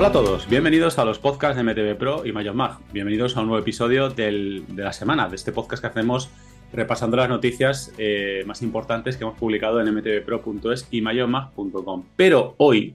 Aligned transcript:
Hola 0.00 0.08
a 0.08 0.12
todos, 0.12 0.48
bienvenidos 0.48 0.98
a 0.98 1.04
los 1.04 1.18
podcasts 1.18 1.58
de 1.58 1.62
MTV 1.62 1.94
Pro 1.98 2.24
y 2.24 2.32
Mayon 2.32 2.56
Mag. 2.56 2.78
Bienvenidos 2.90 3.36
a 3.36 3.40
un 3.40 3.48
nuevo 3.48 3.60
episodio 3.60 4.08
de 4.08 4.64
la 4.74 4.94
semana, 4.94 5.28
de 5.28 5.36
este 5.36 5.52
podcast 5.52 5.82
que 5.82 5.88
hacemos 5.88 6.30
repasando 6.72 7.18
las 7.18 7.28
noticias 7.28 7.92
eh, 7.98 8.42
más 8.46 8.62
importantes 8.62 9.18
que 9.18 9.24
hemos 9.24 9.38
publicado 9.38 9.78
en 9.78 9.94
mtvpro.es 9.94 10.88
y 10.90 11.02
mayonmag.com. 11.02 12.04
Pero 12.16 12.54
hoy 12.56 12.94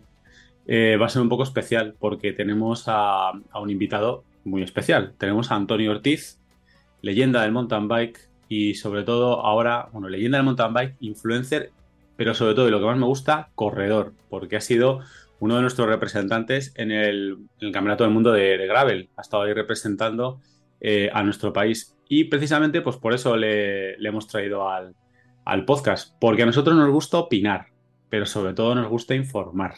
eh, 0.66 0.98
va 1.00 1.06
a 1.06 1.10
ser 1.10 1.22
un 1.22 1.30
poco 1.30 1.44
especial 1.44 1.94
porque 2.00 2.34
tenemos 2.34 2.86
a, 2.88 3.30
a 3.30 3.60
un 3.62 3.70
invitado 3.70 4.24
muy 4.44 4.64
especial. 4.64 5.14
Tenemos 5.20 5.52
a 5.52 5.58
Antonio 5.58 5.92
Ortiz, 5.92 6.40
leyenda 7.04 7.44
del 7.44 7.52
mountain 7.52 7.88
bike 7.88 8.20
y 8.50 8.74
sobre 8.74 9.04
todo 9.04 9.46
ahora, 9.46 9.90
bueno, 9.92 10.10
leyenda 10.10 10.40
del 10.40 10.46
mountain 10.46 10.74
bike, 10.74 10.96
influencer, 11.02 11.70
pero 12.18 12.34
sobre 12.34 12.56
todo, 12.56 12.68
y 12.68 12.72
lo 12.72 12.80
que 12.80 12.86
más 12.88 12.98
me 12.98 13.06
gusta, 13.06 13.50
corredor, 13.54 14.14
porque 14.28 14.56
ha 14.56 14.62
sido 14.62 15.02
uno 15.40 15.56
de 15.56 15.62
nuestros 15.62 15.88
representantes 15.88 16.74
en 16.76 16.92
el, 16.92 17.38
Campeonato 17.60 18.04
del 18.04 18.14
Mundo 18.14 18.32
de, 18.32 18.58
Gravel. 18.68 19.10
Ha 19.18 19.22
estado 19.22 19.44
ahí 19.44 19.54
representando 19.54 20.40
eh, 20.80 21.10
a 21.14 21.24
nuestro 21.24 21.54
país. 21.54 21.96
Y 22.08 22.26
precisamente, 22.26 22.82
pues 22.82 22.98
por 22.98 23.14
eso 23.14 23.36
le, 23.36 23.98
le 23.98 24.10
hemos 24.10 24.28
traído 24.28 24.70
al, 24.70 24.96
al 25.46 25.66
podcast, 25.66 26.16
porque 26.20 26.44
a 26.44 26.46
nosotros 26.46 26.76
nos 26.76 26.90
gusta 26.90 27.18
opinar, 27.18 27.68
pero 28.10 28.26
sobre 28.26 28.54
todo 28.54 28.76
nos 28.76 28.90
gusta 28.90 29.16
informar. 29.16 29.76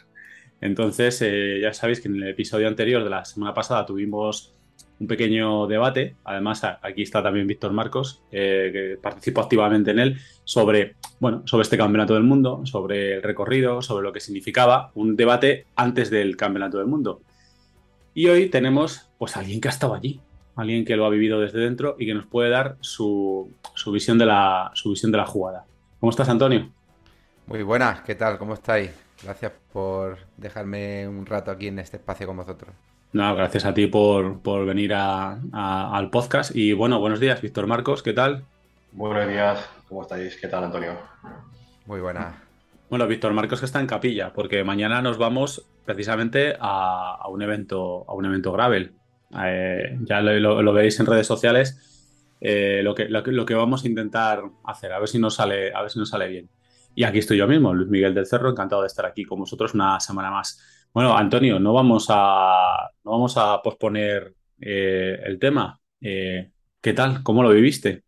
Entonces, 0.61 1.21
eh, 1.21 1.59
ya 1.61 1.73
sabéis 1.73 2.01
que 2.01 2.07
en 2.07 2.15
el 2.15 2.29
episodio 2.29 2.67
anterior 2.67 3.03
de 3.03 3.09
la 3.09 3.25
semana 3.25 3.53
pasada 3.53 3.85
tuvimos 3.85 4.55
un 4.99 5.07
pequeño 5.07 5.67
debate. 5.67 6.15
Además, 6.23 6.63
aquí 6.63 7.03
está 7.03 7.21
también 7.21 7.47
Víctor 7.47 7.71
Marcos, 7.71 8.21
eh, 8.31 8.69
que 8.71 8.97
participó 9.01 9.41
activamente 9.41 9.91
en 9.91 9.99
él, 9.99 10.17
sobre, 10.43 10.95
bueno, 11.19 11.43
sobre 11.45 11.63
este 11.63 11.77
campeonato 11.77 12.13
del 12.13 12.23
mundo, 12.23 12.65
sobre 12.65 13.15
el 13.15 13.23
recorrido, 13.23 13.81
sobre 13.81 14.03
lo 14.03 14.13
que 14.13 14.19
significaba. 14.19 14.91
Un 14.95 15.15
debate 15.15 15.67
antes 15.75 16.09
del 16.09 16.35
campeonato 16.35 16.77
del 16.77 16.87
mundo. 16.87 17.21
Y 18.13 18.27
hoy 18.27 18.49
tenemos, 18.49 19.09
pues, 19.17 19.37
a 19.37 19.41
alguien 19.41 19.61
que 19.61 19.67
ha 19.67 19.71
estado 19.71 19.93
allí, 19.93 20.19
alguien 20.55 20.85
que 20.85 20.95
lo 20.95 21.05
ha 21.05 21.09
vivido 21.09 21.39
desde 21.39 21.59
dentro 21.59 21.95
y 21.99 22.05
que 22.05 22.15
nos 22.15 22.25
puede 22.25 22.49
dar 22.49 22.77
su, 22.81 23.51
su 23.75 23.91
visión, 23.91 24.17
de 24.17 24.25
la, 24.25 24.71
su 24.73 24.89
visión 24.89 25.11
de 25.11 25.19
la 25.19 25.25
jugada. 25.25 25.65
¿Cómo 25.99 26.09
estás, 26.09 26.29
Antonio? 26.29 26.71
Muy 27.45 27.63
buenas, 27.63 28.01
¿qué 28.01 28.15
tal? 28.15 28.37
¿Cómo 28.37 28.55
estáis? 28.55 28.91
Gracias 29.23 29.51
por 29.71 30.17
dejarme 30.35 31.07
un 31.07 31.25
rato 31.25 31.49
aquí 31.51 31.67
en 31.67 31.79
este 31.79 31.97
espacio 31.97 32.27
con 32.27 32.37
vosotros. 32.37 32.73
No, 33.13 33.35
gracias 33.35 33.65
a 33.65 33.73
ti 33.73 33.87
por, 33.87 34.41
por 34.41 34.65
venir 34.65 34.93
a- 34.93 35.39
a- 35.53 35.97
al 35.97 36.09
podcast. 36.09 36.55
Y 36.55 36.73
bueno, 36.73 36.99
buenos 36.99 37.19
días, 37.19 37.41
Víctor 37.41 37.67
Marcos, 37.67 38.03
¿qué 38.03 38.13
tal? 38.13 38.43
Buenos 38.91 39.27
días, 39.27 39.67
¿cómo 39.87 40.01
estáis? 40.03 40.37
¿Qué 40.39 40.47
tal, 40.47 40.65
Antonio? 40.65 40.93
Muy 41.85 41.99
buenas. 42.01 42.35
Bueno, 42.89 43.07
Víctor 43.07 43.33
Marcos 43.33 43.59
que 43.59 43.65
está 43.65 43.79
en 43.79 43.87
capilla, 43.87 44.33
porque 44.33 44.63
mañana 44.63 45.01
nos 45.01 45.17
vamos 45.17 45.65
precisamente 45.85 46.55
a, 46.59 47.15
a 47.21 47.27
un 47.29 47.41
evento, 47.41 48.05
a 48.07 48.13
un 48.13 48.25
evento 48.25 48.51
gravel. 48.51 48.93
Eh, 49.43 49.97
ya 50.01 50.21
lo, 50.21 50.33
lo- 50.39 50.61
lo 50.61 50.73
veréis 50.73 50.99
en 50.99 51.05
redes 51.05 51.27
sociales. 51.27 51.83
eh, 52.39 52.81
lo, 52.83 52.93
que, 52.93 53.09
lo, 53.09 53.23
que, 53.23 53.31
lo 53.31 53.45
que 53.45 53.55
vamos 53.55 53.83
a 53.83 53.87
intentar 53.87 54.43
hacer, 54.63 54.93
a 54.93 54.99
ver 54.99 55.07
si 55.09 55.17
nos 55.17 55.33
sale, 55.35 55.73
a 55.73 55.81
ver 55.81 55.89
si 55.89 55.97
nos 55.97 56.09
sale 56.09 56.27
bien. 56.27 56.49
Y 56.93 57.03
aquí 57.03 57.17
estoy 57.19 57.37
yo 57.37 57.47
mismo, 57.47 57.73
Luis 57.73 57.89
Miguel 57.89 58.13
del 58.13 58.27
Cerro, 58.27 58.49
encantado 58.51 58.81
de 58.83 58.87
estar 58.87 59.05
aquí 59.07 59.23
con 59.25 59.39
vosotros 59.39 59.73
una 59.73 59.99
semana 59.99 60.29
más. 60.31 60.76
Bueno, 60.93 61.15
Antonio, 61.17 61.59
no 61.59 61.73
vamos 61.73 62.07
a, 62.09 62.89
no 63.03 63.11
vamos 63.11 63.35
a 63.37 63.61
posponer 63.61 64.33
eh, 64.59 65.19
el 65.25 65.37
tema. 65.39 65.79
Eh, 66.01 66.51
¿qué 66.81 66.93
tal? 66.93 67.21
¿Cómo 67.23 67.43
lo 67.43 67.49
viviste? 67.51 68.03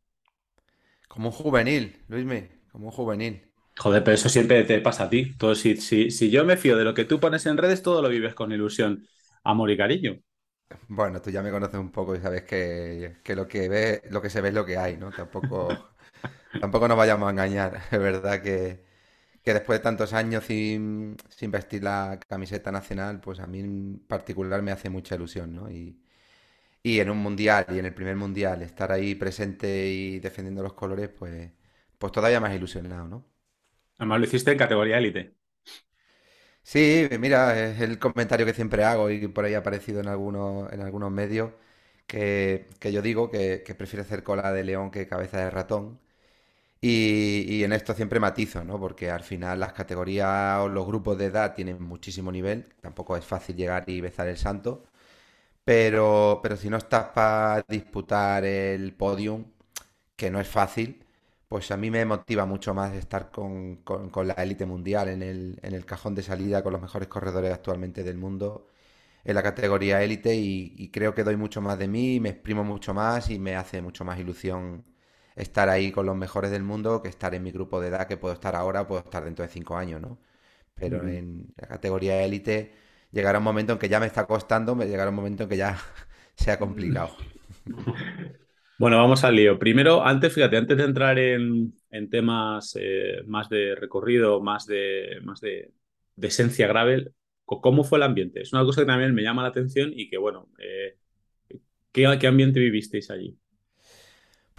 Como 1.09 1.27
un 1.27 1.33
juvenil, 1.35 2.05
Luismi, 2.07 2.47
como 2.71 2.85
un 2.85 2.91
juvenil. 2.93 3.51
Joder, 3.79 4.03
pero 4.03 4.15
eso 4.15 4.29
siempre 4.29 4.63
te 4.65 4.79
pasa 4.81 5.05
a 5.05 5.09
ti. 5.09 5.33
Todo, 5.37 5.55
si, 5.55 5.77
si, 5.77 6.11
si 6.11 6.29
yo 6.29 6.43
me 6.45 6.57
fío 6.57 6.77
de 6.77 6.83
lo 6.83 6.93
que 6.93 7.05
tú 7.05 7.19
pones 7.19 7.45
en 7.45 7.57
redes, 7.57 7.81
todo 7.81 8.01
lo 8.01 8.09
vives 8.09 8.35
con 8.35 8.51
ilusión, 8.51 9.07
amor 9.43 9.71
y 9.71 9.77
cariño. 9.77 10.19
Bueno, 10.87 11.21
tú 11.21 11.29
ya 11.31 11.41
me 11.41 11.51
conoces 11.51 11.79
un 11.79 11.91
poco 11.91 12.15
y 12.15 12.19
sabes 12.21 12.43
que, 12.43 13.17
que 13.23 13.35
lo 13.35 13.47
que 13.47 13.67
ve, 13.69 14.01
lo 14.09 14.21
que 14.21 14.29
se 14.29 14.41
ve 14.41 14.49
es 14.49 14.53
lo 14.53 14.65
que 14.65 14.77
hay, 14.77 14.97
¿no? 14.97 15.11
Tampoco, 15.13 15.69
tampoco 16.59 16.87
nos 16.87 16.97
vayamos 16.97 17.27
a 17.27 17.31
engañar. 17.31 17.81
Es 17.91 17.99
verdad 17.99 18.41
que, 18.43 18.85
que 19.43 19.53
después 19.53 19.79
de 19.79 19.83
tantos 19.83 20.13
años 20.13 20.45
sin, 20.45 21.17
sin 21.29 21.51
vestir 21.51 21.83
la 21.83 22.19
camiseta 22.27 22.71
nacional, 22.71 23.19
pues 23.21 23.39
a 23.39 23.47
mí 23.47 23.59
en 23.59 23.99
particular 24.07 24.61
me 24.61 24.71
hace 24.71 24.89
mucha 24.89 25.15
ilusión, 25.15 25.53
¿no? 25.55 25.69
Y, 25.71 26.01
y 26.83 26.99
en 26.99 27.09
un 27.09 27.17
mundial, 27.19 27.65
y 27.69 27.79
en 27.79 27.85
el 27.85 27.93
primer 27.93 28.15
mundial, 28.17 28.61
estar 28.63 28.91
ahí 28.91 29.15
presente 29.15 29.87
y 29.89 30.19
defendiendo 30.19 30.63
los 30.63 30.73
colores, 30.73 31.09
pues, 31.09 31.51
pues 31.97 32.11
todavía 32.13 32.39
más 32.41 32.55
ilusionado, 32.55 33.07
¿no? 33.07 33.25
Además 33.97 34.19
lo 34.19 34.25
hiciste 34.25 34.51
en 34.51 34.57
categoría 34.57 34.97
élite. 34.97 35.35
Sí, 36.63 37.07
mira, 37.19 37.59
es 37.59 37.81
el 37.81 37.97
comentario 37.99 38.45
que 38.45 38.53
siempre 38.53 38.83
hago 38.83 39.09
y 39.09 39.19
que 39.21 39.29
por 39.29 39.45
ahí 39.45 39.53
ha 39.55 39.59
aparecido 39.59 39.99
en 40.01 40.07
algunos, 40.07 40.71
en 40.71 40.81
algunos 40.81 41.11
medios, 41.11 41.51
que, 42.05 42.67
que 42.79 42.91
yo 42.91 43.01
digo 43.01 43.31
que, 43.31 43.63
que 43.65 43.75
prefiero 43.75 44.03
hacer 44.03 44.23
cola 44.23 44.51
de 44.51 44.63
león 44.63 44.91
que 44.91 45.07
cabeza 45.07 45.39
de 45.39 45.49
ratón. 45.49 45.99
Y, 46.81 47.45
y 47.49 47.63
en 47.65 47.73
esto 47.73 47.93
siempre 47.93 48.19
matizo, 48.21 48.63
¿no? 48.63 48.79
Porque 48.79 49.11
al 49.11 49.23
final 49.23 49.59
las 49.59 49.73
categorías 49.73 50.59
o 50.61 50.69
los 50.69 50.85
grupos 50.87 51.17
de 51.17 51.25
edad 51.25 51.53
tienen 51.53 51.81
muchísimo 51.83 52.31
nivel, 52.31 52.73
tampoco 52.81 53.17
es 53.17 53.25
fácil 53.25 53.55
llegar 53.57 53.83
y 53.89 53.99
besar 54.01 54.27
el 54.29 54.37
santo, 54.37 54.85
pero, 55.65 56.39
pero 56.43 56.57
si 56.57 56.69
no 56.69 56.77
estás 56.77 57.07
para 57.09 57.63
disputar 57.69 58.45
el 58.45 58.93
podium, 58.95 59.45
que 60.15 60.31
no 60.31 60.39
es 60.41 60.47
fácil, 60.47 61.05
pues 61.47 61.71
a 61.71 61.77
mí 61.77 61.91
me 61.91 62.05
motiva 62.05 62.45
mucho 62.45 62.73
más 62.73 62.93
estar 62.95 63.31
con, 63.31 63.77
con- 63.77 64.09
con 64.09 64.27
la 64.27 64.33
élite 64.35 64.65
mundial 64.65 65.09
en 65.09 65.23
el, 65.23 65.59
en 65.63 65.73
el 65.75 65.85
cajón 65.85 66.15
de 66.15 66.23
salida 66.23 66.63
con 66.63 66.73
los 66.73 66.81
mejores 66.81 67.07
corredores 67.09 67.53
actualmente 67.53 68.03
del 68.03 68.17
mundo 68.17 68.67
en 69.23 69.35
la 69.35 69.43
categoría 69.43 70.03
élite 70.03 70.35
y, 70.35 70.73
y 70.77 70.89
creo 70.91 71.13
que 71.15 71.23
doy 71.23 71.35
mucho 71.37 71.61
más 71.61 71.77
de 71.79 71.87
mí, 71.87 72.19
me 72.19 72.29
exprimo 72.29 72.63
mucho 72.63 72.93
más 72.93 73.29
y 73.29 73.39
me 73.39 73.55
hace 73.55 73.81
mucho 73.81 74.05
más 74.05 74.19
ilusión 74.19 74.85
estar 75.41 75.69
ahí 75.69 75.91
con 75.91 76.05
los 76.05 76.15
mejores 76.15 76.51
del 76.51 76.63
mundo 76.63 77.01
que 77.01 77.09
estar 77.09 77.33
en 77.35 77.43
mi 77.43 77.51
grupo 77.51 77.79
de 77.81 77.89
edad 77.89 78.07
que 78.07 78.17
puedo 78.17 78.33
estar 78.33 78.55
ahora 78.55 78.87
puedo 78.87 79.01
estar 79.01 79.23
dentro 79.25 79.43
de 79.45 79.49
cinco 79.51 79.77
años, 79.77 80.01
¿no? 80.01 80.19
Pero 80.75 81.07
en 81.07 81.53
la 81.57 81.67
categoría 81.67 82.23
élite 82.23 82.73
llegará 83.11 83.39
un 83.39 83.45
momento 83.45 83.73
en 83.73 83.79
que 83.79 83.89
ya 83.89 83.99
me 83.99 84.07
está 84.07 84.27
costando, 84.27 84.75
me 84.75 84.87
llegará 84.87 85.09
un 85.11 85.15
momento 85.17 85.43
en 85.43 85.49
que 85.49 85.57
ya 85.57 85.79
sea 86.35 86.59
complicado. 86.59 87.17
Bueno, 88.77 88.97
vamos 88.97 89.23
al 89.25 89.35
lío. 89.35 89.59
Primero, 89.59 90.03
antes, 90.05 90.33
fíjate, 90.33 90.55
antes 90.57 90.77
de 90.77 90.83
entrar 90.85 91.19
en, 91.19 91.73
en 91.91 92.09
temas 92.09 92.77
eh, 92.79 93.21
más 93.27 93.49
de 93.49 93.75
recorrido, 93.75 94.41
más 94.41 94.65
de, 94.67 95.19
más 95.23 95.41
de, 95.41 95.73
de 96.15 96.27
esencia 96.27 96.65
gravel, 96.67 97.13
co- 97.45 97.59
¿cómo 97.61 97.83
fue 97.83 97.97
el 97.99 98.03
ambiente? 98.03 98.41
Es 98.41 98.53
una 98.53 98.63
cosa 98.63 98.81
que 98.81 98.87
también 98.87 99.13
me 99.13 99.21
llama 99.21 99.41
la 99.43 99.49
atención 99.49 99.91
y 99.93 100.09
que, 100.09 100.17
bueno, 100.17 100.47
eh, 100.59 100.97
¿qué, 101.91 102.17
qué 102.19 102.27
ambiente 102.27 102.59
vivisteis 102.59 103.11
allí? 103.11 103.37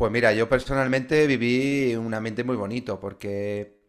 Pues 0.00 0.10
mira, 0.12 0.32
yo 0.32 0.48
personalmente 0.48 1.26
viví 1.26 1.94
un 1.94 2.14
ambiente 2.14 2.42
muy 2.44 2.56
bonito 2.56 2.98
porque 2.98 3.80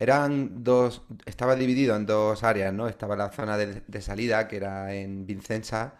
eran 0.00 0.64
dos, 0.64 1.02
estaba 1.26 1.54
dividido 1.54 1.94
en 1.96 2.06
dos 2.06 2.42
áreas, 2.42 2.74
¿no? 2.74 2.88
Estaba 2.88 3.14
la 3.16 3.30
zona 3.30 3.56
de, 3.56 3.82
de 3.86 4.02
salida, 4.02 4.48
que 4.48 4.56
era 4.56 4.92
en 4.94 5.26
Vincenza, 5.26 5.94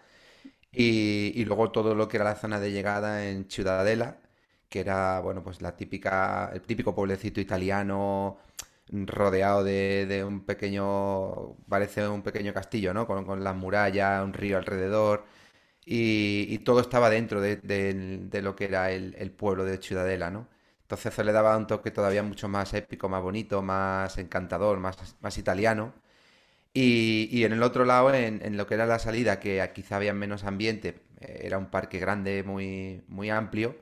y, 0.71 1.33
y 1.35 1.45
luego 1.45 1.71
todo 1.71 1.95
lo 1.95 2.07
que 2.09 2.17
era 2.17 2.25
la 2.25 2.35
zona 2.35 2.59
de 2.59 2.71
llegada 2.71 3.27
en 3.29 3.49
Ciudadela, 3.49 4.19
que 4.69 4.81
era, 4.81 5.19
bueno, 5.21 5.43
pues 5.43 5.61
la 5.61 5.75
típica, 5.77 6.51
el 6.53 6.61
típico 6.63 6.95
pueblecito 6.95 7.41
italiano 7.41 8.39
rodeado 8.91 9.63
de, 9.63 10.05
de 10.07 10.23
un 10.25 10.45
pequeño, 10.45 11.55
parece 11.69 12.07
un 12.07 12.23
pequeño 12.23 12.53
castillo, 12.53 12.93
¿no? 12.93 13.07
Con, 13.07 13.25
con 13.25 13.43
las 13.43 13.55
murallas, 13.55 14.23
un 14.23 14.33
río 14.33 14.57
alrededor. 14.57 15.25
Y, 15.85 16.59
todo 16.59 16.79
estaba 16.81 17.09
dentro 17.09 17.41
de, 17.41 17.59
lo 18.43 18.55
que 18.55 18.65
era 18.65 18.91
el, 18.91 19.15
el 19.17 19.31
pueblo 19.31 19.65
de 19.65 19.77
Ciudadela, 19.77 20.29
¿no? 20.31 20.47
Entonces 20.83 21.13
eso 21.13 21.23
le 21.23 21.31
daba 21.31 21.57
un 21.57 21.67
toque 21.67 21.91
todavía 21.91 22.21
mucho 22.23 22.47
más 22.49 22.73
épico, 22.73 23.09
más 23.09 23.21
bonito, 23.23 23.61
más 23.61 24.17
encantador, 24.17 24.79
más, 24.79 25.15
más 25.21 25.37
italiano. 25.37 25.93
Y, 26.73 27.27
y 27.31 27.43
en 27.45 27.53
el 27.53 27.63
otro 27.63 27.85
lado, 27.85 28.13
en, 28.13 28.41
en 28.45 28.57
lo 28.57 28.65
que 28.67 28.75
era 28.75 28.85
la 28.85 28.99
salida, 28.99 29.39
que 29.39 29.69
quizá 29.75 29.97
había 29.97 30.13
menos 30.13 30.43
ambiente, 30.45 31.01
eh, 31.19 31.41
era 31.43 31.57
un 31.57 31.69
parque 31.69 31.99
grande, 31.99 32.43
muy, 32.43 33.03
muy 33.07 33.29
amplio. 33.29 33.75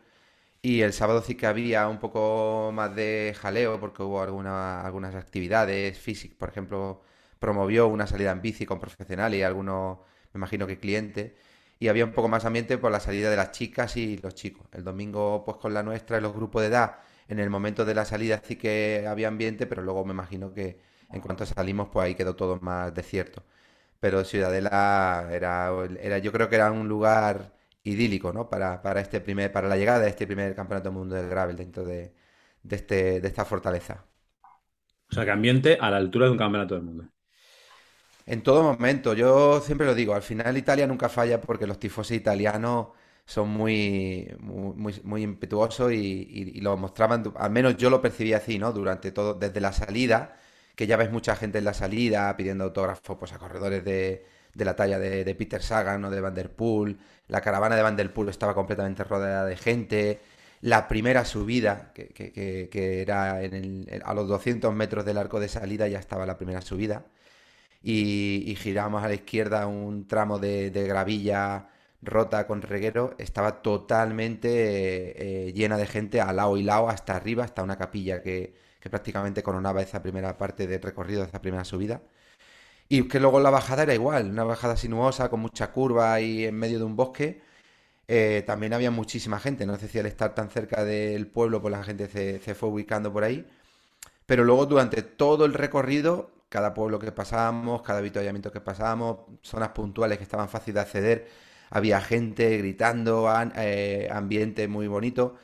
Y 0.61 0.81
el 0.81 0.93
sábado 0.93 1.21
sí 1.21 1.35
que 1.35 1.47
había 1.47 1.87
un 1.87 1.99
poco 1.99 2.71
más 2.73 2.95
de 2.95 3.35
jaleo, 3.39 3.79
porque 3.79 4.03
hubo 4.03 4.21
alguna- 4.21 4.81
algunas 4.81 5.15
actividades. 5.15 5.97
Physics, 5.99 6.35
por 6.35 6.49
ejemplo, 6.49 7.01
promovió 7.39 7.87
una 7.87 8.07
salida 8.07 8.31
en 8.31 8.41
bici 8.41 8.65
con 8.65 8.79
profesionales 8.79 9.39
y 9.39 9.43
algunos, 9.43 9.99
me 10.33 10.39
imagino 10.39 10.67
que 10.67 10.79
clientes. 10.79 11.33
Y 11.79 11.87
había 11.87 12.05
un 12.05 12.13
poco 12.13 12.27
más 12.27 12.45
ambiente 12.45 12.77
por 12.77 12.91
la 12.91 12.99
salida 12.99 13.29
de 13.29 13.37
las 13.37 13.51
chicas 13.51 13.95
y 13.97 14.17
los 14.17 14.35
chicos. 14.35 14.67
El 14.73 14.83
domingo, 14.83 15.43
pues 15.45 15.57
con 15.57 15.73
la 15.73 15.83
nuestra 15.83 16.17
y 16.17 16.21
los 16.21 16.33
grupos 16.33 16.61
de 16.61 16.67
edad, 16.67 16.97
en 17.27 17.39
el 17.39 17.49
momento 17.49 17.85
de 17.85 17.95
la 17.95 18.05
salida 18.05 18.41
sí 18.43 18.57
que 18.57 19.05
había 19.07 19.29
ambiente, 19.29 19.65
pero 19.67 19.81
luego 19.81 20.03
me 20.05 20.13
imagino 20.13 20.53
que 20.53 20.81
en 21.11 21.21
cuanto 21.21 21.45
salimos, 21.45 21.89
pues 21.89 22.05
ahí 22.05 22.15
quedó 22.15 22.35
todo 22.35 22.59
más 22.61 22.93
desierto. 22.93 23.43
Pero 23.99 24.23
Ciudadela 24.25 25.29
era, 25.31 25.71
era, 26.01 26.17
yo 26.19 26.31
creo 26.31 26.49
que 26.49 26.55
era 26.55 26.71
un 26.71 26.87
lugar 26.89 27.53
idílico, 27.83 28.33
¿no? 28.33 28.49
Para, 28.49 28.81
para 28.81 29.01
este 29.01 29.21
primer, 29.21 29.51
para 29.51 29.67
la 29.69 29.77
llegada 29.77 29.99
de 29.99 30.09
este 30.09 30.27
primer 30.27 30.55
campeonato 30.55 30.89
del 30.89 30.97
mundo 30.97 31.15
del 31.15 31.29
gravel 31.29 31.55
dentro 31.57 31.85
de, 31.85 32.13
de 32.63 32.75
este, 32.75 33.21
de 33.21 33.27
esta 33.27 33.45
fortaleza. 33.45 34.05
O 35.11 35.13
sea, 35.13 35.25
que 35.25 35.31
ambiente 35.31 35.77
a 35.79 35.89
la 35.91 35.97
altura 35.97 36.25
de 36.25 36.31
un 36.31 36.37
campeonato 36.37 36.73
del 36.75 36.83
mundo. 36.83 37.09
En 38.29 38.43
todo 38.43 38.61
momento, 38.61 39.15
yo 39.15 39.59
siempre 39.59 39.87
lo 39.87 39.95
digo, 39.95 40.13
al 40.13 40.21
final 40.21 40.55
Italia 40.55 40.85
nunca 40.85 41.09
falla 41.09 41.41
porque 41.41 41.65
los 41.65 41.79
tifosi 41.79 42.13
italianos 42.13 42.89
son 43.25 43.49
muy, 43.49 44.31
muy, 44.39 45.01
muy 45.03 45.23
impetuosos 45.23 45.91
y, 45.91 46.61
lo 46.61 46.77
mostraban, 46.77 47.33
al 47.35 47.49
menos 47.49 47.75
yo 47.77 47.89
lo 47.89 48.01
percibí 48.03 48.33
así, 48.33 48.59
¿no? 48.59 48.71
Durante 48.71 49.11
todo, 49.11 49.33
desde 49.33 49.59
la 49.61 49.73
salida, 49.73 50.35
que 50.75 50.85
ya 50.85 50.95
ves 50.95 51.11
mucha 51.11 51.35
gente 51.35 51.57
en 51.57 51.65
la 51.65 51.73
salida 51.73 52.37
pidiendo 52.37 52.65
autógrafos 52.65 53.17
pues, 53.17 53.33
a 53.33 53.39
corredores 53.39 53.83
de, 53.83 54.23
la 54.53 54.75
talla 54.75 54.99
de, 54.99 55.35
Peter 55.35 55.63
Sagan 55.63 56.05
o 56.05 56.11
de 56.11 56.21
Van 56.21 56.35
Der 56.35 56.51
Poel, 56.55 56.99
la 57.29 57.41
caravana 57.41 57.75
de 57.75 57.81
Van 57.81 57.95
Der 57.95 58.13
Poel 58.13 58.29
estaba 58.29 58.53
completamente 58.53 59.03
rodeada 59.03 59.45
de 59.45 59.57
gente, 59.57 60.21
la 60.61 60.87
primera 60.87 61.25
subida, 61.25 61.93
que, 61.95 63.01
era 63.01 63.41
en 63.43 63.87
a 64.05 64.13
los 64.13 64.27
200 64.27 64.71
metros 64.71 65.03
del 65.03 65.17
arco 65.17 65.39
de 65.39 65.49
salida 65.49 65.87
ya 65.87 65.97
estaba 65.97 66.27
la 66.27 66.37
primera 66.37 66.61
subida, 66.61 67.05
y, 67.81 68.55
giramos 68.57 69.03
a 69.03 69.07
la 69.07 69.13
izquierda 69.15 69.67
un 69.67 70.07
tramo 70.07 70.39
de, 70.39 70.69
gravilla 70.71 71.69
rota 72.01 72.47
con 72.47 72.61
reguero, 72.61 73.15
estaba 73.17 73.61
totalmente 73.61 75.47
eh, 75.49 75.53
llena 75.53 75.77
de 75.77 75.85
gente 75.87 76.21
a 76.21 76.31
lado 76.33 76.57
y 76.57 76.63
lado 76.63 76.89
hasta 76.89 77.15
arriba, 77.15 77.43
hasta 77.43 77.63
una 77.63 77.77
capilla 77.77 78.21
que, 78.21 78.55
prácticamente 78.89 79.43
coronaba 79.43 79.81
esa 79.81 80.01
primera 80.01 80.37
parte 80.37 80.65
del 80.67 80.81
recorrido, 80.81 81.23
esa 81.23 81.41
primera 81.41 81.65
subida. 81.65 82.01
Y 82.87 83.07
que 83.07 83.19
luego 83.19 83.39
la 83.39 83.49
bajada 83.51 83.83
era 83.83 83.93
igual, 83.93 84.29
una 84.31 84.43
bajada 84.43 84.75
sinuosa 84.77 85.29
con 85.29 85.41
mucha 85.41 85.71
curva 85.71 86.19
y 86.21 86.45
en 86.45 86.55
medio 86.55 86.79
de 86.79 86.85
un 86.85 86.95
bosque. 86.95 87.41
Eh, 88.07 88.43
también 88.47 88.73
había 88.73 88.91
muchísima 88.91 89.39
gente, 89.39 89.65
no 89.65 89.77
sé 89.77 89.87
si 89.87 89.99
al 89.99 90.07
estar 90.07 90.33
tan 90.35 90.49
cerca 90.49 90.83
del 90.83 91.27
pueblo, 91.27 91.61
pues 91.61 91.71
la 91.71 91.83
gente 91.83 92.07
se, 92.07 92.39
se 92.41 92.55
fue 92.55 92.69
ubicando 92.69 93.13
por 93.13 93.23
ahí. 93.23 93.45
Pero 94.25 94.43
luego 94.43 94.65
durante 94.65 95.01
todo 95.03 95.45
el 95.45 95.53
recorrido 95.53 96.31
cada 96.49 96.73
pueblo 96.73 96.99
que 96.99 97.11
pasábamos, 97.11 97.81
cada 97.83 97.99
avituallamiento 97.99 98.51
que 98.51 98.61
pasábamos, 98.61 99.19
zonas 99.41 99.69
puntuales 99.69 100.17
que 100.17 100.23
estaban 100.25 100.49
fáciles 100.49 100.75
de 100.75 100.81
acceder, 100.81 101.27
había 101.69 102.01
gente 102.01 102.57
gritando, 102.57 103.31
eh, 103.55 104.09
ambiente 104.11 104.67
muy 104.67 104.87
bonito. 104.87 105.35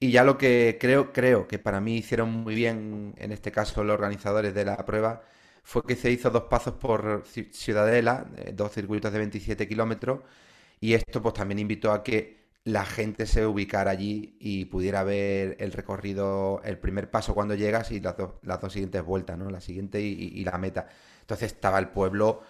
Y 0.00 0.10
ya 0.12 0.24
lo 0.24 0.38
que 0.38 0.78
creo, 0.80 1.12
creo 1.12 1.48
que 1.48 1.58
para 1.58 1.80
mí 1.80 1.96
hicieron 1.98 2.30
muy 2.30 2.54
bien, 2.54 3.14
en 3.18 3.32
este 3.32 3.50
caso 3.52 3.82
los 3.84 3.94
organizadores 3.94 4.54
de 4.54 4.64
la 4.64 4.76
prueba, 4.84 5.22
fue 5.64 5.82
que 5.84 5.96
se 5.96 6.10
hizo 6.10 6.30
dos 6.30 6.44
pasos 6.44 6.74
por 6.74 7.24
Ciudadela, 7.52 8.26
eh, 8.36 8.52
dos 8.54 8.72
circuitos 8.72 9.12
de 9.12 9.18
27 9.18 9.68
kilómetros, 9.68 10.20
y 10.80 10.94
esto 10.94 11.22
pues 11.22 11.34
también 11.34 11.58
invitó 11.58 11.92
a 11.92 12.02
que 12.02 12.37
la 12.64 12.84
gente 12.84 13.26
se 13.26 13.46
ubicara 13.46 13.90
allí 13.92 14.36
y 14.40 14.66
pudiera 14.66 15.02
ver 15.04 15.56
el 15.60 15.72
recorrido, 15.72 16.60
el 16.64 16.78
primer 16.78 17.10
paso 17.10 17.34
cuando 17.34 17.54
llegas 17.54 17.90
y 17.92 18.00
las, 18.00 18.16
las 18.42 18.60
dos 18.60 18.72
siguientes 18.72 19.02
vueltas, 19.04 19.38
¿no? 19.38 19.50
La 19.50 19.60
siguiente 19.60 20.00
y, 20.00 20.44
la 20.44 20.58
meta. 20.58 20.88
Entonces 21.22 21.52
estaba 21.52 21.78
el 21.78 21.88
pueblo 21.88 22.42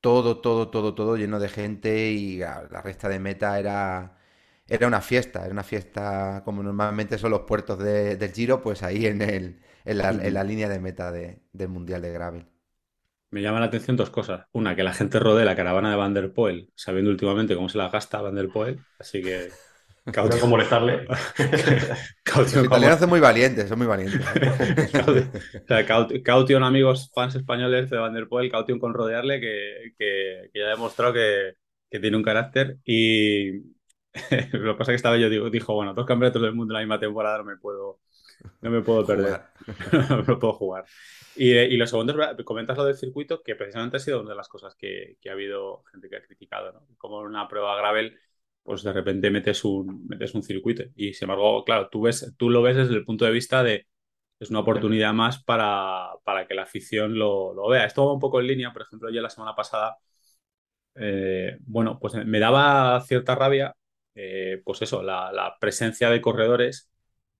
todo, 0.00 0.40
todo, 0.40 0.70
todo, 0.70 0.94
todo 0.94 1.16
lleno 1.16 1.38
de 1.40 1.48
gente 1.48 2.10
y 2.12 2.38
la, 2.38 2.62
resta 2.82 3.08
de 3.08 3.20
meta 3.20 3.58
era, 3.58 4.18
era 4.68 4.86
una 4.88 5.00
fiesta, 5.00 5.44
era 5.44 5.52
una 5.52 5.62
fiesta 5.64 6.42
como 6.44 6.62
normalmente 6.62 7.18
son 7.18 7.30
los 7.32 7.42
puertos 7.42 7.78
del 7.78 8.32
Giro, 8.32 8.62
pues 8.62 8.82
ahí 8.82 9.06
en, 9.06 9.22
el, 9.22 9.60
en, 9.84 9.98
la, 9.98 10.44
línea 10.44 10.68
de 10.68 10.80
meta 10.80 11.12
del 11.12 11.68
Mundial 11.68 12.02
de 12.02 12.12
Gravel. 12.12 12.51
Me 13.32 13.40
llama 13.40 13.60
la 13.60 13.66
atención 13.66 13.96
dos 13.96 14.10
cosas. 14.10 14.46
Una, 14.52 14.76
que 14.76 14.82
la 14.82 14.92
gente 14.92 15.18
rodee 15.18 15.46
la 15.46 15.56
caravana 15.56 15.88
de 15.90 15.96
Van 15.96 16.12
der 16.12 16.34
Poel, 16.34 16.68
sabiendo 16.74 17.10
últimamente 17.10 17.54
cómo 17.54 17.70
se 17.70 17.78
la 17.78 17.88
gasta 17.88 18.20
Van 18.20 18.34
der 18.34 18.50
Poel. 18.50 18.78
Así 18.98 19.22
que. 19.22 19.48
Cautio 20.12 20.38
con 20.38 20.50
molestarle. 20.50 21.06
Los 22.36 22.56
italianos 22.56 22.98
son 22.98 23.08
muy 23.08 23.20
valientes, 23.20 23.70
son 23.70 23.78
muy 23.78 23.86
valientes. 23.86 24.20
caution, 26.24 26.62
amigos 26.62 27.10
fans 27.14 27.34
españoles 27.36 27.88
de 27.88 27.96
Van 27.96 28.12
der 28.12 28.28
Poel, 28.28 28.50
caution 28.50 28.78
con 28.78 28.92
rodearle, 28.92 29.40
que, 29.40 30.50
ya 30.52 30.66
ha 30.66 30.70
demostrado 30.70 31.14
que, 31.14 31.54
tiene 31.88 32.16
un 32.16 32.22
carácter. 32.22 32.76
Y 32.84 33.52
lo 34.52 34.72
que 34.72 34.78
pasa 34.78 34.82
es 34.82 34.88
que 34.88 34.94
estaba 34.96 35.16
yo, 35.16 35.30
digo, 35.30 35.48
dijo, 35.48 35.72
bueno, 35.72 35.94
dos 35.94 36.04
campeonatos 36.04 36.42
del 36.42 36.54
mundo 36.54 36.74
en 36.74 36.74
la 36.74 36.80
misma 36.80 37.00
temporada 37.00 37.38
no 37.38 37.44
me 37.44 37.56
puedo, 37.56 38.00
no 38.60 38.70
me 38.70 38.82
puedo 38.82 39.06
perder. 39.06 39.40
no 40.10 40.18
me 40.18 40.36
puedo 40.36 40.52
jugar. 40.52 40.84
Y, 41.36 41.52
y, 41.52 41.76
lo 41.76 41.86
segundo, 41.86 42.14
comentas 42.44 42.76
lo 42.76 42.84
del 42.84 42.96
circuito, 42.96 43.42
que 43.42 43.54
precisamente 43.56 43.96
ha 43.96 44.00
sido 44.00 44.20
una 44.20 44.30
de 44.30 44.36
las 44.36 44.48
cosas 44.48 44.74
que, 44.74 45.16
ha 45.28 45.32
habido 45.32 45.82
gente 45.90 46.08
que 46.08 46.16
ha 46.16 46.22
criticado, 46.22 46.72
¿no? 46.72 46.86
Como 46.98 47.20
en 47.20 47.28
una 47.28 47.48
prueba 47.48 47.76
gravel, 47.76 48.18
pues 48.62 48.82
de 48.82 48.92
repente 48.92 49.30
metes 49.30 49.64
un, 49.64 50.06
metes 50.06 50.34
un 50.34 50.42
circuito. 50.42 50.84
Y 50.94 51.14
sin 51.14 51.26
embargo, 51.26 51.64
claro, 51.64 51.88
tú, 51.90 52.02
ves, 52.02 52.34
tú 52.36 52.50
lo 52.50 52.62
ves 52.62 52.76
desde 52.76 52.94
el 52.94 53.04
punto 53.04 53.24
de 53.24 53.32
vista 53.32 53.62
de 53.62 53.86
es 54.42 54.50
una 54.50 54.60
oportunidad 54.60 55.12
más 55.14 55.42
para, 55.44 56.10
para 56.24 56.46
que 56.46 56.54
la 56.54 56.62
afición 56.62 57.16
lo, 57.18 57.54
lo, 57.54 57.68
vea. 57.68 57.84
Esto 57.86 58.06
va 58.06 58.12
un 58.12 58.20
poco 58.20 58.40
en 58.40 58.48
línea, 58.48 58.72
por 58.72 58.82
ejemplo, 58.82 59.08
ya 59.10 59.22
la 59.22 59.30
semana 59.30 59.54
pasada, 59.54 59.98
eh, 60.96 61.58
bueno, 61.60 61.98
pues 62.00 62.14
me 62.26 62.38
daba 62.40 63.00
cierta 63.02 63.34
rabia, 63.34 63.74
eh, 64.14 64.60
pues 64.64 64.82
eso, 64.82 65.02
la, 65.02 65.32
la 65.32 65.56
presencia 65.60 66.10
de 66.10 66.20
corredores 66.20 66.90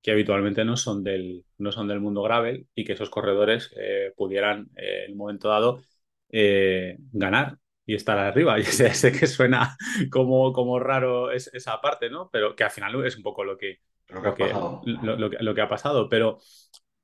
que 0.03 0.11
habitualmente 0.11 0.65
no 0.65 0.77
son 0.77 1.05
del, 1.05 1.45
no 1.59 1.71
son 1.71 1.87
del 1.87 2.01
mundo 2.01 2.23
gravel 2.23 2.67
y 2.75 2.85
que 2.85 2.95
esos 2.95 3.09
corredores 3.09 3.73
eh, 3.77 4.13
pudieran 4.17 4.69
eh, 4.77 5.05
en 5.07 5.13
un 5.13 5.19
momento 5.19 5.49
dado 5.49 5.81
eh, 6.29 6.97
ganar 7.13 7.59
y 7.87 7.95
estar 7.95 8.19
arriba. 8.19 8.59
Y 8.59 8.65
sé, 8.65 9.13
que 9.13 9.27
suena 9.29 9.77
como, 10.11 10.53
como 10.53 10.81
raro 10.81 11.31
esa 11.31 11.81
parte, 11.81 12.11
¿no? 12.11 12.29
Pero 12.33 12.57
que 12.57 12.65
al 12.65 12.71
final 12.71 13.05
es 13.07 13.17
un 13.17 13.23
poco 13.23 13.45
lo 13.45 13.57
que, 13.57 13.81
lo 14.09 14.35
que, 14.35 14.53
lo 15.41 15.55
que, 15.55 15.61
ha 15.61 15.69
pasado. 15.69 16.09
Pero, 16.09 16.39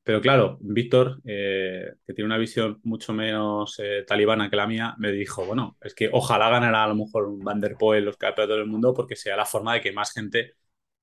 pero 0.03 0.21
claro, 0.21 0.59
Víctor, 0.61 1.23
que 1.23 1.95
tiene 2.07 2.25
una 2.25 2.39
visión 2.39 2.81
mucho 2.83 3.13
menos 3.13 3.81
talibana 4.09 4.51
que 4.51 4.57
la 4.57 4.67
mía, 4.67 4.97
me 4.99 5.13
dijo, 5.13 5.45
bueno, 5.45 5.77
es 5.81 5.95
que 5.95 6.11
ojalá 6.13 6.51
ganara 6.51 6.83
a 6.83 6.89
lo 6.89 6.97
mejor 6.97 7.27
un 7.27 7.45
Van 7.45 7.61
der 7.61 7.77
Poel 7.77 8.05
los 8.05 8.17
campeonatos 8.17 8.59
del 8.59 8.67
mundo 8.67 8.93
porque 8.93 9.15
sea 9.15 9.37
la 9.37 9.47
forma 9.47 9.75
de 9.75 9.81
que 9.83 9.93
más 9.93 10.13
gente 10.13 10.55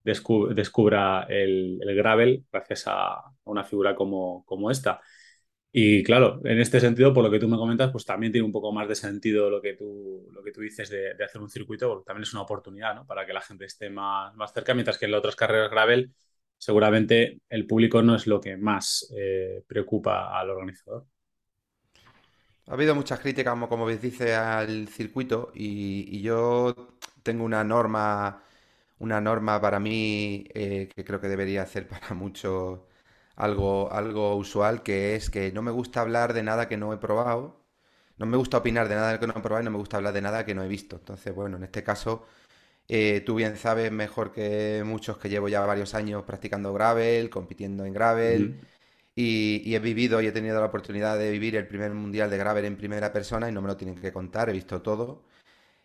descubra 0.05 1.25
el, 1.27 1.79
gravel 1.95 2.45
gracias 2.51 2.85
a 2.87 3.23
una 3.45 3.63
figura 3.63 3.95
como, 3.95 4.45
como 4.45 4.71
esta. 4.71 5.01
Y 5.71 6.03
claro, 6.03 6.39
en 6.45 6.59
este 6.59 6.79
sentido, 6.79 7.13
por 7.13 7.23
lo 7.23 7.29
que 7.29 7.39
tú 7.39 7.49
me 7.49 7.57
comentas, 7.57 7.91
pues 7.91 8.05
también 8.05 8.31
tiene 8.31 8.45
un 8.45 8.51
poco 8.53 8.71
más 8.71 8.87
de 8.87 8.95
sentido 8.95 9.49
lo 9.49 9.61
que 9.61 9.73
tú, 9.73 10.29
lo 10.31 10.41
que 10.41 10.53
tú 10.53 10.61
dices 10.61 10.89
de, 10.89 11.11
hacer 11.21 11.41
un 11.41 11.49
circuito, 11.49 11.89
porque 11.89 12.05
también 12.05 12.23
es 12.23 12.33
una 12.33 12.43
oportunidad 12.43 12.95
¿no? 12.95 13.05
para 13.05 13.25
que 13.25 13.33
la 13.33 13.41
gente 13.41 13.65
esté 13.65 13.89
más, 13.89 14.33
más 14.35 14.53
cerca, 14.53 14.73
mientras 14.73 14.97
que 14.97 15.05
en 15.05 15.11
las 15.11 15.19
otras 15.19 15.35
carreras 15.35 15.69
gravel 15.69 16.13
seguramente 16.57 17.41
el 17.49 17.67
público 17.67 18.01
no 18.01 18.15
es 18.15 18.25
lo 18.25 18.39
que 18.39 18.55
más 18.55 19.11
eh, 19.17 19.63
preocupa 19.67 20.39
al 20.39 20.49
organizador. 20.49 21.05
Ha 22.67 22.73
habido 22.73 22.95
muchas 22.95 23.19
críticas, 23.19 23.51
como, 23.51 23.67
como 23.67 23.87
dice, 23.89 24.33
al 24.33 24.87
circuito 24.87 25.51
y, 25.53 26.17
y 26.17 26.21
yo 26.21 26.95
tengo 27.21 27.43
una 27.43 27.63
norma 27.63 28.44
una 28.99 29.21
norma 29.21 29.59
para 29.61 29.79
mí 29.79 30.45
eh, 30.53 30.89
que 30.95 31.03
creo 31.05 31.19
que 31.21 31.27
debería 31.27 31.65
ser 31.65 31.87
para 31.87 32.13
muchos 32.13 32.79
algo, 33.35 33.91
algo 33.91 34.35
usual, 34.35 34.83
que 34.83 35.15
es 35.15 35.29
que 35.29 35.51
no 35.51 35.61
me 35.61 35.71
gusta 35.71 36.01
hablar 36.01 36.33
de 36.33 36.43
nada 36.43 36.67
que 36.69 36.77
no 36.77 36.93
he 36.93 36.97
probado, 36.97 37.61
no 38.17 38.25
me 38.25 38.37
gusta 38.37 38.57
opinar 38.57 38.87
de 38.89 38.95
nada 38.95 39.19
que 39.19 39.27
no 39.27 39.33
he 39.37 39.41
probado 39.41 39.61
y 39.61 39.65
no 39.65 39.71
me 39.71 39.77
gusta 39.77 39.97
hablar 39.97 40.13
de 40.13 40.21
nada 40.21 40.45
que 40.45 40.55
no 40.55 40.63
he 40.63 40.67
visto. 40.67 40.95
Entonces, 40.97 41.33
bueno, 41.35 41.57
en 41.57 41.63
este 41.63 41.83
caso, 41.83 42.25
eh, 42.87 43.21
tú 43.25 43.35
bien 43.35 43.57
sabes 43.57 43.91
mejor 43.91 44.31
que 44.31 44.83
muchos 44.85 45.17
que 45.17 45.29
llevo 45.29 45.49
ya 45.49 45.61
varios 45.65 45.95
años 45.95 46.23
practicando 46.23 46.73
gravel, 46.73 47.29
compitiendo 47.29 47.85
en 47.85 47.93
gravel. 47.93 48.61
Y, 49.15 49.61
y, 49.65 49.75
he 49.75 49.79
vivido 49.79 50.21
y 50.21 50.27
he 50.27 50.31
tenido 50.33 50.59
la 50.59 50.67
oportunidad 50.67 51.17
de 51.17 51.31
vivir 51.31 51.55
el 51.55 51.67
primer 51.67 51.93
mundial 51.93 52.29
de 52.29 52.37
gravel 52.37 52.65
en 52.65 52.77
primera 52.77 53.13
persona 53.13 53.49
y 53.49 53.51
no 53.53 53.61
me 53.61 53.69
lo 53.69 53.77
tienen 53.77 53.95
que 53.95 54.11
contar, 54.13 54.49
he 54.49 54.53
visto 54.53 54.81
todo. 54.81 55.23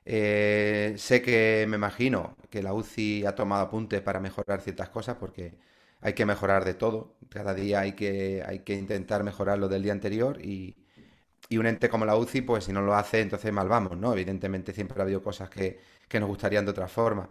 Eh, 0.04 0.94
sé 0.96 1.22
que 1.22 1.66
me 1.68 1.76
imagino 1.76 2.36
que 2.50 2.62
la 2.62 2.72
UCI 2.74 3.26
ha 3.26 3.34
tomado 3.34 3.62
apuntes 3.64 4.00
para 4.00 4.20
mejorar 4.20 4.60
ciertas 4.62 4.88
cosas 4.88 5.16
porque 5.18 5.54
hay 6.00 6.14
que 6.14 6.26
mejorar 6.26 6.64
de 6.64 6.74
todo. 6.74 7.16
Cada 7.28 7.54
día 7.54 7.80
hay 7.80 7.92
que, 7.92 8.42
hay 8.46 8.60
que 8.60 8.74
intentar 8.74 9.22
mejorar 9.24 9.58
lo 9.58 9.68
del 9.68 9.82
día 9.82 9.92
anterior 9.92 10.40
y, 10.44 10.76
un 11.58 11.66
ente 11.66 11.88
como 11.88 12.04
la 12.06 12.16
UCI, 12.16 12.42
pues 12.42 12.64
si 12.64 12.72
no 12.72 12.82
lo 12.82 12.94
hace, 12.94 13.20
entonces 13.20 13.52
mal 13.52 13.68
vamos, 13.68 13.96
¿no? 13.98 14.12
Evidentemente 14.12 14.72
siempre 14.72 14.98
ha 15.00 15.02
habido 15.02 15.22
cosas 15.22 15.50
que, 15.50 15.80
nos 16.12 16.28
gustarían 16.28 16.64
de 16.64 16.70
otra 16.72 16.88
forma. 16.88 17.28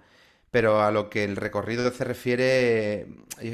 Pero 0.51 0.81
a 0.81 0.91
lo 0.91 1.09
que 1.09 1.23
el 1.23 1.35
recorrido 1.37 1.91
se 1.91 2.03
refiere, 2.05 3.07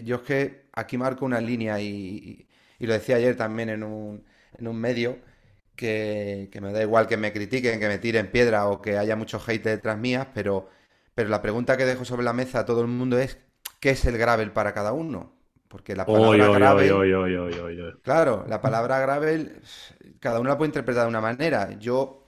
yo 0.04 0.18
es 0.18 0.22
que 0.24 0.66
aquí 0.74 0.98
marco 0.98 1.26
una 1.26 1.42
línea 1.42 1.80
y, 1.82 2.48
y 2.80 2.88
lo 2.88 2.94
decía 2.94 3.18
ayer 3.18 3.36
también 3.38 3.70
en 3.70 3.84
un, 3.84 4.26
en 4.58 4.68
un 4.68 4.78
medio 4.78 5.18
que, 5.76 6.50
me 6.62 6.72
da 6.72 6.82
igual 6.82 7.08
que 7.08 7.18
me 7.18 7.32
critiquen, 7.34 7.80
que 7.80 7.88
me 7.88 7.98
tiren 7.98 8.32
piedra 8.32 8.68
o 8.68 8.82
que 8.82 8.98
haya 8.98 9.16
mucho 9.16 9.42
hate 9.46 9.64
detrás 9.64 9.98
mías, 9.98 10.28
pero, 10.34 10.70
pero 11.14 11.30
la 11.30 11.42
pregunta 11.42 11.78
que 11.78 11.86
dejo 11.86 12.06
sobre 12.06 12.24
la 12.24 12.34
mesa 12.34 12.60
a 12.60 12.66
todo 12.66 12.82
el 12.82 12.88
mundo 12.88 13.18
es 13.18 13.38
¿qué 13.80 13.92
es 13.92 14.06
el 14.06 14.18
gravel 14.18 14.52
para 14.52 14.74
cada 14.74 14.94
uno? 14.94 15.34
Porque 15.68 15.96
la 15.96 16.06
palabra 16.06 16.48
gravel... 16.48 18.00
claro, 18.02 18.46
la 18.48 18.62
palabra 18.62 19.00
gravel 19.00 19.62
cada 20.20 20.40
uno 20.40 20.50
la 20.50 20.58
puede 20.58 20.70
interpretar 20.70 21.04
de 21.04 21.10
una 21.10 21.22
manera. 21.22 21.78
Yo, 21.80 22.24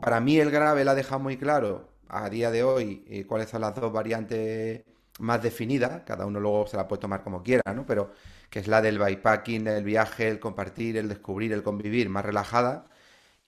para 0.00 0.20
mí 0.20 0.38
el 0.38 0.50
gravel 0.50 0.88
ha 0.88 0.94
dejado 0.94 1.20
muy 1.20 1.36
claro 1.36 1.88
a 2.08 2.30
día 2.30 2.50
de 2.50 2.62
hoy 2.62 3.04
eh, 3.08 3.26
cuáles 3.26 3.48
son 3.50 3.62
las 3.62 3.74
dos 3.74 3.92
variantes 3.92 4.84
más 5.18 5.42
definidas, 5.42 6.02
cada 6.04 6.26
uno 6.26 6.40
luego 6.40 6.66
se 6.66 6.76
la 6.76 6.88
puede 6.88 7.00
tomar 7.00 7.22
como 7.22 7.42
quiera, 7.42 7.72
¿no? 7.74 7.84
Pero 7.86 8.12
que 8.54 8.60
es 8.60 8.68
la 8.68 8.80
del 8.80 9.00
bikepacking, 9.00 9.66
el 9.66 9.82
viaje, 9.82 10.28
el 10.28 10.38
compartir, 10.38 10.96
el 10.96 11.08
descubrir, 11.08 11.52
el 11.52 11.64
convivir, 11.64 12.08
más 12.08 12.24
relajada. 12.24 12.86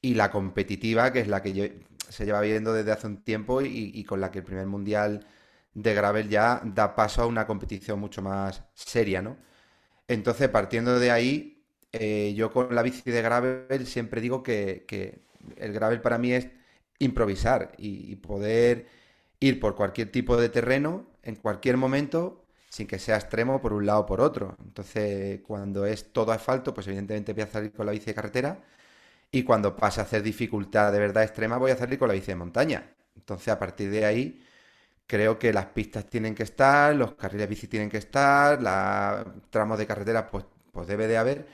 y 0.03 0.15
la 0.15 0.33
competitiva, 0.33 1.13
que 1.13 1.21
es 1.21 1.29
la 1.29 1.43
que 1.43 1.85
se 2.11 2.25
lleva 2.27 2.41
viendo 2.41 2.73
desde 2.73 2.93
hace 2.93 3.07
un 3.07 3.23
tiempo 3.23 3.63
y, 3.63 4.05
con 4.05 4.21
la 4.21 4.31
que 4.33 4.41
el 4.41 4.45
primer 4.45 4.67
mundial 4.67 5.27
de 5.75 5.95
gravel 5.95 6.29
ya 6.29 6.61
da 6.65 6.97
paso 6.97 7.23
a 7.23 7.27
una 7.27 7.47
competición 7.47 8.01
mucho 8.01 8.23
más 8.23 8.65
seria, 8.75 9.23
¿no? 9.23 9.37
Entonces, 10.09 10.49
partiendo 10.49 10.99
de 10.99 11.11
ahí, 11.13 11.65
eh, 11.93 12.35
yo 12.37 12.53
con 12.53 12.75
la 12.75 12.83
bici 12.83 13.11
de 13.11 13.23
gravel 13.23 13.87
siempre 13.87 14.21
digo 14.21 14.43
que, 14.43 14.87
el 15.57 15.73
gravel 15.73 16.01
para 16.01 16.19
mí 16.19 16.33
es 16.33 16.49
improvisar 16.99 17.73
y, 17.79 18.17
poder 18.17 18.87
ir 19.41 19.61
por 19.61 19.77
cualquier 19.77 20.11
tipo 20.13 20.37
de 20.37 20.49
terreno 20.49 21.07
en 21.23 21.37
cualquier 21.37 21.77
momento 21.77 22.46
sin 22.77 22.87
que 22.87 22.99
sea 22.99 23.17
extremo 23.17 23.61
por 23.61 23.73
un 23.73 23.87
lado 23.87 24.01
o 24.01 24.07
por 24.07 24.21
otro. 24.21 24.57
Entonces, 24.65 25.41
cuando 25.47 25.87
es 25.87 26.13
todo 26.13 26.33
asfalto, 26.33 26.75
pues 26.75 26.87
evidentemente 26.87 27.33
voy 27.33 27.43
a 27.43 27.47
salir 27.47 27.73
con 27.73 27.87
la 27.87 27.93
bici 27.93 28.07
de 28.07 28.15
carretera 28.15 28.59
y 29.31 29.43
cuando 29.45 29.77
pase 29.77 30.01
a 30.01 30.05
hacer 30.05 30.23
dificultad 30.23 30.93
de 30.93 30.99
verdad 31.01 31.25
extrema 31.25 31.59
voy 31.59 31.73
a 31.73 31.77
salir 31.77 31.99
con 31.99 32.09
la 32.09 32.15
bici 32.15 32.29
de 32.29 32.37
montaña. 32.37 32.95
Entonces, 33.17 33.49
a 33.49 33.59
partir 33.59 33.91
de 33.91 34.05
ahí, 34.07 34.45
creo 35.07 35.39
que 35.39 35.53
las 35.53 35.67
pistas 35.67 36.07
tienen 36.07 36.35
que 36.35 36.45
estar, 36.45 36.95
los 36.95 37.15
carriles 37.15 37.49
bici 37.49 37.69
tienen 37.69 37.91
que 37.91 37.99
estar, 37.99 38.61
los 38.63 39.51
tramos 39.51 39.79
de 39.79 39.87
carretera 39.87 40.31
pues, 40.31 40.45
pues 40.73 40.87
debe 40.89 41.07
de 41.09 41.19
haber. 41.19 41.47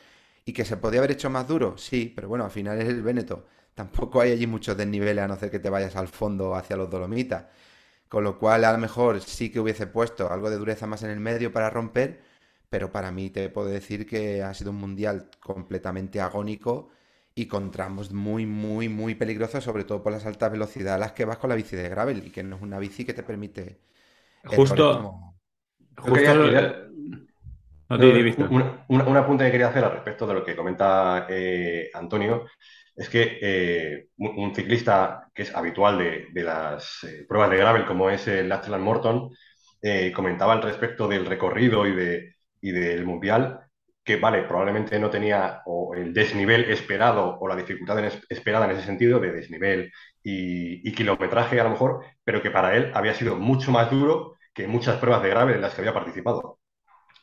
¿Y 0.45 0.53
que 0.53 0.65
se 0.65 0.77
podía 0.77 1.01
haber 1.01 1.13
hecho 1.13 1.31
más 1.31 1.47
duro? 1.49 1.79
Sí, 1.79 2.13
pero 2.15 2.29
bueno, 2.29 2.45
al 2.45 2.51
final 2.51 2.81
es 2.81 2.89
el 2.89 3.03
Véneto. 3.03 3.47
Tampoco 3.75 4.21
hay 4.21 4.33
allí 4.33 4.47
muchos 4.47 4.77
desniveles 4.77 5.25
a 5.25 5.29
no 5.29 5.37
ser 5.39 5.51
que 5.51 5.59
te 5.61 5.71
vayas 5.71 5.97
al 5.97 6.09
fondo 6.09 6.55
hacia 6.57 6.77
los 6.77 6.91
Dolomitas. 6.91 7.47
Con 8.13 8.25
lo 8.25 8.39
cual, 8.39 8.63
a 8.67 8.73
lo 8.73 8.77
mejor 8.77 9.23
sí 9.23 9.51
que 9.51 9.59
hubiese 9.59 9.87
puesto 9.87 10.31
algo 10.31 10.51
de 10.51 10.59
dureza 10.59 10.87
más 10.87 11.03
en 11.03 11.09
el 11.09 11.19
medio 11.19 11.51
para 11.51 11.71
romper, 11.71 12.21
pero 12.69 12.93
para 12.93 13.11
mí 13.11 13.31
te 13.31 13.49
puedo 13.49 13.69
decir 13.69 14.07
que 14.07 14.43
ha 14.43 14.53
sido 14.53 14.71
un 14.71 14.77
mundial 14.77 15.31
completamente 15.41 16.21
agónico 16.21 16.91
y 17.35 17.47
con 17.47 17.71
tramos 17.71 18.13
muy, 18.13 18.45
muy, 18.45 18.91
muy 18.91 19.15
peligrosos, 19.15 19.65
sobre 19.65 19.85
todo 19.85 20.03
por 20.03 20.13
las 20.13 20.27
altas 20.27 20.53
velocidades 20.53 20.97
a 20.97 20.99
las 20.99 21.13
que 21.13 21.25
vas 21.25 21.39
con 21.39 21.49
la 21.49 21.57
bici 21.57 21.75
de 21.75 21.89
gravel 21.89 22.27
y 22.27 22.29
que 22.29 22.43
no 22.43 22.57
es 22.57 22.61
una 22.61 22.79
bici 22.79 23.07
que 23.07 23.15
te 23.15 23.23
permite. 23.23 23.81
Justo. 24.45 25.35
justo 25.97 26.33
un, 27.89 28.65
un, 28.89 29.17
apunte 29.17 29.47
que 29.47 29.53
quería 29.53 29.69
hacer 29.69 29.85
al 29.85 29.93
respecto 29.93 30.27
de 30.27 30.35
lo 30.35 30.45
que 30.45 30.55
comenta 30.55 31.27
eh, 31.31 31.91
Antonio 31.95 32.45
es 33.03 33.09
que 33.09 33.39
eh, 33.43 34.07
un, 34.19 34.55
ciclista 34.55 35.29
que 35.35 35.43
es 35.43 35.55
habitual 35.55 35.99
de, 35.99 36.43
las 36.43 37.05
eh, 37.05 37.25
pruebas 37.29 37.51
de 37.51 37.57
gravel, 37.57 37.87
como 37.87 38.11
es 38.11 38.27
el 38.29 38.49
Lachlan 38.49 38.83
Morton, 38.83 39.31
comentaba 40.15 40.53
al 40.53 40.63
respecto 40.63 41.09
del 41.09 41.27
recorrido 41.27 41.87
y, 41.89 41.93
de, 41.93 42.37
y 42.61 42.71
del 42.71 43.05
mundial 43.05 43.63
que, 44.05 44.17
vale, 44.17 44.43
probablemente 44.45 44.99
no 44.99 45.11
tenía 45.11 45.63
el 45.97 46.13
desnivel 46.13 46.65
esperado 46.71 47.39
o 47.39 47.49
la 47.49 47.57
dificultad 47.57 47.99
esperada 48.29 48.65
en 48.67 48.73
ese 48.73 48.87
sentido 48.87 49.21
de 49.21 49.33
desnivel 49.33 49.93
y, 50.23 50.93
kilometraje 50.93 51.61
a 51.61 51.65
lo 51.65 51.71
mejor, 51.71 52.05
pero 52.25 52.43
que 52.43 52.51
para 52.51 52.77
él 52.77 52.91
había 52.95 53.15
sido 53.15 53.37
mucho 53.37 53.71
más 53.71 53.91
duro 53.91 54.37
que 54.55 54.67
muchas 54.67 54.97
pruebas 54.99 55.23
de 55.23 55.31
gravel 55.31 55.57
en 55.57 55.63
las 55.63 55.75
que 55.75 55.81
había 55.83 55.95
participado. 55.95 56.59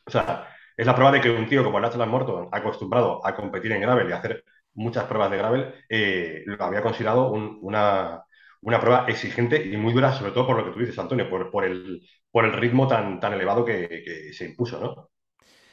O 0.06 0.10
sea, 0.10 0.48
es 0.76 0.86
la 0.86 0.94
prueba 0.94 1.12
de 1.12 1.20
que 1.20 1.30
un 1.30 1.46
tío 1.48 1.64
como 1.64 1.80
Lachlan 1.80 2.08
Morton, 2.08 2.48
acostumbrado 2.52 3.24
a 3.24 3.34
competir 3.34 3.72
en 3.72 3.82
gravel 3.82 4.08
y 4.08 4.12
hacer 4.12 4.44
muchas 4.74 5.04
pruebas 5.04 5.30
de 5.30 5.36
gravel, 5.36 5.74
eh, 5.88 6.42
lo 6.46 6.62
había 6.62 6.82
considerado 6.82 7.30
una, 7.32 8.24
prueba 8.62 9.06
exigente 9.08 9.64
y 9.64 9.76
muy 9.76 9.92
dura, 9.92 10.12
sobre 10.12 10.32
todo 10.32 10.46
por 10.46 10.56
lo 10.56 10.64
que 10.64 10.70
tú 10.72 10.80
dices, 10.80 10.98
Antonio, 10.98 11.28
por, 11.28 11.50
por, 11.50 11.64
el, 11.64 12.06
por 12.30 12.44
el 12.44 12.52
ritmo 12.52 12.86
tan, 12.86 13.20
tan 13.20 13.32
elevado 13.32 13.64
que, 13.64 14.30
se 14.32 14.46
impuso, 14.46 14.80
¿no? 14.80 15.10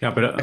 Ya, 0.02 0.14
pero... 0.14 0.36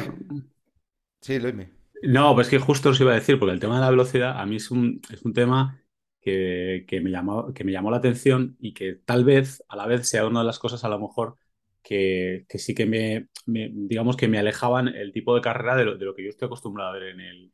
Sí, 1.21 1.39
Luis. 1.39 1.55
No, 2.03 2.35
pues 2.35 2.49
que 2.49 2.59
justo 2.59 2.89
os 2.89 2.99
iba 2.99 3.11
a 3.11 3.15
decir, 3.15 3.39
porque 3.39 3.53
el 3.53 3.59
tema 3.59 3.75
de 3.75 3.81
la 3.81 3.89
velocidad 3.89 4.39
a 4.39 4.45
mí 4.45 4.57
es 4.57 4.69
un, 4.69 5.01
es 5.11 5.23
un 5.23 5.33
tema 5.33 5.81
que, 6.21 6.99
me 7.03 7.11
llamó, 7.11 7.53
que 7.53 7.63
me 7.63 7.71
llamó 7.71 7.91
la 7.91 7.97
atención 7.97 8.57
y 8.59 8.73
que 8.73 8.93
tal 8.93 9.23
vez 9.23 9.63
a 9.67 9.75
la 9.75 9.85
vez 9.85 10.07
sea 10.07 10.25
una 10.25 10.39
de 10.39 10.45
las 10.45 10.59
cosas 10.59 10.83
a 10.83 10.89
lo 10.89 10.99
mejor 10.99 11.37
que, 11.83 12.45
sí 12.49 12.73
que 12.73 12.85
me, 12.85 13.27
digamos 13.45 14.17
que 14.17 14.27
me 14.27 14.39
alejaban 14.39 14.87
el 14.87 15.11
tipo 15.11 15.35
de 15.35 15.41
carrera 15.41 15.75
de 15.75 15.85
lo, 15.85 16.15
que 16.15 16.23
yo 16.23 16.29
estoy 16.29 16.47
acostumbrado 16.47 16.89
a 16.89 16.93
ver 16.93 17.03
en 17.09 17.19
el, 17.19 17.51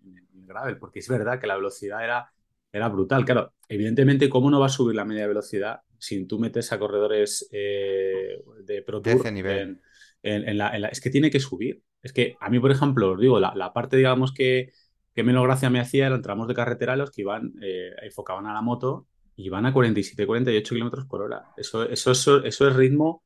gravel, 0.51 0.77
porque 0.77 0.99
es 0.99 1.07
verdad 1.07 1.39
que 1.39 1.47
la 1.47 1.55
velocidad 1.55 2.03
era, 2.03 2.31
era 2.71 2.89
brutal. 2.89 3.25
Claro, 3.25 3.53
evidentemente, 3.67 4.29
¿cómo 4.29 4.49
no 4.49 4.59
va 4.59 4.67
a 4.67 4.69
subir 4.69 4.95
la 4.95 5.05
media 5.05 5.27
velocidad 5.27 5.81
si 5.97 6.25
tú 6.25 6.39
metes 6.39 6.71
a 6.71 6.79
corredores 6.79 7.47
eh, 7.51 8.43
de 8.63 8.81
Pro 8.81 9.01
Tour 9.01 9.17
ese 9.17 9.31
nivel. 9.31 9.81
En, 10.23 10.57
la, 10.57 10.69
Es 10.69 11.01
que 11.01 11.09
tiene 11.09 11.29
que 11.29 11.39
subir. 11.39 11.83
Es 12.01 12.13
que 12.13 12.35
a 12.39 12.49
mí, 12.49 12.59
por 12.59 12.71
ejemplo, 12.71 13.11
os 13.11 13.19
digo, 13.19 13.39
la, 13.39 13.73
parte, 13.73 13.97
digamos, 13.97 14.33
que, 14.33 14.71
que 15.13 15.23
menos 15.23 15.43
gracia 15.43 15.69
me 15.69 15.79
hacía 15.79 16.07
eran 16.07 16.21
tramos 16.21 16.47
de 16.47 16.55
carretera 16.55 16.95
los 16.95 17.11
que 17.11 17.21
iban, 17.21 17.53
eh, 17.61 17.91
enfocaban 18.01 18.47
a 18.47 18.53
la 18.53 18.61
moto 18.61 19.07
y 19.35 19.49
van 19.49 19.65
a 19.65 19.73
47, 19.73 20.25
48 20.25 20.75
kilómetros 20.75 21.05
por 21.05 21.21
hora. 21.21 21.49
Eso, 21.55 21.87
eso, 21.87 22.11
eso, 22.11 22.43
eso 22.43 22.67
es 22.67 22.75
ritmo 22.75 23.23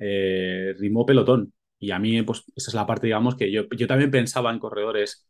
eh, 0.00 0.74
ritmo 0.78 1.06
pelotón. 1.06 1.52
Y 1.78 1.92
a 1.92 1.98
mí, 1.98 2.20
pues, 2.22 2.44
esa 2.56 2.70
es 2.70 2.74
la 2.74 2.86
parte, 2.86 3.06
digamos, 3.06 3.36
que 3.36 3.52
yo, 3.52 3.68
yo 3.70 3.86
también 3.86 4.10
pensaba 4.10 4.50
en 4.50 4.58
corredores 4.58 5.28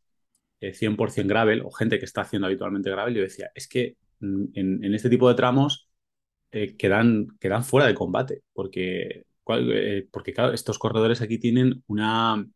100% 0.60 1.20
eh, 1.20 1.28
gravel 1.28 1.62
o 1.62 1.70
gente 1.70 1.98
que 1.98 2.04
está 2.04 2.22
haciendo 2.22 2.46
habitualmente 2.46 2.90
gravel. 2.90 3.14
Yo 3.14 3.22
decía, 3.22 3.50
es 3.54 3.68
que 3.68 3.96
mm, 4.20 4.44
en, 4.54 4.94
este 4.94 5.10
tipo 5.10 5.28
de 5.28 5.34
tramos 5.34 5.88
eh, 6.52 6.76
quedan, 6.76 7.28
quedan 7.40 7.64
fuera 7.64 7.86
de 7.86 7.94
combate, 7.94 8.42
porque, 8.52 9.26
eh, 9.48 10.08
porque 10.12 10.32
claro, 10.32 10.52
estos 10.52 10.78
corredores 10.78 11.20
aquí 11.22 11.38
tienen 11.38 11.82
una, 11.86 12.46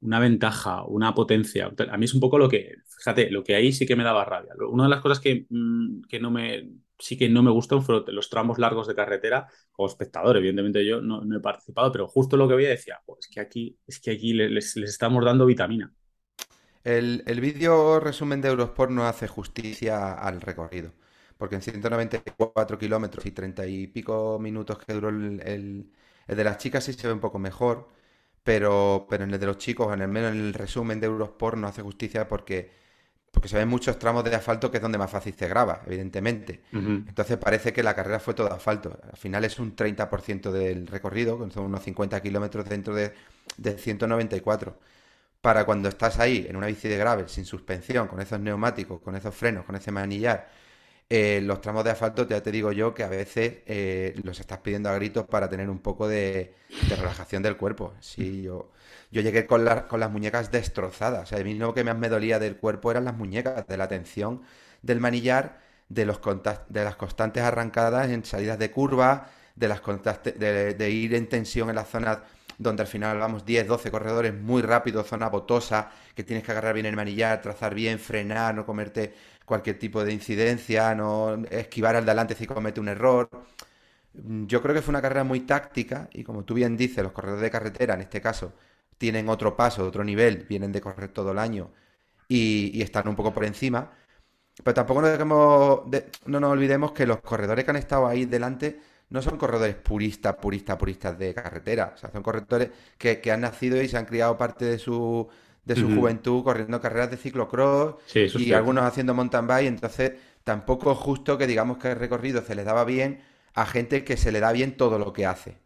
una 0.00 0.20
ventaja, 0.20 0.84
una 0.84 1.14
potencia. 1.14 1.72
A 1.90 1.96
mí 1.96 2.04
es 2.04 2.14
un 2.14 2.20
poco 2.20 2.38
lo 2.38 2.48
que, 2.48 2.74
fíjate, 2.98 3.30
lo 3.30 3.44
que 3.44 3.54
ahí 3.54 3.72
sí 3.72 3.86
que 3.86 3.96
me 3.96 4.04
daba 4.04 4.24
rabia. 4.24 4.52
Una 4.70 4.84
de 4.84 4.90
las 4.90 5.00
cosas 5.00 5.20
que, 5.20 5.46
mm, 5.50 6.02
que 6.08 6.20
no 6.20 6.30
me, 6.30 6.68
sí 6.98 7.16
que 7.16 7.28
no 7.28 7.42
me 7.42 7.50
gustan 7.50 7.82
fueron 7.82 8.04
los 8.14 8.30
tramos 8.30 8.58
largos 8.58 8.86
de 8.86 8.94
carretera 8.94 9.48
como 9.72 9.88
espectador. 9.88 10.36
Evidentemente 10.36 10.84
yo 10.86 11.00
no, 11.00 11.22
he 11.36 11.40
participado, 11.40 11.92
pero 11.92 12.08
justo 12.08 12.36
lo 12.36 12.48
que 12.48 12.54
veía 12.54 12.70
decía, 12.70 13.00
pues 13.04 13.20
es 13.20 13.28
que 13.28 13.40
aquí, 13.40 13.78
es 13.86 14.00
que 14.00 14.12
aquí 14.12 14.32
les, 14.32 14.76
estamos 14.76 15.24
dando 15.24 15.46
vitamina. 15.46 15.92
El, 16.84 17.22
el 17.26 17.40
vídeo 17.40 17.98
resumen 18.00 18.40
de 18.40 18.48
Eurosport 18.48 18.90
no 18.90 19.06
hace 19.06 19.26
justicia 19.26 20.12
al 20.14 20.40
recorrido, 20.40 20.92
porque 21.38 21.54
en 21.56 21.62
194 21.62 22.78
kilómetros 22.78 23.24
y 23.26 23.30
30 23.32 23.66
y 23.66 23.86
pico 23.86 24.38
minutos 24.38 24.78
que 24.78 24.92
duró 24.92 25.08
el, 25.08 25.40
el, 25.46 25.90
de 26.36 26.44
las 26.44 26.58
chicas 26.58 26.84
sí 26.84 26.92
se 26.92 27.06
ve 27.06 27.12
un 27.14 27.20
poco 27.20 27.38
mejor, 27.38 27.88
pero, 28.44 29.06
pero 29.08 29.24
en 29.24 29.32
el 29.34 29.40
de 29.40 29.46
los 29.46 29.58
chicos, 29.58 29.92
en 29.94 30.02
el 30.02 30.08
menos 30.08 30.32
en 30.32 30.40
el 30.40 30.54
resumen 30.54 31.00
de 31.00 31.06
Eurosport 31.06 31.56
no 31.58 31.68
hace 31.68 31.82
justicia 31.82 32.28
porque 32.28 32.70
porque 33.30 33.48
se 33.48 33.56
ven 33.56 33.68
muchos 33.68 33.98
tramos 33.98 34.24
de 34.24 34.34
asfalto 34.34 34.70
que 34.70 34.78
es 34.78 34.82
donde 34.82 34.98
más 34.98 35.10
fácil 35.10 35.34
se 35.34 35.48
graba, 35.48 35.82
evidentemente. 35.86 36.62
Entonces 37.06 37.36
parece 37.36 37.72
que 37.72 37.82
la 37.82 37.94
carrera 37.94 38.20
fue 38.20 38.34
todo 38.34 38.52
asfalto. 38.52 38.98
Al 39.10 39.16
final 39.18 39.44
es 39.44 39.58
un 39.58 39.74
30% 39.76 40.52
del 40.52 40.86
recorrido, 40.86 41.38
son 41.50 41.64
unos 41.64 41.82
50 41.82 42.20
kilómetros 42.22 42.68
dentro 42.68 42.94
de, 42.94 43.12
194. 43.78 44.78
Para 45.44 45.66
cuando 45.66 45.90
estás 45.90 46.18
ahí 46.20 46.46
en 46.48 46.56
una 46.56 46.68
bici 46.68 46.88
de 46.88 46.96
gravel, 46.96 47.28
sin 47.28 47.44
suspensión, 47.44 48.08
con 48.08 48.18
esos 48.18 48.40
neumáticos, 48.40 49.02
con 49.02 49.14
esos 49.14 49.34
frenos, 49.34 49.66
con 49.66 49.76
ese 49.76 49.90
manillar, 49.90 50.48
eh, 51.10 51.42
los 51.42 51.60
tramos 51.60 51.84
de 51.84 51.90
asfalto, 51.90 52.26
ya 52.26 52.42
te 52.42 52.50
digo 52.50 52.72
yo 52.72 52.94
que 52.94 53.04
a 53.04 53.08
veces 53.08 53.58
eh, 53.66 54.14
los 54.24 54.40
estás 54.40 54.60
pidiendo 54.60 54.88
a 54.88 54.94
gritos 54.94 55.26
para 55.26 55.46
tener 55.50 55.68
un 55.68 55.80
poco 55.80 56.08
de, 56.08 56.54
relajación 56.88 57.42
del 57.42 57.58
cuerpo. 57.58 57.92
Sí, 58.00 58.40
yo 58.40 58.70
yo 59.10 59.20
llegué 59.20 59.46
con, 59.46 59.68
con 59.86 60.00
las 60.00 60.10
muñecas 60.10 60.50
destrozadas. 60.50 61.24
O 61.24 61.26
sea, 61.26 61.38
a 61.40 61.44
mí 61.44 61.52
lo 61.52 61.74
que 61.74 61.84
más 61.84 61.98
me 61.98 62.08
dolía 62.08 62.38
del 62.38 62.56
cuerpo 62.56 62.90
eran 62.90 63.04
las 63.04 63.14
muñecas, 63.14 63.66
de 63.66 63.76
la 63.76 63.86
tensión 63.86 64.40
del 64.80 64.98
manillar, 64.98 65.60
de, 65.90 66.06
los 66.06 66.20
de 66.70 66.84
las 66.84 66.96
constantes 66.96 67.42
arrancadas 67.42 68.08
en 68.08 68.24
salidas 68.24 68.58
de 68.58 68.70
curva, 68.70 69.28
de, 69.56 69.68
las 69.68 69.82
de, 70.24 70.72
de 70.72 70.90
ir 70.90 71.14
en 71.14 71.28
tensión 71.28 71.68
en 71.68 71.76
las 71.76 71.88
zonas 71.90 72.20
donde 72.58 72.82
al 72.82 72.86
final 72.88 73.18
vamos 73.18 73.44
10, 73.44 73.66
12 73.66 73.90
corredores 73.90 74.34
muy 74.34 74.62
rápido, 74.62 75.02
zona 75.04 75.28
botosa, 75.28 75.90
que 76.14 76.24
tienes 76.24 76.44
que 76.44 76.52
agarrar 76.52 76.74
bien 76.74 76.86
el 76.86 76.96
manillar, 76.96 77.40
trazar 77.42 77.74
bien, 77.74 77.98
frenar, 77.98 78.54
no 78.54 78.66
comerte 78.66 79.14
cualquier 79.44 79.78
tipo 79.78 80.04
de 80.04 80.12
incidencia, 80.12 80.94
no 80.94 81.44
esquivar 81.50 81.96
al 81.96 82.06
delante 82.06 82.34
si 82.34 82.46
comete 82.46 82.80
un 82.80 82.88
error. 82.88 83.28
Yo 84.12 84.62
creo 84.62 84.74
que 84.74 84.82
fue 84.82 84.92
una 84.92 85.02
carrera 85.02 85.24
muy 85.24 85.40
táctica 85.40 86.08
y 86.12 86.22
como 86.24 86.44
tú 86.44 86.54
bien 86.54 86.76
dices, 86.76 87.02
los 87.02 87.12
corredores 87.12 87.42
de 87.42 87.50
carretera, 87.50 87.94
en 87.94 88.02
este 88.02 88.20
caso, 88.20 88.52
tienen 88.98 89.28
otro 89.28 89.56
paso, 89.56 89.86
otro 89.86 90.04
nivel, 90.04 90.46
vienen 90.48 90.72
de 90.72 90.80
correr 90.80 91.10
todo 91.10 91.32
el 91.32 91.38
año 91.38 91.72
y, 92.28 92.80
están 92.82 93.08
un 93.08 93.16
poco 93.16 93.32
por 93.34 93.44
encima. 93.44 93.92
Pero 94.62 94.74
tampoco 94.74 95.02
nos, 95.02 95.18
no 96.26 96.40
nos 96.40 96.52
olvidemos 96.52 96.92
que 96.92 97.06
los 97.06 97.20
corredores 97.20 97.64
que 97.64 97.70
han 97.72 97.76
estado 97.76 98.06
ahí 98.06 98.24
delante 98.24 98.80
no 99.10 99.22
son 99.22 99.36
corredores 99.36 99.76
puristas, 99.76 100.36
puristas, 100.36 100.76
puristas 100.76 101.18
de 101.18 101.34
carretera. 101.34 101.92
O 101.94 101.98
sea, 101.98 102.10
son 102.10 102.22
corredores 102.22 102.70
que, 102.98 103.20
han 103.30 103.42
nacido 103.42 103.80
y 103.80 103.88
se 103.88 103.96
han 103.96 104.06
criado 104.06 104.36
parte 104.36 104.64
de 104.64 104.78
su, 104.78 105.28
de 105.64 105.76
su 105.76 105.94
juventud 105.94 106.42
corriendo 106.42 106.80
carreras 106.80 107.10
de 107.10 107.16
ciclocross 107.16 107.96
y 108.14 108.52
algunos 108.52 108.84
haciendo 108.84 109.14
mountain 109.14 109.46
bike. 109.46 109.68
Entonces, 109.68 110.12
tampoco 110.42 110.92
es 110.92 110.98
justo 110.98 111.38
que 111.38 111.46
digamos 111.46 111.78
que 111.78 111.92
el 111.92 111.98
recorrido 111.98 112.42
se 112.42 112.54
les 112.54 112.64
daba 112.64 112.84
bien 112.84 113.22
a 113.54 113.66
gente 113.66 114.04
que 114.04 114.16
se 114.16 114.32
le 114.32 114.40
da 114.40 114.52
bien 114.52 114.76
todo 114.76 114.98
lo 114.98 115.12
que 115.12 115.26
hace. 115.26 115.58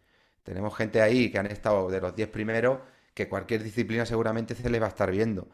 Tenemos 0.43 0.77
gente 0.77 1.03
ahí 1.03 1.31
que 1.31 1.39
han 1.39 1.47
estado 1.47 1.91
de 1.91 2.01
los 2.01 2.15
10 2.15 2.29
primeros 2.29 2.79
que 3.15 3.29
cualquier 3.29 3.63
disciplina 3.63 4.07
seguramente 4.07 4.55
se 4.55 4.71
le 4.71 4.79
va 4.79 4.87
a 4.87 4.91
estar 4.91 5.11
viendo. 5.11 5.49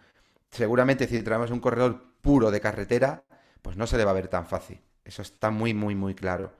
Seguramente 0.50 1.06
si 1.06 1.22
traemos 1.22 1.50
un 1.50 1.60
corredor 1.60 2.04
puro 2.20 2.50
de 2.50 2.60
carretera, 2.60 3.24
pues 3.62 3.76
no 3.76 3.86
se 3.86 3.96
le 3.96 4.04
va 4.04 4.10
a 4.10 4.14
ver 4.14 4.28
tan 4.28 4.46
fácil. 4.46 4.80
Eso 5.04 5.22
está 5.22 5.50
muy, 5.50 5.74
muy, 5.74 5.94
muy 5.94 6.14
claro. 6.14 6.52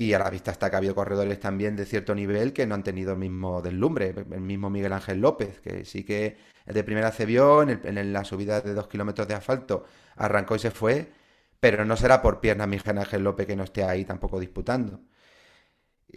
Y 0.00 0.14
a 0.14 0.18
la 0.18 0.30
vista 0.30 0.50
está 0.50 0.70
que 0.70 0.76
ha 0.76 0.78
habido 0.78 0.94
corredores 0.94 1.38
también 1.38 1.76
de 1.76 1.84
cierto 1.84 2.14
nivel 2.14 2.54
que 2.54 2.66
no 2.66 2.74
han 2.74 2.82
tenido 2.82 3.12
el 3.12 3.18
mismo 3.18 3.60
deslumbre. 3.60 4.14
El 4.32 4.40
mismo 4.40 4.70
Miguel 4.70 4.94
Ángel 4.94 5.20
López, 5.20 5.60
que 5.60 5.84
sí 5.84 6.04
que 6.04 6.38
de 6.64 6.84
primera 6.84 7.12
se 7.12 7.26
vio 7.26 7.60
en, 7.60 8.12
la 8.14 8.24
subida 8.24 8.62
de 8.62 8.72
dos 8.72 8.88
kilómetros 8.88 9.28
de 9.28 9.34
asfalto, 9.34 9.84
arrancó 10.16 10.56
y 10.56 10.58
se 10.58 10.70
fue, 10.70 11.12
pero 11.60 11.84
no 11.84 11.98
será 11.98 12.22
por 12.22 12.40
piernas 12.40 12.66
Miguel 12.66 12.96
Ángel 12.96 13.22
López 13.22 13.46
que 13.46 13.56
no 13.56 13.64
esté 13.64 13.84
ahí 13.84 14.06
tampoco 14.06 14.40
disputando. 14.40 15.00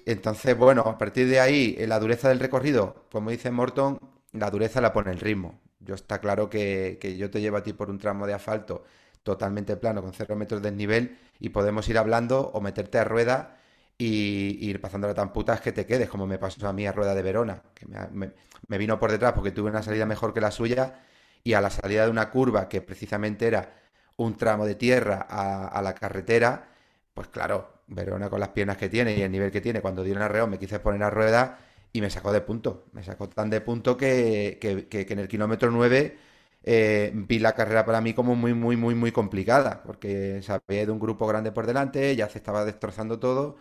Entonces, 0.06 0.58
bueno, 0.58 0.84
a 0.84 0.98
partir 0.98 1.28
de 1.28 1.42
ahí, 1.42 1.75
la 1.86 2.00
dureza 2.00 2.30
del 2.30 2.40
recorrido, 2.40 3.08
como 3.12 3.32
dice 3.32 3.52
Morton, 3.52 4.00
la 4.32 4.50
dureza 4.50 4.80
la 4.80 4.94
pone 4.94 5.12
el 5.12 5.20
ritmo. 5.20 5.60
Yo 5.82 5.96
está 5.96 6.22
claro 6.22 6.50
que, 6.50 7.18
yo 7.20 7.30
te 7.30 7.42
llevo 7.42 7.58
a 7.58 7.63
ti 7.63 7.74
por 7.74 7.90
un 7.90 8.00
tramo 8.00 8.28
de 8.28 8.34
asfalto 8.34 8.86
totalmente 9.24 9.75
plano, 9.75 10.02
con 10.02 10.13
cero 10.13 10.38
metros 10.38 10.62
de 10.62 10.70
desnivel, 10.70 11.18
y 11.38 11.50
podemos 11.50 11.90
ir 11.90 11.98
hablando 11.98 12.50
o 12.54 12.62
meterte 12.62 12.98
a 12.98 13.04
rueda 13.04 13.60
y, 13.98 14.70
ir 14.70 14.82
pasando 14.82 15.14
tan 15.14 15.34
putas 15.34 15.62
que 15.62 15.72
te 15.72 15.86
quedes, 15.86 16.10
como 16.10 16.28
me 16.28 16.38
pasó 16.38 16.68
a 16.68 16.74
mí 16.74 16.86
a 16.88 16.92
rueda 16.92 17.16
de 17.16 17.22
Verona, 17.22 17.62
que 17.74 17.86
me, 17.88 18.78
vino 18.78 19.00
por 19.00 19.12
detrás 19.12 19.34
porque 19.34 19.52
tuve 19.52 19.70
una 19.70 19.84
salida 19.84 20.06
mejor 20.06 20.34
que 20.34 20.42
la 20.42 20.52
suya, 20.52 21.02
y 21.44 21.54
a 21.54 21.62
la 21.62 21.70
salida 21.70 22.06
de 22.06 22.12
una 22.12 22.30
curva 22.30 22.70
que 22.70 22.82
precisamente 22.82 23.48
era 23.48 23.74
un 24.18 24.38
tramo 24.38 24.66
de 24.66 24.76
tierra 24.76 25.26
a, 25.30 25.68
a 25.68 25.82
la 25.82 25.94
carretera, 25.96 26.70
pues 27.14 27.28
claro, 27.28 27.74
Verona 27.88 28.30
con 28.30 28.40
las 28.40 28.50
piernas 28.50 28.78
que 28.78 28.90
tiene 28.90 29.16
y 29.18 29.22
el 29.22 29.32
nivel 29.32 29.52
que 29.52 29.62
tiene, 29.62 29.82
cuando 29.82 30.04
dio 30.04 30.16
un 30.16 30.22
arreo 30.22 30.48
me 30.48 30.58
quise 30.60 30.80
poner 30.80 31.04
a 31.04 31.10
rueda 31.10 31.60
y 31.94 32.02
me 32.02 32.10
sacó 32.10 32.34
de 32.34 32.42
punto. 32.42 32.86
Me 32.94 33.04
sacó 33.04 33.30
tan 33.30 33.50
de 33.50 33.62
punto 33.62 33.96
que, 33.98 34.60
en 34.92 35.20
el 35.20 35.28
kilómetro 35.28 35.72
9 35.72 36.18
eh, 36.64 37.12
vi 37.14 37.40
la 37.40 37.54
carrera 37.54 37.86
para 37.86 38.02
mí 38.02 38.14
como 38.14 38.36
muy, 38.36 38.54
muy, 38.54 38.76
muy, 38.78 38.96
muy 38.96 39.12
complicada, 39.12 39.84
porque 39.84 40.42
sabía 40.42 40.86
de 40.86 40.92
un 40.92 41.00
grupo 41.00 41.28
grande 41.28 41.52
por 41.52 41.68
delante, 41.68 42.16
ya 42.16 42.30
se 42.30 42.40
estaba 42.40 42.66
destrozando 42.66 43.20
todo. 43.20 43.58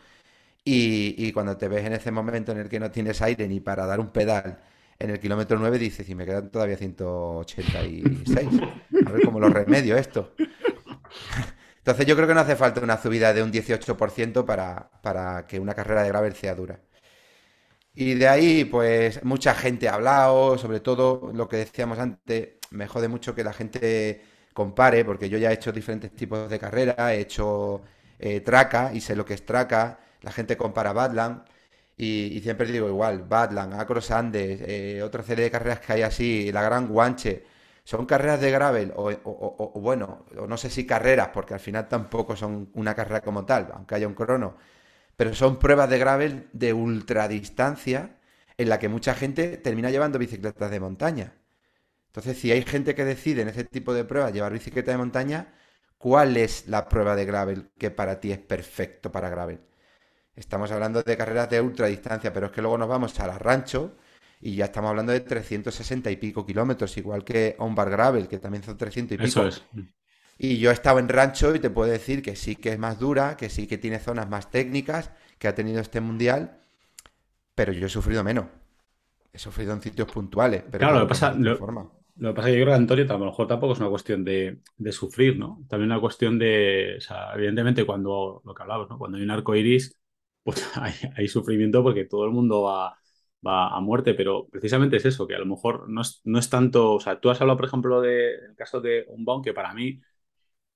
Y, 0.64 1.32
cuando 1.32 1.56
te 1.56 1.68
ves 1.68 1.84
en 1.84 1.92
ese 1.94 2.12
momento 2.12 2.52
en 2.52 2.58
el 2.58 2.68
que 2.68 2.78
no 2.78 2.90
tienes 2.90 3.20
aire 3.22 3.48
ni 3.48 3.60
para 3.60 3.84
dar 3.84 3.98
un 3.98 4.10
pedal 4.10 4.60
en 4.98 5.10
el 5.10 5.18
kilómetro 5.18 5.58
9, 5.58 5.78
dices, 5.78 6.08
y 6.08 6.14
me 6.14 6.24
quedan 6.24 6.50
todavía 6.50 6.76
186. 6.76 8.48
A 9.06 9.10
ver 9.10 9.22
cómo 9.24 9.40
lo 9.40 9.48
remedio 9.48 9.96
esto. 9.96 10.34
Entonces 11.78 12.06
yo 12.06 12.14
creo 12.14 12.28
que 12.28 12.34
no 12.34 12.40
hace 12.40 12.54
falta 12.54 12.80
una 12.80 12.96
subida 12.96 13.34
de 13.34 13.42
un 13.42 13.52
18% 13.52 14.44
para, 14.44 14.90
para 15.02 15.46
que 15.48 15.58
una 15.58 15.74
carrera 15.74 16.02
de 16.02 16.08
gravel 16.08 16.34
sea 16.34 16.54
dura. 16.54 16.78
Y 17.94 18.14
de 18.14 18.28
ahí, 18.28 18.64
pues 18.64 19.22
mucha 19.24 19.54
gente 19.54 19.88
ha 19.88 19.94
hablado, 19.94 20.56
sobre 20.58 20.80
todo 20.80 21.30
lo 21.34 21.48
que 21.48 21.56
decíamos 21.58 21.98
antes, 21.98 22.50
me 22.70 22.86
jode 22.86 23.08
mucho 23.08 23.34
que 23.34 23.44
la 23.44 23.52
gente 23.52 24.22
compare, 24.54 25.04
porque 25.04 25.28
yo 25.28 25.38
ya 25.38 25.50
he 25.50 25.54
hecho 25.54 25.72
diferentes 25.72 26.12
tipos 26.14 26.48
de 26.48 26.58
carreras, 26.58 26.96
he 26.98 27.20
hecho 27.20 27.82
eh, 28.18 28.40
traca 28.40 28.92
y 28.94 29.00
sé 29.00 29.16
lo 29.16 29.24
que 29.24 29.34
es 29.34 29.44
traca, 29.44 29.98
la 30.22 30.32
gente 30.32 30.56
compara 30.56 30.92
Badland 30.92 31.44
y, 31.96 32.40
siempre 32.42 32.66
digo 32.72 32.88
igual, 32.88 33.22
Badland, 33.22 33.74
Acros 33.74 34.10
Andes, 34.10 34.60
eh, 34.62 35.02
otra 35.02 35.22
serie 35.22 35.44
de 35.44 35.50
carreras 35.50 35.80
que 35.80 35.92
hay 35.92 36.02
así, 36.02 36.50
la 36.52 36.62
Gran 36.62 36.88
Guanche, 36.88 37.44
son 37.84 38.06
carreras 38.06 38.40
de 38.40 38.50
gravel 38.50 38.92
o, 38.96 39.10
o, 39.24 39.80
bueno, 39.80 40.24
no 40.48 40.56
sé 40.56 40.70
si 40.70 40.86
carreras, 40.86 41.28
porque 41.34 41.54
al 41.54 41.60
final 41.60 41.88
tampoco 41.88 42.36
son 42.36 42.70
una 42.74 42.94
carrera 42.94 43.20
como 43.22 43.44
tal, 43.44 43.70
aunque 43.74 43.94
haya 43.96 44.08
un 44.08 44.14
crono, 44.14 44.56
pero 45.16 45.34
son 45.34 45.58
pruebas 45.58 45.90
de 45.90 45.98
gravel 45.98 46.48
de 46.52 46.72
ultradistancia 46.72 48.18
en 48.58 48.68
la 48.68 48.78
que 48.78 48.88
mucha 48.88 49.14
gente 49.14 49.56
termina 49.58 49.90
llevando 49.90 50.18
bicicletas 50.18 50.70
de 50.70 50.80
montaña. 50.80 51.34
Entonces, 52.08 52.38
si 52.38 52.52
hay 52.52 52.62
gente 52.64 52.94
que 52.94 53.04
decide 53.04 53.42
en 53.42 53.48
ese 53.48 53.64
tipo 53.64 53.94
de 53.94 54.04
pruebas 54.04 54.32
llevar 54.32 54.52
bicicleta 54.52 54.92
de 54.92 54.98
montaña, 54.98 55.54
¿cuál 55.98 56.36
es 56.36 56.68
la 56.68 56.88
prueba 56.88 57.16
de 57.16 57.24
gravel 57.24 57.70
que 57.78 57.90
para 57.90 58.20
ti 58.20 58.32
es 58.32 58.38
perfecto 58.38 59.10
para 59.12 59.30
gravel? 59.30 59.60
Estamos 60.34 60.70
hablando 60.72 61.02
de 61.02 61.16
carreras 61.16 61.50
de 61.50 61.60
ultradistancia, 61.60 62.32
pero 62.32 62.46
es 62.46 62.52
que 62.52 62.62
luego 62.62 62.78
nos 62.78 62.88
vamos 62.88 63.18
a 63.20 63.26
la 63.26 63.38
rancho 63.38 63.96
y 64.40 64.56
ya 64.56 64.66
estamos 64.66 64.90
hablando 64.90 65.12
de 65.12 65.20
360 65.20 66.10
y 66.10 66.16
pico 66.16 66.44
kilómetros, 66.44 66.96
igual 66.96 67.24
que 67.24 67.54
On 67.58 67.74
Bar 67.74 67.90
Gravel, 67.90 68.28
que 68.28 68.38
también 68.38 68.64
son 68.64 68.76
300 68.76 69.14
y 69.14 69.18
pico. 69.18 69.28
Eso 69.28 69.46
es. 69.46 69.62
Y 70.38 70.58
yo 70.58 70.70
he 70.70 70.72
estado 70.72 70.98
en 70.98 71.08
rancho 71.08 71.54
y 71.54 71.60
te 71.60 71.70
puedo 71.70 71.90
decir 71.90 72.22
que 72.22 72.34
sí 72.34 72.56
que 72.56 72.70
es 72.70 72.78
más 72.78 72.98
dura, 72.98 73.36
que 73.36 73.48
sí 73.48 73.68
que 73.68 73.78
tiene 73.78 74.00
zonas 74.00 74.28
más 74.28 74.50
técnicas 74.50 75.12
que 75.38 75.46
ha 75.46 75.54
tenido 75.54 75.80
este 75.80 76.00
mundial, 76.00 76.60
pero 77.54 77.72
yo 77.72 77.86
he 77.86 77.90
sufrido 77.90 78.24
menos. 78.24 78.46
He 79.32 79.38
sufrido 79.38 79.72
en 79.72 79.80
sitios 79.80 80.10
puntuales. 80.10 80.64
Pero 80.64 80.78
claro, 80.78 80.98
lo 80.98 81.06
que, 81.06 81.08
pasa, 81.10 81.32
lo, 81.34 81.56
que 81.56 82.34
pasa 82.34 82.48
es 82.48 82.54
que 82.54 82.58
yo 82.58 82.64
creo 82.64 82.74
que 82.74 82.80
Antonio, 82.80 83.04
a 83.08 83.18
lo 83.18 83.26
mejor 83.26 83.46
tampoco 83.46 83.74
es 83.74 83.78
una 83.78 83.88
cuestión 83.90 84.24
de, 84.24 84.58
sufrir, 84.90 85.38
¿no? 85.38 85.64
También 85.68 85.92
una 85.92 86.00
cuestión 86.00 86.38
de, 86.38 86.96
o 86.98 87.00
sea, 87.00 87.32
evidentemente 87.34 87.86
cuando, 87.86 88.42
lo 88.44 88.54
que 88.54 88.62
hablabas, 88.62 88.88
¿no? 88.90 88.98
Cuando 88.98 89.18
hay 89.18 89.24
un 89.24 89.30
arco 89.30 89.54
iris, 89.54 89.96
pues 90.42 90.64
hay, 91.16 91.28
sufrimiento 91.28 91.82
porque 91.82 92.04
todo 92.04 92.24
el 92.24 92.32
mundo 92.32 92.62
va, 92.62 92.98
va 93.46 93.68
a 93.68 93.80
muerte, 93.80 94.14
pero 94.14 94.48
precisamente 94.48 94.96
es 94.96 95.04
eso, 95.06 95.26
que 95.26 95.34
a 95.34 95.38
lo 95.38 95.46
mejor 95.46 95.88
no 95.88 96.02
es, 96.02 96.20
no 96.24 96.38
es 96.38 96.50
tanto, 96.50 96.94
o 96.94 97.00
sea, 97.00 97.20
tú 97.20 97.30
has 97.30 97.40
hablado, 97.40 97.58
por 97.58 97.66
ejemplo, 97.66 98.00
del 98.00 98.54
caso 98.56 98.80
de 98.80 99.04
un 99.08 99.20
Unbound, 99.20 99.44
que 99.44 99.54
para 99.54 99.74
mí 99.74 100.00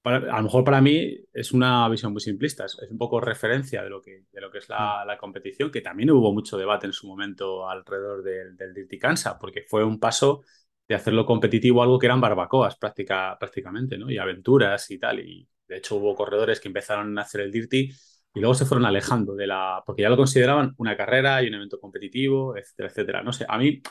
a 0.06 0.36
lo 0.36 0.42
mejor 0.44 0.62
para 0.64 0.80
mí 0.80 1.18
es 1.32 1.52
una 1.52 1.88
visión 1.88 2.12
muy 2.12 2.20
simplista, 2.20 2.64
es, 2.64 2.78
un 2.90 2.98
poco 2.98 3.20
referencia 3.20 3.82
de 3.82 3.90
lo 3.90 4.00
que, 4.00 4.24
de 4.30 4.40
lo 4.40 4.50
que 4.50 4.58
es 4.58 4.68
la, 4.68 5.04
mm. 5.04 5.18
competición, 5.18 5.70
que 5.70 5.80
también 5.80 6.10
hubo 6.10 6.32
mucho 6.32 6.56
debate 6.56 6.86
en 6.86 6.92
su 6.92 7.08
momento 7.08 7.68
alrededor 7.68 8.22
del, 8.22 8.56
del 8.56 8.72
Dirty 8.72 8.98
Kansa, 8.98 9.38
porque 9.38 9.64
fue 9.66 9.84
un 9.84 9.98
paso 9.98 10.42
de 10.86 10.94
hacerlo 10.94 11.26
competitivo 11.26 11.82
algo 11.82 11.98
que 11.98 12.06
eran 12.06 12.20
barbacoas 12.20 12.76
práctica, 12.76 13.36
prácticamente, 13.38 13.98
¿no? 13.98 14.08
Y 14.08 14.18
aventuras 14.18 14.88
y 14.90 14.98
tal. 14.98 15.18
Y 15.20 15.48
de 15.66 15.78
hecho 15.78 15.96
hubo 15.96 16.14
corredores 16.14 16.60
que 16.60 16.68
empezaron 16.68 17.18
a 17.18 17.22
hacer 17.22 17.40
el 17.40 17.50
Dirty 17.50 17.90
y 18.36 18.40
luego 18.40 18.54
se 18.54 18.66
fueron 18.66 18.84
alejando 18.86 19.34
de 19.34 19.46
la... 19.46 19.82
porque 19.84 20.02
ya 20.02 20.10
lo 20.10 20.16
consideraban 20.16 20.74
una 20.76 20.96
carrera 20.96 21.42
y 21.42 21.48
un 21.48 21.54
evento 21.54 21.80
competitivo, 21.80 22.56
etcétera, 22.56 22.88
etcétera. 22.88 23.22
No 23.22 23.32
sé, 23.32 23.46
a 23.48 23.58
mí 23.58 23.82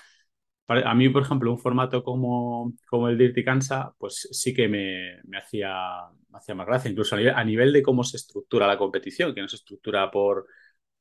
a 0.67 0.95
mí, 0.95 1.09
por 1.09 1.21
ejemplo, 1.21 1.51
un 1.51 1.59
formato 1.59 2.03
como, 2.03 2.73
como 2.89 3.07
el 3.09 3.17
Dirty 3.17 3.43
Kansa, 3.43 3.93
pues 3.97 4.27
sí 4.31 4.53
que 4.53 4.67
me, 4.67 5.21
hacía, 5.37 5.99
hacía 6.33 6.55
más 6.55 6.65
gracia, 6.65 6.89
incluso 6.89 7.15
a 7.15 7.43
nivel, 7.43 7.71
de 7.71 7.83
cómo 7.83 8.03
se 8.03 8.17
estructura 8.17 8.67
la 8.67 8.77
competición, 8.77 9.35
que 9.35 9.41
no 9.41 9.47
se 9.47 9.57
estructura 9.57 10.09
por, 10.09 10.47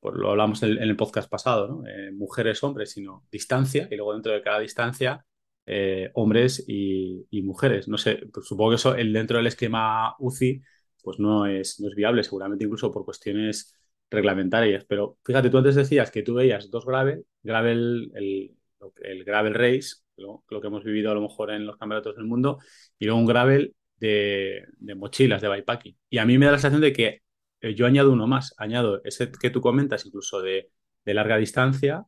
por 0.00 0.18
lo 0.18 0.30
hablamos 0.30 0.62
en, 0.62 0.76
el 0.78 0.96
podcast 0.96 1.30
pasado, 1.30 1.68
¿no? 1.68 1.86
Eh, 1.88 2.12
mujeres, 2.12 2.62
hombres, 2.62 2.90
sino 2.92 3.26
distancia, 3.30 3.88
y 3.90 3.96
luego 3.96 4.12
dentro 4.12 4.32
de 4.32 4.42
cada 4.42 4.60
distancia, 4.60 5.24
eh, 5.66 6.10
hombres 6.14 6.64
y, 6.68 7.26
mujeres. 7.42 7.88
No 7.88 7.96
sé, 7.98 8.20
pues 8.32 8.46
supongo 8.46 8.70
que 8.70 8.76
eso 8.76 8.94
el, 8.94 9.12
dentro 9.12 9.38
del 9.38 9.46
esquema 9.46 10.14
UCI, 10.18 10.62
pues 11.04 11.18
no 11.18 11.46
es, 11.46 11.80
no 11.80 11.88
es 11.88 11.94
viable, 11.94 12.24
seguramente 12.24 12.64
incluso 12.64 12.90
por 12.90 13.04
cuestiones 13.04 13.74
reglamentarias. 14.10 14.84
Pero 14.86 15.18
fíjate, 15.24 15.50
tú 15.50 15.58
antes 15.58 15.74
decías 15.74 16.10
que 16.10 16.22
tú 16.22 16.34
veías 16.34 16.70
dos 16.70 16.86
gravel, 16.86 17.26
gravel, 17.42 18.10
el, 18.14 18.56
el 19.02 19.24
gravel 19.24 19.54
race, 19.54 20.04
lo, 20.16 20.44
que 20.48 20.66
hemos 20.66 20.84
vivido 20.84 21.10
a 21.10 21.14
lo 21.14 21.20
mejor 21.22 21.50
en 21.50 21.66
los 21.66 21.76
campeonatos 21.76 22.16
del 22.16 22.26
mundo, 22.26 22.58
y 22.98 23.06
luego 23.06 23.20
un 23.20 23.26
gravel 23.26 23.74
de, 23.98 24.64
mochilas, 24.96 25.42
de 25.42 25.48
bikepacking. 25.48 25.96
Y 26.10 26.18
a 26.18 26.26
mí 26.26 26.38
me 26.38 26.46
da 26.46 26.52
la 26.52 26.58
sensación 26.58 26.82
de 26.82 26.92
que 26.92 27.22
eh, 27.60 27.74
yo 27.74 27.86
añado 27.86 28.12
uno 28.12 28.26
más, 28.26 28.54
añado 28.58 29.00
ese 29.04 29.30
que 29.30 29.50
tú 29.50 29.60
comentas, 29.60 30.06
incluso 30.06 30.40
de, 30.42 30.70
larga 31.04 31.36
distancia, 31.36 32.04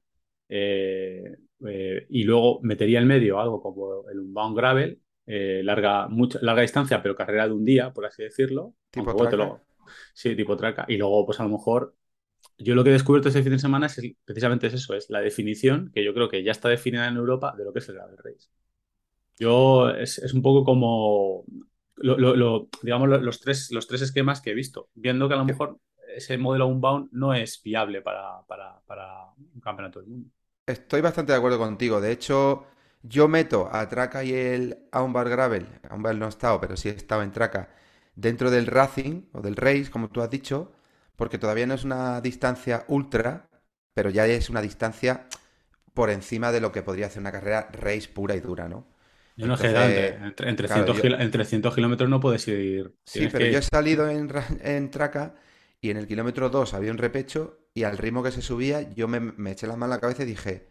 eh, 0.49 1.37
eh, 1.67 2.07
y 2.09 2.25
luego 2.25 2.61
metería 2.63 3.01
en 3.01 3.07
medio 3.07 3.41
algo 3.41 3.61
como 3.61 4.09
el 4.11 4.21
Unbound 4.21 4.57
Gravel, 4.57 5.01
larga, 5.27 6.09
larga 6.41 6.63
distancia, 6.63 7.03
pero 7.03 7.17
carrera 7.17 7.47
de 7.47 7.55
un 7.55 7.65
día, 7.65 7.93
por 7.93 8.07
así 8.07 8.23
decirlo. 8.23 8.75
Tipo 8.91 9.15
traca. 9.15 9.63
sí, 10.15 10.35
tipo 10.37 10.57
traca. 10.57 10.85
Y 10.89 10.97
luego, 10.97 11.27
pues 11.27 11.41
a 11.41 11.43
lo 11.43 11.51
mejor 11.51 11.95
yo 12.59 12.75
lo 12.75 12.85
que 12.85 12.91
he 12.91 12.93
descubierto 12.93 13.29
este 13.29 13.43
fin 13.43 13.53
de 13.53 13.59
semana 13.59 13.87
es 13.87 14.01
precisamente 14.25 14.69
es 14.69 14.75
eso, 14.75 14.95
es 14.95 15.11
la 15.11 15.21
definición, 15.21 15.91
que 15.95 16.05
yo 16.05 16.15
creo 16.15 16.29
que 16.29 16.43
ya 16.43 16.53
está 16.53 16.69
definida 16.69 17.07
en 17.07 17.17
Europa, 17.17 17.55
de 17.57 17.65
lo 17.65 17.73
que 17.73 17.81
es 17.81 17.89
el 17.89 17.97
gravel 17.97 18.17
race. 18.19 18.49
Yo, 19.39 19.91
es, 19.91 20.19
un 20.33 20.41
poco 20.41 20.65
como, 20.65 21.45
digamos, 22.83 23.23
los 23.23 23.41
tres, 23.41 23.71
los 23.71 23.87
tres 23.87 24.03
esquemas 24.03 24.41
que 24.41 24.51
he 24.51 24.55
visto, 24.55 24.89
viendo 24.95 25.29
que 25.29 25.35
a 25.35 25.39
lo 25.39 25.45
mejor 25.45 25.79
ese 26.15 26.39
modelo 26.39 26.67
Unbound 26.67 27.11
no 27.13 27.35
es 27.35 27.61
viable 27.63 28.01
para, 28.01 28.39
un 29.55 29.61
campeonato 29.61 30.01
del 30.01 30.09
mundo. 30.09 30.31
Estoy 30.67 31.03
bastante 31.03 31.33
de 31.33 31.39
acuerdo 31.39 31.59
contigo. 31.59 32.01
De 32.01 32.11
hecho, 32.11 32.65
yo 33.09 33.29
meto 33.29 33.69
a 33.73 33.89
Traca 33.89 34.25
y 34.25 34.33
el 34.33 34.79
Aumbar 34.93 35.29
Gravel, 35.29 35.67
Aumbar 35.89 36.17
no 36.17 36.27
he 36.27 36.29
estado, 36.29 36.61
pero 36.61 36.77
sí 36.77 36.89
he 36.89 36.93
estado 36.93 37.23
en 37.23 37.33
Traca, 37.33 37.71
dentro 38.15 38.51
del 38.51 38.67
Racing 38.67 39.23
o 39.33 39.41
del 39.41 39.57
Race, 39.57 39.91
como 39.91 40.09
tú 40.09 40.23
has 40.23 40.31
dicho, 40.31 40.73
porque 41.17 41.39
todavía 41.39 41.67
no 41.67 41.75
es 41.75 41.85
una 41.85 42.21
distancia 42.21 42.85
ultra, 42.89 43.49
pero 43.95 44.11
ya 44.11 44.27
es 44.27 44.51
una 44.51 44.61
distancia 44.61 45.27
por 45.95 46.11
encima 46.11 46.53
de 46.53 46.61
lo 46.61 46.73
que 46.73 46.83
podría 46.83 47.09
ser 47.09 47.21
una 47.21 47.33
carrera 47.33 47.69
race 47.73 48.09
pura 48.09 48.35
y 48.35 48.41
dura, 48.41 48.69
¿no? 48.69 48.87
Yo 49.37 49.47
no 49.47 49.57
sé, 49.57 49.69
entre, 49.69 50.49
entre, 50.49 51.45
100 51.45 51.63
kilómetros 51.63 52.09
no 52.09 52.21
puedes 52.21 52.49
ir. 52.49 52.95
Sí, 53.05 53.29
pero 53.31 53.47
yo 53.47 53.59
he 53.59 53.63
salido 53.63 54.09
en, 54.09 54.31
en, 54.63 54.91
traca 54.91 55.35
y 55.81 55.91
en 55.91 55.99
el 55.99 56.07
kilómetro 56.07 56.49
2 56.49 56.73
había 56.73 56.91
un 56.91 56.97
repecho 56.97 57.59
y 57.75 57.85
al 57.85 57.99
ritmo 57.99 58.23
que 58.23 58.31
se 58.31 58.41
subía 58.41 58.95
yo 58.95 59.09
me, 59.09 59.21
me 59.21 59.53
eché 59.53 59.67
la 59.67 59.77
mano 59.77 59.93
a 59.93 59.97
la 59.97 60.01
cabeza 60.01 60.23
y 60.23 60.27
dije, 60.27 60.69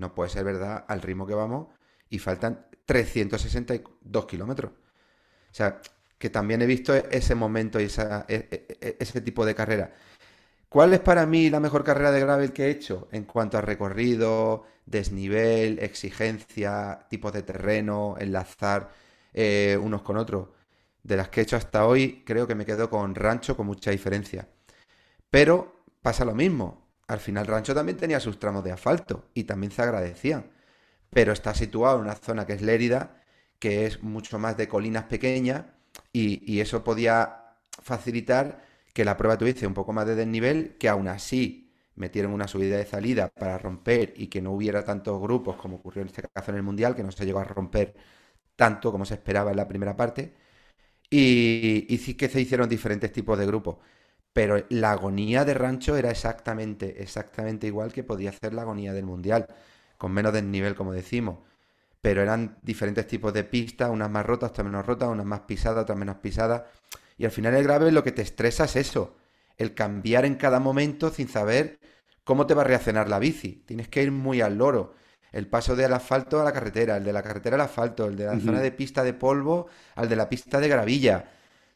no 0.00 0.14
puede 0.14 0.30
ser 0.30 0.44
verdad 0.44 0.84
al 0.88 1.02
ritmo 1.02 1.26
que 1.26 1.34
vamos 1.34 1.68
y 2.08 2.18
faltan 2.18 2.66
362 2.86 4.26
kilómetros. 4.26 4.72
O 4.72 5.54
sea, 5.54 5.80
que 6.18 6.30
también 6.30 6.62
he 6.62 6.66
visto 6.66 6.94
ese 6.94 7.34
momento 7.34 7.80
y 7.80 7.84
e, 7.84 7.88
e, 8.28 8.78
e, 8.80 8.96
ese 8.98 9.20
tipo 9.20 9.44
de 9.44 9.54
carrera. 9.54 9.92
¿Cuál 10.68 10.94
es 10.94 11.00
para 11.00 11.26
mí 11.26 11.50
la 11.50 11.60
mejor 11.60 11.84
carrera 11.84 12.12
de 12.12 12.20
gravel 12.20 12.52
que 12.52 12.66
he 12.66 12.70
hecho 12.70 13.08
en 13.12 13.24
cuanto 13.24 13.58
a 13.58 13.60
recorrido, 13.60 14.64
desnivel, 14.86 15.78
exigencia, 15.80 17.06
tipos 17.10 17.32
de 17.32 17.42
terreno, 17.42 18.16
enlazar 18.18 18.90
eh, 19.34 19.78
unos 19.80 20.02
con 20.02 20.16
otros? 20.16 20.48
De 21.02 21.16
las 21.16 21.28
que 21.28 21.40
he 21.40 21.42
hecho 21.44 21.56
hasta 21.56 21.86
hoy, 21.86 22.22
creo 22.24 22.46
que 22.46 22.54
me 22.54 22.66
quedo 22.66 22.88
con 22.90 23.14
Rancho 23.14 23.56
con 23.56 23.66
mucha 23.66 23.90
diferencia. 23.90 24.48
Pero 25.30 25.84
pasa 26.02 26.24
lo 26.24 26.34
mismo. 26.34 26.89
Al 27.10 27.18
final 27.18 27.48
Rancho 27.48 27.74
también 27.74 27.98
tenía 27.98 28.20
sus 28.20 28.38
tramos 28.38 28.62
de 28.62 28.70
asfalto 28.70 29.24
y 29.34 29.42
también 29.42 29.72
se 29.72 29.82
agradecían. 29.82 30.52
Pero 31.10 31.32
está 31.32 31.54
situado 31.54 31.96
en 31.96 32.02
una 32.04 32.14
zona 32.14 32.46
que 32.46 32.52
es 32.52 32.62
Lérida, 32.62 33.20
que 33.58 33.86
es 33.86 34.02
mucho 34.04 34.38
más 34.38 34.56
de 34.56 34.68
colinas 34.68 35.04
pequeñas 35.06 35.64
y, 36.12 36.60
eso 36.60 36.84
podía 36.84 37.56
facilitar 37.82 38.64
que 38.94 39.04
la 39.04 39.16
prueba 39.16 39.36
tuviese 39.38 39.66
un 39.66 39.74
poco 39.74 39.92
más 39.92 40.06
de 40.06 40.14
desnivel, 40.14 40.76
que 40.78 40.88
aún 40.88 41.08
así 41.08 41.72
metieron 41.96 42.32
una 42.32 42.46
subida 42.46 42.76
de 42.76 42.86
salida 42.86 43.28
para 43.28 43.58
romper 43.58 44.14
y 44.16 44.28
que 44.28 44.40
no 44.40 44.52
hubiera 44.52 44.84
tantos 44.84 45.20
grupos 45.20 45.56
como 45.56 45.78
ocurrió 45.78 46.02
en 46.02 46.08
este 46.08 46.22
caso 46.32 46.52
en 46.52 46.58
el 46.58 46.62
Mundial, 46.62 46.94
que 46.94 47.02
no 47.02 47.10
se 47.12 47.26
llegó 47.26 47.40
a 47.40 47.44
romper 47.44 47.96
tanto 48.56 48.92
como 48.92 49.04
se 49.04 49.14
esperaba 49.14 49.50
en 49.50 49.56
la 49.56 49.68
primera 49.68 49.96
parte. 49.96 50.34
Y, 51.10 51.86
y 51.88 51.98
sí 51.98 52.14
que 52.14 52.28
se 52.28 52.40
hicieron 52.40 52.68
diferentes 52.68 53.12
tipos 53.12 53.38
de 53.38 53.46
grupos. 53.46 53.78
Pero 54.32 54.64
la 54.68 54.92
agonía 54.92 55.44
de 55.44 55.54
Rancho 55.54 55.96
era 55.96 56.10
exactamente, 56.10 57.02
exactamente 57.02 57.66
igual 57.66 57.92
que 57.92 58.04
podía 58.04 58.32
ser 58.32 58.54
la 58.54 58.62
agonía 58.62 58.92
del 58.92 59.04
Mundial, 59.06 59.46
con 59.98 60.12
menos 60.12 60.32
desnivel, 60.32 60.74
como 60.74 60.92
decimos 60.92 61.38
pero 62.00 62.22
eran 62.22 62.56
diferentes 62.62 63.06
tipos 63.06 63.32
de 63.32 63.44
pistas, 63.44 63.90
unas 63.90 64.10
más 64.10 64.24
rotas, 64.24 64.50
otras 64.50 64.64
menos 64.64 64.86
rotas, 64.86 65.08
unas 65.08 65.26
más 65.26 65.40
pisadas, 65.40 65.82
otras 65.82 65.98
menos 65.98 66.16
pisadas. 66.16 66.62
Y 67.18 67.24
al 67.24 67.30
final 67.30 67.54
el 67.54 67.64
grave 67.64 67.92
lo 67.92 68.02
que 68.02 68.12
te 68.12 68.22
estresa 68.22 68.64
es 68.64 68.76
eso, 68.76 69.16
el 69.58 69.74
cambiar 69.74 70.24
en 70.24 70.36
cada 70.36 70.60
momento 70.60 71.10
sin 71.10 71.28
saber 71.28 71.78
cómo 72.24 72.46
te 72.46 72.54
va 72.54 72.62
a 72.62 72.64
reaccionar 72.64 73.08
la 73.08 73.18
bici. 73.18 73.64
Tienes 73.66 73.88
que 73.88 74.02
ir 74.02 74.12
muy 74.12 74.40
al 74.40 74.56
loro. 74.56 74.94
El 75.32 75.46
paso 75.46 75.76
del 75.76 75.92
asfalto 75.92 76.40
a 76.40 76.44
la 76.44 76.52
carretera, 76.52 76.96
el 76.96 77.04
de 77.04 77.12
la 77.12 77.22
carretera 77.22 77.56
al 77.56 77.60
asfalto, 77.62 78.06
el 78.06 78.16
de 78.16 78.24
la 78.24 78.40
zona 78.40 78.60
de 78.60 78.72
pista 78.72 79.04
de 79.04 79.12
polvo 79.12 79.68
al 79.94 80.08
de 80.08 80.16
la 80.16 80.28
pista 80.28 80.58
de 80.58 80.68
gravilla. 80.68 81.30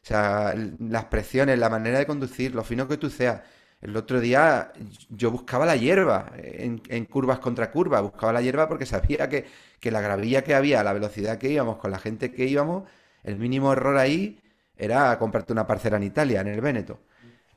O 0.05 0.07
sea, 0.07 0.53
las 0.79 1.05
presiones, 1.05 1.57
la 1.57 1.69
manera 1.69 1.97
de 1.99 2.05
conducir, 2.05 2.53
lo 2.53 2.63
fino 2.63 2.87
que 2.87 2.97
tú 2.97 3.09
seas. 3.09 3.41
El 3.81 3.97
otro 3.97 4.19
día 4.19 4.71
yo 5.09 5.31
buscaba 5.31 5.65
la 5.65 5.75
hierba 5.75 6.31
en, 6.37 6.81
en 6.89 7.05
curvas 7.05 7.39
contra 7.39 7.71
curvas, 7.71 8.01
buscaba 8.03 8.33
la 8.33 8.41
hierba 8.41 8.67
porque 8.67 8.85
sabía 8.85 9.29
que, 9.29 9.45
que 9.79 9.91
la 9.91 10.01
gravilla 10.01 10.43
que 10.43 10.55
había, 10.55 10.83
la 10.83 10.93
velocidad 10.93 11.37
que 11.39 11.49
íbamos, 11.49 11.77
con 11.77 11.91
la 11.91 11.99
gente 11.99 12.31
que 12.31 12.45
íbamos, 12.45 12.83
el 13.23 13.37
mínimo 13.37 13.73
error 13.73 13.97
ahí 13.97 14.39
era 14.77 15.17
comprarte 15.19 15.53
una 15.53 15.67
parcela 15.67 15.97
en 15.97 16.03
Italia, 16.03 16.41
en 16.41 16.47
el 16.47 16.61
Véneto. 16.61 16.99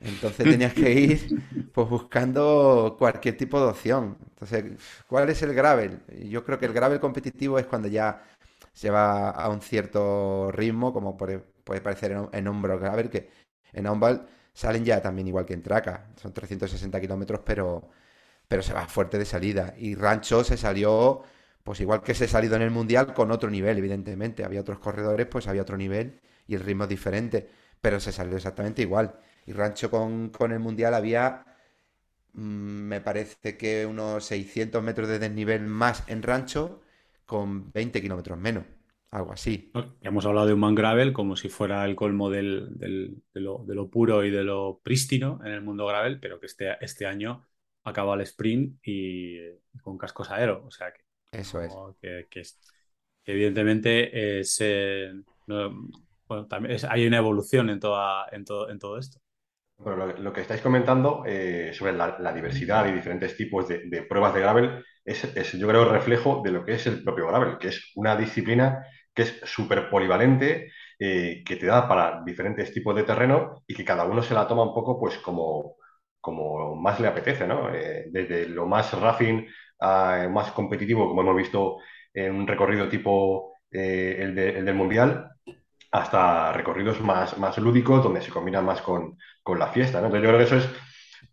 Entonces 0.01 0.47
tenías 0.51 0.75
que 0.75 0.91
ir 0.93 1.71
pues 1.73 1.89
buscando 1.89 2.97
cualquier 2.99 3.37
tipo 3.37 3.61
de 3.61 3.67
opción. 3.67 4.17
Entonces, 4.31 4.65
¿cuál 5.07 5.29
es 5.31 5.43
el 5.43 5.55
gravel? 5.55 6.01
Yo 6.29 6.45
creo 6.45 6.59
que 6.59 6.67
el 6.67 6.73
gravel 6.73 7.01
competitivo 7.01 7.59
es 7.59 7.67
cuando 7.67 7.89
ya 7.89 8.23
se 8.73 8.91
va 8.91 9.31
a 9.31 9.49
un 9.49 9.61
cierto 9.61 10.51
ritmo, 10.53 10.93
como 10.93 11.17
puede, 11.69 11.81
parecer 11.81 12.13
en, 12.13 12.29
en 12.33 12.49
hombro 12.49 12.79
gravel, 12.79 13.11
que 13.11 13.31
en 13.73 13.87
Ombal 13.87 14.27
salen 14.55 14.85
ya 14.85 15.01
también 15.03 15.29
igual 15.29 15.47
que 15.47 15.55
en 15.55 15.63
Traca. 15.63 16.09
Son 16.17 16.33
360 16.33 17.01
kilómetros, 17.01 17.41
pero, 17.45 17.91
pero 18.49 18.63
se 18.63 18.73
va 18.73 18.87
fuerte 18.89 19.19
de 19.19 19.25
salida. 19.25 19.75
Y 19.79 19.95
Rancho 19.95 20.43
se 20.45 20.57
salió 20.57 21.23
pues 21.69 21.81
igual 21.81 22.03
que 22.03 22.15
se 22.15 22.25
ha 22.25 22.29
salido 22.29 22.57
en 22.57 22.63
el 22.63 22.71
Mundial 22.71 23.13
con 23.13 23.31
otro 23.31 23.51
nivel, 23.51 23.77
evidentemente. 23.77 24.43
Había 24.43 24.63
otros 24.63 24.79
corredores, 24.79 25.27
pues 25.27 25.49
había 25.49 25.61
otro 25.63 25.77
nivel 25.77 26.19
y 26.47 26.55
el 26.55 26.61
ritmo 26.61 26.87
diferente, 26.87 27.47
pero 27.83 28.01
se 28.01 28.11
salió 28.11 28.37
exactamente 28.37 28.81
igual. 28.81 29.21
Y 29.47 29.53
Rancho 29.53 29.91
con, 29.91 30.33
el 30.51 30.61
Mundial 30.61 30.95
había, 30.95 31.45
mm, 32.33 32.41
me 32.41 33.01
parece 33.03 33.59
que 33.59 33.85
unos 33.87 34.25
600 34.25 34.83
metros 34.83 35.09
de 35.09 35.19
desnivel 35.19 35.67
más 35.67 36.05
en 36.07 36.23
Rancho 36.23 36.81
con 37.27 37.71
20 37.73 38.01
kilómetros 38.01 38.39
menos, 38.39 38.65
algo 39.11 39.33
así. 39.33 39.73
Hemos 40.03 40.27
hablado 40.27 40.47
de 40.47 40.55
un 40.55 40.61
man 40.61 40.75
gravel 40.75 41.13
como 41.13 41.37
si 41.37 41.49
fuera 41.49 41.85
el 41.85 41.97
colmo 41.97 42.31
del, 42.31 42.69
de, 42.79 43.41
lo, 43.41 43.91
puro 43.91 44.25
y 44.25 44.31
de 44.31 44.45
lo 44.45 44.81
prístino 44.83 45.41
en 45.45 45.53
el 45.53 45.63
mundo 45.63 45.87
gravel, 45.87 46.21
pero 46.21 46.39
que 46.39 46.47
este, 46.47 46.77
este 46.81 47.07
año 47.07 47.47
acaba 47.85 48.15
el 48.15 48.21
sprint 48.23 48.79
y 48.83 49.39
con 49.83 49.97
cascos 49.97 50.31
aero, 50.31 50.65
o 50.67 50.71
sea 50.71 50.93
que 50.93 51.03
eso 51.33 51.61
es. 51.61 51.75
Que, 52.01 52.43
evidentemente 53.25 54.41
es, 54.41 54.57
eh, 54.61 55.13
bueno, 55.47 56.47
también 56.47 56.77
hay 56.89 57.07
una 57.07 57.19
evolución 57.19 57.71
en, 57.71 57.81
toda, 57.81 58.27
en, 58.33 58.45
todo, 58.45 58.71
en 58.71 58.79
todo 58.79 58.99
esto. 58.99 59.21
Bueno, 59.79 60.07
lo, 60.07 60.33
que 60.33 60.41
estáis 60.41 60.61
comentando 60.61 61.23
eh, 61.25 61.73
sobre 61.73 61.93
la, 61.93 62.33
diversidad 62.35 62.89
y 62.89 62.93
diferentes 62.93 63.37
tipos 63.37 63.69
de, 63.69 64.03
pruebas 64.09 64.35
de 64.35 64.41
gravel 64.41 64.85
es, 65.05 65.53
yo 65.53 65.69
creo, 65.69 65.85
el 65.85 65.91
reflejo 65.91 66.43
de 66.43 66.51
lo 66.51 66.65
que 66.65 66.75
es 66.75 66.87
el 66.87 67.05
propio 67.05 67.29
gravel, 67.29 67.59
que 67.59 67.69
es 67.69 67.93
una 67.95 68.17
disciplina 68.17 68.85
que 69.19 69.23
es 69.25 69.41
súper 69.45 69.91
polivalente, 69.91 70.71
eh, 70.99 71.43
que 71.45 71.57
te 71.57 71.67
da 71.67 71.89
para 71.89 72.23
diferentes 72.25 72.73
tipos 72.73 72.95
de 72.95 73.03
terreno 73.03 73.65
y 73.67 73.75
que 73.75 73.85
cada 73.85 74.05
uno 74.05 74.23
se 74.23 74.35
la 74.35 74.47
toma 74.47 74.63
un 74.63 74.75
poco 74.75 74.99
pues 74.99 75.19
como, 75.19 75.77
como 76.21 76.77
más 76.77 77.01
le 77.01 77.09
apetece, 77.09 77.47
¿no? 77.47 77.69
desde 77.71 78.49
lo 78.49 78.67
más 78.67 78.93
rafting 78.99 79.47
más 79.81 80.53
competitivo, 80.53 81.09
como 81.09 81.23
hemos 81.23 81.37
visto 81.37 81.79
en 82.15 82.35
un 82.35 82.47
recorrido 82.47 82.89
tipo 82.89 83.55
eh, 83.71 84.17
el, 84.21 84.35
del 84.35 84.75
Mundial, 84.75 85.31
hasta 85.91 86.53
recorridos 86.53 87.01
más, 87.01 87.39
más 87.39 87.59
lúdicos, 87.59 88.03
donde 88.03 88.21
se 88.23 88.31
combina 88.31 88.61
más 88.63 88.81
con, 88.83 89.17
la 89.59 89.69
fiesta. 89.69 89.99
Entonces 89.99 90.23
yo 90.23 90.29
creo 90.29 90.39
que 90.39 90.45
eso 90.45 90.57
es, 90.57 90.69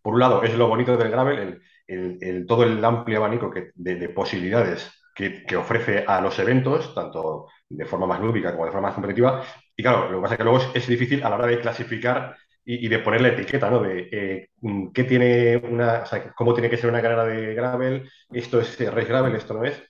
por 0.02 0.14
un 0.14 0.22
lado, 0.22 0.44
es 0.44 0.56
lo 0.56 0.70
bonito 0.70 0.96
del 0.96 1.12
gravel, 1.12 1.62
el, 1.88 2.46
todo 2.48 2.64
el 2.64 2.84
amplio 2.84 3.18
abanico 3.18 3.52
que, 3.52 3.72
de, 3.76 4.10
posibilidades 4.10 4.90
que, 5.14 5.46
ofrece 5.58 6.06
a 6.08 6.22
los 6.22 6.40
eventos, 6.40 6.96
tanto 6.96 7.48
de 7.76 7.86
forma 7.86 8.08
más 8.08 8.22
lúdica 8.22 8.52
como 8.52 8.66
de 8.66 8.72
forma 8.72 8.88
más 8.88 8.96
competitiva. 8.96 9.44
Y 9.76 9.84
claro, 9.84 10.10
lo 10.10 10.18
que 10.18 10.22
pasa 10.22 10.34
es 10.36 10.38
que 10.38 10.44
luego 10.44 10.60
es, 10.74 10.88
difícil 10.88 11.24
a 11.24 11.30
la 11.30 11.36
hora 11.36 11.48
de 11.48 11.60
clasificar 11.60 12.36
y, 12.64 12.88
de 12.88 13.00
poner 13.00 13.22
la 13.22 13.30
etiqueta, 13.30 13.70
¿no? 13.70 13.80
De 13.80 14.10
eh, 14.12 14.50
qué 14.94 15.04
tiene 15.04 15.58
una, 15.58 16.02
o 16.04 16.06
sea, 16.06 16.34
cómo 16.34 16.54
tiene 16.54 16.70
que 16.70 16.78
ser 16.78 16.90
una 16.90 17.02
carrera 17.02 17.26
de 17.26 17.54
gravel, 17.54 18.10
esto 18.32 18.60
es 18.60 18.80
race 18.92 19.08
gravel, 19.08 19.36
esto 19.36 19.54
no 19.54 19.64
es, 19.64 19.82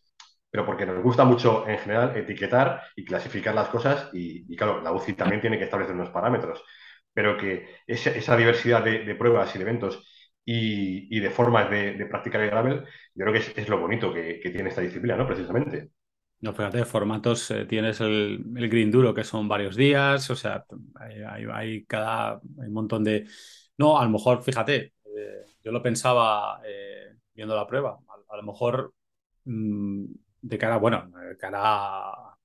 pero 0.52 0.66
porque 0.66 0.86
nos 0.86 1.02
gusta 1.04 1.26
mucho 1.26 1.68
en 1.68 1.78
general 1.80 2.16
etiquetar 2.18 2.82
y 2.96 3.06
clasificar 3.06 3.56
las 3.56 3.70
cosas 3.70 4.10
y, 4.14 4.56
claro, 4.56 4.82
la 4.82 4.92
UCI 4.94 5.14
también 5.14 5.42
tiene 5.42 5.58
que 5.58 5.66
establecer 5.66 5.96
unos 5.96 6.10
parámetros, 6.10 6.64
pero 7.14 7.38
que 7.38 7.68
esa, 7.88 8.38
diversidad 8.38 8.84
de, 8.84 9.16
pruebas 9.16 9.54
y 9.56 9.58
de 9.60 9.64
eventos 9.64 10.04
y, 10.46 11.20
de 11.20 11.30
formas 11.30 11.70
de, 11.70 12.06
practicar 12.10 12.42
el 12.42 12.50
gravel, 12.50 12.86
yo 13.16 13.26
creo 13.26 13.34
que 13.34 13.62
es, 13.62 13.70
lo 13.70 13.80
bonito 13.80 14.14
que 14.14 14.40
tiene 14.44 14.70
esta 14.70 14.82
disciplina, 14.82 15.18
¿no? 15.18 15.28
Precisamente. 15.28 15.90
No, 16.46 16.54
fíjate, 16.54 16.86
formatos, 16.86 17.50
eh, 17.50 17.66
tienes 17.66 18.00
el, 18.02 18.44
green 18.70 18.92
duro 18.92 19.16
que 19.16 19.24
son 19.24 19.48
varios 19.48 19.76
días, 19.76 20.30
o 20.30 20.36
sea, 20.36 20.64
hay, 21.26 21.84
cada, 21.86 22.40
un 22.58 22.72
montón 22.72 23.04
de... 23.04 23.26
No, 23.80 23.98
a 23.98 24.04
lo 24.04 24.12
mejor, 24.12 24.44
fíjate, 24.44 24.94
eh, 25.06 25.44
yo 25.64 25.72
lo 25.72 25.82
pensaba 25.82 26.62
eh, 26.64 27.16
viendo 27.34 27.56
la 27.56 27.66
prueba, 27.66 27.98
a, 28.30 28.38
lo 28.38 28.44
mejor 28.44 28.94
mm, 29.46 30.06
de 30.42 30.58
cara, 30.60 30.78
bueno, 30.78 31.10
de 31.30 31.36
cara 31.36 31.62
a, 31.64 32.38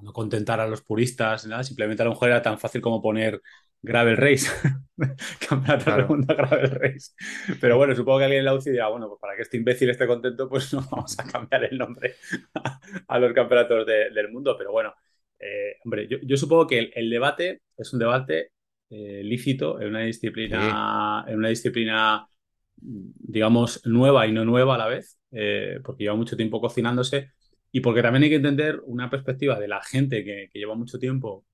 no 0.00 0.12
contentar 0.14 0.58
a 0.58 0.66
los 0.66 0.80
puristas, 0.80 1.46
nada, 1.46 1.62
simplemente 1.62 2.02
a 2.02 2.06
lo 2.06 2.12
mejor 2.12 2.30
era 2.30 2.40
tan 2.40 2.58
fácil 2.58 2.80
como 2.80 3.02
poner 3.02 3.42
Gravel 3.82 4.16
Race, 4.16 4.48
campeonato 5.48 5.96
de 5.96 6.04
mundo 6.04 6.34
Gravel 6.34 6.70
Race. 6.70 7.12
Pero 7.60 7.76
bueno, 7.76 7.94
supongo 7.94 8.18
que 8.18 8.24
alguien 8.24 8.40
en 8.40 8.46
la 8.46 8.54
UCI 8.54 8.70
dirá, 8.70 8.88
bueno, 8.88 9.08
pues 9.08 9.20
para 9.20 9.36
que 9.36 9.42
este 9.42 9.56
imbécil 9.56 9.90
esté 9.90 10.06
contento, 10.06 10.48
pues 10.48 10.72
no 10.74 10.86
vamos 10.90 11.18
a 11.18 11.24
cambiar 11.24 11.64
el 11.64 11.78
nombre 11.78 12.14
a 13.08 13.18
los 13.18 13.32
campeonatos 13.32 13.86
del 13.86 14.30
mundo. 14.30 14.56
Pero 14.58 14.72
bueno, 14.72 14.94
eh, 15.38 15.76
hombre, 15.84 16.08
yo, 16.08 16.36
supongo 16.36 16.66
que 16.66 16.90
el, 16.94 17.10
debate 17.10 17.62
es 17.76 17.92
un 17.92 17.98
debate 17.98 18.50
eh, 18.90 19.22
lícito 19.22 19.80
en 19.80 19.88
una 19.88 20.00
disciplina, 20.00 21.24
en 21.28 21.38
una 21.38 21.48
disciplina, 21.48 22.26
digamos, 22.76 23.84
nueva 23.86 24.26
y 24.26 24.32
no 24.32 24.44
nueva 24.44 24.76
a 24.76 24.78
la 24.78 24.86
vez, 24.88 25.18
eh, 25.32 25.80
porque 25.84 26.04
lleva 26.04 26.16
mucho 26.16 26.36
tiempo 26.36 26.60
cocinándose 26.60 27.32
y 27.70 27.80
porque 27.80 28.02
también 28.02 28.24
hay 28.24 28.30
que 28.30 28.36
entender 28.36 28.80
una 28.84 29.10
perspectiva 29.10 29.58
de 29.60 29.68
la 29.68 29.82
gente 29.82 30.24
que, 30.24 30.48
que 30.52 30.58
lleva 30.58 30.74
mucho 30.74 30.98
tiempo 30.98 31.44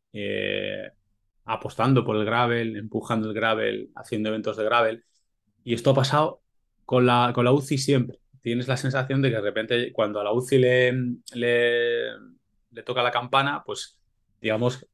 apostando 1.44 2.04
por 2.04 2.16
el 2.16 2.24
gravel, 2.24 2.76
empujando 2.76 3.28
el 3.28 3.34
gravel, 3.34 3.90
haciendo 3.94 4.28
eventos 4.28 4.56
de 4.56 4.64
gravel. 4.64 5.04
Y 5.64 5.74
esto 5.74 5.90
ha 5.90 5.94
pasado 5.94 6.42
con 6.84 7.06
la, 7.06 7.32
con 7.34 7.44
la 7.44 7.52
UCI 7.52 7.78
siempre. 7.78 8.18
Tienes 8.40 8.68
la 8.68 8.76
sensación 8.76 9.22
de 9.22 9.30
que 9.30 9.36
de 9.36 9.42
repente 9.42 9.92
cuando 9.92 10.20
a 10.20 10.24
la 10.24 10.32
UCI 10.32 10.58
le, 10.58 10.92
le, 11.34 12.82
toca 12.84 13.02
la 13.02 13.10
campana, 13.10 13.62
pues 13.64 13.98
digamos, 14.40 14.86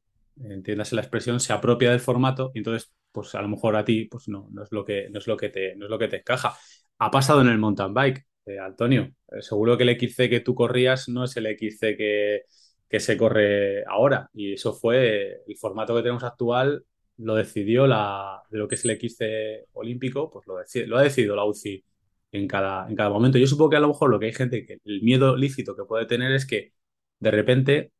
entiendas 0.43 0.93
la 0.93 1.01
expresión, 1.01 1.39
se 1.39 1.53
apropia 1.53 1.91
del 1.91 1.99
formato 1.99 2.51
y 2.53 2.59
entonces 2.59 2.93
pues 3.11 3.33
a 3.33 3.41
lo 3.41 3.47
mejor 3.47 3.75
a 3.75 3.83
ti 3.83 4.05
pues 4.05 4.27
no, 4.27 4.47
no, 4.51 4.63
es, 4.63 4.71
lo 4.71 4.85
que, 4.85 5.09
no, 5.09 5.17
es, 5.17 5.27
lo 5.27 5.35
que 5.35 5.49
te, 5.49 5.75
no 5.75 5.85
es 5.85 5.89
lo 5.89 5.97
que 5.97 6.07
te 6.07 6.17
encaja. 6.17 6.55
Ha 6.99 7.11
pasado 7.11 7.41
en 7.41 7.47
el 7.47 7.57
mountain 7.57 7.93
bike, 7.93 8.25
eh, 8.45 8.59
Antonio. 8.59 9.11
Eh, 9.31 9.41
seguro 9.41 9.77
que 9.77 9.83
el 9.83 9.99
XC 9.99 10.29
que 10.29 10.41
tú 10.41 10.53
corrías 10.53 11.09
no 11.09 11.23
es 11.23 11.35
el 11.37 11.47
XC 11.47 11.97
que, 11.97 12.43
que 12.89 12.99
se 12.99 13.15
corre 13.17 13.85
ahora. 13.85 14.29
Y 14.33 14.53
eso 14.53 14.73
fue 14.73 15.43
el 15.47 15.57
formato 15.57 15.95
que 15.95 16.01
tenemos 16.01 16.23
actual, 16.23 16.83
lo 17.17 17.35
decidió 17.35 17.85
la, 17.85 18.41
de 18.49 18.57
lo 18.57 18.67
que 18.67 18.75
es 18.75 18.85
el 18.85 18.99
XC 18.99 19.67
olímpico, 19.73 20.31
pues 20.31 20.47
lo, 20.47 20.55
lo 20.87 20.97
ha 20.97 21.03
decidido 21.03 21.35
la 21.35 21.45
UCI 21.45 21.83
en 22.31 22.47
cada, 22.47 22.89
en 22.89 22.95
cada 22.95 23.09
momento. 23.09 23.37
Yo 23.37 23.47
supongo 23.47 23.71
que 23.71 23.75
a 23.75 23.81
lo 23.81 23.89
mejor 23.89 24.09
lo 24.09 24.19
que 24.19 24.27
hay 24.27 24.33
gente 24.33 24.65
que 24.65 24.79
el 24.83 25.01
miedo 25.01 25.35
lícito 25.35 25.75
que 25.75 25.83
puede 25.83 26.05
tener 26.05 26.31
es 26.31 26.45
que 26.45 26.73
de 27.19 27.31
repente 27.31 27.91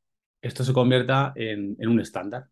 esto 0.41 0.63
se 0.63 0.73
convierta 0.73 1.33
en, 1.35 1.75
un 1.87 1.99
estándar. 1.99 2.47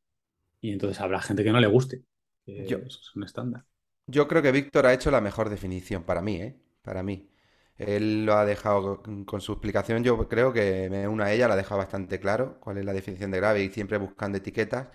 Y 0.60 0.72
entonces 0.72 1.00
habrá 1.00 1.22
gente 1.22 1.44
que 1.44 1.52
no 1.52 1.60
le 1.60 1.68
guste. 1.68 2.04
yo, 2.46 2.78
eso 2.80 3.00
es 3.02 3.16
un 3.16 3.24
estándar. 3.24 3.64
Yo 4.08 4.28
creo 4.28 4.42
que 4.42 4.52
Víctor 4.52 4.86
ha 4.86 4.94
hecho 4.94 5.12
la 5.12 5.22
mejor 5.22 5.50
definición 5.50 6.04
para 6.04 6.22
mí, 6.22 6.36
¿eh? 6.38 6.58
Para 6.82 7.04
mí. 7.04 7.30
Él 7.78 8.26
lo 8.26 8.34
ha 8.36 8.46
dejado 8.46 9.04
con, 9.04 9.42
su 9.42 9.54
explicación. 9.54 10.04
Yo 10.04 10.28
creo 10.28 10.54
que 10.54 10.90
me 10.90 11.24
a 11.24 11.32
ella, 11.34 11.48
lo 11.48 11.54
ha 11.54 11.58
dejado 11.58 11.80
bastante 11.80 12.20
claro 12.20 12.60
cuál 12.60 12.78
es 12.78 12.86
la 12.86 12.94
definición 12.94 13.32
de 13.32 13.38
grave 13.38 13.64
y 13.64 13.70
siempre 13.70 13.98
buscando 13.98 14.38
etiquetas. 14.38 14.88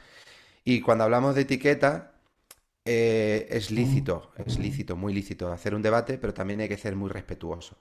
Y 0.65 0.81
cuando 0.81 1.05
hablamos 1.05 1.35
de 1.35 1.43
etiquetas, 1.43 2.05
eh, 2.85 3.47
es 3.51 3.71
lícito, 3.71 4.33
es 4.45 4.59
lícito, 4.59 4.97
muy 4.97 5.15
lícito 5.15 5.53
hacer 5.53 5.75
un 5.75 5.83
debate, 5.83 6.19
pero 6.19 6.35
también 6.35 6.61
hay 6.61 6.69
que 6.69 6.77
ser 6.79 6.97
muy 6.97 7.11
respetuoso. 7.11 7.79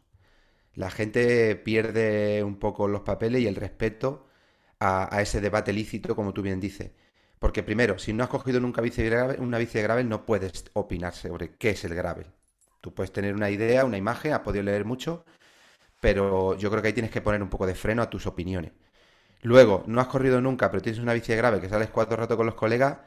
La 0.76 0.92
gente 0.92 1.56
pierde 1.56 2.44
un 2.44 2.58
poco 2.60 2.88
los 2.88 3.02
papeles 3.02 3.42
y 3.42 3.48
el 3.48 3.56
respeto 3.56 4.28
a, 4.80 5.22
ese 5.22 5.42
debate 5.42 5.74
lícito, 5.74 6.16
como 6.16 6.34
tú 6.34 6.42
bien 6.42 6.60
dices. 6.60 6.92
Porque 7.40 7.64
primero, 7.64 8.00
si 8.00 8.14
no 8.14 8.24
has 8.24 8.30
cogido 8.30 8.60
nunca 8.60 8.82
una 9.40 9.58
bici 9.58 9.82
no 10.06 10.26
puedes 10.26 10.66
opinar 10.74 11.14
sobre 11.14 11.56
qué 11.58 11.72
es 11.72 11.84
el 11.86 11.96
gravel. 11.96 12.28
Tú 12.82 12.94
puedes 12.94 13.12
tener 13.12 13.36
una 13.36 13.50
idea, 13.50 13.86
una 13.86 13.98
imagen, 13.98 14.34
has 14.34 14.40
podido 14.42 14.64
leer 14.64 14.86
mucho, 14.86 15.26
pero 16.02 16.58
yo 16.58 16.70
creo 16.72 16.82
que 16.82 16.90
ahí 16.90 16.94
tienes 16.94 17.12
que 17.12 17.22
poner 17.22 17.44
un 17.44 17.50
poco 17.50 17.68
de 17.68 17.76
freno 17.76 18.02
a 18.02 18.10
tus 18.10 18.28
opiniones. 18.28 18.74
Luego, 19.44 19.84
no 19.88 20.02
has 20.02 20.08
corrido 20.08 20.42
nunca, 20.42 20.70
pero 20.72 20.82
tienes 20.84 21.02
una 21.02 21.14
bici 21.14 21.32
de 21.32 21.38
gravel 21.38 21.62
que 21.62 21.70
sales 21.70 21.90
cuatro 21.90 22.18
ratos 22.18 22.38
con 22.38 22.46
los 22.46 22.56
colegas, 22.56 23.00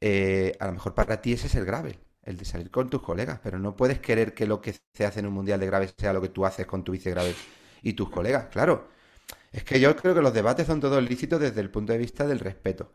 eh, 0.00 0.56
a 0.60 0.66
lo 0.66 0.72
mejor 0.72 0.94
para 0.94 1.20
ti 1.20 1.32
ese 1.34 1.46
es 1.48 1.54
el 1.56 1.64
gravel, 1.64 1.98
el 2.24 2.36
de 2.38 2.44
salir 2.44 2.70
con 2.70 2.90
tus 2.90 3.02
colegas, 3.02 3.40
pero 3.42 3.58
no 3.58 3.76
puedes 3.76 3.98
querer 4.00 4.34
que 4.34 4.46
lo 4.46 4.60
que 4.60 4.74
se 4.94 5.04
hace 5.06 5.20
en 5.20 5.26
un 5.26 5.34
mundial 5.34 5.60
de 5.60 5.66
gravel 5.66 5.90
sea 5.98 6.12
lo 6.12 6.22
que 6.22 6.28
tú 6.30 6.46
haces 6.46 6.66
con 6.66 6.84
tu 6.84 6.92
bici 6.92 7.06
de 7.06 7.12
gravel 7.12 7.36
y 7.82 7.94
tus 7.94 8.10
colegas, 8.10 8.46
claro. 8.48 8.88
Es 9.52 9.64
que 9.64 9.80
yo 9.80 9.94
creo 9.96 10.14
que 10.14 10.22
los 10.22 10.34
debates 10.34 10.66
son 10.66 10.80
todos 10.80 11.02
lícitos 11.02 11.40
desde 11.40 11.60
el 11.60 11.70
punto 11.70 11.92
de 11.92 11.98
vista 11.98 12.26
del 12.26 12.40
respeto. 12.40 12.92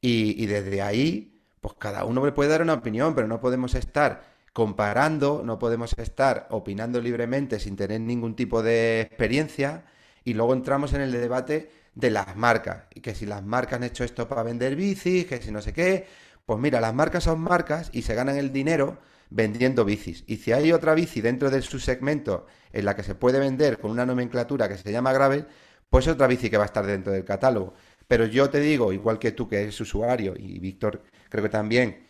Y, 0.00 0.42
y 0.42 0.46
desde 0.46 0.82
ahí, 0.82 1.42
pues 1.60 1.74
cada 1.78 2.04
uno 2.04 2.20
me 2.22 2.32
puede 2.32 2.50
dar 2.50 2.62
una 2.62 2.74
opinión, 2.74 3.14
pero 3.14 3.28
no 3.28 3.40
podemos 3.40 3.74
estar 3.74 4.31
comparando, 4.52 5.42
no 5.44 5.58
podemos 5.58 5.94
estar 5.98 6.46
opinando 6.50 7.00
libremente 7.00 7.58
sin 7.58 7.76
tener 7.76 8.00
ningún 8.00 8.36
tipo 8.36 8.62
de 8.62 9.00
experiencia 9.02 9.84
y 10.24 10.34
luego 10.34 10.52
entramos 10.52 10.92
en 10.92 11.00
el 11.00 11.12
debate 11.12 11.70
de 11.94 12.10
las 12.10 12.36
marcas 12.36 12.84
y 12.94 13.00
que 13.00 13.14
si 13.14 13.26
las 13.26 13.42
marcas 13.42 13.74
han 13.74 13.84
hecho 13.84 14.04
esto 14.04 14.28
para 14.28 14.42
vender 14.42 14.76
bicis, 14.76 15.26
que 15.26 15.40
si 15.40 15.50
no 15.50 15.62
sé 15.62 15.72
qué, 15.72 16.06
pues 16.46 16.58
mira, 16.58 16.80
las 16.80 16.94
marcas 16.94 17.24
son 17.24 17.40
marcas 17.40 17.90
y 17.92 18.02
se 18.02 18.14
ganan 18.14 18.36
el 18.36 18.52
dinero 18.52 18.98
vendiendo 19.30 19.84
bicis. 19.84 20.24
Y 20.26 20.36
si 20.36 20.52
hay 20.52 20.72
otra 20.72 20.94
bici 20.94 21.20
dentro 21.20 21.50
de 21.50 21.62
su 21.62 21.78
segmento 21.78 22.46
en 22.72 22.84
la 22.84 22.94
que 22.96 23.02
se 23.02 23.14
puede 23.14 23.38
vender 23.38 23.78
con 23.78 23.90
una 23.90 24.06
nomenclatura 24.06 24.68
que 24.68 24.76
se 24.76 24.92
llama 24.92 25.12
gravel, 25.12 25.46
pues 25.88 26.08
otra 26.08 26.26
bici 26.26 26.50
que 26.50 26.56
va 26.56 26.64
a 26.64 26.66
estar 26.66 26.86
dentro 26.86 27.12
del 27.12 27.24
catálogo. 27.24 27.74
Pero 28.08 28.26
yo 28.26 28.50
te 28.50 28.60
digo, 28.60 28.92
igual 28.92 29.18
que 29.18 29.32
tú 29.32 29.48
que 29.48 29.62
eres 29.62 29.80
usuario 29.80 30.34
y 30.36 30.58
Víctor 30.58 31.02
creo 31.28 31.42
que 31.42 31.50
también, 31.50 32.06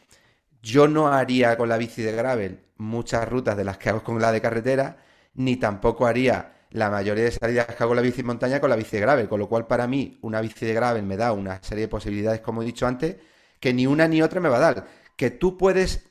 yo 0.63 0.89
no 0.89 1.09
haría 1.09 1.57
con 1.57 1.69
la 1.69 1.77
bici 1.77 2.03
de 2.03 2.13
gravel 2.13 2.61
muchas 2.83 3.29
rutas 3.29 3.57
de 3.57 3.65
las 3.65 3.79
que 3.79 3.89
hago 3.91 4.03
con 4.03 4.21
la 4.21 4.33
de 4.33 4.41
carretera, 4.41 4.99
ni 5.35 5.57
tampoco 5.57 6.07
haría 6.07 6.67
la 6.71 6.91
mayoría 6.91 7.25
de 7.25 7.31
salidas 7.31 7.67
que 7.67 7.75
hago 7.83 7.91
con 7.91 7.97
la 7.97 8.03
bici 8.03 8.19
de 8.19 8.23
montaña 8.25 8.61
con 8.61 8.71
la 8.71 8.77
bici 8.77 8.97
de 8.97 9.01
gravel, 9.01 9.29
con 9.29 9.41
lo 9.41 9.49
cual 9.49 9.67
para 9.67 9.87
mí 9.87 10.19
una 10.23 10.41
bici 10.41 10.67
de 10.67 10.75
gravel 10.75 11.03
me 11.03 11.17
da 11.17 11.33
una 11.33 11.63
serie 11.63 11.83
de 11.83 11.89
posibilidades, 11.89 12.41
como 12.41 12.63
he 12.63 12.67
dicho 12.67 12.87
antes, 12.87 13.17
que 13.61 13.73
ni 13.73 13.87
una 13.87 14.09
ni 14.09 14.23
otra 14.23 14.41
me 14.41 14.49
va 14.49 14.57
a 14.57 14.61
dar. 14.61 14.87
Que 15.17 15.31
tú 15.31 15.57
puedes 15.57 16.11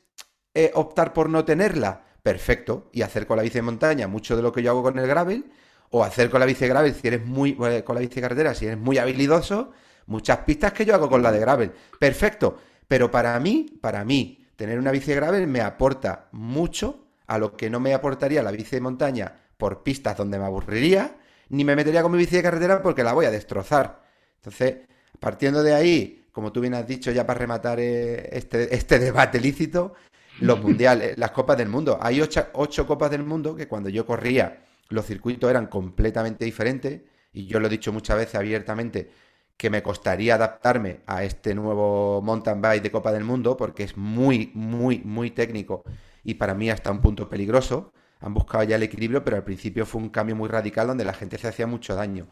eh, 0.54 0.70
optar 0.74 1.12
por 1.12 1.28
no 1.28 1.44
tenerla, 1.44 2.04
perfecto, 2.22 2.88
y 2.92 3.02
hacer 3.02 3.26
con 3.26 3.36
la 3.36 3.42
bici 3.42 3.54
de 3.54 3.62
montaña 3.62 4.08
mucho 4.08 4.36
de 4.36 4.42
lo 4.42 4.52
que 4.52 4.62
yo 4.62 4.70
hago 4.70 4.82
con 4.82 4.98
el 4.98 5.06
gravel, 5.06 5.52
o 5.90 6.04
hacer 6.04 6.30
con 6.30 6.40
la 6.40 6.46
bici 6.46 6.60
de 6.60 6.68
gravel 6.68 6.94
si 6.94 7.06
eres 7.08 7.24
muy, 7.26 7.56
eh, 7.66 7.82
con 7.84 7.94
la 7.94 8.00
bici 8.00 8.16
de 8.16 8.22
carretera 8.22 8.54
si 8.54 8.66
eres 8.66 8.78
muy 8.78 8.98
habilidoso, 8.98 9.72
muchas 10.06 10.38
pistas 10.38 10.72
que 10.72 10.84
yo 10.84 10.94
hago 10.94 11.08
con 11.08 11.22
la 11.22 11.32
de 11.32 11.40
gravel, 11.40 11.72
perfecto. 11.98 12.58
Pero 12.88 13.10
para 13.10 13.38
mí, 13.40 13.78
para 13.80 14.04
mí, 14.04 14.41
tener 14.56 14.78
una 14.78 14.90
bici 14.90 15.08
de 15.08 15.16
gravel 15.16 15.46
me 15.46 15.60
aporta 15.60 16.28
mucho 16.32 17.06
a 17.26 17.38
lo 17.38 17.56
que 17.56 17.70
no 17.70 17.80
me 17.80 17.94
aportaría 17.94 18.42
la 18.42 18.50
bici 18.50 18.76
de 18.76 18.80
montaña 18.80 19.40
por 19.56 19.82
pistas 19.82 20.16
donde 20.16 20.38
me 20.38 20.44
aburriría, 20.44 21.16
ni 21.48 21.64
me 21.64 21.76
metería 21.76 22.02
con 22.02 22.12
mi 22.12 22.18
bici 22.18 22.36
de 22.36 22.42
carretera 22.42 22.82
porque 22.82 23.04
la 23.04 23.12
voy 23.12 23.26
a 23.26 23.30
destrozar. 23.30 24.02
Entonces, 24.36 24.78
partiendo 25.20 25.62
de 25.62 25.74
ahí, 25.74 26.26
como 26.32 26.50
tú 26.50 26.60
bien 26.60 26.74
has 26.74 26.86
dicho, 26.86 27.10
ya 27.12 27.26
para 27.26 27.38
rematar 27.38 27.78
eh, 27.78 28.28
este, 28.32 28.74
este 28.74 28.98
debate 28.98 29.40
lícito, 29.40 29.94
los 30.40 30.60
mundiales, 30.62 31.16
las 31.18 31.30
copas 31.30 31.56
del 31.56 31.68
mundo. 31.68 31.98
Hay 32.00 32.20
ocho, 32.20 32.46
ocho, 32.54 32.86
copas 32.86 33.10
del 33.10 33.22
mundo 33.22 33.54
que 33.54 33.68
cuando 33.68 33.88
yo 33.88 34.06
corría 34.06 34.64
los 34.88 35.06
circuitos 35.06 35.48
eran 35.48 35.66
completamente 35.66 36.44
diferentes 36.44 37.02
y 37.32 37.46
yo 37.46 37.60
lo 37.60 37.66
he 37.68 37.70
dicho 37.70 37.92
muchas 37.92 38.16
veces 38.16 38.34
abiertamente 38.34 39.10
que 39.56 39.70
me 39.70 39.82
costaría 39.82 40.34
adaptarme 40.34 41.00
a 41.06 41.24
este 41.24 41.54
nuevo 41.54 42.20
mountain 42.22 42.60
bike 42.60 42.82
de 42.82 42.90
Copa 42.90 43.12
del 43.12 43.24
Mundo 43.24 43.56
porque 43.56 43.84
es 43.84 43.96
muy, 43.96 44.50
muy, 44.54 45.00
muy 45.04 45.30
técnico 45.30 45.84
y 46.24 46.34
para 46.34 46.54
mí 46.54 46.70
hasta 46.70 46.90
un 46.90 47.00
punto 47.00 47.28
peligroso. 47.28 47.92
Han 48.20 48.34
buscado 48.34 48.64
ya 48.64 48.76
el 48.76 48.82
equilibrio, 48.84 49.24
pero 49.24 49.36
al 49.36 49.44
principio 49.44 49.84
fue 49.84 50.00
un 50.00 50.08
cambio 50.08 50.36
muy 50.36 50.48
radical 50.48 50.86
donde 50.86 51.04
la 51.04 51.12
gente 51.12 51.38
se 51.38 51.48
hacía 51.48 51.66
mucho 51.66 51.94
daño. 51.96 52.28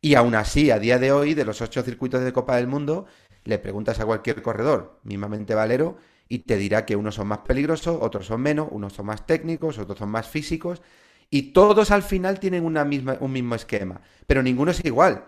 Y 0.00 0.14
aún 0.14 0.34
así, 0.34 0.70
a 0.70 0.78
día 0.78 0.98
de 0.98 1.12
hoy, 1.12 1.34
de 1.34 1.44
los 1.44 1.60
ocho 1.60 1.82
circuitos 1.82 2.22
de 2.22 2.32
Copa 2.32 2.56
del 2.56 2.66
Mundo, 2.66 3.04
le 3.44 3.58
preguntas 3.58 4.00
a 4.00 4.06
cualquier 4.06 4.40
corredor, 4.40 4.98
mismamente 5.02 5.54
valero, 5.54 5.98
y 6.26 6.40
te 6.40 6.56
dirá 6.56 6.86
que 6.86 6.96
unos 6.96 7.16
son 7.16 7.28
más 7.28 7.40
peligrosos, 7.40 7.98
otros 8.00 8.26
son 8.26 8.40
menos, 8.40 8.68
unos 8.70 8.94
son 8.94 9.06
más 9.06 9.26
técnicos, 9.26 9.78
otros 9.78 9.98
son 9.98 10.08
más 10.08 10.26
físicos, 10.26 10.80
y 11.28 11.52
todos 11.52 11.90
al 11.90 12.02
final 12.02 12.40
tienen 12.40 12.64
una 12.64 12.84
misma, 12.84 13.18
un 13.20 13.32
mismo 13.32 13.54
esquema, 13.54 14.00
pero 14.26 14.42
ninguno 14.42 14.70
es 14.70 14.84
igual. 14.84 15.24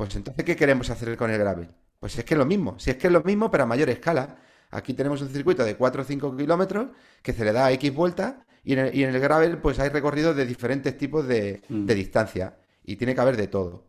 Pues 0.00 0.16
entonces, 0.16 0.46
¿qué 0.46 0.56
queremos 0.56 0.88
hacer 0.88 1.14
con 1.14 1.30
el 1.30 1.36
gravel? 1.36 1.68
Pues 1.98 2.16
es 2.16 2.24
que 2.24 2.32
es 2.32 2.38
lo 2.38 2.46
mismo, 2.46 2.78
si 2.78 2.88
es 2.88 2.96
que 2.96 3.08
es 3.08 3.12
lo 3.12 3.22
mismo, 3.22 3.50
pero 3.50 3.64
a 3.64 3.66
mayor 3.66 3.90
escala. 3.90 4.38
Aquí 4.70 4.94
tenemos 4.94 5.20
un 5.20 5.28
circuito 5.28 5.62
de 5.62 5.76
4 5.76 6.00
o 6.00 6.04
5 6.06 6.36
kilómetros 6.38 6.86
que 7.22 7.34
se 7.34 7.44
le 7.44 7.52
da 7.52 7.70
X 7.72 7.94
vueltas 7.94 8.36
y, 8.64 8.72
en 8.72 8.78
el, 8.94 9.20
gravel 9.20 9.58
pues 9.58 9.78
hay 9.78 9.90
recorridos 9.90 10.34
de 10.34 10.46
diferentes 10.46 10.96
tipos 10.96 11.28
de, 11.28 11.60
mm. 11.68 11.84
distancia 11.84 12.56
y 12.82 12.96
tiene 12.96 13.14
que 13.14 13.20
haber 13.20 13.36
de 13.36 13.48
todo. 13.48 13.88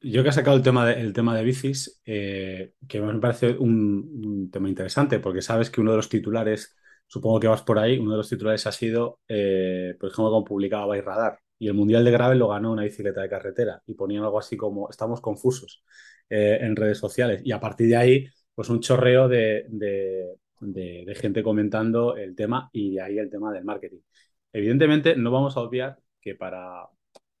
Yo 0.00 0.22
que 0.22 0.28
he 0.28 0.32
sacado 0.32 0.56
el 0.56 0.62
tema 0.62 0.86
de, 0.86 1.12
tema 1.12 1.36
de 1.36 1.42
bicis, 1.42 2.00
eh, 2.06 2.74
que 2.86 3.00
me 3.00 3.18
parece 3.18 3.56
un, 3.58 4.50
tema 4.52 4.68
interesante, 4.68 5.18
porque 5.18 5.42
sabes 5.42 5.68
que 5.68 5.80
uno 5.80 5.90
de 5.90 5.96
los 5.96 6.08
titulares, 6.08 6.76
supongo 7.08 7.40
que 7.40 7.48
vas 7.48 7.62
por 7.62 7.80
ahí, 7.80 7.98
uno 7.98 8.12
de 8.12 8.18
los 8.18 8.28
titulares 8.28 8.68
ha 8.68 8.72
sido, 8.72 9.18
eh, 9.26 9.96
por 9.98 10.10
ejemplo, 10.10 10.30
como 10.30 10.44
publicaba 10.44 10.86
By 10.86 11.00
Radar, 11.00 11.40
y 11.64 11.68
el 11.68 11.72
Mundial 11.72 12.04
de 12.04 12.10
Gravel 12.10 12.38
lo 12.38 12.48
ganó 12.48 12.72
una 12.72 12.82
bicicleta 12.82 13.22
de 13.22 13.28
carretera 13.30 13.82
y 13.86 13.94
ponían 13.94 14.22
algo 14.22 14.38
así 14.38 14.54
como 14.54 14.90
estamos 14.90 15.22
confusos 15.22 15.82
eh, 16.28 16.58
en 16.60 16.76
redes 16.76 16.98
sociales. 16.98 17.40
Y 17.42 17.52
a 17.52 17.60
partir 17.60 17.88
de 17.88 17.96
ahí, 17.96 18.26
pues 18.54 18.68
un 18.68 18.80
chorreo 18.80 19.28
de, 19.28 19.64
gente 21.16 21.42
comentando 21.42 22.16
el 22.18 22.36
tema 22.36 22.68
y 22.70 22.96
de 22.96 23.00
ahí 23.00 23.18
el 23.18 23.30
tema 23.30 23.50
del 23.50 23.64
marketing. 23.64 24.00
Evidentemente, 24.52 25.16
no 25.16 25.30
vamos 25.30 25.56
a 25.56 25.60
obviar 25.60 25.96
que 26.20 26.34
para, 26.34 26.86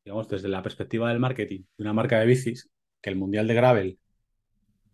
digamos, 0.02 0.26
desde 0.26 0.48
la 0.48 0.62
perspectiva 0.62 1.10
del 1.10 1.20
marketing 1.20 1.60
de 1.76 1.84
una 1.84 1.92
marca 1.92 2.18
de 2.18 2.24
bicis, 2.24 2.70
que 3.02 3.10
el 3.10 3.16
Mundial 3.16 3.46
de 3.46 3.54
Gravel 3.54 3.98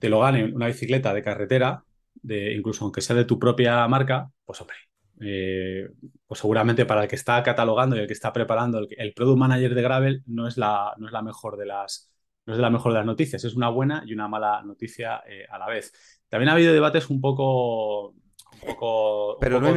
te 0.01 0.09
lo 0.09 0.19
gane 0.19 0.53
una 0.53 0.67
bicicleta 0.67 1.15
de 1.15 1.23
carretera, 1.23 1.85
de, 2.15 2.53
incluso 2.53 2.85
aunque 2.85 3.01
sea 3.01 3.15
de 3.15 3.27
tu 3.27 3.39
propia 3.39 3.87
marca, 3.87 4.29
pues 4.45 4.61
hombre, 4.61 4.77
eh, 5.21 5.89
pues 6.27 6.41
seguramente 6.41 6.87
para 6.87 7.03
el 7.03 7.09
que 7.09 7.17
está 7.17 7.43
catalogando 7.43 7.95
y 7.95 7.99
el 7.99 8.07
que 8.07 8.15
está 8.15 8.33
preparando 8.33 8.79
el, 8.79 9.13
product 9.13 9.39
manager 9.39 9.75
de 9.75 9.83
Gravel 9.83 10.23
no 10.27 10.49
es 10.49 10.57
la, 10.57 10.95
no 10.97 11.07
es 11.07 11.13
la 11.13 11.21
mejor 11.21 11.59
de 11.59 11.67
las 11.67 12.11
no 12.47 12.55
es 12.55 12.59
la 12.59 12.71
mejor 12.71 12.93
de 12.93 12.99
las 12.99 13.07
noticias, 13.07 13.45
es 13.45 13.55
una 13.55 13.69
buena 13.69 14.03
y 14.07 14.15
una 14.15 14.27
mala 14.27 14.63
noticia 14.63 15.23
eh, 15.29 15.47
a 15.49 15.59
la 15.59 15.67
vez. 15.67 15.93
También 16.29 16.49
ha 16.49 16.53
habido 16.53 16.73
debates 16.73 17.11
un 17.11 17.21
poco. 17.21 18.09
Un 18.09 18.61
poco 18.67 19.39
pero 19.39 19.61
no 19.61 19.73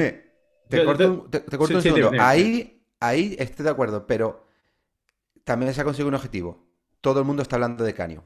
te 0.69 0.86
corto, 0.86 1.27
te, 1.29 1.58
un 1.58 1.82
segundo. 1.82 2.12
ahí, 2.19 2.84
ahí 2.99 3.36
estoy 3.38 3.65
de 3.65 3.69
acuerdo, 3.69 4.08
pero 4.08 4.47
también 5.43 5.71
se 5.73 5.82
ha 5.82 5.84
conseguido 5.84 6.08
un 6.08 6.15
objetivo. 6.15 6.65
Todo 7.01 7.19
el 7.19 7.25
mundo 7.25 7.43
está 7.43 7.58
hablando 7.58 7.84
de 7.84 7.93
Canio. 7.93 8.23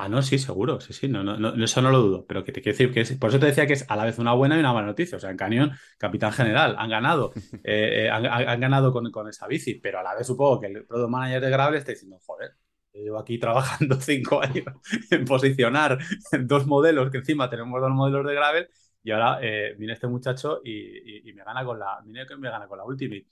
Ah, 0.00 0.08
no, 0.08 0.22
sí, 0.22 0.38
seguro, 0.38 0.80
sí, 0.80 0.92
sí, 0.92 1.08
no, 1.08 1.24
no, 1.24 1.64
eso 1.64 1.82
no 1.82 1.90
lo 1.90 2.00
dudo, 2.00 2.24
pero 2.24 2.44
que 2.44 2.52
te 2.52 2.62
quiero 2.62 2.78
decir 2.78 2.94
que 2.94 3.00
es, 3.00 3.16
por 3.16 3.30
eso 3.30 3.40
te 3.40 3.46
decía 3.46 3.66
que 3.66 3.72
es 3.72 3.84
a 3.90 3.96
la 3.96 4.04
vez 4.04 4.20
una 4.20 4.32
buena 4.32 4.54
y 4.54 4.60
una 4.60 4.72
mala 4.72 4.86
noticia. 4.86 5.16
O 5.16 5.20
sea, 5.20 5.30
en 5.30 5.36
Canión, 5.36 5.72
capitán 5.98 6.30
general, 6.32 6.76
han 6.78 6.88
ganado, 6.88 7.32
eh, 7.64 8.04
eh, 8.04 8.08
han, 8.08 8.60
ganado 8.60 8.92
con, 8.92 9.28
esa 9.28 9.48
bici, 9.48 9.74
pero 9.74 9.98
a 9.98 10.04
la 10.04 10.14
vez 10.14 10.24
supongo 10.24 10.60
que 10.60 10.66
el 10.68 10.86
product 10.86 11.10
manager 11.10 11.40
de 11.40 11.50
Gravel 11.50 11.78
está 11.78 11.90
diciendo, 11.90 12.16
joder, 12.24 12.52
llevo 12.92 13.18
aquí 13.18 13.38
trabajando 13.40 13.96
cinco 14.00 14.40
años 14.40 14.66
en 15.10 15.24
posicionar 15.24 15.98
dos 16.44 16.64
modelos, 16.68 17.10
que 17.10 17.18
encima 17.18 17.50
tenemos 17.50 17.80
dos 17.80 17.90
modelos 17.90 18.24
de 18.24 18.34
Gravel, 18.34 18.68
y 19.02 19.10
ahora 19.10 19.40
eh, 19.42 19.74
viene 19.76 19.94
este 19.94 20.06
muchacho 20.06 20.60
y, 20.64 21.32
me 21.32 21.42
gana 21.42 21.64
con 21.64 21.76
la, 21.76 21.98
viene 22.04 22.24
que 22.24 22.36
me 22.36 22.48
gana 22.48 22.68
con 22.68 22.78
la 22.78 22.84
Ultimate. 22.84 23.26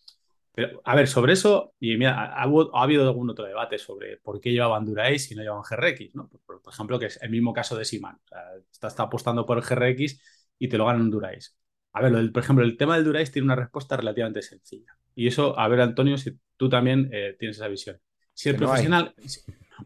Pero, 0.57 0.81
a 0.87 0.95
ver, 0.95 1.07
sobre 1.07 1.35
eso, 1.35 1.75
y 1.79 1.99
mira, 1.99 2.15
ha, 2.33 2.45
ha 2.45 2.83
habido 2.83 3.07
algún 3.07 3.29
otro 3.29 3.45
debate 3.45 3.77
sobre 3.77 4.17
por 4.17 4.41
qué 4.41 4.53
llevaban 4.53 4.87
Dura-Ace 4.87 5.35
y 5.35 5.37
no 5.37 5.43
llevaban 5.43 5.63
GRX, 5.69 6.15
¿no? 6.15 6.31
Por, 6.31 6.63
por, 6.63 6.73
ejemplo, 6.73 6.99
que 6.99 7.07
es 7.07 7.21
el 7.21 7.29
mismo 7.29 7.53
caso 7.53 7.77
de 7.77 7.85
Siman. 7.85 8.15
O 8.15 8.27
sea, 8.27 8.41
está, 8.73 8.89
está 8.89 9.03
apostando 9.03 9.45
por 9.45 9.59
el 9.59 9.65
GRX 9.65 10.19
y 10.59 10.69
te 10.69 10.79
lo 10.79 10.87
ganan 10.87 11.03
un 11.03 11.11
Dura-Ace. 11.11 11.51
A 11.93 12.01
ver, 12.01 12.33
por 12.33 12.43
ejemplo, 12.43 12.65
el 12.65 12.79
tema 12.79 12.95
del 12.95 13.05
Dura-Ace 13.05 13.33
tiene 13.33 13.45
una 13.45 13.55
respuesta 13.55 13.99
relativamente 13.99 14.41
sencilla. 14.41 14.97
Y 15.15 15.27
eso, 15.27 15.59
a 15.59 15.69
ver, 15.69 15.83
Antonio, 15.83 16.17
si 16.17 16.39
tú 16.57 16.71
también 16.71 17.11
eh, 17.13 17.37
tienes 17.39 17.59
esa 17.59 17.69
visión. 17.69 18.01
Si 18.33 18.49
el 18.49 18.57
profesional, 18.57 19.15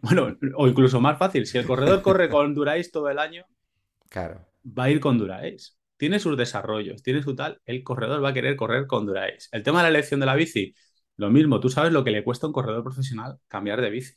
bueno, 0.03 0.39
o 0.55 0.69
incluso 0.69 1.01
más 1.01 1.19
fácil, 1.19 1.47
si 1.47 1.59
el 1.59 1.67
corredor 1.67 2.01
corre 2.01 2.29
con 2.29 2.55
Dura-Ace 2.55 2.93
todo 2.93 3.09
el 3.09 3.19
año, 3.19 3.45
claro. 4.09 4.47
va 4.65 4.85
a 4.85 4.91
ir 4.91 5.01
con 5.01 5.19
Dura-Ace 5.19 5.80
tiene 6.01 6.19
sus 6.19 6.35
desarrollos, 6.35 7.03
tiene 7.03 7.23
su 7.23 7.37
tal, 7.37 7.61
el 7.67 7.83
corredor 7.85 8.25
va 8.25 8.31
a 8.31 8.33
querer 8.33 8.57
correr 8.57 8.87
con 8.87 9.05
Dura-Ace. 9.05 9.51
El 9.53 9.63
tema 9.63 9.81
de 9.81 9.83
la 9.83 9.99
elección 9.99 10.19
de 10.19 10.25
la 10.25 10.35
bici, 10.35 10.75
lo 11.19 11.29
mismo, 11.29 11.61
tú 11.61 11.69
sabes 11.69 11.93
lo 11.93 12.03
que 12.03 12.11
le 12.11 12.25
cuesta 12.25 12.47
a 12.47 12.49
un 12.49 12.55
corredor 12.55 12.83
profesional 12.83 13.37
cambiar 13.49 13.83
de 13.83 13.91
bici. 13.91 14.15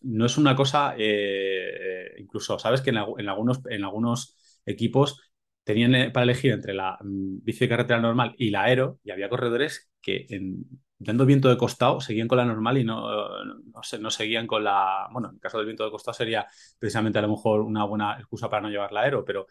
No 0.00 0.24
es 0.24 0.38
una 0.38 0.56
cosa, 0.56 0.94
eh, 0.96 2.14
incluso, 2.18 2.58
sabes 2.58 2.80
que 2.80 2.88
en, 2.88 2.96
en, 3.18 3.28
algunos, 3.28 3.60
en 3.68 3.84
algunos 3.84 4.34
equipos 4.64 5.20
tenían 5.62 5.94
eh, 5.94 6.10
para 6.10 6.24
elegir 6.24 6.52
entre 6.52 6.72
la 6.72 6.96
mm, 7.02 7.44
bici 7.44 7.60
de 7.66 7.68
carretera 7.68 8.00
normal 8.00 8.34
y 8.38 8.48
la 8.48 8.62
aero, 8.62 8.98
y 9.04 9.10
había 9.10 9.28
corredores 9.28 9.90
que 10.00 10.24
en, 10.30 10.64
dando 10.98 11.26
viento 11.26 11.50
de 11.50 11.58
costado 11.58 12.00
seguían 12.00 12.28
con 12.28 12.38
la 12.38 12.46
normal 12.46 12.78
y 12.78 12.84
no, 12.84 13.44
no, 13.44 13.60
no, 14.00 14.10
seguían 14.10 14.46
con 14.46 14.64
la. 14.64 15.08
Bueno, 15.12 15.28
en 15.28 15.34
el 15.34 15.40
caso 15.40 15.58
del 15.58 15.66
viento 15.66 15.84
de 15.84 15.90
costado 15.90 16.14
sería 16.14 16.46
precisamente 16.78 17.18
a 17.18 17.22
lo 17.22 17.28
mejor 17.28 17.60
una 17.60 17.84
buena 17.84 18.18
excusa 18.18 18.48
para 18.48 18.62
no 18.62 18.70
llevar 18.70 18.92
la 18.92 19.02
aero, 19.02 19.24
pero 19.24 19.46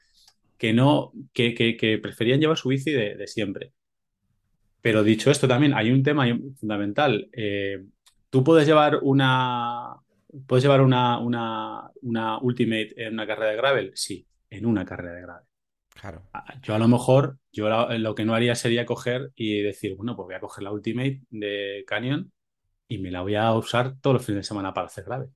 que 0.62 0.74
no, 0.74 1.12
que, 1.34 1.56
que, 1.56 1.76
que 1.76 1.98
preferían 1.98 2.40
llevar 2.40 2.56
su 2.56 2.70
bici 2.70 2.92
de, 2.92 3.16
de, 3.16 3.26
siempre. 3.26 3.74
Pero 4.80 5.02
dicho 5.02 5.32
esto, 5.32 5.48
también 5.48 5.74
hay 5.74 5.90
un 5.90 6.04
tema 6.04 6.28
fundamental. 6.56 7.32
Eh, 7.34 7.84
tú 8.30 8.44
puedes 8.44 8.68
llevar 8.68 9.00
una. 9.02 9.96
¿Puedes 10.46 10.64
llevar 10.64 10.82
una, 10.82 11.18
una, 11.18 11.90
una 12.04 12.38
Ultimate 12.38 12.94
en 12.96 13.14
una 13.14 13.26
carrera 13.26 13.50
de 13.50 13.58
gravel? 13.58 13.92
Sí, 13.96 14.28
en 14.52 14.68
una 14.68 14.86
carrera 14.86 15.16
de 15.16 15.22
gravel. 15.24 15.46
Claro. 16.00 16.30
Yo 16.62 16.76
a 16.76 16.80
lo 16.80 16.88
mejor, 16.88 17.40
yo 17.52 17.68
lo, 17.68 17.98
lo, 17.98 18.14
que 18.14 18.24
no 18.24 18.36
haría 18.36 18.54
sería 18.54 18.86
coger 18.86 19.32
y 19.34 19.64
decir, 19.64 19.96
bueno, 19.96 20.16
pues 20.16 20.28
voy 20.28 20.36
a 20.36 20.40
coger 20.40 20.64
la 20.64 20.72
Ultimate 20.72 21.24
de 21.32 21.84
Canyon 21.88 22.32
y 22.88 23.00
me 23.00 23.10
la 23.10 23.22
voy 23.24 23.34
a 23.34 23.52
usar 23.54 24.00
todos 24.00 24.14
los 24.14 24.26
fines 24.28 24.42
de 24.42 24.48
semana 24.48 24.76
para 24.76 24.86
hacer 24.86 25.06
gravel. 25.06 25.30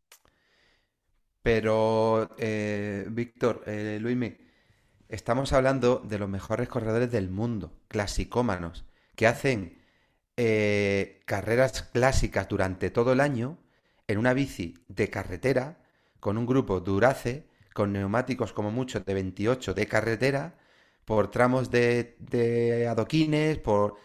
Pero, 1.42 2.30
eh, 2.38 3.06
Víctor, 3.10 3.64
eh, 3.66 3.98
Luismi, 4.00 4.45
estamos 5.10 5.54
hablando 5.54 6.02
de 6.06 6.20
los 6.20 6.30
mejores 6.30 6.70
corredores 6.70 7.12
del 7.12 7.30
mundo, 7.30 7.74
clasicómanos, 7.88 8.86
que 9.16 9.28
hacen 9.28 9.78
eh, 10.38 11.22
carreras 11.26 11.84
clásicas 11.84 12.48
durante 12.48 12.90
todo 12.90 13.14
el 13.14 13.20
año 13.22 13.58
en 14.08 14.18
una 14.18 14.34
bici 14.34 14.76
de 14.88 15.10
carretera 15.10 15.80
con 16.20 16.38
un 16.38 16.46
grupo 16.46 16.80
Durace, 16.80 17.48
con 17.74 17.94
neumáticos 17.94 18.54
como 18.54 18.72
mucho 18.72 19.00
de 19.02 19.14
28 19.14 19.74
de 19.74 19.88
carretera, 19.88 20.58
por 21.06 21.30
tramos 21.32 21.70
de, 21.72 22.16
de 22.20 22.88
adoquines, 22.88 23.60
por... 23.60 23.96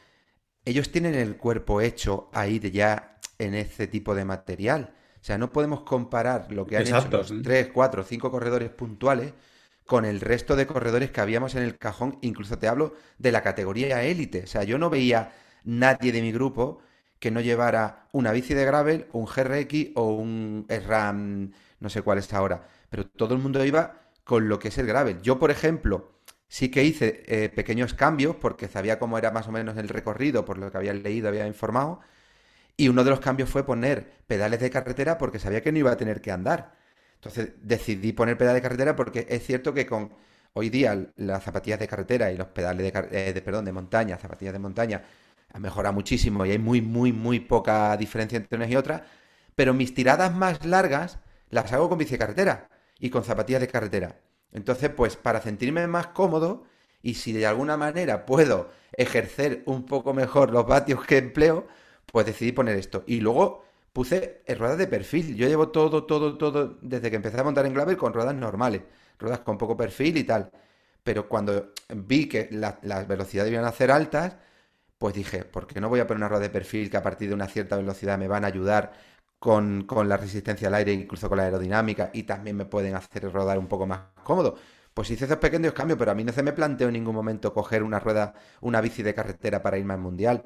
Ellos 0.65 0.93
tienen 0.93 1.15
el 1.15 1.37
cuerpo 1.37 1.81
hecho 1.81 2.29
ahí 2.33 2.59
de 2.59 2.71
ya 2.71 3.19
en 3.39 3.55
ese 3.55 3.87
tipo 3.87 4.15
de 4.15 4.25
material. 4.25 4.95
O 5.21 5.25
sea, 5.25 5.39
no 5.39 5.53
podemos 5.53 5.83
comparar 5.83 6.53
lo 6.53 6.67
que 6.67 6.77
han 6.77 6.83
Exacto, 6.83 7.19
hecho 7.21 7.35
los 7.35 7.43
3, 7.43 7.69
4, 7.73 8.05
5 8.05 8.31
corredores 8.31 8.71
puntuales 8.71 9.33
con 9.91 10.05
el 10.05 10.21
resto 10.21 10.55
de 10.57 10.67
corredores 10.69 11.11
que 11.11 11.21
habíamos 11.21 11.57
en 11.57 11.65
el 11.65 11.77
cajón, 11.77 12.19
incluso 12.23 12.59
te 12.59 12.69
hablo 12.69 12.95
de 13.19 13.33
la 13.33 13.43
categoría 13.43 14.03
élite. 14.05 14.45
O 14.45 14.47
sea, 14.47 14.63
yo 14.65 14.79
no 14.79 14.89
veía 14.91 15.33
nadie 15.65 16.13
de 16.13 16.23
mi 16.23 16.31
grupo 16.33 16.81
que 17.19 17.31
no 17.33 17.41
llevara 17.41 18.07
una 18.13 18.31
bici 18.33 18.55
de 18.55 18.65
gravel, 18.65 19.07
un 19.13 19.27
GRX 19.27 19.93
o 19.97 20.15
un 20.15 20.67
RAM, 20.87 21.53
no 21.81 21.91
sé 21.91 22.03
cuál 22.03 22.19
es 22.19 22.33
ahora, 22.33 22.69
pero 22.89 23.07
todo 23.07 23.35
el 23.35 23.41
mundo 23.41 23.65
iba 23.65 23.97
con 24.25 24.49
lo 24.49 24.59
que 24.61 24.69
es 24.69 24.79
el 24.79 24.87
gravel. 24.87 25.21
Yo, 25.23 25.39
por 25.41 25.51
ejemplo, 25.51 26.13
sí 26.49 26.71
que 26.71 26.85
hice 26.85 27.25
eh, 27.27 27.49
pequeños 27.51 27.93
cambios 27.95 28.37
porque 28.37 28.69
sabía 28.69 28.99
cómo 29.01 29.19
era 29.19 29.33
más 29.33 29.49
o 29.49 29.53
menos 29.53 29.77
el 29.77 29.89
recorrido, 29.89 30.45
por 30.45 30.57
lo 30.59 30.71
que 30.71 30.79
había 30.79 30.95
leído, 30.95 31.29
había 31.29 31.47
informado, 31.49 32.01
y 32.77 32.89
uno 32.89 33.05
de 33.05 33.11
los 33.11 33.21
cambios 33.21 33.51
fue 33.51 33.65
poner 33.67 34.11
pedales 34.27 34.61
de 34.61 34.71
carretera 34.71 35.19
porque 35.19 35.39
sabía 35.39 35.63
que 35.63 35.73
no 35.73 35.79
iba 35.79 35.93
a 35.93 35.97
tener 35.97 36.21
que 36.23 36.33
andar. 36.33 36.75
Entonces 37.21 37.51
decidí 37.61 38.13
poner 38.15 38.39
pedales 38.39 38.63
de 38.63 38.63
carretera 38.63 38.97
porque 38.97 39.27
es 39.29 39.45
cierto 39.45 39.75
que 39.75 39.87
con 39.87 40.11
hoy 40.55 40.71
día 40.71 41.13
las 41.17 41.45
zapatillas 41.45 41.79
de 41.79 41.87
carretera 41.87 42.33
y 42.33 42.37
los 42.39 42.49
pedales 42.49 42.93
de, 42.93 43.09
eh, 43.29 43.33
de, 43.35 43.43
perdón, 43.43 43.67
de 43.67 43.73
montaña, 43.73 44.17
zapatillas 44.17 44.55
de 44.55 44.59
montaña, 44.59 45.05
han 45.53 45.63
mejorado 45.63 45.93
muchísimo 45.93 46.47
y 46.47 46.53
hay 46.53 46.59
muy, 46.59 46.81
muy, 46.81 47.13
muy 47.13 47.41
poca 47.41 47.95
diferencia 47.99 48.37
entre 48.39 48.57
unas 48.57 48.71
y 48.71 48.77
otras, 48.77 49.03
pero 49.55 49.75
mis 49.75 49.95
tiradas 49.95 50.35
más 50.35 50.65
largas 50.65 51.19
las 51.51 51.73
hago 51.73 51.89
con 51.91 51.99
bici 51.99 52.13
de 52.13 52.19
carretera 52.19 52.71
y 52.99 53.11
con 53.11 53.23
zapatillas 53.25 53.61
de 53.61 53.69
carretera. 53.69 54.21
Entonces, 54.53 54.91
pues 54.91 55.17
para 55.17 55.43
sentirme 55.43 55.87
más 55.87 56.09
cómodo 56.09 56.65
y 57.03 57.15
si 57.15 57.33
de 57.33 57.47
alguna 57.47 57.77
manera 57.77 58.25
puedo 58.27 58.71
ejercer 58.93 59.63
un 59.67 59.85
poco 59.87 60.15
mejor 60.15 60.51
los 60.53 60.67
vatios 60.67 61.05
que 61.05 61.19
empleo, 61.19 61.67
pues 62.07 62.27
decidí 62.27 62.53
poner 62.53 62.77
esto. 62.77 63.05
Y 63.07 63.21
luego 63.21 63.65
puse 63.93 64.43
ruedas 64.49 64.79
de 64.79 64.87
perfil. 64.87 65.37
Yo 65.37 65.49
llevo 65.49 65.69
todo, 65.71 66.05
todo, 66.07 66.37
todo, 66.39 66.79
desde 66.83 67.11
que 67.11 67.17
empecé 67.17 67.41
a 67.41 67.45
montar 67.45 67.67
en 67.67 67.75
gravel 67.75 67.97
con 67.97 68.13
ruedas 68.13 68.35
normales, 68.35 68.83
ruedas 69.19 69.41
con 69.41 69.59
poco 69.59 69.77
perfil 69.77 70.17
y 70.19 70.25
tal. 70.25 70.51
Pero 71.03 71.29
cuando 71.29 71.73
vi 71.95 72.29
que 72.29 72.49
la, 72.53 72.79
las 72.83 73.07
velocidades 73.09 73.53
iban 73.53 73.65
a 73.65 73.73
ser 73.73 73.91
altas, 73.91 74.37
pues 74.99 75.15
dije, 75.15 75.45
¿por 75.45 75.67
qué 75.67 75.81
no 75.81 75.89
voy 75.89 76.01
a 76.01 76.07
poner 76.07 76.19
una 76.19 76.29
rueda 76.29 76.43
de 76.43 76.51
perfil 76.51 76.91
que 76.91 76.97
a 76.97 77.03
partir 77.03 77.29
de 77.29 77.35
una 77.35 77.47
cierta 77.49 77.77
velocidad 77.77 78.19
me 78.19 78.29
van 78.29 78.45
a 78.45 78.49
ayudar 78.49 78.93
con, 79.39 79.85
con 79.85 80.09
la 80.09 80.17
resistencia 80.17 80.69
al 80.69 80.75
aire, 80.75 80.93
incluso 80.93 81.29
con 81.29 81.39
la 81.39 81.45
aerodinámica, 81.45 82.11
y 82.13 82.25
también 82.25 82.57
me 82.57 82.67
pueden 82.67 82.95
hacer 82.95 83.31
rodar 83.33 83.59
un 83.59 83.67
poco 83.69 83.87
más 83.87 84.01
cómodo? 84.25 84.57
Pues 84.95 85.11
hice 85.11 85.25
esos 85.25 85.39
pequeños 85.39 85.73
cambios, 85.73 85.99
pero 85.99 86.11
a 86.11 86.15
mí 86.15 86.25
no 86.25 86.33
se 86.33 86.43
me 86.43 86.53
planteó 86.53 86.89
en 86.89 86.95
ningún 86.95 87.15
momento 87.15 87.55
coger 87.55 87.83
una 87.83 87.99
rueda, 88.01 88.35
una 88.61 88.81
bici 88.81 89.03
de 89.03 89.15
carretera 89.15 89.63
para 89.63 89.79
irme 89.79 89.95
al 89.95 90.01
mundial. 90.01 90.45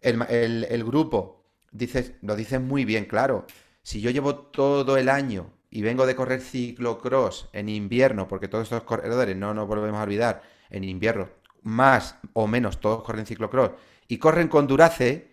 El, 0.00 0.64
el 0.64 0.84
grupo 0.84 1.39
dices, 1.70 2.12
lo 2.22 2.36
dices 2.36 2.60
muy 2.60 2.84
bien, 2.84 3.04
claro. 3.04 3.46
Si 3.82 4.00
yo 4.00 4.10
llevo 4.10 4.34
todo 4.36 4.96
el 4.96 5.08
año 5.08 5.52
y 5.70 5.82
vengo 5.82 6.06
de 6.06 6.16
correr 6.16 6.40
ciclocross 6.40 7.48
en 7.52 7.68
invierno, 7.68 8.28
porque 8.28 8.48
todos 8.48 8.64
estos 8.64 8.82
corredores, 8.82 9.36
no 9.36 9.54
nos 9.54 9.66
volvemos 9.66 9.98
a 9.98 10.02
olvidar, 10.02 10.42
en 10.68 10.84
invierno, 10.84 11.28
más 11.62 12.16
o 12.32 12.46
menos 12.46 12.80
todos 12.80 13.02
corren 13.02 13.26
ciclocross, 13.26 13.72
y 14.08 14.18
corren 14.18 14.48
con 14.48 14.66
Durace, 14.66 15.30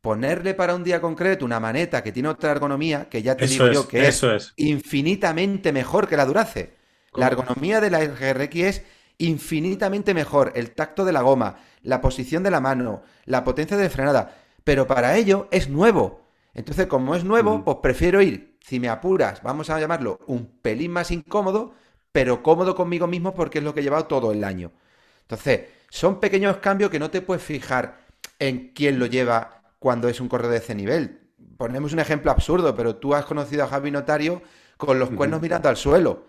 ponerle 0.00 0.54
para 0.54 0.74
un 0.74 0.84
día 0.84 1.00
concreto 1.00 1.44
una 1.44 1.60
maneta 1.60 2.02
que 2.02 2.12
tiene 2.12 2.28
otra 2.28 2.52
ergonomía, 2.52 3.08
que 3.08 3.22
ya 3.22 3.36
te 3.36 3.44
eso 3.46 3.52
digo 3.52 3.66
es, 3.66 3.74
yo 3.74 3.88
que 3.88 4.06
es, 4.06 4.22
es, 4.22 4.52
infinitamente 4.56 5.72
mejor 5.72 6.08
que 6.08 6.16
la 6.16 6.26
Durace. 6.26 6.74
La 7.14 7.28
ergonomía 7.28 7.80
de 7.80 7.88
la 7.88 8.04
RX 8.04 8.56
es 8.56 8.82
infinitamente 9.16 10.12
mejor. 10.12 10.52
El 10.54 10.72
tacto 10.72 11.04
de 11.06 11.12
la 11.12 11.22
goma, 11.22 11.56
la 11.82 12.02
posición 12.02 12.42
de 12.42 12.50
la 12.50 12.60
mano, 12.60 13.02
la 13.24 13.42
potencia 13.42 13.76
de 13.78 13.88
frenada 13.88 14.45
pero 14.66 14.88
para 14.88 15.16
ello 15.16 15.46
es 15.52 15.68
nuevo. 15.68 16.22
Entonces, 16.52 16.88
como 16.88 17.14
es 17.14 17.22
nuevo, 17.22 17.64
pues 17.64 17.76
prefiero 17.80 18.20
ir, 18.20 18.58
si 18.60 18.80
me 18.80 18.88
apuras, 18.88 19.40
vamos 19.44 19.70
a 19.70 19.78
llamarlo 19.78 20.18
un 20.26 20.58
pelín 20.60 20.90
más 20.90 21.12
incómodo, 21.12 21.72
pero 22.10 22.42
cómodo 22.42 22.74
conmigo 22.74 23.06
mismo 23.06 23.32
porque 23.32 23.58
es 23.58 23.64
lo 23.64 23.72
que 23.72 23.78
he 23.78 23.82
llevado 23.84 24.06
todo 24.06 24.32
el 24.32 24.42
año. 24.42 24.72
Entonces, 25.20 25.68
son 25.88 26.18
pequeños 26.18 26.56
cambios 26.56 26.90
que 26.90 26.98
no 26.98 27.10
te 27.10 27.22
puedes 27.22 27.44
fijar 27.44 27.98
en 28.40 28.72
quién 28.74 28.98
lo 28.98 29.06
lleva 29.06 29.62
cuando 29.78 30.08
es 30.08 30.20
un 30.20 30.28
corredor 30.28 30.54
de 30.54 30.58
ese 30.58 30.74
nivel. 30.74 31.30
Ponemos 31.56 31.92
un 31.92 32.00
ejemplo 32.00 32.32
absurdo, 32.32 32.74
pero 32.74 32.96
tú 32.96 33.14
has 33.14 33.24
conocido 33.24 33.62
a 33.62 33.68
Javi 33.68 33.92
Notario 33.92 34.42
con 34.76 34.98
los 34.98 35.10
cuernos 35.10 35.40
mirando 35.40 35.68
al 35.68 35.76
suelo. 35.76 36.24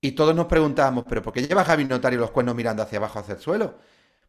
Y 0.00 0.12
todos 0.12 0.34
nos 0.34 0.46
preguntábamos, 0.46 1.04
¿pero 1.08 1.22
por 1.22 1.32
qué 1.32 1.46
lleva 1.46 1.64
Javi 1.64 1.84
Notario 1.84 2.18
los 2.18 2.32
cuernos 2.32 2.56
mirando 2.56 2.82
hacia 2.82 2.98
abajo, 2.98 3.20
hacia 3.20 3.34
el 3.34 3.40
suelo? 3.40 3.76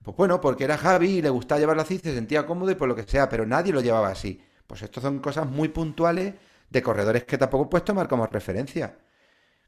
Pues 0.03 0.17
bueno, 0.17 0.41
porque 0.41 0.63
era 0.63 0.77
Javi 0.77 1.17
y 1.17 1.21
le 1.21 1.29
gustaba 1.29 1.59
llevar 1.59 1.77
la 1.77 1.85
CIS, 1.85 2.01
se 2.01 2.13
sentía 2.13 2.45
cómodo 2.45 2.71
y 2.71 2.75
por 2.75 2.87
lo 2.87 2.95
que 2.95 3.03
sea, 3.03 3.29
pero 3.29 3.45
nadie 3.45 3.71
lo 3.71 3.81
llevaba 3.81 4.09
así. 4.09 4.41
Pues 4.65 4.81
esto 4.81 5.01
son 5.01 5.19
cosas 5.19 5.47
muy 5.47 5.69
puntuales 5.69 6.33
de 6.69 6.81
corredores 6.81 7.23
que 7.25 7.37
tampoco 7.37 7.69
puedes 7.69 7.85
tomar 7.85 8.07
como 8.07 8.25
referencia. 8.25 8.97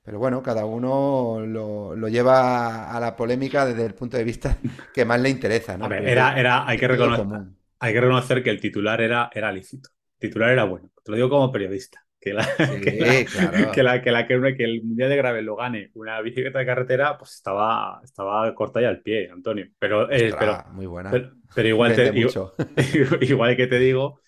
Pero 0.03 0.19
bueno, 0.19 0.41
cada 0.41 0.65
uno 0.65 1.39
lo, 1.45 1.95
lo, 1.95 2.07
lleva 2.09 2.91
a 2.91 2.99
la 2.99 3.15
polémica 3.15 3.65
desde 3.65 3.85
el 3.85 3.93
punto 3.93 4.17
de 4.17 4.23
vista 4.23 4.57
que 4.93 5.05
más 5.05 5.19
le 5.21 5.29
interesa. 5.29 5.77
¿no? 5.77 5.85
A 5.85 5.87
ver, 5.87 6.07
era, 6.07 6.37
era, 6.37 6.67
hay, 6.67 6.77
que 6.77 6.87
reconocer, 6.87 7.25
hay 7.79 7.93
que 7.93 8.01
reconocer 8.01 8.43
que 8.43 8.49
el 8.49 8.59
titular 8.59 8.99
era, 9.01 9.29
era 9.33 9.51
lícito. 9.51 9.89
El 10.19 10.29
titular 10.29 10.49
era 10.49 10.65
bueno. 10.65 10.89
Te 11.03 11.11
lo 11.11 11.15
digo 11.15 11.29
como 11.29 11.51
periodista 11.51 12.03
que 12.23 12.33
la, 12.33 12.43
sí, 12.43 12.53
que, 12.81 12.91
la, 12.91 13.25
claro. 13.25 13.71
que, 13.71 13.83
la, 13.83 14.01
que, 14.01 14.11
la, 14.11 14.27
que, 14.27 14.55
que, 14.55 14.63
el 14.63 14.83
Mundial 14.83 15.09
de 15.09 15.17
Gravel 15.17 15.45
lo 15.45 15.57
gane 15.57 15.91
una 15.95 16.21
bicicleta 16.21 16.59
de 16.59 16.65
carretera, 16.65 17.17
pues 17.17 17.33
estaba, 17.33 17.99
estaba 18.03 18.53
corta 18.55 18.81
y 18.81 18.85
al 18.85 19.01
pie, 19.01 19.29
Antonio. 19.29 19.67
Pero, 19.77 20.09
eh, 20.09 20.33
pero, 20.39 20.63
muy 20.71 20.85
buena. 20.85 21.11
Pero, 21.11 21.31
pero 21.53 21.67
igual, 21.67 21.95
te, 21.95 22.17
igual, 22.17 22.53
igual, 23.21 23.57
que 23.57 23.67
te 23.67 23.79
digo 23.79 24.21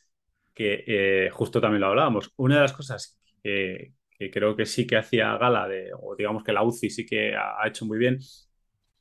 que 0.54 0.84
eh, 0.88 1.30
justo 1.32 1.62
también 1.62 1.82
lo 1.82 1.88
hablábamos. 1.88 2.34
Una 2.36 2.56
de 2.56 2.62
las 2.62 2.74
cosas 2.74 3.18
que, 3.41 3.93
que, 4.10 4.30
creo 4.30 4.56
que 4.56 4.66
sí 4.66 4.86
que 4.86 4.98
hacía 4.98 5.38
gala 5.38 5.68
de, 5.68 5.91
o 5.98 6.16
digamos 6.16 6.43
que 6.43 6.54
la 6.54 6.64
UCI 6.64 6.89
sí 6.89 7.06
que 7.06 7.34
ha, 7.36 7.62
ha 7.62 7.68
hecho 7.68 7.86
muy 7.86 7.98
bien, 7.98 8.20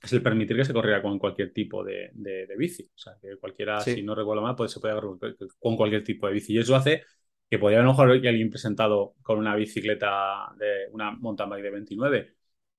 es 0.05 0.13
el 0.13 0.23
permitir 0.23 0.57
que 0.57 0.65
se 0.65 0.73
corriera 0.73 1.03
con 1.03 1.19
cualquier 1.19 1.53
tipo 1.53 1.83
de, 1.83 2.13
bici. 2.57 2.85
O 2.95 2.99
sea, 2.99 3.15
que 3.21 3.37
cualquiera, 3.39 3.81
si 3.81 4.03
no 4.03 4.15
recuerdo 4.15 4.43
mal, 4.43 4.55
pues 4.55 4.71
se 4.71 4.79
puede 4.79 4.93
agarrar 4.93 5.17
con 5.59 5.77
cualquier 5.77 6.05
tipo 6.05 6.27
de 6.27 6.35
bici. 6.35 6.53
Y 6.53 6.59
eso 6.59 6.77
hace 6.77 7.03
que 7.49 7.59
podría 7.59 7.81
a 7.81 7.83
lo 7.83 7.91
mejor 7.91 8.11
alguien 8.11 8.51
presentado 8.51 9.15
con 9.23 9.39
una 9.39 9.55
bicicleta 9.55 10.53
de 10.59 10.89
una 10.93 11.13
mountain 11.13 11.51
bike 11.51 11.63
de 11.63 11.71
29. 11.71 12.35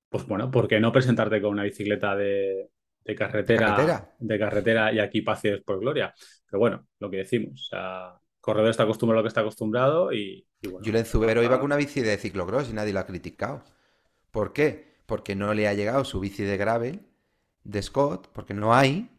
Pues 0.08 0.26
bueno, 0.26 0.50
¿por 0.50 0.68
qué 0.68 0.80
no 0.80 0.92
presentarte 0.92 1.40
con 1.40 1.52
una 1.52 1.64
bicicleta 1.64 2.14
de, 2.14 2.70
carretera, 3.16 4.14
¿De 4.18 4.38
carretera, 4.38 4.92
y 4.92 4.98
aquí 4.98 5.22
pases 5.22 5.62
por 5.62 5.80
gloria? 5.80 6.14
Pero 6.48 6.60
bueno, 6.60 6.86
lo 6.98 7.10
que 7.10 7.18
decimos, 7.18 7.52
o 7.52 7.76
sea, 7.76 8.20
corredor 8.40 8.70
está 8.70 8.84
acostumbrado 8.84 9.18
a 9.18 9.22
lo 9.22 9.24
que 9.24 9.28
está 9.28 9.40
acostumbrado 9.40 10.12
y, 10.12 10.46
y 10.60 10.68
bueno. 10.68 10.84
Julen 10.84 11.04
Zubero 11.04 11.42
iba 11.42 11.56
con 11.56 11.66
una 11.66 11.76
bici 11.76 12.00
de 12.00 12.16
ciclocross 12.16 12.70
y 12.70 12.72
nadie 12.72 12.92
lo 12.92 13.00
ha 13.00 13.06
criticado. 13.06 13.64
¿Por 14.30 14.52
qué? 14.52 14.96
Porque 15.06 15.34
no 15.34 15.54
le 15.54 15.68
ha 15.68 15.74
llegado 15.74 16.04
su 16.04 16.20
bici 16.20 16.44
de 16.44 16.56
gravel 16.56 17.06
de 17.64 17.82
Scott, 17.82 18.28
porque 18.32 18.54
no 18.54 18.74
hay, 18.74 19.10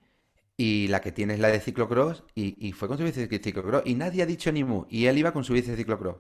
y 0.58 0.88
la 0.88 1.02
que 1.02 1.12
tiene 1.12 1.36
es 1.36 1.40
la 1.40 1.50
de 1.50 1.60
ciclocross, 1.60 2.24
y, 2.36 2.72
fue 2.74 2.88
con 2.88 2.98
su 2.98 3.04
bici 3.04 3.28
de 3.28 3.40
ciclocross, 3.40 3.84
y 3.86 3.96
nadie 3.96 4.24
ha 4.24 4.26
dicho 4.26 4.52
ni 4.52 4.64
mu, 4.64 4.86
y 4.90 5.06
él 5.06 5.18
iba 5.20 5.32
con 5.32 5.44
su 5.44 5.54
bici 5.54 5.70
de 5.72 5.78
ciclocross. 5.78 6.18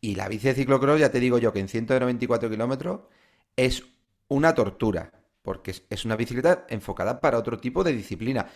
Y 0.00 0.14
la 0.14 0.28
bici 0.28 0.48
de 0.48 0.54
ciclocross, 0.54 1.00
ya 1.00 1.10
te 1.10 1.20
digo 1.20 1.38
yo, 1.38 1.52
que 1.52 1.60
en 1.60 1.68
194 1.68 2.50
kilómetros 2.50 3.00
es 3.56 3.84
una 4.28 4.54
tortura, 4.54 5.12
porque 5.42 5.74
es, 5.90 6.04
una 6.04 6.16
bicicleta 6.16 6.66
enfocada 6.68 7.20
para 7.20 7.38
otro 7.38 7.58
tipo 7.58 7.84
de 7.84 7.92
disciplina. 7.92 8.46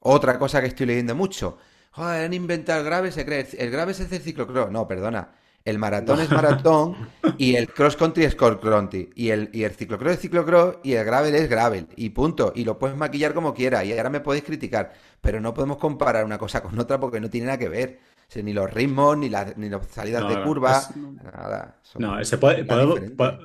Otra 0.00 0.38
cosa 0.38 0.60
que 0.60 0.68
estoy 0.68 0.86
leyendo 0.86 1.14
mucho, 1.14 1.58
joder, 1.92 2.24
han 2.26 2.34
inventado 2.34 2.80
el 2.80 2.86
grave, 2.86 3.12
se 3.12 3.24
cree, 3.24 3.46
el 3.58 3.70
grave 3.70 3.92
es 3.92 4.00
el 4.00 4.20
ciclocross. 4.20 4.70
No, 4.70 4.86
perdona, 4.88 5.32
el 5.64 5.78
maratón 5.78 6.20
es 6.20 6.30
maratón 6.30 6.96
y 7.36 7.56
el 7.56 7.68
cross 7.68 7.96
country 7.96 8.24
es 8.24 8.34
cross 8.34 8.58
country. 8.58 9.10
Y 9.14 9.28
el, 9.30 9.50
y 9.52 9.64
el 9.64 9.72
ciclocross 9.72 10.14
es 10.14 10.20
ciclocross 10.20 10.78
y 10.82 10.94
el 10.94 11.04
gravel 11.04 11.34
es 11.34 11.48
gravel. 11.50 11.86
Y 11.96 12.10
punto. 12.10 12.52
Y 12.54 12.64
lo 12.64 12.78
puedes 12.78 12.96
maquillar 12.96 13.34
como 13.34 13.52
quieras. 13.52 13.84
Y 13.84 13.92
ahora 13.92 14.10
me 14.10 14.20
podéis 14.20 14.44
criticar. 14.44 14.92
Pero 15.20 15.40
no 15.40 15.52
podemos 15.52 15.76
comparar 15.76 16.24
una 16.24 16.38
cosa 16.38 16.62
con 16.62 16.78
otra 16.78 16.98
porque 16.98 17.20
no 17.20 17.28
tiene 17.28 17.46
nada 17.46 17.58
que 17.58 17.68
ver. 17.68 18.00
ni 18.42 18.54
los 18.54 18.72
ritmos, 18.72 19.18
ni, 19.18 19.30
ni 19.56 19.68
las 19.68 19.86
salidas 19.88 20.26
de 20.28 20.42
curva. 20.42 20.80
nada. 20.96 21.76
No, 21.98 22.24
se 22.24 22.38
puede, 22.38 22.66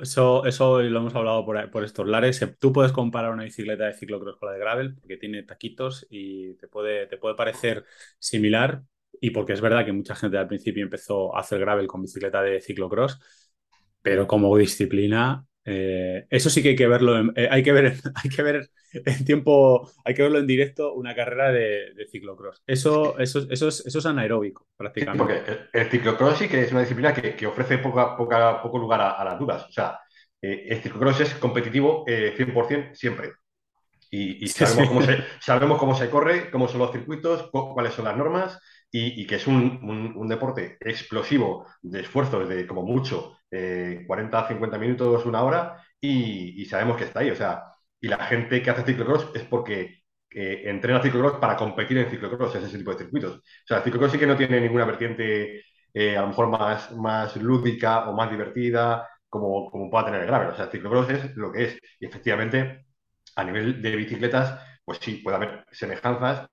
eso, 0.02 0.46
eso 0.46 0.82
lo 0.82 1.00
hemos 1.00 1.16
hablado 1.16 1.46
por, 1.46 1.70
por 1.70 1.84
estos 1.84 2.08
lares. 2.08 2.40
Tú 2.60 2.72
puedes 2.72 2.94
comparar 2.94 3.32
una 3.32 3.44
bicicleta 3.44 3.88
de 3.88 3.94
ciclocross 3.94 4.38
con 4.38 4.48
la 4.48 4.54
de 4.54 4.60
gravel 4.60 4.96
porque 4.96 5.18
tiene 5.18 5.44
taquitos 5.44 6.08
y 6.10 6.54
te 6.54 6.70
puede, 6.70 7.08
te 7.08 7.18
puede 7.18 7.36
parecer 7.36 7.84
similar, 8.20 8.84
y 9.22 9.32
porque 9.32 9.54
es 9.54 9.62
verdad 9.62 9.86
que 9.86 9.92
mucha 9.92 10.16
gente 10.16 10.38
al 10.38 10.48
principio 10.48 10.84
empezó 10.84 11.36
a 11.36 11.40
hacer 11.40 11.60
gravel 11.60 11.88
con 11.88 12.02
bicicleta 12.02 12.42
de 12.42 12.62
ciclocross, 12.62 13.20
pero 14.02 14.28
como 14.28 14.56
disciplina, 14.58 15.46
eh, 15.68 16.28
eso 16.30 16.52
sí 16.52 16.62
que 16.62 16.70
hay 16.70 16.76
que 16.76 16.88
verlo, 16.88 17.32
eh, 17.36 17.48
hay 17.50 17.64
que 17.64 17.72
ver, 17.72 17.96
hay 18.24 18.30
que 18.30 18.44
ver 18.44 18.70
en 18.94 19.26
tiempo, 19.26 19.92
hay 20.06 20.14
que 20.14 20.22
verlo 20.22 20.38
en 20.38 20.46
directo 20.46 20.94
una 20.94 21.16
carrera 21.16 21.52
de, 21.52 22.08
ciclocross. 22.12 22.64
Eso, 22.68 23.18
eso, 23.18 23.48
eso, 23.50 23.68
es, 23.68 23.84
eso 23.86 24.00
es 24.00 24.06
anaeróbico, 24.06 24.68
prácticamente. 24.78 25.42
porque 25.42 25.70
el, 25.74 25.90
ciclocross 25.90 26.38
sí 26.38 26.48
que 26.48 26.62
es 26.62 26.72
una 26.72 26.82
disciplina 26.82 27.14
que, 27.14 27.48
ofrece 27.48 27.80
poca, 27.80 28.16
poca, 28.16 28.62
poco 28.62 28.78
lugar 28.78 29.02
a, 29.02 29.24
las 29.24 29.40
dudas. 29.40 29.66
O 29.68 29.72
sea, 29.72 30.00
eh, 30.40 30.68
el 30.70 30.82
ciclocross 30.82 31.22
es 31.22 31.34
competitivo 31.36 32.06
100% 32.06 32.94
siempre. 32.94 33.34
Y, 34.12 34.48
sabemos, 34.48 34.88
Cómo 34.88 35.02
se, 35.02 35.18
sabemos 35.42 35.78
cómo 35.80 35.96
se 35.96 36.10
corre, 36.10 36.50
cómo 36.50 36.68
son 36.70 36.80
los 36.80 36.92
circuitos, 36.92 37.50
cuáles 37.52 37.94
son 37.94 38.06
las 38.06 38.16
normas 38.16 38.62
y, 38.98 39.28
que 39.28 39.36
es 39.36 39.48
un, 39.48 40.28
deporte 40.28 40.78
explosivo 40.80 41.68
de 41.82 42.02
esfuerzos 42.02 42.48
de 42.48 42.66
como 42.66 42.84
mucho 42.84 43.38
40 43.50 44.40
a 44.40 44.48
50 44.48 44.78
minutos, 44.78 45.26
una 45.26 45.44
hora, 45.44 45.84
y, 46.00 46.66
sabemos 46.66 46.98
que 46.98 47.06
está 47.06 47.20
ahí. 47.22 47.30
O 47.32 47.36
sea, 47.36 47.64
y 48.00 48.08
la 48.08 48.18
gente 48.26 48.62
que 48.62 48.70
hace 48.70 48.84
ciclocross 48.84 49.32
es 49.36 49.44
porque 49.44 50.04
eh, 50.30 50.64
entrena 50.66 51.02
ciclocross 51.02 51.40
para 51.40 51.56
competir 51.58 51.98
en 51.98 52.10
ciclocross, 52.10 52.56
es 52.56 52.64
ese 52.64 52.78
tipo 52.78 52.92
de 52.92 53.00
circuitos. 53.00 53.38
O 53.38 53.42
sea, 53.66 53.78
el 53.78 53.84
ciclocross 53.84 54.12
sí 54.14 54.20
que 54.20 54.28
no 54.28 54.38
tiene 54.38 54.62
ninguna 54.62 54.86
vertiente 54.86 55.64
eh, 55.94 56.18
a 56.18 56.22
lo 56.22 56.28
mejor 56.28 56.50
más, 56.50 56.92
más 56.96 57.36
lúdica 57.38 58.10
o 58.10 58.14
más 58.14 58.30
divertida 58.30 59.08
como, 59.30 59.70
como 59.72 59.90
pueda 59.90 60.06
tener 60.06 60.22
el 60.22 60.28
gravel. 60.28 60.50
O 60.50 60.56
sea, 60.56 60.66
el 60.66 60.72
ciclocross 60.72 61.10
es 61.10 61.36
lo 61.36 61.52
que 61.52 61.64
es. 61.66 61.80
Y 62.00 62.06
efectivamente, 62.06 62.86
a 63.36 63.44
nivel 63.44 63.82
de 63.82 63.96
bicicletas, 63.96 64.60
pues 64.86 65.00
sí, 65.02 65.16
puede 65.24 65.38
haber 65.38 65.66
semejanzas, 65.72 66.48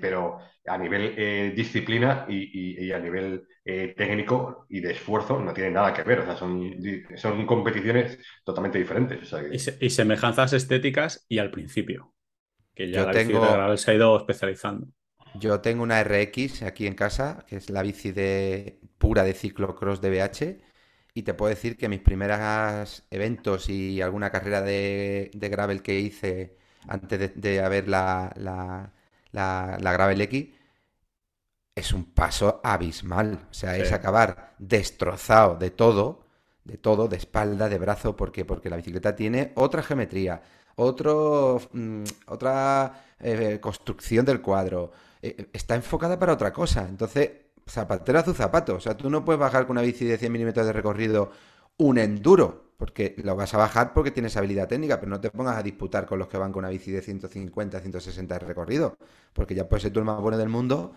pero 0.00 0.38
a 0.66 0.78
nivel 0.78 1.14
eh, 1.16 1.52
disciplina 1.54 2.26
y, 2.28 2.90
a 2.90 2.98
nivel 2.98 3.46
eh, 3.64 3.94
técnico 3.96 4.66
y 4.68 4.80
de 4.80 4.92
esfuerzo 4.92 5.38
no 5.38 5.52
tiene 5.52 5.70
nada 5.70 5.92
que 5.92 6.02
ver. 6.02 6.20
O 6.20 6.24
sea, 6.24 6.36
son, 6.36 6.74
son 7.16 7.46
competiciones 7.46 8.18
totalmente 8.44 8.78
diferentes. 8.78 9.30
y, 9.80 9.90
semejanzas 9.90 10.52
estéticas 10.52 11.24
y 11.28 11.38
al 11.38 11.50
principio, 11.50 12.14
que 12.74 12.90
ya 12.90 13.06
la 13.06 13.12
tengo... 13.12 13.76
se 13.76 13.90
ha 13.90 13.94
ido 13.94 14.16
especializando. 14.16 14.88
Yo 15.34 15.60
tengo 15.60 15.82
una 15.82 16.02
RX 16.02 16.62
aquí 16.62 16.86
en 16.86 16.94
casa, 16.94 17.44
que 17.48 17.56
es 17.56 17.68
la 17.68 17.82
bici 17.82 18.12
de 18.12 18.78
pura 18.98 19.24
de 19.24 19.34
ciclocross 19.34 20.00
de 20.00 20.10
BH, 20.10 20.62
y 21.12 21.22
te 21.22 21.34
puedo 21.34 21.50
decir 21.50 21.76
que 21.76 21.88
mis 21.88 22.00
primeros 22.00 23.04
eventos 23.10 23.68
y 23.68 24.00
alguna 24.00 24.30
carrera 24.30 24.62
de, 24.62 25.30
gravel 25.32 25.82
que 25.82 25.98
hice 25.98 26.56
antes 26.86 27.32
de, 27.34 27.60
haber 27.60 27.88
la, 27.88 28.32
la, 28.36 28.92
la 29.34 29.92
Gravel 29.92 30.20
X, 30.20 30.48
es 31.74 31.92
un 31.92 32.04
paso 32.04 32.60
abismal. 32.62 33.48
O 33.50 33.54
sea, 33.54 33.76
es 33.76 33.92
acabar 33.92 34.54
destrozado 34.58 35.56
de 35.56 35.70
todo, 35.70 36.26
de 36.64 36.78
todo, 36.78 37.08
de 37.08 37.16
espalda, 37.16 37.68
de 37.68 37.78
brazo, 37.78 38.16
¿por 38.16 38.32
Porque 38.46 38.70
la 38.70 38.76
bicicleta 38.76 39.16
tiene 39.16 39.52
otra 39.56 39.82
geometría, 39.82 40.42
otro, 40.76 41.60
mm, 41.72 42.04
otra 42.26 43.04
eh, 43.20 43.58
construcción 43.60 44.24
del 44.24 44.40
cuadro. 44.40 44.92
Eh, 45.20 45.48
está 45.52 45.74
enfocada 45.74 46.18
para 46.18 46.34
otra 46.34 46.52
cosa. 46.52 46.86
Entonces, 46.88 47.30
zapatero 47.66 48.18
a 48.20 48.24
su 48.24 48.34
zapato. 48.34 48.76
O 48.76 48.80
sea, 48.80 48.96
tú 48.96 49.10
no 49.10 49.24
puedes 49.24 49.40
bajar 49.40 49.66
con 49.66 49.76
una 49.76 49.82
bici 49.82 50.04
de 50.04 50.18
100 50.18 50.32
milímetros 50.32 50.66
de 50.66 50.72
recorrido 50.72 51.30
un 51.76 51.98
enduro 51.98 52.63
porque 52.76 53.14
lo 53.22 53.36
vas 53.36 53.54
a 53.54 53.58
bajar 53.58 53.92
porque 53.92 54.10
tienes 54.10 54.36
habilidad 54.36 54.68
técnica, 54.68 54.98
pero 54.98 55.10
no 55.10 55.20
te 55.20 55.30
pongas 55.30 55.56
a 55.56 55.62
disputar 55.62 56.06
con 56.06 56.18
los 56.18 56.28
que 56.28 56.38
van 56.38 56.52
con 56.52 56.60
una 56.64 56.70
bici 56.70 56.90
de 56.90 57.02
150, 57.02 57.80
160 57.80 58.38
de 58.38 58.46
recorrido, 58.46 58.96
porque 59.32 59.54
ya 59.54 59.68
puedes 59.68 59.82
ser 59.82 59.92
tú 59.92 60.00
el 60.00 60.04
más 60.04 60.20
bueno 60.20 60.38
del 60.38 60.48
mundo, 60.48 60.94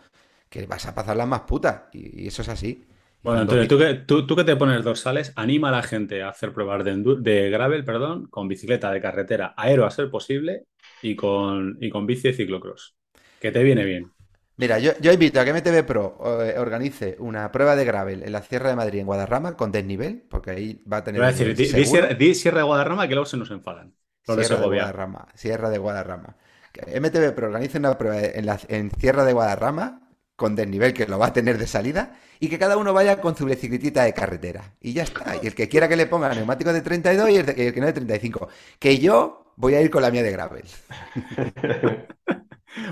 que 0.49 0.65
vas 0.65 0.85
a 0.87 0.95
pasar 0.95 1.17
las 1.17 1.27
más 1.27 1.41
putas, 1.41 1.83
y, 1.93 2.27
eso 2.27 2.41
es 2.41 2.49
así. 2.49 2.85
Bueno, 3.23 3.41
entonces 3.41 3.67
tú 3.67 3.77
que, 3.77 3.93
tú, 3.95 4.35
que 4.35 4.43
te 4.43 4.55
pones 4.55 4.83
dorsales, 4.83 5.33
anima 5.35 5.69
a 5.69 5.71
la 5.71 5.83
gente 5.83 6.21
a 6.21 6.29
hacer 6.29 6.53
pruebas 6.53 6.85
de, 6.85 6.95
de 7.19 7.49
gravel, 7.49 7.83
perdón, 7.83 8.27
con 8.27 8.47
bicicleta 8.47 8.91
de 8.91 9.01
carretera 9.01 9.53
aero 9.57 9.85
a 9.85 9.91
ser 9.91 10.09
posible 10.09 10.65
y 11.01 11.15
con, 11.15 11.77
y 11.81 11.89
con 11.89 12.05
bici 12.05 12.29
de 12.29 12.33
ciclocross, 12.33 12.95
que 13.39 13.51
te 13.51 13.63
viene 13.63 13.83
bien. 13.83 14.16
Mira, 14.57 14.79
yo, 14.79 14.93
yo, 14.99 15.13
invito 15.13 15.39
a 15.39 15.45
que 15.45 15.53
MTV 15.53 15.85
Pro 15.85 16.17
eh, 16.43 16.55
organice 16.57 17.15
una 17.19 17.51
prueba 17.51 17.75
de 17.75 17.85
gravel 17.85 18.23
en 18.23 18.31
la 18.31 18.41
Sierra 18.41 18.69
de 18.69 18.75
Madrid, 18.75 18.99
en 18.99 19.05
Guadarrama, 19.05 19.55
con 19.55 19.71
desnivel, 19.71 20.23
porque 20.27 20.49
ahí 20.49 20.83
va 20.91 20.97
a 20.97 21.03
tener. 21.03 21.21
Voy 21.21 21.29
a 21.29 21.31
decir, 21.31 21.55
di, 21.55 22.33
sierra, 22.33 22.57
de 22.59 22.63
Guadarrama 22.63 23.07
que 23.07 23.13
luego 23.13 23.27
se 23.27 23.37
nos 23.37 23.51
enfadan. 23.51 23.93
Sierra 24.23 24.59
de, 24.59 24.65
Guadarrama. 24.65 25.27
Sierra 25.35 25.69
de 25.69 25.77
Guadarrama. 25.77 26.35
MTV 26.73 27.33
Pro 27.33 27.47
organice 27.47 27.77
una 27.77 27.97
prueba 27.97 28.19
en, 28.19 28.45
la, 28.47 28.59
en 28.67 28.91
Sierra 28.99 29.25
de 29.25 29.33
Guadarrama 29.33 30.09
con 30.35 30.55
desnivel, 30.55 30.93
que 30.93 31.05
lo 31.05 31.19
va 31.19 31.27
a 31.27 31.33
tener 31.33 31.57
de 31.57 31.67
salida, 31.67 32.15
y 32.39 32.49
que 32.49 32.57
cada 32.57 32.77
uno 32.77 32.93
vaya 32.93 33.21
con 33.21 33.35
su 33.35 33.45
bicicletita 33.45 34.03
de 34.03 34.13
carretera. 34.13 34.75
Y 34.81 34.93
ya 34.93 35.03
está. 35.03 35.35
Y 35.41 35.47
el 35.47 35.55
que 35.55 35.69
quiera 35.69 35.87
que 35.87 35.95
le 35.95 36.07
ponga 36.07 36.33
neumáticos 36.33 36.73
de 36.73 36.81
32 36.81 37.29
y 37.29 37.35
el, 37.37 37.53
y 37.57 37.61
el 37.61 37.73
que 37.73 37.79
no 37.79 37.85
de 37.85 37.93
35. 37.93 38.47
Que 38.79 38.97
yo 38.97 39.53
voy 39.55 39.75
a 39.75 39.81
ir 39.81 39.91
con 39.91 40.01
la 40.01 40.09
mía 40.09 40.23
de 40.23 40.31
gravel. 40.31 40.65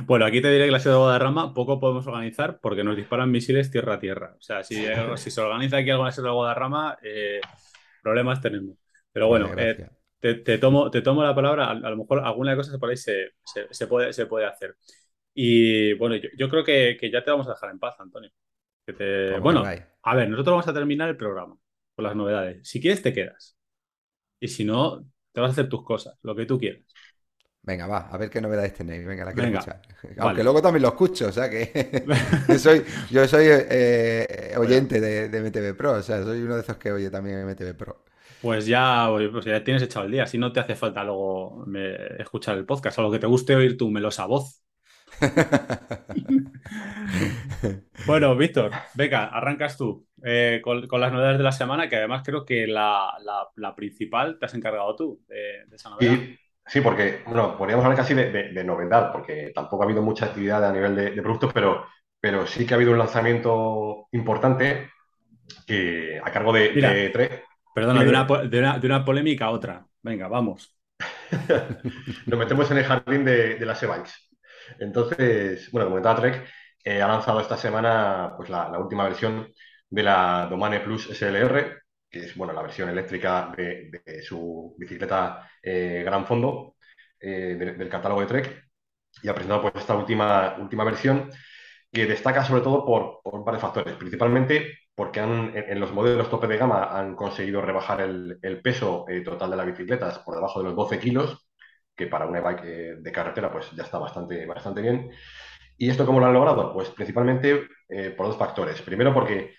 Bueno, 0.06 0.26
aquí 0.26 0.42
te 0.42 0.50
diré 0.52 0.66
que 0.66 0.72
la 0.72 0.80
ciudad 0.80 0.96
de 0.96 1.02
Guadarrama 1.02 1.54
poco 1.54 1.80
podemos 1.80 2.08
organizar 2.08 2.60
porque 2.60 2.84
nos 2.84 2.96
disparan 2.96 3.32
misiles 3.32 3.72
tierra 3.72 3.96
a 3.96 4.00
tierra. 4.00 4.36
O 4.38 4.42
sea, 4.42 4.64
si, 4.64 4.84
si 5.18 5.32
se 5.32 5.42
organiza 5.42 5.78
aquí 5.78 5.90
algo 5.90 6.04
en 6.04 6.08
la 6.08 6.12
ciudad 6.12 6.30
de 6.30 6.36
Guadarrama, 6.36 6.98
eh, 7.04 7.42
problemas 8.02 8.42
tenemos. 8.42 8.78
Pero 9.12 9.28
bueno, 9.28 9.50
eh, 9.58 9.90
te, 10.20 10.58
tomo, 10.58 10.90
te 10.90 11.02
tomo 11.02 11.24
la 11.24 11.36
palabra. 11.36 11.70
A, 11.70 11.76
lo 11.76 11.98
mejor 11.98 12.20
alguna 12.20 12.56
cosa 12.56 12.78
por 12.78 12.90
ahí 12.90 12.98
se, 12.98 13.32
se, 13.70 13.88
puede, 13.88 14.14
se 14.14 14.26
puede 14.26 14.46
hacer. 14.46 14.76
Y 15.34 15.94
bueno, 15.94 16.16
yo, 16.16 16.50
creo 16.50 16.64
que, 16.64 16.98
ya 17.12 17.24
te 17.24 17.32
vamos 17.32 17.48
a 17.48 17.52
dejar 17.52 17.70
en 17.72 17.80
paz, 17.80 17.96
Antonio. 18.00 18.32
Bueno, 19.42 19.64
a 20.04 20.16
ver, 20.16 20.30
nosotros 20.30 20.54
vamos 20.54 20.68
a 20.68 20.74
terminar 20.74 21.10
el 21.10 21.18
programa 21.18 21.58
con 21.96 22.04
las 22.04 22.16
novedades. 22.16 22.68
Si 22.68 22.80
quieres, 22.80 23.02
te 23.02 23.14
quedas. 23.14 23.58
Y 24.40 24.48
si 24.48 24.64
no, 24.64 25.06
te 25.32 25.42
vas 25.42 25.50
a 25.50 25.52
hacer 25.52 25.70
tus 25.70 25.84
cosas, 25.84 26.18
lo 26.24 26.36
que 26.36 26.46
tú 26.46 26.58
quieras. 26.58 26.84
Venga, 27.66 27.88
va, 27.88 28.10
a 28.12 28.18
ver 28.18 28.30
qué 28.30 28.40
novedades 28.40 28.76
tenéis. 28.76 29.04
Venga, 29.06 29.26
la 29.26 29.34
quiero 29.34 29.50
escuchar. 29.50 29.82
Aunque 30.20 30.44
luego 30.44 30.62
también 30.62 30.84
lo 30.84 30.90
escucho, 30.90 31.28
o 31.28 31.32
sea 31.32 31.50
que 31.50 32.06
yo 32.48 32.60
soy, 32.66 32.84
yo 33.10 33.28
soy 33.28 33.48
eh, 33.50 34.54
oyente 34.58 35.02
de, 35.02 35.42
MTV 35.42 35.76
Pro, 35.76 35.94
o 35.94 36.04
sea, 36.04 36.22
soy 36.24 36.42
uno 36.42 36.56
de 36.56 36.62
esos 36.62 36.78
que 36.78 36.92
oye 36.92 37.10
también 37.10 37.48
MTV 37.48 37.76
Pro. 37.76 38.04
Pues 38.42 38.68
ya, 38.68 39.10
pues 39.32 39.46
ya 39.46 39.64
tienes 39.64 39.82
echado 39.82 40.06
el 40.06 40.12
día, 40.12 40.28
si 40.28 40.38
no 40.38 40.52
te 40.52 40.60
hace 40.60 40.76
falta 40.76 41.04
luego 41.04 41.66
escuchar 42.20 42.56
el 42.58 42.66
podcast, 42.66 43.00
o 43.00 43.02
lo 43.02 43.12
que 43.12 43.18
te 43.18 43.26
guste 43.26 43.56
oír 43.56 43.78
tu 43.78 43.90
melosa 43.90 44.28
voz. 44.28 44.62
bueno, 48.06 48.36
Víctor, 48.36 48.70
venga, 48.94 49.26
arrancas 49.26 49.78
tú 49.78 50.06
eh, 50.24 50.62
con, 50.64 50.88
las 51.00 51.12
novedades 51.12 51.40
de 51.40 51.44
la 51.44 51.52
semana, 51.52 51.90
que 51.90 51.96
además 51.96 52.22
creo 52.24 52.46
que 52.46 52.68
la, 52.68 53.12
principal 53.76 54.38
te 54.38 54.46
has 54.46 54.54
encargado 54.54 54.96
tú 54.96 55.24
de, 55.28 55.64
esa 55.74 55.90
novedad. 55.90 56.20
Sí, 56.68 56.82
porque, 56.82 57.22
bueno, 57.26 57.58
podríamos 57.58 57.86
hablar 57.86 57.98
casi 57.98 58.14
de, 58.14 58.64
novedad, 58.64 59.12
porque 59.12 59.52
tampoco 59.54 59.84
ha 59.84 59.86
habido 59.86 60.02
mucha 60.02 60.26
actividad 60.26 60.66
a 60.66 60.72
nivel 60.72 60.96
de, 60.96 61.22
productos, 61.22 61.54
pero, 61.54 61.86
pero 62.20 62.48
sí 62.48 62.66
que 62.66 62.74
ha 62.74 62.78
habido 62.78 62.92
un 62.92 62.98
lanzamiento 62.98 64.08
importante 64.12 64.90
que, 65.68 66.20
a 66.24 66.32
cargo 66.32 66.52
de, 66.54 67.10
Trek. 67.14 67.46
Perdona, 67.74 68.04
de 68.04 68.10
una, 68.60 68.80
de 68.80 68.88
una 68.88 69.06
polémica 69.06 69.46
a 69.46 69.52
otra. 69.52 69.86
Venga, 70.02 70.28
vamos. 70.28 70.76
Nos 72.26 72.40
metemos 72.40 72.70
en 72.72 72.78
el 72.78 72.84
jardín 72.84 73.26
de, 73.26 73.64
las 73.66 73.82
e-bikes. 73.84 74.12
Entonces, 74.80 75.70
bueno, 75.72 75.86
como 75.86 76.02
comentaba 76.02 76.22
Trek, 76.22 76.48
eh, 76.84 77.02
ha 77.02 77.08
lanzado 77.08 77.40
esta 77.40 77.58
semana 77.58 78.34
pues, 78.38 78.50
la, 78.50 78.78
última 78.80 79.04
versión 79.04 79.52
de 79.90 80.04
la 80.04 80.48
Domane 80.50 80.80
Plus 80.80 81.10
SLR, 81.10 81.84
que 82.16 82.28
es 82.28 82.36
bueno, 82.38 82.54
la 82.54 82.62
versión 82.62 82.88
eléctrica 82.88 83.52
de, 83.58 84.22
su 84.24 84.74
bicicleta 84.78 85.50
eh, 85.62 86.02
gran 86.06 86.26
fondo 86.26 86.78
eh, 87.20 87.56
del 87.78 87.90
catálogo 87.90 88.22
de 88.22 88.28
Trek. 88.28 88.64
Y 89.22 89.28
ha 89.28 89.34
presentado 89.34 89.62
pues, 89.62 89.74
esta 89.76 89.96
última, 89.96 90.56
última 90.58 90.86
versión 90.86 91.30
que 91.92 92.06
destaca 92.06 92.46
sobre 92.46 92.62
todo 92.62 92.86
por, 92.86 93.20
por 93.22 93.36
un 93.36 93.60
factores, 93.60 93.96
principalmente 93.96 94.80
porque 94.96 95.20
han, 95.20 95.52
en, 95.56 95.78
los 95.78 95.92
modelos 95.92 96.30
tope 96.30 96.48
de 96.48 96.58
gama 96.58 96.98
han 96.98 97.16
conseguido 97.18 97.60
rebajar 97.60 98.00
el, 98.00 98.62
peso 98.64 99.06
eh, 99.10 99.20
total 99.20 99.52
de 99.52 99.58
las 99.58 99.66
bicicletas 99.66 100.20
por 100.20 100.36
debajo 100.36 100.60
de 100.60 100.70
los 100.70 100.76
12 100.76 101.00
kilos, 101.00 101.50
que 101.96 102.08
para 102.08 102.28
una 102.28 102.40
bike 102.40 102.64
de 103.02 103.12
carretera 103.12 103.52
pues 103.52 103.72
ya 103.72 103.84
está 103.84 103.98
bastante, 103.98 104.46
bastante 104.46 104.82
bien. 104.82 105.12
¿Y 105.78 105.90
esto 105.90 106.06
cómo 106.06 106.22
lo 106.22 106.28
han 106.28 106.34
logrado? 106.34 106.72
Pues 106.74 106.90
principalmente 106.92 107.68
por 108.16 108.28
dos 108.28 108.38
factores. 108.38 108.82
Primero 108.82 109.14
porque 109.14 109.54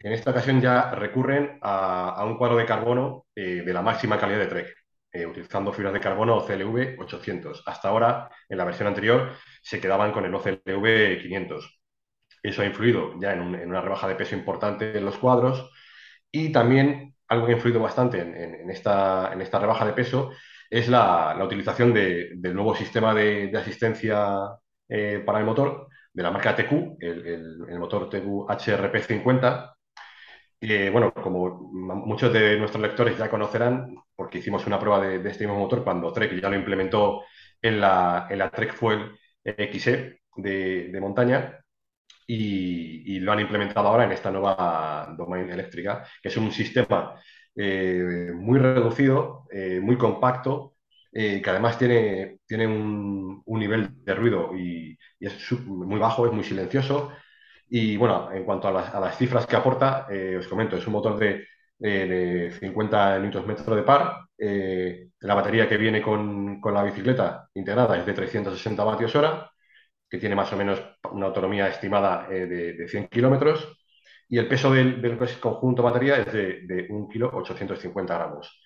en 0.00 0.12
esta 0.12 0.30
ocasión 0.30 0.60
ya 0.60 0.90
recurren 0.92 1.58
a, 1.62 2.24
un 2.24 2.36
cuadro 2.36 2.56
de 2.56 2.66
carbono 2.66 3.26
de 3.34 3.72
la 3.72 3.82
máxima 3.82 4.18
calidad 4.18 4.40
de 4.40 4.46
Trek, 4.46 4.74
utilizando 5.28 5.72
fibras 5.72 5.92
de 5.92 6.00
carbono 6.00 6.44
CLV 6.44 7.00
800. 7.00 7.62
Hasta 7.66 7.88
ahora, 7.88 8.30
en 8.48 8.58
la 8.58 8.64
versión 8.64 8.88
anterior, 8.88 9.32
se 9.62 9.80
quedaban 9.80 10.12
con 10.12 10.24
el 10.24 10.34
OCLV 10.34 11.20
500. 11.22 11.78
Eso 12.42 12.62
ha 12.62 12.66
influido 12.66 13.18
ya 13.20 13.32
en, 13.32 13.40
una 13.42 13.80
rebaja 13.80 14.08
de 14.08 14.14
peso 14.14 14.34
importante 14.34 14.96
en 14.96 15.04
los 15.04 15.18
cuadros 15.18 15.70
y 16.30 16.52
también 16.52 17.14
algo 17.28 17.46
que 17.46 17.52
ha 17.52 17.56
influido 17.56 17.80
bastante 17.80 18.20
en, 18.20 18.70
esta, 18.70 19.34
rebaja 19.34 19.84
de 19.84 19.92
peso 19.92 20.30
es 20.70 20.88
la, 20.88 21.36
utilización 21.44 21.92
del 21.92 22.54
nuevo 22.54 22.74
sistema 22.74 23.14
de, 23.14 23.52
asistencia 23.56 24.38
eh, 24.88 25.22
para 25.24 25.40
el 25.40 25.44
motor 25.44 25.88
de 26.12 26.22
la 26.22 26.30
marca 26.30 26.54
TQ, 26.54 26.72
el, 27.00 27.78
motor 27.78 28.08
TQ 28.08 28.48
HRP50, 28.48 29.74
que, 30.60 30.90
bueno, 30.90 31.12
como 31.12 31.70
muchos 31.72 32.32
de 32.32 32.58
nuestros 32.58 32.82
lectores 32.82 33.18
ya 33.18 33.30
conocerán, 33.30 33.96
porque 34.16 34.38
hicimos 34.38 34.66
una 34.66 34.78
prueba 34.78 35.00
de, 35.00 35.16
este 35.30 35.46
mismo 35.46 35.58
motor 35.60 35.84
cuando 35.84 36.12
Trek 36.12 36.40
ya 36.40 36.48
lo 36.48 36.56
implementó 36.56 37.22
en 37.62 37.80
la, 37.80 38.26
en 38.30 38.38
la 38.38 38.50
Trek 38.50 38.74
Fuel 38.74 39.12
XE 39.44 40.20
de, 40.36 40.88
de 40.88 41.00
montaña, 41.00 41.60
y, 42.28 43.20
lo 43.20 43.32
han 43.32 43.40
implementado 43.40 43.88
ahora 43.88 44.04
en 44.04 44.12
esta 44.12 44.30
nueva 44.30 45.14
domain 45.16 45.48
eléctrica, 45.50 46.04
que 46.22 46.28
es 46.28 46.36
un 46.36 46.52
sistema 46.52 47.14
eh, 47.56 48.32
muy 48.34 48.58
reducido, 48.58 49.46
eh, 49.50 49.80
muy 49.82 49.96
compacto, 49.96 50.76
eh, 51.12 51.40
que 51.42 51.50
además 51.50 51.78
tiene, 51.78 52.38
tiene 52.46 52.66
un, 52.66 53.42
nivel 53.46 54.04
de 54.04 54.14
ruido 54.14 54.56
y, 54.56 54.96
es 55.18 55.52
muy 55.66 55.98
bajo, 55.98 56.26
es 56.26 56.32
muy 56.32 56.44
silencioso. 56.44 57.12
Y 57.70 57.96
bueno, 57.96 58.30
en 58.32 58.44
cuanto 58.44 58.68
a 58.68 58.72
las, 58.72 59.18
cifras 59.18 59.46
que 59.46 59.56
aporta, 59.56 60.06
os 60.38 60.48
comento, 60.48 60.76
es 60.76 60.86
un 60.86 60.94
motor 60.94 61.18
de, 61.18 61.46
de 61.78 62.50
50 62.58 63.18
Nm 63.18 63.56
de 63.56 63.82
par. 63.82 64.26
la 65.20 65.34
batería 65.34 65.68
que 65.68 65.76
viene 65.76 66.00
con, 66.02 66.60
con, 66.60 66.74
la 66.74 66.82
bicicleta 66.82 67.48
integrada 67.54 67.98
es 67.98 68.06
de 68.06 68.14
360 68.14 68.84
vatios 68.84 69.14
hora 69.16 69.50
que 70.08 70.18
tiene 70.18 70.34
más 70.34 70.52
o 70.52 70.56
menos 70.56 70.82
una 71.12 71.26
autonomía 71.26 71.68
estimada 71.68 72.26
eh, 72.30 72.46
de, 72.46 72.88
100 72.88 73.08
kilómetros, 73.08 73.76
y 74.28 74.38
el 74.38 74.48
peso 74.48 74.72
del, 74.72 75.18
conjunto 75.40 75.82
batería 75.82 76.16
es 76.18 76.32
de, 76.32 76.60
de 76.66 76.86
1 76.88 77.08
kilo 77.08 77.30
850 77.32 78.14
gramos. 78.14 78.60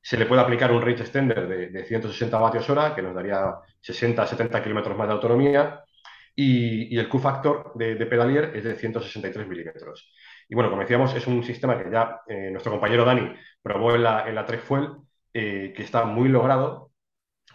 Se 0.00 0.16
le 0.16 0.26
puede 0.26 0.42
aplicar 0.42 0.72
un 0.72 0.82
range 0.82 1.02
extender 1.02 1.48
de, 1.48 1.84
160 1.84 2.38
vatios 2.38 2.68
hora, 2.70 2.94
que 2.94 3.02
nos 3.02 3.14
daría 3.14 3.54
60-70 3.82 4.62
kilómetros 4.62 4.96
más 4.96 5.08
de 5.08 5.14
autonomía, 5.14 5.84
y, 6.40 6.96
el 6.96 7.08
Q-factor 7.08 7.72
de, 7.74 7.96
pedalier 8.06 8.52
es 8.54 8.62
de 8.62 8.76
163 8.76 9.48
milímetros. 9.48 10.12
Y 10.48 10.54
bueno, 10.54 10.70
como 10.70 10.82
decíamos, 10.82 11.12
es 11.16 11.26
un 11.26 11.42
sistema 11.42 11.76
que 11.76 11.90
ya 11.90 12.20
eh, 12.28 12.50
nuestro 12.52 12.70
compañero 12.70 13.04
Dani 13.04 13.34
probó 13.60 13.96
en 13.96 14.04
la, 14.04 14.24
en 14.28 14.60
Fuel, 14.60 14.88
eh, 15.34 15.72
que 15.74 15.82
está 15.82 16.04
muy 16.04 16.28
logrado 16.28 16.92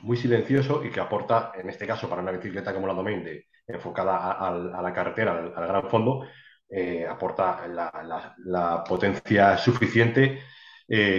muy 0.02 0.18
silencioso 0.18 0.84
y 0.84 0.90
que 0.90 1.00
aporta, 1.00 1.54
en 1.56 1.70
este 1.70 1.88
caso, 1.88 2.10
para 2.10 2.22
una 2.22 2.34
bicicleta 2.34 2.74
como 2.74 2.88
la 2.88 2.94
Domain, 2.94 3.26
enfocada 3.66 4.34
a, 4.34 4.82
la 4.82 4.94
carretera, 4.94 5.32
al, 5.56 5.68
gran 5.68 5.90
fondo, 5.90 6.28
eh, 6.70 7.08
aporta 7.08 7.66
la, 7.68 8.84
potencia 8.86 9.58
suficiente 9.58 10.42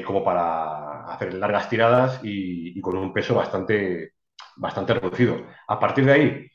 como 0.04 0.22
para 0.22 1.06
hacer 1.06 1.32
largas 1.34 1.70
tiradas 1.70 2.20
y, 2.22 2.78
con 2.82 2.98
un 2.98 3.12
peso 3.12 3.34
bastante, 3.34 4.12
bastante 4.56 4.94
reducido. 4.94 5.46
A 5.66 5.78
partir 5.80 6.04
de 6.04 6.12
ahí, 6.12 6.50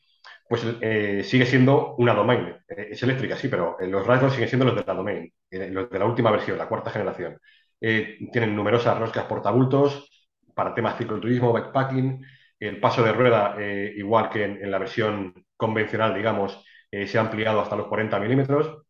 pues 0.50 0.66
eh, 0.82 1.24
sigue 1.24 1.46
siendo 1.46 1.96
una 1.98 2.14
Domain. 2.14 2.56
es 2.68 3.02
eléctrica, 3.04 3.38
sí, 3.38 3.48
pero 3.48 3.78
los 3.82 4.06
rasgos 4.06 4.34
siguen 4.34 4.50
siendo 4.50 4.66
los 4.66 4.76
de 4.76 4.84
la 4.86 4.94
Domain, 4.94 5.32
los 5.52 5.90
de 5.90 6.00
la 6.00 6.06
última 6.06 6.32
versión, 6.32 6.58
la 6.58 6.68
cuarta 6.68 6.90
generación. 6.92 7.40
tienen 7.80 8.56
numerosas 8.56 8.98
roscas 9.00 9.26
portabultos, 9.26 10.10
para 10.60 10.76
temas 10.76 10.98
cicloturismo, 10.98 11.54
backpacking. 11.54 12.22
El 12.60 12.82
paso 12.82 13.02
de 13.02 13.14
rueda, 13.14 13.56
eh, 13.58 13.94
igual 13.96 14.30
que 14.30 14.44
en, 14.44 14.70
la 14.70 14.78
versión 14.78 15.34
convencional, 15.56 16.14
digamos, 16.14 16.62
eh, 16.92 17.08
se 17.08 17.18
ha 17.18 17.22
ampliado 17.22 17.62
hasta 17.62 17.78
los 17.78 17.88
40 17.88 18.20
milímetros 18.20 18.84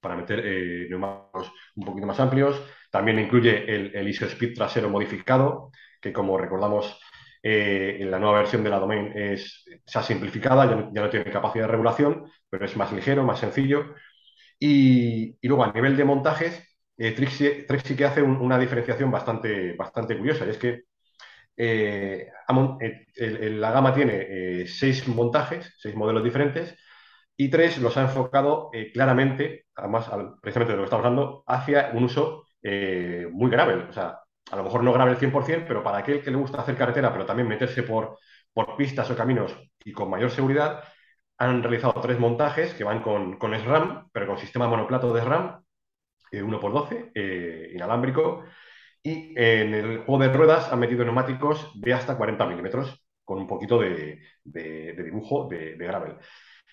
para 0.00 0.16
meter 0.16 0.42
eh, 0.44 0.88
neumáticos 0.90 1.52
un 1.76 1.84
poquito 1.86 2.08
más 2.08 2.18
amplios. 2.18 2.60
También 2.90 3.20
incluye 3.20 3.72
el, 3.72 3.94
el 3.94 4.08
ISO 4.08 4.26
Speed 4.26 4.54
trasero 4.56 4.90
modificado, 4.90 5.70
que 6.00 6.12
como 6.12 6.36
recordamos 6.36 7.00
en 7.48 8.10
la 8.10 8.18
nueva 8.18 8.38
versión 8.38 8.64
de 8.64 8.70
la 8.70 8.78
Domain 8.80 9.12
es, 9.14 9.64
se 9.84 9.98
ha 9.98 10.02
simplificado, 10.02 10.90
ya 10.92 11.00
no, 11.02 11.10
tiene 11.10 11.30
capacidad 11.30 11.66
de 11.66 11.72
regulación, 11.72 12.24
pero 12.50 12.64
es 12.64 12.76
más 12.76 12.92
ligero, 12.92 13.24
más 13.24 13.40
sencillo. 13.40 13.94
Y, 14.58 15.36
luego 15.42 15.64
a 15.64 15.72
nivel 15.72 15.96
de 15.96 16.04
montajes, 16.04 16.76
Trix, 16.96 17.32
sí 17.84 17.96
que 17.96 18.04
hace 18.04 18.22
una 18.22 18.58
diferenciación 18.58 19.10
bastante, 19.10 19.74
bastante 19.74 20.16
curiosa, 20.18 20.46
y 20.46 20.50
es 20.50 20.58
que 20.58 20.82
eh, 21.56 22.28
eh, 23.16 23.50
la 23.50 23.70
gama 23.70 23.94
tiene 23.94 24.62
eh, 24.62 24.66
seis 24.66 25.06
montajes, 25.08 25.74
seis 25.78 25.94
modelos 25.94 26.24
diferentes, 26.24 26.76
y 27.36 27.50
tres 27.50 27.78
los 27.78 27.96
ha 27.96 28.02
enfocado 28.02 28.70
claramente, 28.94 29.66
además, 29.74 30.10
precisamente 30.40 30.72
de 30.72 30.76
lo 30.78 30.82
que 30.82 30.86
estamos 30.86 31.04
hablando, 31.06 31.44
hacia 31.46 31.90
un 31.92 32.04
uso 32.04 32.46
muy 33.32 33.50
grave. 33.50 33.74
O 33.88 33.92
sea, 33.92 34.18
a 34.50 34.56
lo 34.56 34.64
mejor 34.64 34.82
no 34.82 34.92
grave 34.92 35.12
el 35.12 35.18
100%, 35.18 35.64
pero 35.66 35.82
para 35.82 35.98
aquel 35.98 36.22
que 36.22 36.30
le 36.30 36.36
gusta 36.36 36.60
hacer 36.60 36.76
carretera, 36.76 37.12
pero 37.12 37.26
también 37.26 37.48
meterse 37.48 37.82
por, 37.82 38.18
por 38.52 38.76
pistas 38.76 39.10
o 39.10 39.16
caminos 39.16 39.56
y 39.84 39.92
con 39.92 40.10
mayor 40.10 40.30
seguridad, 40.30 40.82
han 41.38 41.62
realizado 41.62 42.00
tres 42.00 42.18
montajes 42.18 42.74
que 42.74 42.84
van 42.84 43.02
con, 43.02 43.38
con 43.38 43.54
SRAM, 43.54 44.08
pero 44.12 44.26
con 44.26 44.38
sistema 44.38 44.68
monoplato 44.68 45.12
de 45.12 45.20
SRAM, 45.22 45.62
1x12, 46.32 47.72
inalámbrico, 47.74 48.44
y 49.02 49.32
en 49.36 49.74
el 49.74 49.98
juego 49.98 50.18
de 50.22 50.32
ruedas 50.32 50.72
han 50.72 50.80
metido 50.80 51.04
neumáticos 51.04 51.70
de 51.80 51.94
hasta 51.94 52.16
40 52.16 52.46
milímetros, 52.46 53.06
con 53.24 53.38
un 53.38 53.46
poquito 53.46 53.78
de, 53.78 54.20
dibujo 54.44 55.48
de, 55.48 55.76
gravel. 55.76 56.16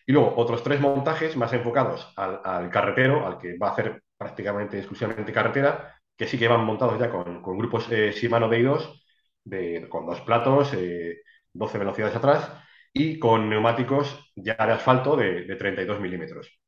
Y 0.05 0.11
luego 0.11 0.33
otros 0.35 0.63
tres 0.63 0.79
montajes 0.79 1.37
más 1.37 1.53
enfocados 1.53 2.11
al, 2.17 2.69
carretero, 2.69 3.25
al 3.25 3.37
que 3.37 3.57
va 3.57 3.69
a 3.69 3.71
hacer 3.71 4.01
prácticamente 4.17 4.77
exclusivamente 4.77 5.31
carretera, 5.31 5.95
que 6.23 6.29
sí 6.29 6.37
que 6.37 6.47
van 6.47 6.63
montados 6.63 6.97
ya 6.97 7.09
con, 7.09 7.41
grupos 7.57 7.91
eh, 7.91 8.13
Shimano 8.13 8.49
DI2, 8.49 9.01
de, 9.43 9.89
con 9.89 10.05
dos 10.05 10.21
platos, 10.21 10.71
12 10.71 10.77
eh, 10.77 11.79
velocidades 11.79 12.15
atrás, 12.15 12.49
y 12.93 13.19
con 13.19 13.49
neumáticos 13.49 14.31
ya 14.33 14.55
de 14.55 14.71
asfalto 14.71 15.17
de, 15.17 15.53
32 15.57 15.99
milímetros. 15.99 16.61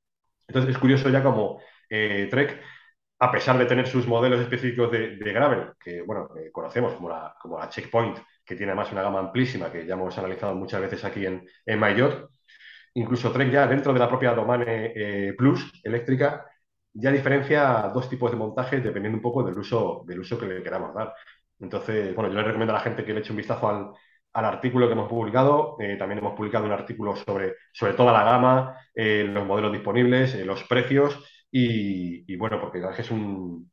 Entonces 0.45 0.71
es 0.71 0.77
curioso 0.77 1.09
ya 1.09 1.23
como 1.23 1.61
eh, 1.89 2.27
Trek 2.29 2.61
a 3.19 3.31
pesar 3.31 3.57
de 3.57 3.65
tener 3.65 3.87
sus 3.87 4.07
modelos 4.07 4.41
específicos 4.41 4.91
de, 4.91 5.15
gravel, 5.17 5.71
que 5.79 6.01
bueno, 6.01 6.27
conocemos 6.51 6.93
como 6.95 7.07
la, 7.07 7.33
como 7.41 7.57
la 7.57 7.69
Checkpoint, 7.69 8.17
que 8.43 8.55
tiene 8.57 8.73
además 8.73 8.91
una 8.91 9.03
gama 9.03 9.19
amplísima, 9.19 9.71
que 9.71 9.85
ya 9.85 9.93
hemos 9.93 10.17
analizado 10.17 10.53
muchas 10.53 10.81
veces 10.81 11.05
aquí 11.05 11.25
en, 11.25 11.47
en 11.65 11.79
incluso 12.95 13.31
Trek 13.31 13.49
ya 13.51 13.67
dentro 13.67 13.93
de 13.93 13.99
la 13.99 14.09
propia 14.09 14.33
Domane 14.33 14.91
eh, 14.93 15.33
Plus 15.37 15.79
eléctrica, 15.81 16.45
ya 16.95 17.11
diferencia 17.11 17.91
dos 17.93 18.09
tipos 18.09 18.31
de 18.31 18.37
montajes 18.37 18.83
dependiendo 18.83 19.17
un 19.17 19.21
poco 19.21 19.43
del 19.43 19.57
uso, 19.57 20.03
del 20.07 20.21
uso 20.21 20.39
que 20.39 20.47
le 20.47 20.63
queramos 20.63 20.93
dar. 20.93 21.13
Entonces, 21.59 22.15
bueno, 22.15 22.29
yo 22.29 22.37
le 22.37 22.43
recomiendo 22.43 22.73
a 22.73 22.77
la 22.77 22.83
gente 22.83 23.05
que 23.05 23.13
le 23.13 23.19
eche 23.19 23.31
un 23.31 23.37
vistazo 23.37 23.69
al, 23.69 23.91
al 24.33 24.45
artículo 24.45 24.87
que 24.87 24.93
hemos 24.93 25.09
publicado. 25.09 25.77
Eh, 25.79 25.95
también 25.97 26.19
hemos 26.19 26.33
publicado 26.33 26.65
un 26.65 26.71
artículo 26.71 27.15
sobre, 27.15 27.55
sobre 27.71 27.93
toda 27.93 28.13
la 28.13 28.23
gama, 28.23 28.77
eh, 28.93 29.25
los 29.27 29.45
modelos 29.45 29.71
disponibles, 29.71 30.35
los 30.45 30.63
precios 30.65 31.23
y, 31.51 32.35
bueno, 32.35 32.59
porque 32.59 32.81
es 32.97 33.11
un, 33.11 33.71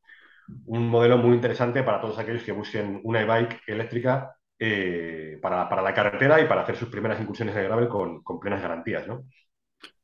un, 0.67 0.89
modelo 0.89 1.19
muy 1.19 1.35
interesante 1.35 1.83
para 1.83 2.01
todos 2.01 2.19
aquellos 2.19 2.45
que 2.45 2.53
busquen 2.53 3.01
una 3.03 3.23
e-bike 3.23 3.61
eléctrica 3.67 4.37
eh, 4.57 5.39
para, 5.43 5.83
la 5.83 5.95
carretera 5.95 6.41
y 6.41 6.47
para 6.47 6.63
hacer 6.63 6.77
sus 6.77 6.89
primeras 6.89 7.21
incursiones 7.21 7.57
de 7.57 7.65
gravel 7.65 7.89
con, 7.89 8.23
plenas 8.41 8.63
garantías, 8.63 9.09
¿no? 9.09 9.25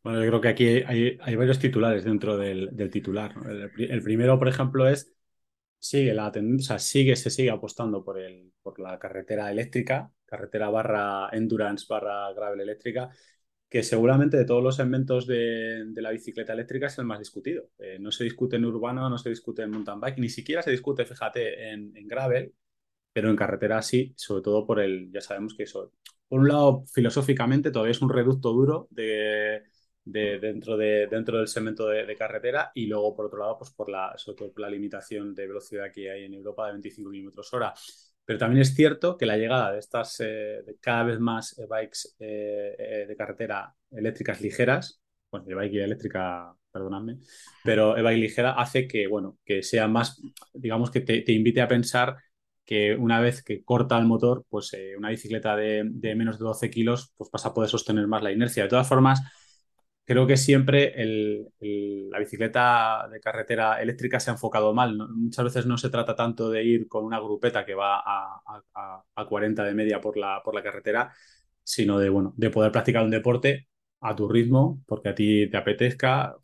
Bueno, 0.08 0.24
yo 0.24 0.30
creo 0.30 0.40
que 0.40 0.48
aquí 0.48 0.66
hay, 0.86 1.36
varios 1.36 1.58
titulares 1.58 2.02
dentro 2.02 2.38
del, 2.38 2.90
titular. 2.90 3.34
El, 3.76 4.02
primero, 4.02 4.38
por 4.38 4.48
ejemplo, 4.48 4.88
es 4.88 5.14
sigue 5.78 6.14
la 6.14 6.32
tendencia, 6.32 6.78
sigue, 6.78 7.14
se 7.14 7.28
sigue 7.28 7.50
apostando 7.50 8.02
por, 8.02 8.18
el, 8.18 8.50
por 8.62 8.80
la 8.80 8.98
carretera 8.98 9.50
eléctrica, 9.50 10.10
carretera 10.24 10.70
barra 10.70 11.28
endurance 11.32 11.84
barra 11.86 12.32
gravel 12.32 12.62
eléctrica, 12.62 13.10
que 13.68 13.82
seguramente 13.82 14.38
de 14.38 14.46
todos 14.46 14.62
los 14.62 14.76
segmentos 14.76 15.26
de, 15.26 15.84
la 15.96 16.10
bicicleta 16.10 16.54
eléctrica 16.54 16.86
es 16.86 16.96
el 16.98 17.04
más 17.04 17.18
discutido. 17.18 17.68
Eh, 17.78 17.98
no 18.00 18.10
se 18.10 18.24
discute 18.24 18.56
en 18.56 18.64
urbano, 18.64 19.10
no 19.10 19.18
se 19.18 19.28
discute 19.28 19.62
en 19.62 19.72
mountain 19.72 20.00
bike, 20.00 20.18
ni 20.20 20.30
siquiera 20.30 20.62
se 20.62 20.70
discute, 20.70 21.04
fíjate, 21.04 21.70
en, 21.70 21.92
gravel, 22.08 22.54
pero 23.12 23.28
en 23.28 23.36
carretera 23.36 23.82
sí, 23.82 24.14
sobre 24.16 24.42
todo 24.42 24.66
por 24.66 24.80
el, 24.80 25.10
ya 25.12 25.20
sabemos 25.20 25.54
que 25.54 25.64
eso, 25.64 25.92
por 26.28 26.40
un 26.40 26.48
lado, 26.48 26.84
filosóficamente 26.94 27.70
todavía 27.70 27.92
es 27.92 28.00
un 28.02 28.10
reducto 28.10 28.52
duro 28.54 28.88
de, 28.90 29.64
dentro, 30.10 30.76
de, 30.76 31.06
dentro 31.06 31.38
del 31.38 31.48
segmento 31.48 31.86
de, 31.88 32.16
carretera 32.16 32.70
y 32.74 32.86
luego 32.86 33.14
por 33.14 33.26
otro 33.26 33.40
lado, 33.40 33.58
pues 33.58 33.70
por 33.70 33.88
la, 33.88 34.14
sobre 34.16 34.36
todo 34.38 34.52
por 34.52 34.62
la 34.62 34.70
limitación 34.70 35.34
de 35.34 35.46
velocidad 35.46 35.92
que 35.92 36.10
hay 36.10 36.24
en 36.24 36.34
Europa 36.34 36.66
de 36.66 36.72
25 36.72 37.10
kilómetros 37.10 37.52
hora. 37.52 37.74
Pero 38.24 38.38
también 38.38 38.62
es 38.62 38.74
cierto 38.74 39.16
que 39.16 39.26
la 39.26 39.36
llegada 39.36 39.72
de 39.72 39.78
estas 39.78 40.20
eh, 40.20 40.62
cada 40.80 41.04
vez 41.04 41.18
más 41.18 41.58
eh, 41.58 41.66
bikes 41.68 42.14
eh, 42.18 43.06
de 43.08 43.16
carretera 43.16 43.74
eléctricas 43.90 44.40
ligeras, 44.40 45.00
bueno, 45.30 45.46
de 45.46 45.54
bike 45.54 45.74
eléctrica, 45.76 46.54
perdonadme, 46.70 47.18
pero 47.64 47.96
e-bike 47.96 48.18
ligera 48.18 48.52
hace 48.52 48.86
que, 48.86 49.06
bueno, 49.06 49.38
que 49.44 49.62
sea 49.62 49.88
más, 49.88 50.20
digamos 50.52 50.90
que 50.90 51.00
te, 51.00 51.32
invite 51.32 51.60
a 51.62 51.68
pensar 51.68 52.16
que 52.64 52.94
una 52.94 53.20
vez 53.20 53.42
que 53.42 53.64
corta 53.64 53.98
el 53.98 54.04
motor, 54.04 54.44
pues 54.48 54.72
una 54.96 55.08
bicicleta 55.08 55.56
de, 55.56 55.84
de, 55.86 56.14
menos 56.14 56.38
de 56.38 56.44
12 56.44 56.70
kilos, 56.70 57.12
pues 57.16 57.30
pasa 57.30 57.48
a 57.48 57.54
poder 57.54 57.70
sostener 57.70 58.06
más 58.06 58.22
la 58.22 58.32
inercia. 58.32 58.64
De 58.64 58.68
todas 58.68 58.86
formas, 58.86 59.22
creo 60.08 60.26
que 60.26 60.38
siempre 60.38 60.94
la 62.10 62.18
bicicleta 62.18 63.06
de 63.12 63.20
carretera 63.20 63.82
eléctrica 63.82 64.18
se 64.18 64.30
ha 64.30 64.32
enfocado 64.32 64.72
mal. 64.72 64.96
Muchas 65.10 65.44
veces 65.44 65.66
no 65.66 65.76
se 65.76 65.90
trata 65.90 66.16
tanto 66.16 66.48
de 66.48 66.64
ir 66.64 66.88
con 66.88 67.04
una 67.04 67.20
grupeta 67.20 67.66
que 67.66 67.74
va 67.74 68.02
a, 68.02 69.26
40 69.28 69.64
de 69.64 69.74
media 69.74 70.00
por 70.00 70.16
la, 70.16 70.40
por 70.42 70.54
la 70.54 70.62
carretera, 70.62 71.12
sino 71.62 71.98
de, 71.98 72.08
bueno, 72.08 72.32
de 72.38 72.48
poder 72.48 72.72
practicar 72.72 73.04
un 73.04 73.10
deporte 73.10 73.68
a 74.00 74.16
tu 74.16 74.26
ritmo, 74.30 74.82
porque 74.86 75.10
a 75.10 75.14
ti 75.14 75.50
te 75.50 75.58
apetezca 75.58 76.36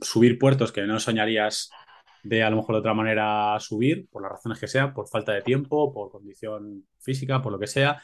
subir 0.00 0.36
puertos 0.36 0.72
que 0.72 0.82
no 0.82 0.98
soñarías 0.98 1.70
de 2.24 2.42
a 2.42 2.50
lo 2.50 2.56
mejor 2.56 2.74
de 2.74 2.80
otra 2.80 2.94
manera 2.94 3.56
subir, 3.60 4.08
por 4.10 4.22
las 4.22 4.32
razones 4.32 4.58
que 4.58 4.66
sean, 4.66 4.92
por 4.92 5.08
falta 5.08 5.32
de 5.32 5.42
tiempo, 5.42 5.94
por 5.94 6.10
condición 6.10 6.88
física, 6.98 7.40
por 7.40 7.52
lo 7.52 7.60
que 7.60 7.68
sea. 7.68 8.02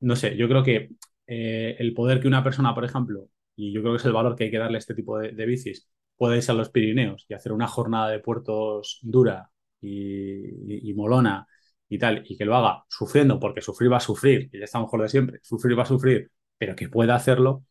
No 0.00 0.16
sé, 0.16 0.36
yo 0.36 0.48
creo 0.48 0.62
que 0.62 0.90
eh, 1.26 1.76
el 1.78 1.94
poder 1.94 2.20
que 2.20 2.28
una 2.28 2.44
persona, 2.44 2.74
por 2.74 2.84
ejemplo, 2.84 3.30
y 3.56 3.72
yo 3.72 3.80
creo 3.82 3.92
que 3.94 3.98
es 3.98 4.04
el 4.04 4.12
valor 4.12 4.36
que 4.36 4.44
hay 4.44 4.50
que 4.50 4.58
darle 4.58 4.76
a 4.76 4.78
este 4.78 4.94
tipo 4.94 5.18
de, 5.18 5.46
bicis, 5.46 5.88
puede 6.16 6.36
irse 6.36 6.52
a 6.52 6.54
los 6.54 6.70
Pirineos 6.70 7.26
y 7.28 7.34
hacer 7.34 7.52
una 7.52 7.66
jornada 7.68 8.10
de 8.10 8.20
puertos 8.20 9.00
dura 9.02 9.50
y, 9.80 10.92
molona 10.94 11.46
y 11.88 11.98
tal, 11.98 12.24
y 12.26 12.36
que 12.36 12.44
lo 12.44 12.56
haga 12.56 12.84
sufriendo, 12.88 13.38
porque 13.38 13.60
sufrir 13.60 13.92
va 13.92 13.98
a 13.98 14.00
sufrir, 14.00 14.50
que 14.50 14.58
ya 14.58 14.64
estamos 14.64 14.90
con 14.90 14.98
lo 14.98 15.04
de 15.04 15.10
siempre, 15.10 15.38
sufrir 15.42 15.78
va 15.78 15.82
a 15.82 15.86
sufrir, 15.86 16.30
pero 16.58 16.74
que 16.74 16.88
pueda 16.88 17.14
hacerlo, 17.14 17.64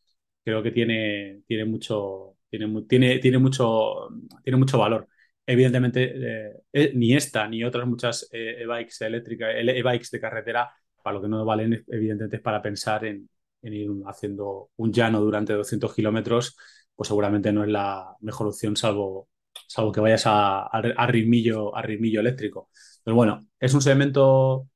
creo 0.44 0.62
que 0.62 0.70
tiene, 0.70 1.42
tiene, 1.46 1.64
mucho, 1.64 2.36
tiene, 2.48 2.66
tiene, 2.88 3.18
tiene, 3.18 3.38
mucho, 3.38 4.08
tiene 4.42 4.58
mucho 4.58 4.78
valor. 4.78 5.08
Evidentemente, 5.46 6.12
eh, 6.14 6.52
eh, 6.72 6.92
ni 6.94 7.14
esta 7.14 7.46
ni 7.48 7.64
otras 7.64 7.86
muchas 7.86 8.28
eh, 8.32 8.62
e-bikes 8.62 9.04
eléctricas, 9.04 9.50
e-bikes 9.54 10.10
de 10.10 10.20
carretera, 10.20 10.70
para 11.02 11.14
lo 11.16 11.22
que 11.22 11.28
no 11.28 11.44
valen, 11.44 11.84
evidentemente, 11.88 12.36
es 12.36 12.42
para 12.42 12.62
pensar 12.62 13.04
en, 13.04 13.28
en 13.64 13.72
ir 13.74 13.90
haciendo 14.06 14.70
un 14.76 14.92
llano 14.92 15.20
durante 15.20 15.54
200 15.54 15.94
kilómetros, 15.94 16.56
pues 16.94 17.08
seguramente 17.08 17.52
no 17.52 17.64
es 17.64 17.70
la 17.70 18.16
mejor 18.20 18.48
opción 18.48 18.76
salvo, 18.76 19.28
salvo 19.66 19.92
que 19.92 20.00
vayas 20.00 20.26
a, 20.26 20.66
a, 20.66 21.06
ritmillo, 21.06 21.72
eléctrico. 22.20 22.70
Pero 23.02 23.16
bueno, 23.16 23.46
es 23.58 23.74
un 23.74 23.82
segmento 23.82 24.68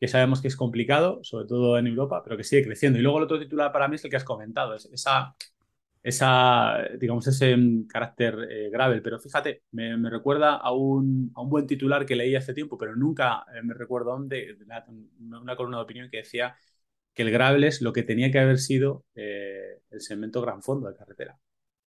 que 0.00 0.08
sabemos 0.08 0.40
que 0.40 0.48
es 0.48 0.56
complicado, 0.56 1.20
sobre 1.22 1.46
todo 1.46 1.78
en 1.78 1.88
Europa, 1.88 2.22
pero 2.22 2.36
que 2.36 2.44
sigue 2.44 2.64
creciendo. 2.64 2.98
Y 2.98 3.02
luego 3.02 3.18
el 3.18 3.24
otro 3.24 3.38
titular 3.40 3.72
para 3.72 3.88
mí 3.88 3.96
es 3.96 4.04
el 4.04 4.10
que 4.10 4.16
has 4.16 4.24
comentado, 4.24 4.74
es 4.74 4.86
esa, 4.86 5.34
esa 6.02 6.78
digamos, 6.98 7.26
ese 7.26 7.56
carácter 7.88 8.48
eh, 8.50 8.70
gravel. 8.70 9.02
Pero 9.02 9.18
fíjate, 9.18 9.64
me, 9.72 9.96
recuerda 10.10 10.56
a 10.56 10.72
un, 10.72 11.32
a 11.34 11.42
un, 11.42 11.50
buen 11.50 11.66
titular 11.66 12.06
que 12.06 12.16
leí 12.16 12.36
hace 12.36 12.54
tiempo, 12.54 12.78
pero 12.78 12.94
nunca 12.96 13.44
eh, 13.54 13.62
me 13.62 13.74
recuerdo 13.74 14.12
dónde, 14.12 14.56
una 15.20 15.56
columna 15.56 15.78
de 15.78 15.84
opinión 15.84 16.10
que 16.10 16.18
decía 16.18 16.56
que 17.18 17.22
el 17.22 17.32
gravel 17.32 17.64
es 17.64 17.82
lo 17.82 17.92
que 17.92 18.04
tenía 18.04 18.30
que 18.30 18.38
haber 18.38 18.58
sido 18.58 19.04
eh, 19.16 19.80
el 19.90 20.00
segmento 20.00 20.40
gran 20.40 20.62
fondo 20.62 20.86
de 20.88 20.94
carretera. 20.94 21.36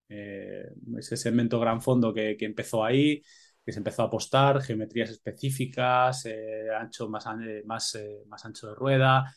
Eh, 0.09 0.65
ese 0.97 1.15
segmento 1.15 1.57
gran 1.57 1.81
fondo 1.81 2.13
que, 2.13 2.35
empezó 2.41 2.83
ahí, 2.83 3.23
que 3.65 3.71
se 3.71 3.79
empezó 3.79 4.01
a 4.01 4.05
apostar, 4.07 4.61
geometrías 4.61 5.09
específicas, 5.09 6.25
eh, 6.25 6.67
ancho 6.77 7.07
más, 7.07 7.25
más, 7.63 7.97
más 8.27 8.45
ancho 8.45 8.67
de 8.67 8.75
rueda, 8.75 9.33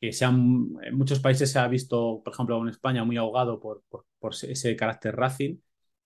que 0.00 0.10
en 0.20 0.96
muchos 0.96 1.18
países 1.18 1.50
se 1.50 1.58
ha 1.58 1.66
visto, 1.66 2.22
por 2.24 2.32
ejemplo, 2.32 2.62
en 2.62 2.68
España, 2.68 3.02
muy 3.02 3.16
ahogado 3.16 3.58
por, 3.58 3.82
ese 4.44 4.76
carácter 4.76 5.16
racing. 5.16 5.56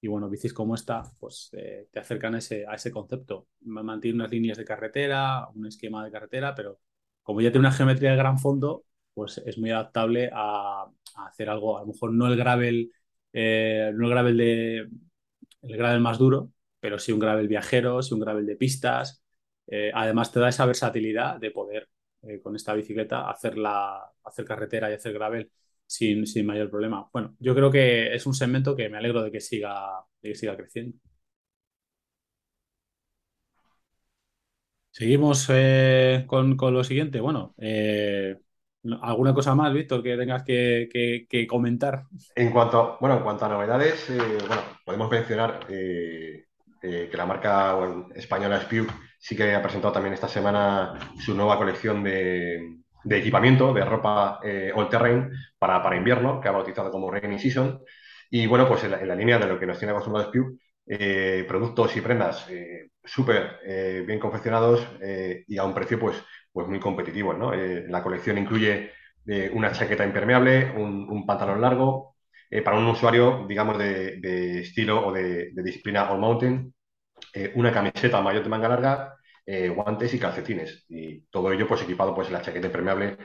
Y 0.01 0.09
bueno, 0.09 0.31
bicis 0.31 0.55
como 0.55 0.75
esta, 0.75 1.03
pues 1.21 1.51
te 1.53 2.01
acercan 2.01 2.35
a 2.35 2.39
ese, 2.39 2.65
a 2.67 2.77
ese 2.77 2.91
concepto. 2.91 3.49
Mantiene 3.61 4.17
unas 4.17 4.31
líneas 4.31 4.57
de 4.57 4.65
carretera, 4.65 5.49
un 5.55 5.67
esquema 5.67 6.03
de 6.03 6.11
carretera, 6.11 6.55
pero 6.55 6.81
como 7.23 7.43
ya 7.43 7.51
tiene 7.53 7.67
una 7.67 7.77
geometría 7.77 8.13
de 8.13 8.17
gran 8.17 8.39
fondo, 8.39 8.87
pues 9.15 9.39
es 9.45 9.59
muy 9.59 9.71
adaptable 9.71 10.31
a, 10.33 10.87
hacer 11.17 11.51
algo, 11.51 11.79
a 11.79 11.83
lo 11.83 11.89
mejor 11.89 12.13
no 12.13 12.27
el 12.27 12.37
gravel, 12.37 12.93
eh, 13.33 13.91
no 13.95 14.07
el 14.07 14.11
gravel 14.11 14.37
de 14.37 14.89
el 15.63 15.77
gravel 15.77 16.01
más 16.01 16.19
duro, 16.19 16.53
pero 16.81 16.99
sí 16.99 17.13
un 17.13 17.21
gravel 17.21 17.49
viajero, 17.49 18.03
sí 18.03 18.15
un 18.15 18.21
gravel 18.21 18.47
de 18.47 18.57
pistas. 18.57 19.23
Eh, 19.67 19.93
además 19.95 20.33
te 20.33 20.41
da 20.41 20.49
esa 20.49 20.67
versatilidad 20.67 21.39
de 21.39 21.51
poder 21.51 21.89
eh, 22.23 22.41
con 22.41 22.57
esta 22.57 22.75
bicicleta 22.75 23.31
hacer, 23.31 23.55
hacer 24.25 24.45
carretera 24.45 24.91
y 24.91 24.95
hacer 24.95 25.13
gravel 25.13 25.51
sin, 25.87 26.27
sin, 26.27 26.47
mayor 26.47 26.71
problema. 26.71 27.09
Bueno, 27.13 27.37
yo 27.39 27.55
creo 27.55 27.71
que 27.71 28.15
es 28.15 28.27
un 28.27 28.35
segmento 28.35 28.75
que 28.77 28.89
me 28.89 28.99
alegro 28.99 29.23
de 29.23 29.31
que 29.31 29.41
siga, 29.41 30.05
de 30.21 30.31
que 30.31 30.35
siga 30.35 30.57
creciendo. 30.57 30.99
Seguimos 34.91 35.47
con, 36.27 36.57
con, 36.57 36.75
lo 36.75 36.85
siguiente. 36.85 37.21
Bueno, 37.21 37.55
¿Alguna 39.03 39.33
cosa 39.33 39.55
más, 39.55 39.73
Víctor, 39.73 40.03
que 40.03 40.17
tengas 40.17 40.43
que, 40.43 41.47
comentar? 41.49 42.05
En 42.35 42.51
cuanto, 42.51 42.97
bueno, 43.01 43.17
en 43.17 43.23
cuanto 43.23 43.45
a 43.45 43.49
novedades, 43.49 44.11
eh, 44.11 44.39
podemos 44.85 45.09
mencionar 45.09 45.61
eh, 45.69 46.47
eh, 46.83 47.09
que 47.09 47.17
la 47.17 47.27
marca 47.27 47.77
española 48.15 48.61
Spiu 48.61 48.87
sí 49.19 49.37
que 49.37 49.55
ha 49.55 49.63
presentado 49.63 49.95
también 49.95 50.15
esta 50.15 50.27
semana 50.27 50.99
su 51.21 51.33
nueva 51.35 51.57
colección 51.59 52.03
de, 52.03 52.81
equipamiento, 53.09 53.73
de 53.73 53.85
ropa 53.85 54.41
all 54.75 54.89
terrain 54.89 55.31
para, 55.59 55.81
para, 55.81 55.97
invierno, 55.97 56.41
que 56.41 56.49
ha 56.49 56.53
bautizado 56.53 56.91
como 56.91 57.09
Rainy 57.09 57.39
Season. 57.39 57.81
Y 58.31 58.49
bueno, 58.49 58.67
pues 58.67 58.83
en 58.83 58.91
la, 58.91 59.15
línea 59.15 59.39
de 59.39 59.47
lo 59.47 59.61
que 59.61 59.67
nos 59.67 59.79
tiene 59.79 59.93
acostumbrado 59.93 60.29
Spiu, 60.29 60.59
productos 61.47 61.97
y 61.97 62.01
prendas 62.01 62.49
súper 63.05 63.61
bien 64.05 64.19
confeccionados 64.19 64.85
y 65.47 65.57
a 65.57 65.65
un 65.65 65.73
precio 65.75 66.01
pues 66.01 66.21
pues 66.53 66.69
muy 66.69 66.81
competitivos. 66.81 67.37
¿no? 67.39 67.53
Eh, 67.55 67.87
la 67.89 68.03
colección 68.03 68.39
incluye 68.39 68.93
eh, 69.27 69.51
una 69.53 69.73
chaqueta 69.73 70.05
impermeable, 70.05 70.73
un, 70.77 71.27
pantalón 71.27 71.61
largo, 71.61 72.17
eh, 72.51 72.63
para 72.63 72.79
un 72.79 72.87
usuario, 72.87 73.47
digamos, 73.49 73.79
de, 73.79 74.61
estilo 74.61 75.07
o 75.07 75.13
de, 75.13 75.53
disciplina 75.57 76.11
all 76.11 76.21
mountain, 76.21 76.75
una 77.55 77.73
camiseta 77.73 78.21
mayor 78.21 78.43
de 78.43 78.49
manga 78.51 78.69
larga, 78.69 79.15
guantes 79.75 80.13
y 80.15 80.19
calcetines. 80.19 80.85
Y 80.89 81.23
todo 81.31 81.53
ello, 81.53 81.67
pues 81.67 81.83
equipado, 81.83 82.15
pues 82.15 82.31
la 82.31 82.43
chaqueta 82.43 82.67
impermeable 82.67 83.17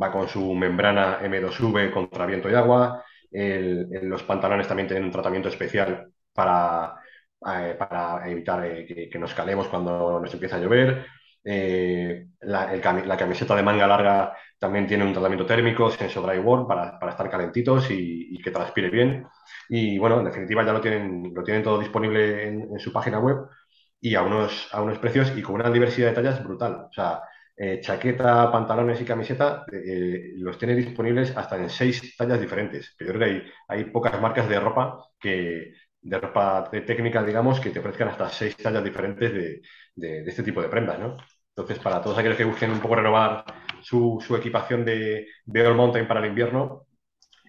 va 0.00 0.12
con 0.12 0.28
su 0.28 0.54
membrana 0.54 1.20
M2V 1.22 1.90
contra 1.92 2.26
viento 2.26 2.50
y 2.50 2.54
agua. 2.54 3.04
los 3.32 4.22
pantalones 4.22 4.68
también 4.68 4.86
tienen 4.88 5.04
un 5.04 5.10
tratamiento 5.10 5.48
especial 5.48 6.08
para, 6.32 6.94
para 7.40 8.28
evitar 8.30 8.86
que, 8.86 9.08
que, 9.10 9.18
nos 9.18 9.34
calemos 9.34 9.68
cuando 9.68 10.20
nos 10.20 10.32
empieza 10.32 10.56
a 10.56 10.60
llover. 10.60 11.06
Eh, 11.48 12.26
la, 12.40 13.16
camiseta 13.16 13.54
de 13.54 13.62
manga 13.62 13.86
larga 13.86 14.36
también 14.58 14.86
tiene 14.86 15.04
un 15.04 15.12
tratamiento 15.12 15.46
térmico, 15.46 15.88
Senso 15.90 16.20
Dry 16.20 16.38
Warm, 16.40 16.66
para, 16.66 16.98
estar 17.08 17.30
calentitos 17.30 17.88
y, 17.90 18.36
que 18.42 18.50
transpire 18.50 18.90
bien. 18.90 19.26
Y 19.68 19.96
bueno, 19.98 20.18
en 20.18 20.24
definitiva 20.24 20.64
ya 20.64 20.72
lo 20.72 20.80
tienen, 20.80 21.32
lo 21.34 21.44
tienen 21.44 21.62
todo 21.62 21.78
disponible 21.78 22.48
en, 22.48 22.78
su 22.80 22.92
página 22.92 23.20
web 23.20 23.48
y 24.00 24.14
a 24.16 24.22
unos, 24.22 24.68
precios 25.00 25.32
y 25.36 25.42
con 25.42 25.54
una 25.56 25.70
diversidad 25.70 26.08
de 26.08 26.14
tallas 26.14 26.42
brutal. 26.44 26.86
O 26.90 26.92
sea, 26.92 27.22
eh, 27.56 27.80
chaqueta, 27.80 28.50
pantalones 28.50 29.00
y 29.00 29.04
camiseta 29.04 29.64
eh, 29.72 30.32
los 30.36 30.58
tiene 30.58 30.74
disponibles 30.74 31.36
hasta 31.36 31.56
en 31.56 31.70
seis 31.70 32.16
tallas 32.16 32.40
diferentes. 32.40 32.94
Yo 32.98 33.06
creo 33.06 33.20
que 33.20 33.52
hay, 33.68 33.84
pocas 33.84 34.20
marcas 34.20 34.48
de 34.48 34.58
ropa 34.60 35.10
de 35.22 36.80
técnica, 36.82 37.22
digamos, 37.22 37.60
que 37.60 37.70
te 37.70 37.78
ofrezcan 37.78 38.08
hasta 38.08 38.28
seis 38.30 38.56
tallas 38.56 38.84
diferentes 38.84 39.32
de, 39.32 39.62
de 39.94 40.28
este 40.28 40.42
tipo 40.42 40.60
de 40.62 40.68
prendas, 40.68 40.98
¿no? 40.98 41.16
Entonces, 41.56 41.82
para 41.82 42.02
todos 42.02 42.18
aquellos 42.18 42.36
que 42.36 42.44
busquen 42.44 42.70
un 42.70 42.80
poco 42.80 42.96
renovar 42.96 43.42
su, 43.80 44.22
equipación 44.36 44.84
de, 44.84 45.26
de 45.46 45.66
All 45.66 45.74
Mountain 45.74 46.06
para 46.06 46.20
el 46.20 46.26
invierno, 46.26 46.86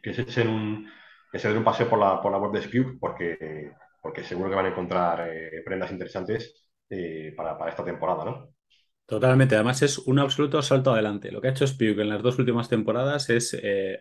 que 0.01 0.13
se 0.13 0.21
echen 0.21 0.47
un, 0.47 0.89
que 1.29 1.37
se 1.37 1.49
den 1.49 1.57
un 1.57 1.65
paseo 1.65 1.89
por 1.89 1.99
la, 1.99 2.21
por 2.21 2.31
la 2.31 2.37
web 2.37 2.53
de 2.53 2.61
Spew, 2.61 2.97
porque, 2.99 3.73
porque 4.01 4.23
seguro 4.23 4.49
que 4.49 4.55
van 4.55 4.67
a 4.67 4.69
encontrar 4.69 5.27
eh, 5.29 5.61
prendas 5.65 5.91
interesantes 5.91 6.69
eh, 6.89 7.33
para, 7.35 7.57
para, 7.57 7.71
esta 7.71 7.83
temporada, 7.83 8.23
¿no? 8.23 8.53
Totalmente, 9.05 9.55
además 9.55 9.81
es 9.81 9.97
un 9.97 10.19
absoluto 10.19 10.61
salto 10.61 10.93
adelante. 10.93 11.29
Lo 11.29 11.41
que 11.41 11.49
ha 11.49 11.51
hecho 11.51 11.67
Spew 11.67 11.99
en 11.99 12.09
las 12.09 12.21
dos 12.21 12.39
últimas 12.39 12.69
temporadas 12.69 13.29
es, 13.29 13.57
eh, 13.61 13.99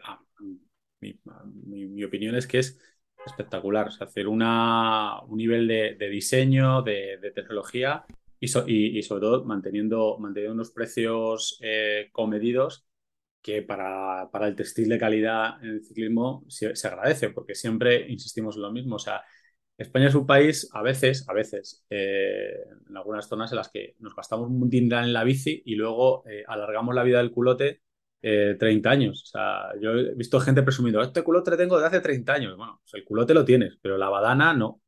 mi, 1.01 2.05
opinión 2.05 2.37
es 2.37 2.47
que 2.47 2.61
es 2.61 2.79
espectacular. 3.25 3.89
hacer 4.01 4.29
una, 4.29 5.21
un 5.23 5.37
nivel 5.37 5.67
de, 5.67 6.09
diseño, 6.09 6.83
de, 6.83 7.33
tecnología 7.35 8.05
y, 8.41 8.99
y, 8.99 9.03
sobre 9.03 9.21
todo 9.21 9.45
manteniendo, 9.45 10.19
manteniendo 10.19 10.55
unos 10.55 10.71
precios 10.71 11.61
comedidos 12.13 12.87
que 13.47 13.63
para, 13.63 14.29
para, 14.33 14.49
el 14.49 14.57
textil 14.57 14.89
de 14.89 14.99
calidad 14.99 15.63
en 15.63 15.71
el 15.71 15.85
ciclismo 15.85 16.45
se, 16.49 16.75
agradece, 16.89 17.31
porque 17.31 17.55
siempre 17.55 18.05
insistimos 18.11 18.57
en 18.57 18.63
lo 18.63 18.73
mismo. 18.73 18.97
O 18.97 18.99
sea, 18.99 19.23
España 19.79 20.09
es 20.09 20.17
un 20.17 20.27
país, 20.27 20.69
a 20.73 20.83
veces, 20.83 21.29
a 21.29 21.33
veces, 21.33 21.85
eh, 21.91 22.57
en 22.89 22.97
algunas 22.97 23.29
zonas 23.29 23.53
en 23.53 23.57
las 23.59 23.69
que 23.71 23.95
nos 24.01 24.17
gastamos 24.17 24.49
un 24.51 24.69
dineral 24.69 25.05
en 25.05 25.13
la 25.13 25.23
bici 25.23 25.63
y 25.65 25.77
luego 25.77 26.25
eh, 26.27 26.43
alargamos 26.49 26.93
la 26.95 27.05
vida 27.05 27.19
del 27.19 27.31
culote 27.31 27.83
30 28.21 28.89
eh, 28.89 28.93
años. 28.93 29.23
O 29.23 29.27
sea, 29.27 29.71
yo 29.81 29.93
he 29.93 30.15
visto 30.17 30.41
gente 30.41 30.63
presumiendo, 30.65 31.01
este 31.03 31.23
culote 31.23 31.53
lo 31.53 31.57
tengo 31.57 31.79
de 31.79 31.87
hace 31.87 32.01
30 32.01 32.33
años. 32.33 32.57
Bueno, 32.57 32.81
pues 32.83 32.95
el 32.95 33.05
culote 33.05 33.33
lo 33.33 33.45
tienes, 33.45 33.79
pero 33.81 33.97
la 33.97 34.09
badana 34.09 34.55
no. 34.55 34.83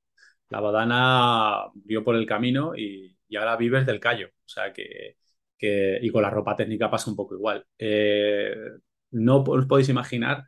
La 0.49 0.61
badana 0.61 1.71
vio 1.75 2.03
por 2.03 2.17
el 2.17 2.27
camino 2.27 2.75
y, 2.77 3.18
y 3.29 3.37
ahora 3.37 3.57
vives 3.57 3.87
del 3.87 4.01
callo. 4.01 4.29
O 4.29 4.49
sea 4.49 4.72
que 4.72 5.16
y 5.61 6.11
con 6.11 6.22
la 6.22 6.31
ropa 6.31 6.57
técnica 6.57 6.91
pasa 6.91 7.11
un 7.11 7.16
poco 7.16 7.35
igual. 7.35 7.66
Eh, 7.79 8.55
no 9.11 9.43
os 9.43 9.66
podéis 9.66 9.89
imaginar 9.89 10.45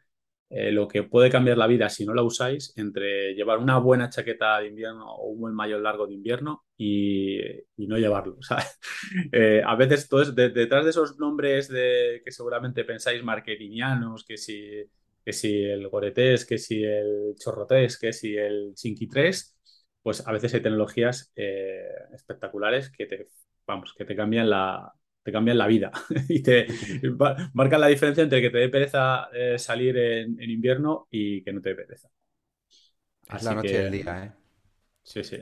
eh, 0.53 0.73
lo 0.73 0.89
que 0.89 1.05
puede 1.05 1.31
cambiar 1.31 1.59
la 1.59 1.67
vida 1.67 1.89
si 1.89 2.05
no 2.05 2.13
la 2.13 2.23
usáis 2.23 2.73
entre 2.77 3.35
llevar 3.35 3.59
una 3.59 3.79
buena 3.79 4.11
chaqueta 4.11 4.59
de 4.59 4.69
invierno 4.69 5.07
o 5.15 5.29
un 5.31 5.41
buen 5.41 5.55
mayor 5.55 5.81
largo 5.81 6.07
de 6.07 6.15
invierno 6.15 6.65
y, 6.77 7.39
no 7.77 7.99
llevarlo. 7.99 8.39
Eh, 9.33 9.63
a 9.65 9.75
veces 9.77 10.09
detrás 10.35 10.85
de 10.85 10.91
esos 10.91 11.19
nombres 11.19 11.69
de, 11.69 12.21
que 12.25 12.31
seguramente 12.31 12.85
pensáis 12.85 13.23
marketingianos, 13.23 14.25
que 14.25 14.37
si, 14.37 14.85
que 15.25 15.33
si 15.33 15.65
el 15.65 15.89
Goretés, 15.89 16.45
que 16.47 16.59
si 16.59 16.83
el 16.85 17.35
Chorrotés, 17.37 17.99
que 17.99 18.13
si 18.13 18.37
el 18.37 18.75
3, 19.11 19.60
pues 20.03 20.27
a 20.27 20.33
veces 20.33 20.55
hay 20.55 20.61
tecnologías 20.61 21.33
espectaculares 22.13 22.91
que 22.91 23.07
te, 23.07 23.27
vamos, 23.67 23.95
que 23.95 24.05
te 24.05 24.17
cambian 24.17 24.49
la, 24.51 24.93
te 25.23 25.33
cambian 25.33 25.59
la 25.59 25.67
vida 25.67 25.93
y 26.29 26.43
te 26.43 26.67
marcan 27.53 27.81
la 27.81 27.87
diferencia 27.89 28.23
entre 28.23 28.41
que 28.41 28.51
te 28.51 28.59
dé 28.59 28.69
pereza 28.69 29.29
eh, 29.33 29.59
salir 29.59 29.97
en, 29.97 30.41
invierno 30.41 31.07
y 31.11 31.43
que 31.43 31.53
no 31.53 31.61
te 31.61 31.71
dé 31.71 31.75
pereza. 31.75 32.09
Es 33.33 33.43
la 33.45 33.55
noche 33.55 33.83
del 33.83 33.93
día, 33.93 34.25
¿eh? 34.25 34.33
Sí, 35.03 35.25
sí. 35.25 35.39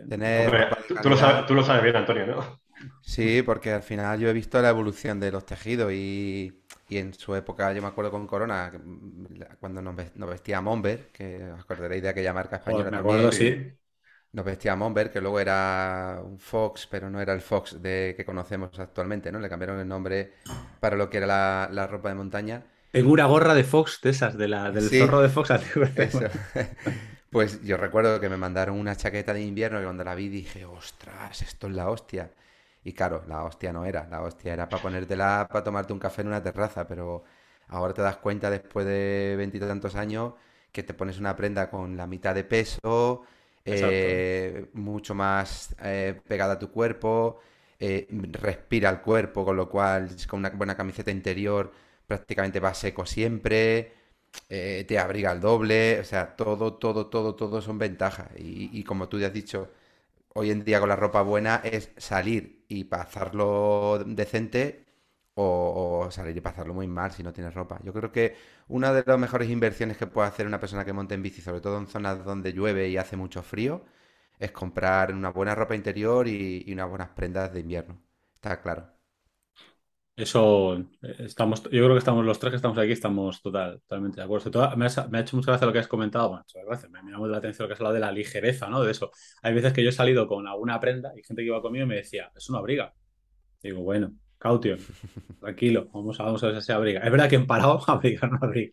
tú, 1.03 1.09
lo 1.55 1.63
sabes, 1.63 1.83
bien, 1.83 1.97
Antonio, 1.97 2.27
¿no? 2.27 2.61
Sí, 3.03 3.43
porque 3.43 3.73
al 3.73 3.83
final 3.83 4.21
yo 4.21 4.29
he 4.29 4.33
visto 4.33 4.63
la 4.63 4.69
evolución 4.69 5.19
de 5.19 5.33
los 5.33 5.45
tejidos 5.45 5.93
y, 5.93 6.63
en 6.91 7.13
su 7.13 7.35
época, 7.35 7.73
yo 7.73 7.83
me 7.83 7.89
acuerdo 7.89 8.11
con 8.11 8.27
Corona, 8.27 8.73
cuando 9.59 9.83
nos, 9.83 9.97
vestía 10.31 10.61
Monber, 10.61 11.09
que 11.13 11.43
os 11.51 11.61
acordaréis 11.61 12.03
de 12.03 12.09
aquella 12.09 12.33
marca 12.33 12.57
española. 12.57 12.85
Pues 12.85 12.93
me 12.93 12.99
acuerdo, 12.99 13.33
sí. 13.33 13.73
Nos 14.33 14.45
vestía 14.45 14.76
Monber, 14.76 15.11
que 15.11 15.20
luego 15.20 15.41
era 15.41 16.20
un 16.22 16.39
Fox, 16.39 16.87
pero 16.91 17.09
no 17.09 17.20
era 17.20 17.33
el 17.33 17.41
Fox 17.41 17.81
de, 17.81 18.14
que 18.16 18.24
conocemos 18.24 18.79
actualmente, 18.79 19.33
¿no? 19.33 19.41
Le 19.41 19.49
cambiaron 19.49 19.81
el 19.81 19.89
nombre 19.89 20.35
para 20.81 20.97
lo 20.97 21.09
que 21.09 21.18
era 21.18 21.68
la, 21.70 21.87
ropa 21.87 22.11
de 22.11 22.14
montaña. 22.14 22.66
Tengo 22.93 23.12
una 23.12 23.24
gorra 23.24 23.55
de 23.55 23.64
Fox 23.64 24.01
de 24.03 24.11
esas, 24.11 24.37
de 24.37 24.49
la, 24.49 24.70
del 24.70 24.91
zorro 24.91 25.22
de 25.22 25.29
Fox. 25.31 25.51
pues 27.31 27.62
yo 27.62 27.79
recuerdo 27.79 28.20
que 28.20 28.29
me 28.29 28.37
mandaron 28.37 28.79
una 28.79 28.97
chaqueta 28.97 29.33
de 29.33 29.43
invierno 29.43 29.81
y 29.81 29.85
cuando 29.85 30.05
la 30.05 30.14
vi 30.14 30.29
dije, 30.29 30.66
ostras, 30.66 31.41
esto 31.43 31.68
es 31.68 31.74
la 31.74 31.89
hostia. 31.89 32.31
Y 32.85 32.93
claro, 32.93 33.24
la 33.29 33.45
hostia 33.45 33.72
no 33.72 33.85
era, 33.85 34.07
la 34.09 34.22
hostia 34.22 34.53
era 34.53 34.68
para 34.68 34.83
ponértela, 34.83 35.47
para 35.51 35.64
tomarte 35.64 35.93
un 35.93 35.99
café 35.99 36.22
en 36.22 36.29
una 36.29 36.43
terraza, 36.43 36.87
pero 36.87 37.24
ahora 37.68 37.95
te 37.95 38.03
das 38.03 38.16
cuenta 38.18 38.51
después 38.51 38.87
de 38.87 39.35
veintitantos 39.37 39.95
años 39.95 40.35
que 40.72 40.83
te 40.83 40.95
pones 40.95 41.18
una 41.18 41.35
prenda 41.37 41.70
con 41.70 41.97
la 41.97 42.07
mitad 42.07 42.35
de 42.35 42.45
peso, 42.45 43.24
eh, 43.65 44.67
mucho 44.73 45.15
más 45.15 45.75
eh, 45.83 46.21
pegada 46.27 46.55
a 46.55 46.59
tu 46.59 46.71
cuerpo, 46.71 47.41
eh, 47.79 48.07
respira 48.33 48.91
el 48.91 49.01
cuerpo, 49.01 49.45
con 49.45 49.57
lo 49.57 49.69
cual 49.69 50.11
con 50.29 50.41
una 50.41 50.51
buena 50.51 50.77
camiseta 50.77 51.11
interior 51.11 51.73
prácticamente 52.07 52.61
va 52.61 52.75
seco 52.75 53.05
siempre, 53.07 53.93
te 54.49 54.99
abriga 54.99 55.33
el 55.33 55.41
doble, 55.41 56.01
o 56.01 56.05
sea, 56.05 56.37
todo, 56.37 56.75
todo, 56.75 57.07
todo, 57.09 57.35
todo 57.35 57.61
son 57.61 57.79
ventajas. 57.79 58.29
Y, 58.39 58.83
como 58.85 59.09
tú 59.09 59.19
ya 59.19 59.29
has 59.29 59.33
dicho, 59.33 59.71
hoy 60.35 60.51
en 60.51 60.65
día 60.65 60.81
con 60.81 60.89
la 60.89 60.97
ropa 60.97 61.23
buena 61.23 61.61
es 61.65 61.91
salir 61.99 62.65
y 62.69 62.85
pasarlo 62.85 64.03
decente 64.07 64.88
o, 65.41 66.11
salir 66.11 66.36
y 66.36 66.41
pasarlo 66.41 66.74
muy 66.74 66.89
mal 66.89 67.12
si 67.12 67.22
no 67.22 67.32
tienes 67.32 67.55
ropa. 67.55 67.80
Yo 67.84 67.93
creo 67.93 68.11
que 68.11 68.36
una 68.68 68.93
de 68.93 69.05
las 69.07 69.18
mejores 69.18 69.49
inversiones 69.49 69.97
que 69.97 70.07
puede 70.07 70.28
hacer 70.28 70.47
una 70.47 70.61
persona 70.61 70.84
que 70.84 70.93
monte 70.93 71.14
en 71.14 71.22
bici, 71.22 71.41
sobre 71.43 71.61
todo 71.61 71.78
en 71.78 71.86
zonas 71.86 72.24
donde 72.24 72.53
llueve 72.53 72.89
y 72.89 72.97
hace 72.97 73.16
mucho 73.16 73.43
frío, 73.43 73.84
es 74.39 74.51
comprar 74.53 75.14
una 75.14 75.30
buena 75.30 75.55
ropa 75.55 75.76
interior 75.76 76.26
y, 76.28 76.64
unas 76.72 76.89
buenas 76.89 77.11
prendas 77.11 77.53
de 77.53 77.61
invierno. 77.61 78.03
Está 78.34 78.61
claro. 78.61 78.89
Eso 80.16 80.76
eh, 80.76 81.14
estamos, 81.20 81.62
yo 81.62 81.70
creo 81.70 81.93
que 81.93 81.99
estamos 81.99 82.24
los 82.24 82.41
tres 82.41 82.51
que 82.51 82.57
estamos 82.57 82.76
aquí, 82.76 82.91
estamos 82.91 83.41
total, 83.41 83.80
totalmente 83.82 84.16
de 84.16 84.24
acuerdo. 84.24 84.76
me, 84.76 84.86
ha, 84.86 85.20
hecho 85.20 85.36
mucha 85.36 85.53
gracia 85.53 85.66
lo 85.68 85.72
que 85.72 85.78
has 85.78 85.86
comentado, 85.86 86.30
bueno, 86.30 86.45
gracias, 86.66 86.91
me, 86.91 87.01
me 87.05 87.12
llama 87.12 87.28
la 87.28 87.39
atención 87.39 87.64
lo 87.64 87.68
que 87.68 87.74
has 87.74 87.80
hablado 87.80 87.95
de 87.95 88.01
la 88.01 88.11
ligereza, 88.11 88.68
¿no? 88.68 88.82
De 88.82 88.91
eso. 88.91 89.12
Hay 89.43 89.55
veces 89.55 89.72
que 89.72 89.84
yo 89.84 89.91
he 89.91 89.93
salido 89.93 90.26
con 90.26 90.49
alguna 90.49 90.80
prenda 90.80 91.12
y 91.16 91.22
gente 91.22 91.43
que 91.43 91.47
iba 91.47 91.62
conmigo 91.62 91.84
y 91.84 91.89
me 91.89 91.97
decía, 91.97 92.32
es 92.34 92.51
una 92.51 92.59
abriga. 92.59 92.93
Digo, 93.62 93.82
bueno, 93.82 94.12
Caution, 94.39 94.78
tranquilo, 95.41 95.89
vamos 95.93 96.20
a, 96.20 96.24
vamos 96.24 96.43
a 96.45 96.47
ver 96.47 96.57
si 96.57 96.66
se 96.66 96.72
abriga. 96.72 97.01
Es 97.01 97.11
verdad 97.11 97.28
que 97.28 97.36
en 97.36 97.47
parado 97.47 97.80
abriga 97.89 98.28
no 98.28 98.39
abriga, 98.41 98.72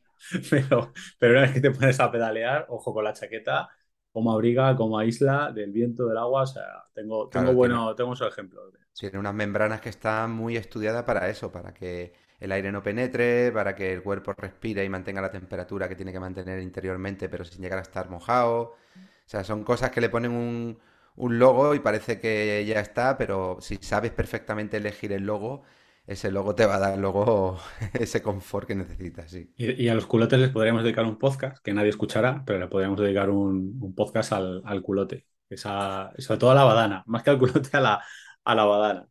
pero, 0.49 0.93
pero 1.17 1.33
una 1.33 1.41
vez 1.41 1.53
que 1.53 1.61
te 1.61 1.71
pones 1.71 1.99
a 1.99 2.11
pedalear, 2.11 2.67
ojo 2.69 2.93
con 2.93 3.03
la 3.03 3.13
chaqueta, 3.13 3.69
como 4.11 4.31
abriga, 4.31 4.75
como 4.75 4.97
aísla 4.97 5.51
del 5.51 5.71
viento, 5.71 6.07
del 6.07 6.17
agua, 6.17 6.43
o 6.43 6.47
sea, 6.47 6.85
tengo, 6.93 7.27
tengo 7.29 7.53
bueno, 7.53 7.95
tengo 7.95 8.13
esos 8.13 8.27
ejemplos. 8.27 8.73
Tiene 8.93 9.19
unas 9.19 9.33
membranas 9.33 9.81
que 9.81 9.89
están 9.89 10.31
muy 10.31 10.55
estudiadas 10.55 11.03
para 11.03 11.27
eso, 11.29 11.51
para 11.51 11.73
que 11.73 12.13
el 12.39 12.51
aire 12.51 12.71
no 12.71 12.83
penetre, 12.83 13.51
para 13.51 13.75
que 13.75 13.91
el 13.91 14.03
cuerpo 14.03 14.33
respire 14.33 14.85
y 14.85 14.89
mantenga 14.89 15.21
la 15.21 15.31
temperatura 15.31 15.89
que 15.89 15.95
tiene 15.95 16.13
que 16.13 16.19
mantener 16.19 16.59
interiormente, 16.61 17.27
pero 17.27 17.43
sin 17.43 17.61
llegar 17.61 17.79
a 17.79 17.81
estar 17.81 18.09
mojado. 18.09 18.61
O 18.61 19.27
sea, 19.27 19.43
son 19.43 19.63
cosas 19.63 19.89
que 19.89 19.99
le 19.99 20.09
ponen 20.09 20.31
un, 20.31 20.77
un 21.15 21.39
logo 21.39 21.75
y 21.75 21.79
parece 21.79 22.19
que 22.19 22.65
ya 22.67 22.79
está, 22.79 23.17
pero 23.17 23.57
si 23.61 23.77
sabes 23.77 24.11
perfectamente 24.11 24.77
elegir 24.77 25.11
el 25.13 25.25
logo, 25.25 25.63
ese 26.07 26.31
logo 26.31 26.53
te 26.55 26.65
va 26.65 26.75
a 26.75 26.79
dar 26.79 26.97
luego 26.97 27.59
ese 27.93 28.21
confort 28.21 28.67
que 28.67 28.75
necesitas, 28.75 29.31
sí. 29.31 29.51
Y, 29.57 29.87
a 29.87 29.95
los 29.95 30.05
culotes 30.05 30.39
les 30.39 30.49
podríamos 30.49 30.83
dedicar 30.83 31.05
un 31.05 31.17
podcast, 31.17 31.63
que 31.63 31.73
nadie 31.73 31.89
escuchará, 31.89 32.43
pero 32.45 32.59
le 32.59 32.67
podríamos 32.67 32.99
dedicar 32.99 33.29
un, 33.29 33.93
podcast 33.95 34.33
al, 34.33 34.81
culote. 34.81 35.25
Esa, 35.49 36.11
sobre 36.17 36.39
todo 36.39 36.51
a 36.51 36.55
la 36.55 36.63
badana, 36.63 37.03
más 37.07 37.23
que 37.23 37.29
al 37.31 37.39
culote 37.39 37.69
a 37.73 37.81
la, 37.81 38.03
a 38.43 38.55
la 38.55 38.65
badana. 38.65 39.07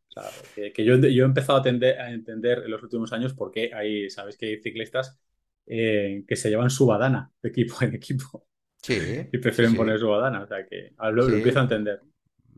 que, 0.54 0.84
yo, 0.84 0.96
yo, 0.96 1.24
he 1.24 1.26
empezado 1.26 1.58
a, 1.58 1.62
a, 1.62 2.10
entender 2.12 2.62
en 2.64 2.70
los 2.70 2.82
últimos 2.82 3.12
años 3.12 3.34
por 3.34 3.50
qué 3.50 3.72
hay, 3.74 4.10
sabes 4.10 4.36
que 4.36 4.46
hay 4.46 4.60
ciclistas 4.60 5.18
eh, 5.66 6.24
que 6.28 6.36
se 6.36 6.50
llevan 6.50 6.70
su 6.70 6.86
badana 6.86 7.32
de 7.42 7.48
equipo 7.48 7.76
en 7.80 7.94
equipo. 7.94 8.46
Y 8.88 9.38
prefieren 9.38 9.74
poner 9.74 9.98
su 9.98 10.08
badana, 10.08 10.42
o 10.42 10.46
sea 10.46 10.66
que 10.66 10.92
lo, 11.12 11.28
empiezo 11.28 11.60
a 11.60 11.62
entender. 11.62 12.02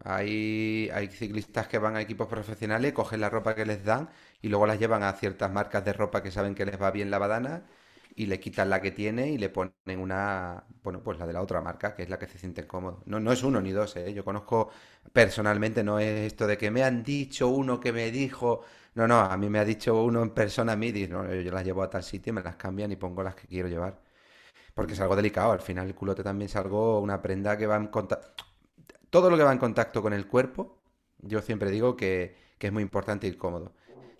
Hay, 0.04 0.90
hay 0.92 1.08
ciclistas 1.08 1.68
que 1.68 1.78
van 1.78 1.96
a 1.96 2.00
equipos 2.00 2.28
profesionales, 2.28 2.92
cogen 2.92 3.20
la 3.20 3.30
ropa 3.30 3.54
que 3.54 3.66
les 3.66 3.84
dan 3.84 4.08
y 4.42 4.48
luego 4.48 4.66
las 4.66 4.78
llevan 4.78 5.02
a 5.02 5.12
ciertas 5.12 5.50
marcas 5.50 5.84
de 5.84 5.92
ropa 5.92 6.22
que 6.22 6.30
saben 6.30 6.54
que 6.54 6.66
les 6.66 6.80
va 6.80 6.90
bien 6.90 7.10
la 7.10 7.18
badana 7.18 7.64
y 8.14 8.26
le 8.26 8.40
quitan 8.40 8.70
la 8.70 8.80
que 8.80 8.92
tiene 8.92 9.30
y 9.30 9.38
le 9.38 9.50
ponen 9.50 9.74
una, 9.98 10.64
bueno, 10.82 11.02
pues 11.02 11.18
la 11.18 11.26
de 11.26 11.32
la 11.34 11.42
otra 11.42 11.60
marca, 11.60 11.94
que 11.94 12.02
es 12.02 12.08
la 12.08 12.18
que 12.18 12.26
se 12.26 12.38
siente 12.38 12.66
cómodo. 12.66 13.02
No, 13.06 13.20
no 13.20 13.32
es 13.32 13.42
uno 13.42 13.60
ni 13.60 13.72
dos, 13.72 13.96
¿eh? 13.96 14.12
Yo 14.14 14.24
conozco 14.24 14.70
personalmente, 15.12 15.84
no 15.84 15.98
es 15.98 16.32
esto 16.32 16.46
de 16.46 16.56
que 16.56 16.70
me 16.70 16.82
han 16.82 17.02
dicho 17.02 17.48
uno 17.48 17.78
que 17.78 17.92
me 17.92 18.10
dijo, 18.10 18.64
no, 18.94 19.06
no, 19.06 19.20
a 19.20 19.36
mí 19.36 19.50
me 19.50 19.58
ha 19.58 19.64
dicho 19.64 20.02
uno 20.02 20.22
en 20.22 20.30
persona 20.30 20.72
a 20.72 20.76
mí, 20.76 20.88
y 20.88 21.08
no, 21.08 21.32
yo 21.34 21.52
las 21.52 21.64
llevo 21.64 21.82
a 21.82 21.90
tal 21.90 22.02
sitio, 22.02 22.32
me 22.32 22.42
las 22.42 22.56
cambian 22.56 22.90
y 22.92 22.96
pongo 22.96 23.22
las 23.22 23.34
que 23.34 23.46
quiero 23.46 23.68
llevar 23.68 24.05
porque 24.76 24.92
es 24.94 25.00
algo 25.00 25.16
delicado. 25.16 25.52
Al 25.52 25.62
final 25.62 25.88
el 25.88 25.94
culote 25.94 26.22
también 26.22 26.46
es 26.50 26.56
algo, 26.56 27.00
una 27.00 27.22
prenda 27.22 27.56
que 27.58 27.66
va 27.66 27.76
en 27.76 27.88
contacto... 27.88 28.44
Todo 29.10 29.30
lo 29.30 29.36
que 29.38 29.42
va 29.44 29.52
en 29.52 29.58
contacto 29.58 30.02
con 30.02 30.12
el 30.12 30.26
cuerpo, 30.28 30.78
yo 31.20 31.40
siempre 31.42 31.70
digo 31.70 31.96
que, 31.96 32.36
es 32.60 32.72
muy 32.72 32.82
importante 32.82 33.26
y 33.26 33.32
cómodo. 33.34 33.74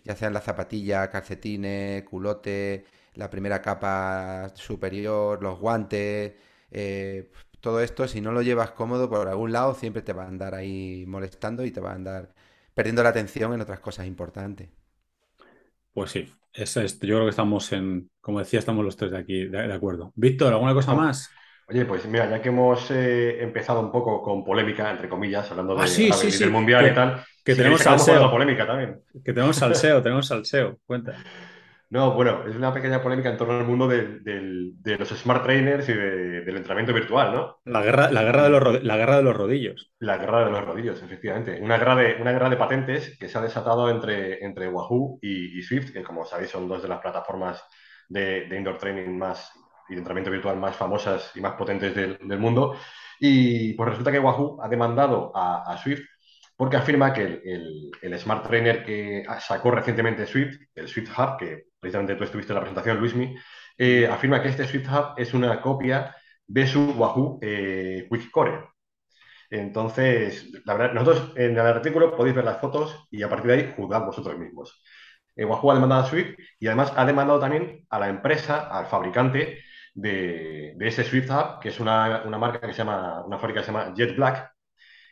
Ya 0.05 0.17
sean 0.17 0.33
la 0.33 0.41
zapatilla, 0.41 1.11
calcetines, 1.11 2.05
culote, 2.05 2.87
la 3.15 3.29
primera 3.31 3.61
capa 3.63 4.51
superior, 4.55 5.43
los 5.43 5.59
guantes, 5.61 6.35
eh, 6.71 7.31
todo 7.61 7.81
esto, 7.81 8.09
si 8.09 8.21
no 8.23 8.33
lo 8.33 8.43
llevas 8.43 8.71
cómodo 8.73 9.11
por 9.11 9.29
algún 9.29 9.53
lado, 9.53 9.75
siempre 9.75 10.03
te 10.03 10.13
va 10.15 10.25
a 10.25 10.29
andar 10.29 10.55
ahí 10.55 11.05
molestando 11.07 11.65
y 11.65 11.71
te 11.71 11.81
va 11.81 11.93
a 11.93 11.95
andar 11.97 12.35
perdiendo 12.75 13.03
la 13.03 13.11
atención 13.11 13.53
en 13.55 13.61
otras 13.61 13.81
cosas 13.81 14.07
importantes. 14.07 14.71
Pues 15.97 16.11
sí, 16.11 16.29
Eso 16.53 16.81
es, 16.83 16.99
yo 17.01 17.07
creo 17.17 17.25
que 17.25 17.31
estamos 17.31 17.73
en, 17.73 18.11
como 18.21 18.39
decía, 18.39 18.59
estamos 18.59 18.85
los 18.85 18.97
tres 18.97 19.13
de 19.13 19.19
aquí, 19.19 19.47
de, 19.47 19.67
de 19.67 19.73
acuerdo. 19.73 20.13
Víctor, 20.15 20.53
¿alguna 20.53 20.75
cosa 20.75 20.93
Oh, 20.93 20.97
más? 20.97 21.31
Oye, 21.69 21.85
pues 21.85 22.07
mira, 22.07 22.31
ya 22.31 22.41
que 22.41 22.51
hemos 22.51 22.91
eh, 22.93 23.43
empezado 23.43 23.81
un 23.81 23.91
poco 23.91 24.23
con 24.23 24.45
polémica, 24.45 24.91
entre 24.91 25.09
comillas, 25.09 25.51
hablando 25.51 25.75
Ah, 25.77 25.83
de 25.83 25.89
sí, 25.89 26.09
del 26.39 26.51
Mundial 26.51 26.87
y 26.87 26.95
tal, 26.95 27.25
que 27.45 27.53
si 27.53 27.59
tenemos 27.59 27.81
salseo, 27.81 28.31
polémica 28.31 28.67
también. 28.67 29.01
que 29.25 29.33
tenemos 29.33 29.57
salseo, 29.57 30.03
tenemos 30.03 30.27
salseo, 30.29 30.79
cuenta. 30.87 31.17
No, 31.91 32.13
bueno, 32.15 32.45
es 32.47 32.57
una 32.57 32.73
pequeña 32.75 33.03
polémica 33.03 33.31
en 33.31 33.37
torno 33.37 33.55
al 33.59 33.65
mundo 33.67 33.87
del- 33.89 34.23
de 34.83 34.99
los 34.99 35.09
smart 35.11 35.45
trainers 35.45 35.89
y 35.89 35.93
de- 35.95 36.41
del 36.43 36.57
entrenamiento 36.57 36.93
virtual, 36.93 37.33
¿no? 37.35 37.57
La 37.67 37.83
guerra, 37.83 38.11
la 38.11 38.23
guerra 38.23 38.45
de 38.45 38.49
los, 38.49 38.83
la 38.83 38.97
guerra 38.97 39.17
de 39.19 39.23
los 39.23 39.37
rodillos. 39.37 39.93
la 39.99 40.19
guerra 40.19 40.45
de 40.45 40.51
los 40.51 40.65
rodillos, 40.65 41.03
efectivamente. 41.03 41.59
Una 41.61 41.79
guerra 41.79 41.97
de, 41.97 42.17
una 42.21 42.33
guerra 42.33 42.51
de 42.51 42.57
patentes 42.57 43.17
que 43.19 43.29
se 43.29 43.39
ha 43.39 43.41
desatado 43.41 43.89
entre, 43.91 44.45
entre 44.45 44.69
Wahoo 44.69 45.19
y, 45.23 45.59
y 45.59 45.63
Swift, 45.63 45.93
que 45.93 46.03
como 46.03 46.25
sabéis 46.25 46.51
son 46.51 46.69
dos 46.69 46.83
de 46.83 46.89
las 46.89 47.01
plataformas 47.01 47.63
de, 48.09 48.47
de 48.47 48.57
indoor 48.59 48.79
training 48.79 49.17
más 49.19 49.51
y 49.89 49.95
de 49.95 49.99
entrenamiento 49.99 50.31
virtual 50.31 50.57
más 50.59 50.77
famosas 50.77 51.33
y 51.35 51.41
más 51.41 51.55
potentes 51.55 51.95
del, 51.95 52.19
del 52.21 52.39
mundo. 52.39 52.77
Y 53.19 53.73
pues 53.75 53.89
resulta 53.91 54.13
que 54.13 54.19
Wahoo 54.19 54.59
ha 54.63 54.69
demandado 54.69 55.33
a, 55.35 55.73
a 55.73 55.79
Swift 55.79 56.03
porque 56.57 56.77
afirma 56.77 57.13
que 57.13 57.23
el, 57.23 57.41
el- 57.45 57.91
el 58.03 58.19
Smart 58.19 58.47
Trainer 58.47 58.85
que 58.85 59.25
sacó 59.41 59.71
recientemente 59.71 60.27
Swift, 60.27 60.57
el 60.75 60.89
Swift 60.89 61.11
Hub, 61.19 61.37
que 61.39 61.65
precisamente 61.87 62.17
tú 62.17 62.25
estuviste 62.25 62.53
en 62.53 62.57
la 62.57 62.61
presentación, 62.63 62.99
Luismi, 62.99 63.37
eh, 63.79 64.09
afirma 64.09 64.43
que 64.43 64.49
este 64.49 64.67
Swift 64.67 64.89
Hub 64.89 65.15
es 65.17 65.33
una 65.35 65.61
copia 65.61 66.15
de 66.47 66.67
su 66.67 66.93
Wahoo 66.93 67.39
eh, 67.41 68.09
Quick 68.11 68.31
Core. 68.31 68.69
Entonces, 69.51 70.51
la 70.65 70.75
verdad, 70.75 70.95
nosotros 70.95 71.33
en 71.37 71.53
el 71.53 71.61
artículo 71.61 72.17
podéis 72.17 72.35
ver 72.35 72.45
las 72.45 72.61
fotos 72.61 73.07
y 73.11 73.23
a 73.23 73.29
partir 73.29 73.47
de 73.47 73.55
ahí 73.55 73.75
juzgad 73.77 74.05
vosotros 74.05 74.37
mismos. 74.37 74.83
Eh, 75.37 75.45
Wahoo 75.45 75.71
ha 75.71 75.75
demandado 75.75 76.03
a 76.03 76.07
Swift 76.09 76.35
y 76.59 76.67
además 76.67 76.93
ha 76.97 77.05
demandado 77.05 77.39
también 77.39 77.87
a 77.91 78.01
la 78.01 78.09
empresa, 78.09 78.69
al 78.69 78.87
fabricante 78.87 79.61
de, 79.95 80.75
ese 80.81 81.05
Swift 81.05 81.31
Hub, 81.31 81.61
que 81.61 81.69
es 81.69 81.79
una, 81.79 82.23
una 82.25 82.39
marca 82.39 82.67
que 82.67 82.73
se 82.73 82.79
llama, 82.79 83.25
una 83.25 83.39
fábrica 83.39 83.61
que 83.61 83.67
se 83.67 83.73
llama 83.73 83.95
Jet 83.95 84.17
Black, 84.17 84.51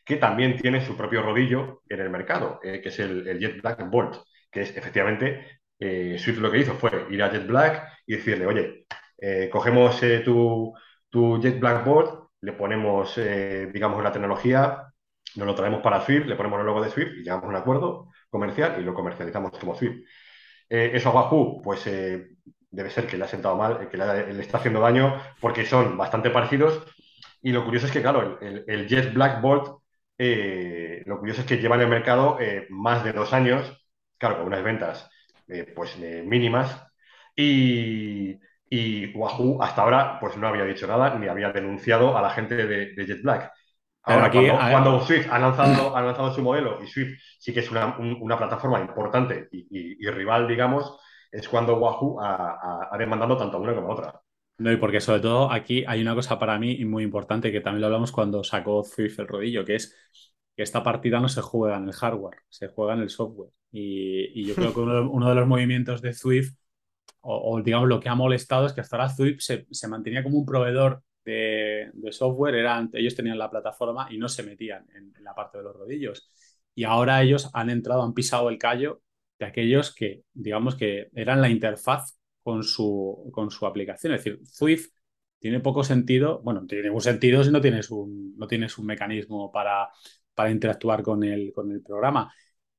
que 0.05 0.17
también 0.17 0.57
tiene 0.57 0.85
su 0.85 0.97
propio 0.97 1.23
rodillo 1.23 1.83
en 1.89 2.01
el 2.01 2.11
mercado, 2.11 2.59
eh, 2.63 2.81
que 2.81 2.89
es 2.89 2.99
el, 2.99 3.27
el, 3.29 3.39
Jet 3.39 3.63
Black 3.63 3.89
Bolt, 3.89 4.17
que 4.51 4.63
es 4.63 4.77
efectivamente, 4.77 5.61
eh, 5.85 6.19
Swift 6.19 6.39
lo 6.39 6.51
que 6.51 6.59
hizo 6.59 6.75
fue 6.75 7.07
ir 7.11 7.23
a 7.23 7.31
Jet 7.31 7.47
Black 7.47 7.89
y 8.07 8.17
decirle, 8.17 8.47
oye, 8.47 8.87
eh, 9.19 9.49
cogemos 9.51 10.03
eh, 10.03 10.21
tu, 10.21 10.75
tu, 11.09 11.41
Jet 11.41 11.59
Black 11.59 11.85
Bolt, 11.85 12.29
le 12.41 12.53
ponemos, 12.53 13.17
eh, 13.19 13.71
digamos, 13.73 14.03
la 14.03 14.13
tecnología, 14.13 14.93
nos 15.37 15.47
lo 15.47 15.55
traemos 15.55 15.81
para 15.83 16.05
Swift, 16.05 16.27
le 16.27 16.37
ponemos 16.37 16.61
el 16.61 16.67
logo 16.67 16.83
de 16.83 16.91
Swift 16.91 17.13
y 17.17 17.23
llegamos 17.23 17.45
a 17.45 17.49
un 17.49 17.57
acuerdo 17.57 18.09
comercial 18.31 18.77
y 18.79 18.83
lo 18.83 18.95
comercializamos 18.95 19.59
como 19.59 19.75
Swift. 19.75 20.05
Eso 20.69 21.11
a 21.11 21.13
Wahoo, 21.13 21.63
pues 21.63 21.85
debe 21.85 22.91
ser 22.91 23.07
que 23.07 23.17
le 23.17 23.25
ha 23.25 23.29
sentado 23.29 23.57
mal, 23.57 23.89
que 23.89 23.97
le, 23.97 24.41
está 24.41 24.59
haciendo 24.59 24.81
daño, 24.81 25.21
porque 25.41 25.65
son 25.67 25.97
bastante 25.97 26.31
parecidos. 26.31 26.85
Y 27.43 27.53
lo 27.53 27.65
curioso 27.65 27.87
es 27.87 27.93
que, 27.93 28.03
claro, 28.03 28.39
el, 28.41 28.65
el 28.67 28.89
Jet 28.89 29.13
Black 29.15 29.41
Bolt 29.41 29.79
eh, 30.19 31.03
lo 31.07 31.19
curioso 31.19 31.41
es 31.43 31.47
que 31.47 31.59
llevan 31.59 31.81
en 31.81 31.85
el 31.85 31.91
mercado 31.91 32.39
más 32.71 33.05
de 33.05 33.13
dos 33.13 33.33
años, 33.33 33.87
claro, 34.19 34.39
con 34.39 34.47
unas 34.47 34.63
ventas 34.63 35.11
eh, 35.49 35.73
pues 35.75 35.97
eh, 36.01 36.23
mínimas, 36.27 36.87
y, 37.37 38.39
y, 38.69 39.07
Wahoo 39.15 39.63
hasta 39.63 39.83
ahora 39.83 40.19
pues 40.21 40.37
no 40.37 40.49
había 40.49 40.65
dicho 40.65 40.87
nada 40.87 41.19
ni 41.19 41.27
había 41.27 41.51
denunciado 41.53 42.17
a 42.17 42.23
la 42.23 42.31
gente 42.31 42.55
de, 42.55 42.95
de 42.95 43.07
Jet 43.07 43.23
Black. 43.23 43.53
Ahora, 44.03 44.27
aquí, 44.27 44.39
cuando, 44.39 44.71
cuando, 44.71 45.01
Swift 45.01 45.29
ha 45.31 45.39
lanzado, 45.39 45.97
ha 45.97 46.03
lanzado, 46.03 46.33
su 46.33 46.43
modelo 46.43 46.83
y 46.83 46.87
Swift 46.87 47.19
sí 47.39 47.55
que 47.55 47.61
es 47.61 47.71
una, 47.71 47.97
un, 47.99 48.19
una 48.21 48.37
plataforma 48.37 48.81
importante 48.81 49.49
y, 49.51 49.61
y, 49.61 49.97
y, 49.99 50.11
rival, 50.11 50.47
digamos, 50.47 50.99
es 51.33 51.49
cuando 51.49 51.79
Wahoo 51.79 52.21
ha, 52.21 52.35
ha, 52.35 52.89
ha 52.93 52.99
demandado 52.99 53.37
tanto 53.37 53.57
a 53.57 53.61
una 53.61 53.75
como 53.75 53.89
a 53.89 53.95
otra. 53.95 54.21
No, 54.59 54.71
y 54.71 54.77
porque 54.77 55.01
sobre 55.01 55.21
todo 55.21 55.51
aquí 55.51 55.85
hay 55.87 56.01
una 56.01 56.15
cosa 56.15 56.39
para 56.39 56.59
mí 56.59 56.85
muy 56.85 57.03
importante 57.03 57.51
que 57.51 57.61
también 57.61 57.81
lo 57.81 57.87
hablamos 57.89 58.13
cuando 58.13 58.45
sacó 58.45 58.85
Swift 58.85 59.19
el 59.19 59.29
rodillo, 59.29 59.65
que 59.65 59.75
es 59.77 59.97
que 60.57 60.63
esta 60.63 60.83
partida 60.83 61.19
no 61.19 61.29
se 61.29 61.43
juega 61.43 61.77
en 61.77 61.89
el 61.89 61.93
hardware, 61.93 62.39
se 62.49 62.69
juega 62.69 62.95
en 62.95 63.01
el 63.01 63.11
software. 63.11 63.51
Y, 63.77 64.47
yo 64.47 64.55
creo 64.55 64.73
que 64.73 64.81
uno, 64.81 65.29
de 65.29 65.35
los 65.35 65.49
movimientos 65.49 66.01
de 66.01 66.13
Swift, 66.15 66.55
o, 67.21 67.57
o, 67.57 67.63
digamos 67.63 67.89
lo 67.89 68.01
que 68.01 68.09
ha 68.09 68.15
molestado, 68.15 68.67
es 68.67 68.73
que 68.73 68.81
hasta 68.81 68.97
ahora 68.97 69.09
Swift 69.09 69.41
se, 69.41 69.67
se 69.71 69.89
mantenía 69.89 70.23
como 70.23 70.39
un 70.39 70.47
proveedor 70.47 71.03
de, 71.25 71.91
software, 72.13 72.55
eran, 72.55 72.91
ellos 72.93 73.15
tenían 73.15 73.39
la 73.39 73.51
plataforma 73.51 74.09
y 74.11 74.19
no 74.19 74.29
se 74.29 74.43
metían 74.45 74.87
en, 74.95 75.13
la 75.25 75.35
parte 75.35 75.59
de 75.59 75.65
los 75.65 75.75
rodillos. 75.75 76.29
Y 76.75 76.85
ahora 76.85 77.23
ellos 77.23 77.51
han 77.53 77.71
entrado, 77.71 78.03
han 78.03 78.15
pisado 78.15 78.49
el 78.49 78.59
callo 78.59 79.03
de 79.39 79.47
aquellos 79.47 79.95
que, 79.95 80.23
digamos 80.33 80.77
que 80.77 81.09
eran 81.15 81.41
la 81.41 81.49
interfaz 81.49 82.17
con 82.43 82.63
su, 82.63 83.31
con 83.33 83.51
su 83.51 83.67
aplicación. 83.67 84.15
Es 84.15 84.25
decir, 84.25 84.41
Swift 84.45 84.91
tiene 85.41 85.61
poco 85.61 85.83
sentido, 85.83 86.41
bueno, 86.43 86.65
tiene 86.67 86.91
un 86.91 87.01
sentido 87.01 87.43
si 87.43 87.51
no 87.51 87.61
tienes 87.61 87.91
un, 87.91 88.37
no 88.37 88.47
tienes 88.47 88.79
un 88.79 88.87
mecanismo 88.87 89.51
para, 89.51 89.89
para 90.35 90.51
interactuar 90.51 91.03
con 91.03 91.25
el, 91.25 91.53
con 91.53 91.73
el 91.73 91.83
programa. 91.83 92.33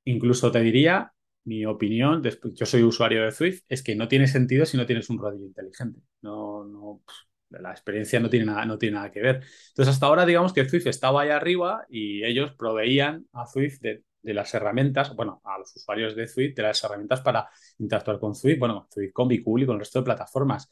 Incluso 0.05 0.51
te 0.51 0.61
diría, 0.61 1.13
mi 1.45 1.65
opinión, 1.65 2.21
yo 2.23 2.65
soy 2.65 2.83
usuario 2.83 3.23
de 3.23 3.31
Swift, 3.31 3.63
es 3.67 3.83
que 3.83 3.95
no 3.95 4.07
tiene 4.07 4.27
sentido 4.27 4.65
si 4.65 4.77
no 4.77 4.85
tienes 4.85 5.09
un 5.09 5.17
rodillo 5.19 5.45
inteligente. 5.45 6.01
No, 6.21 6.63
no, 6.65 7.01
la 7.49 7.71
experiencia 7.71 8.19
no 8.19 8.29
tiene, 8.29 8.45
nada, 8.45 8.65
no 8.65 8.77
tiene 8.77 8.95
nada 8.95 9.11
que 9.11 9.21
ver. 9.21 9.35
Entonces, 9.69 9.93
hasta 9.93 10.05
ahora, 10.05 10.25
digamos 10.25 10.53
que 10.53 10.67
Swift 10.67 10.87
estaba 10.87 11.21
ahí 11.21 11.29
arriba 11.29 11.85
y 11.89 12.23
ellos 12.23 12.53
proveían 12.53 13.27
a 13.33 13.45
Swift 13.45 13.79
de, 13.81 14.03
las 14.23 14.53
herramientas, 14.55 15.15
bueno, 15.15 15.41
a 15.43 15.59
los 15.59 15.75
usuarios 15.75 16.15
de 16.15 16.27
Swift, 16.27 16.55
de 16.55 16.63
las 16.63 16.83
herramientas 16.83 17.21
para 17.21 17.47
interactuar 17.77 18.19
con 18.19 18.33
Swift, 18.33 18.57
bueno, 18.59 18.87
Swift 18.91 19.11
Combi, 19.13 19.43
Cool 19.43 19.63
y 19.63 19.65
con 19.67 19.75
el 19.75 19.79
resto 19.79 19.99
de 19.99 20.05
plataformas. 20.05 20.69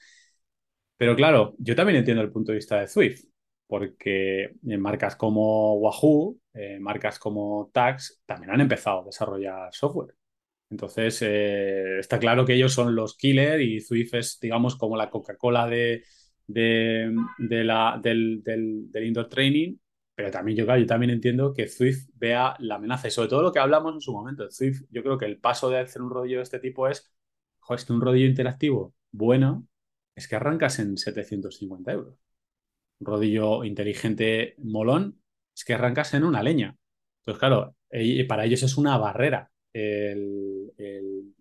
Pero 0.98 1.16
claro, 1.16 1.56
yo 1.60 1.76
también 1.76 1.98
entiendo 1.98 2.24
el 2.24 2.32
punto 2.32 2.52
de 2.52 2.58
vista 2.58 2.80
de 2.80 2.88
Swift, 2.88 3.26
porque 3.68 4.56
en 4.66 4.82
marcas 4.82 5.16
como 5.16 5.76
Wahoo, 5.76 6.40
eh, 6.54 6.80
marcas 6.80 7.20
como 7.20 7.70
Tax, 7.74 8.22
también 8.26 8.52
han 8.52 8.62
empezado 8.62 9.02
a 9.02 9.06
desarrollar 9.06 9.74
software. 9.74 10.16
Entonces, 10.70 11.22
eh, 11.22 12.00
está 12.00 12.20
claro 12.20 12.46
que 12.46 12.56
ellos 12.56 12.74
son 12.74 12.96
los 12.96 13.16
killer 13.18 13.62
y 13.62 13.80
Swift 13.80 14.16
es, 14.16 14.40
digamos, 14.40 14.76
como 14.76 14.98
la 14.98 15.10
Coca-Cola 15.10 15.68
de, 15.68 16.04
de, 16.48 17.16
del, 17.38 18.44
del, 18.44 19.06
indoor 19.06 19.30
training, 19.30 19.78
pero 20.16 20.32
también 20.32 20.58
yo, 20.58 20.78
yo 20.78 20.86
también 20.86 21.12
entiendo 21.12 21.54
que 21.54 21.68
Swift 21.68 22.08
vea 22.16 22.56
la 22.60 22.76
amenaza 22.76 23.08
y 23.08 23.12
sobre 23.12 23.30
todo 23.30 23.44
lo 23.44 23.52
que 23.52 23.60
hablamos 23.60 23.94
en 23.94 24.02
su 24.02 24.14
momento. 24.14 24.50
Swift, 24.50 24.84
yo 24.90 25.04
creo 25.04 25.18
que 25.18 25.26
el 25.26 25.40
paso 25.40 25.70
de 25.70 25.80
hacer 25.80 26.02
un 26.02 26.10
rodillo 26.10 26.38
de 26.38 26.44
este 26.44 26.60
tipo 26.60 26.88
es, 26.88 27.14
es 27.70 27.90
un 27.90 28.02
rodillo 28.02 28.28
interactivo 28.28 28.94
bueno 29.14 29.68
es 30.16 30.28
que 30.28 30.36
arrancas 30.36 30.80
en 30.80 30.98
750 30.98 31.92
euros. 31.92 32.18
Rodillo 33.06 33.64
inteligente 33.64 34.56
molón 34.60 35.22
es 35.56 35.64
que 35.64 35.74
arrancas 35.74 36.14
en 36.14 36.24
una 36.24 36.44
leña. 36.44 36.78
Entonces, 37.20 37.40
claro, 37.40 37.76
para 38.28 38.46
ellos 38.46 38.64
es 38.64 38.78
una 38.78 38.98
barrera 38.98 39.52
el, 39.74 40.72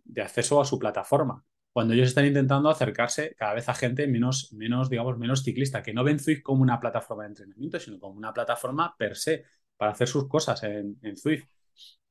de 0.04 0.22
acceso 0.22 0.60
a 0.60 0.64
su 0.64 0.78
plataforma. 0.78 1.44
Cuando 1.72 1.94
ellos 1.94 2.08
están 2.08 2.26
intentando 2.26 2.68
acercarse 2.68 3.34
cada 3.34 3.54
vez 3.54 3.68
a 3.68 3.74
gente 3.74 4.06
menos, 4.06 4.52
menos, 4.52 4.90
digamos, 4.90 5.16
menos 5.18 5.42
ciclista, 5.42 5.82
que 5.82 5.94
no 5.94 6.04
ven 6.04 6.18
Zwift 6.18 6.42
como 6.42 6.62
una 6.62 6.78
plataforma 6.78 7.24
de 7.24 7.30
entrenamiento, 7.30 7.80
sino 7.80 7.98
como 7.98 8.18
una 8.18 8.32
plataforma 8.32 8.94
per 8.98 9.16
se 9.16 9.44
para 9.76 9.92
hacer 9.92 10.06
sus 10.06 10.28
cosas 10.28 10.62
en, 10.64 10.98
en 11.02 11.16
Zwift. 11.16 11.46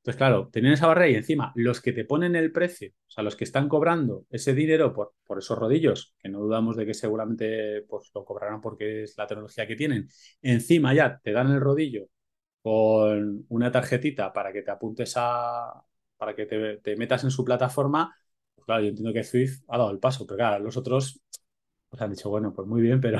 Entonces, 0.01 0.17
claro, 0.17 0.49
tienen 0.51 0.73
esa 0.73 0.87
barrera 0.87 1.09
y 1.09 1.15
encima 1.15 1.51
los 1.55 1.79
que 1.79 1.93
te 1.93 2.05
ponen 2.05 2.35
el 2.35 2.51
precio, 2.51 2.91
o 3.07 3.11
sea, 3.11 3.23
los 3.23 3.35
que 3.35 3.43
están 3.43 3.69
cobrando 3.69 4.25
ese 4.31 4.55
dinero 4.55 4.93
por, 4.93 5.13
por 5.23 5.37
esos 5.37 5.57
rodillos, 5.59 6.15
que 6.17 6.27
no 6.27 6.39
dudamos 6.39 6.75
de 6.75 6.87
que 6.87 6.95
seguramente 6.95 7.83
pues, 7.83 8.09
lo 8.15 8.25
cobrarán 8.25 8.61
porque 8.61 9.03
es 9.03 9.15
la 9.17 9.27
tecnología 9.27 9.67
que 9.67 9.75
tienen, 9.75 10.09
encima 10.41 10.93
ya 10.95 11.19
te 11.23 11.31
dan 11.31 11.51
el 11.51 11.61
rodillo 11.61 12.07
con 12.61 13.45
una 13.49 13.71
tarjetita 13.71 14.33
para 14.33 14.51
que 14.53 14.63
te 14.63 14.71
apuntes 14.71 15.13
a, 15.17 15.83
para 16.17 16.35
que 16.35 16.45
te, 16.47 16.95
metas 16.95 17.23
en 17.23 17.31
su 17.31 17.43
plataforma, 17.45 18.15
pues 18.55 18.65
claro, 18.65 18.81
yo 18.83 18.89
entiendo 18.89 19.13
que 19.13 19.23
Swift 19.23 19.63
ha 19.67 19.77
dado 19.77 19.91
el 19.91 19.99
paso, 19.99 20.25
pero 20.25 20.37
claro, 20.37 20.63
los 20.63 20.77
otros 20.77 21.21
pues 21.89 22.01
han 22.01 22.11
dicho, 22.11 22.29
bueno, 22.29 22.53
pues 22.53 22.67
muy 22.67 22.81
bien, 22.81 23.01
pero, 23.01 23.19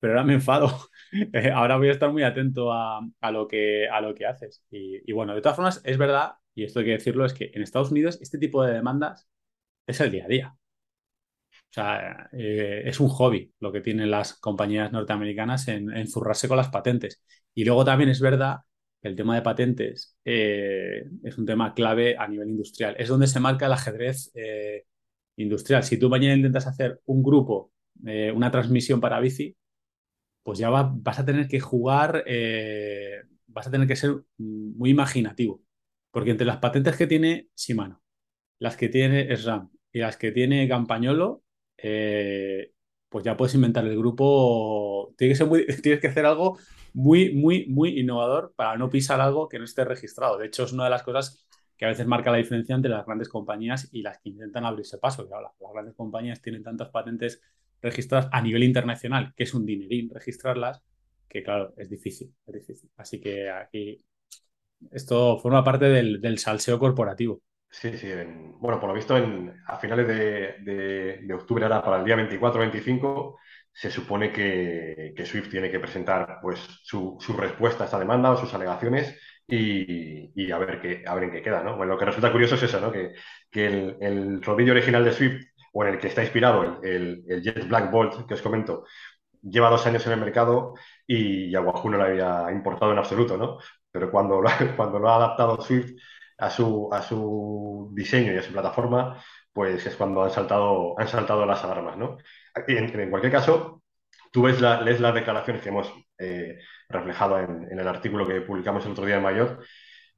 pero 0.00 0.14
ahora 0.14 0.24
me 0.24 0.34
enfado. 0.34 0.68
Eh, 1.32 1.50
ahora 1.50 1.78
voy 1.78 1.88
a 1.88 1.92
estar 1.92 2.12
muy 2.12 2.22
atento 2.22 2.70
a, 2.70 3.00
a, 3.20 3.30
lo, 3.30 3.48
que, 3.48 3.88
a 3.88 3.98
lo 4.02 4.14
que 4.14 4.26
haces. 4.26 4.62
Y, 4.70 5.10
bueno, 5.12 5.34
de 5.34 5.40
todas 5.40 5.56
formas, 5.56 5.80
es 5.84 5.96
verdad, 5.96 6.32
y 6.54 6.64
esto 6.64 6.80
hay 6.80 6.84
que 6.84 6.90
decirlo, 6.92 7.24
es 7.24 7.32
que 7.32 7.50
en 7.54 7.62
Estados 7.62 7.90
Unidos 7.90 8.18
este 8.20 8.36
tipo 8.38 8.62
de 8.62 8.74
demandas 8.74 9.26
es 9.86 10.00
el 10.02 10.10
día 10.10 10.26
a 10.26 10.28
día. 10.28 10.54
O 11.52 11.72
sea, 11.72 12.28
eh, 12.32 12.82
es 12.84 13.00
un 13.00 13.08
hobby 13.08 13.52
lo 13.60 13.72
que 13.72 13.80
tienen 13.80 14.10
las 14.10 14.34
compañías 14.34 14.92
norteamericanas 14.92 15.68
en, 15.68 15.90
en, 15.94 16.06
zurrarse 16.08 16.48
con 16.48 16.56
las 16.58 16.68
patentes. 16.68 17.22
Y 17.54 17.64
luego 17.64 17.84
también 17.84 18.10
es 18.10 18.20
verdad 18.20 18.58
que 19.00 19.08
el 19.08 19.16
tema 19.16 19.34
de 19.34 19.42
patentes 19.42 20.16
eh, 20.24 21.04
es 21.22 21.38
un 21.38 21.46
tema 21.46 21.74
clave 21.74 22.16
a 22.18 22.26
nivel 22.28 22.50
industrial. 22.50 22.96
Es 22.98 23.08
donde 23.08 23.26
se 23.26 23.40
marca 23.40 23.66
el 23.66 23.72
ajedrez 23.72 24.30
industrial. 25.36 25.84
Si 25.84 25.98
tú 25.98 26.08
mañana 26.10 26.34
intentas 26.36 26.66
hacer 26.66 27.00
un 27.06 27.22
grupo, 27.22 27.72
una 28.34 28.50
transmisión 28.50 29.00
para 29.00 29.20
bici, 29.20 29.56
pues 30.48 30.58
ya 30.58 30.70
va, 30.70 30.90
vas 30.90 31.18
a 31.18 31.26
tener 31.26 31.46
que 31.46 31.60
jugar, 31.60 32.24
eh, 32.26 33.20
vas 33.48 33.66
a 33.66 33.70
tener 33.70 33.86
que 33.86 33.96
ser 33.96 34.22
muy 34.38 34.88
imaginativo. 34.88 35.60
Porque 36.10 36.30
entre 36.30 36.46
las 36.46 36.56
patentes 36.56 36.96
que 36.96 37.06
tiene 37.06 37.50
Shimano, 37.54 38.02
las 38.58 38.74
que 38.74 38.88
tiene 38.88 39.30
SRAM 39.36 39.68
y 39.92 39.98
las 39.98 40.16
que 40.16 40.32
tiene 40.32 40.66
Campañolo, 40.66 41.42
eh, 41.76 42.72
pues 43.10 43.26
ya 43.26 43.36
puedes 43.36 43.54
inventar 43.56 43.84
el 43.84 43.98
grupo. 43.98 45.14
Tienes 45.18 45.38
que, 45.38 45.44
muy, 45.44 45.66
tienes 45.82 46.00
que 46.00 46.06
hacer 46.06 46.24
algo 46.24 46.58
muy, 46.94 47.34
muy, 47.34 47.66
muy 47.66 48.00
innovador 48.00 48.54
para 48.56 48.78
no 48.78 48.88
pisar 48.88 49.20
algo 49.20 49.50
que 49.50 49.58
no 49.58 49.66
esté 49.66 49.84
registrado. 49.84 50.38
De 50.38 50.46
hecho, 50.46 50.64
es 50.64 50.72
una 50.72 50.84
de 50.84 50.90
las 50.90 51.02
cosas 51.02 51.46
que 51.76 51.84
a 51.84 51.88
veces 51.88 52.06
marca 52.06 52.30
la 52.30 52.38
diferencia 52.38 52.74
entre 52.74 52.90
las 52.90 53.04
grandes 53.04 53.28
compañías 53.28 53.90
y 53.92 54.00
las 54.00 54.18
que 54.18 54.30
intentan 54.30 54.64
abrirse 54.64 54.96
paso. 54.96 55.28
las 55.30 55.72
grandes 55.74 55.94
compañías 55.94 56.40
tienen 56.40 56.62
tantas 56.62 56.88
patentes 56.88 57.42
registradas 57.80 58.28
a 58.32 58.40
nivel 58.40 58.64
internacional, 58.64 59.32
que 59.36 59.44
es 59.44 59.54
un 59.54 59.66
dinerín 59.66 60.10
registrarlas, 60.10 60.82
que 61.28 61.42
claro, 61.42 61.74
es 61.76 61.90
difícil, 61.90 62.34
es 62.46 62.54
difícil. 62.54 62.90
Así 62.96 63.20
que 63.20 63.50
aquí 63.50 64.04
esto 64.90 65.38
forma 65.38 65.64
parte 65.64 65.86
del, 65.86 66.38
salseo 66.38 66.78
corporativo. 66.78 67.42
Sí, 67.70 67.98
sí. 67.98 68.08
bueno, 68.60 68.80
por 68.80 68.88
lo 68.88 68.94
visto, 68.94 69.14
a 69.66 69.76
finales 69.76 70.08
de, 70.08 71.34
octubre, 71.34 71.64
ahora 71.64 71.82
para 71.82 71.98
el 71.98 72.04
día 72.04 72.16
24-25, 72.16 73.36
se 73.72 73.90
supone 73.90 74.32
que, 74.32 75.14
Swift 75.24 75.50
tiene 75.50 75.70
que 75.70 75.80
presentar 75.80 76.38
pues, 76.40 76.60
su, 76.82 77.18
respuesta 77.36 77.84
a 77.84 77.86
esta 77.86 77.98
demanda 77.98 78.30
o 78.30 78.36
sus 78.36 78.52
alegaciones 78.54 79.18
y, 79.46 80.50
a, 80.50 80.58
ver 80.58 80.80
qué, 80.80 81.04
a 81.06 81.14
ver 81.14 81.24
en 81.24 81.32
qué 81.32 81.42
queda. 81.42 81.62
¿no? 81.62 81.76
Bueno, 81.76 81.92
lo 81.92 81.98
que 81.98 82.06
resulta 82.06 82.32
curioso 82.32 82.54
es 82.54 82.62
eso, 82.62 82.80
¿no? 82.80 82.90
que, 82.90 83.12
el, 83.52 83.96
el, 84.00 84.42
rodillo 84.42 84.72
original 84.72 85.04
de 85.04 85.12
Swift 85.12 85.44
o 85.72 85.84
en 85.84 85.94
el 85.94 85.98
que 85.98 86.08
está 86.08 86.22
inspirado 86.22 86.82
el, 86.82 87.24
el, 87.28 87.42
Jet 87.42 87.68
Black 87.68 87.90
Bolt 87.90 88.26
que 88.26 88.34
os 88.34 88.42
comento, 88.42 88.84
lleva 89.42 89.70
dos 89.70 89.86
años 89.86 90.06
en 90.06 90.12
el 90.12 90.20
mercado 90.20 90.74
y 91.06 91.54
a 91.54 91.60
Wahoo 91.60 91.90
no 91.90 91.98
lo 91.98 92.04
había 92.04 92.50
importado 92.52 92.92
en 92.92 92.98
absoluto, 92.98 93.36
¿no? 93.36 93.58
Pero 93.90 94.10
cuando 94.10 94.40
lo, 94.40 94.50
cuando 94.76 94.98
lo 94.98 95.08
ha 95.08 95.16
adaptado 95.16 95.60
Swift 95.60 95.92
a 96.38 96.50
su, 96.50 96.88
a 96.92 97.02
su 97.02 97.90
diseño 97.92 98.32
y 98.32 98.38
a 98.38 98.42
su 98.42 98.52
plataforma, 98.52 99.22
pues 99.52 99.84
es 99.86 99.96
cuando 99.96 100.22
han 100.22 100.30
saltado, 100.30 100.94
han 100.98 101.08
saltado 101.08 101.44
las 101.46 101.64
alarmas, 101.64 101.96
¿no? 101.96 102.18
En, 102.66 103.10
cualquier 103.10 103.32
caso, 103.32 103.82
tú 104.32 104.42
ves 104.42 104.60
la, 104.60 104.80
lees 104.82 105.00
las 105.00 105.14
declaraciones 105.14 105.62
que 105.62 105.68
hemos 105.70 105.92
eh, 106.18 106.58
reflejado 106.88 107.38
en, 107.38 107.68
en, 107.70 107.78
el 107.78 107.88
artículo 107.88 108.26
que 108.26 108.40
publicamos 108.42 108.84
el 108.86 108.92
otro 108.92 109.06
día 109.06 109.16
en 109.16 109.22
Mayor 109.22 109.60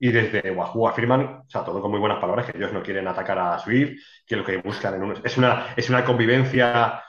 y 0.01 0.11
desde 0.11 0.51
Wahoo 0.51 0.89
afirman, 0.89 1.43
o 1.47 1.51
sea, 1.51 1.65
todo 1.65 1.81
con 1.83 1.93
muy 1.93 2.01
buenas 2.01 2.19
palabras, 2.21 2.47
que 2.51 2.59
ellos 2.59 2.73
no 2.73 2.83
quieren 2.83 3.07
atacar 3.07 3.39
a 3.39 3.59
Swift, 3.61 4.01
que 4.27 4.37
lo 4.37 4.45
que 4.45 4.57
buscan 4.59 4.95
en 4.95 5.15
es, 5.25 5.39
una, 5.39 5.75
es 5.77 5.91
una 5.91 6.05
convivencia 6.05 7.03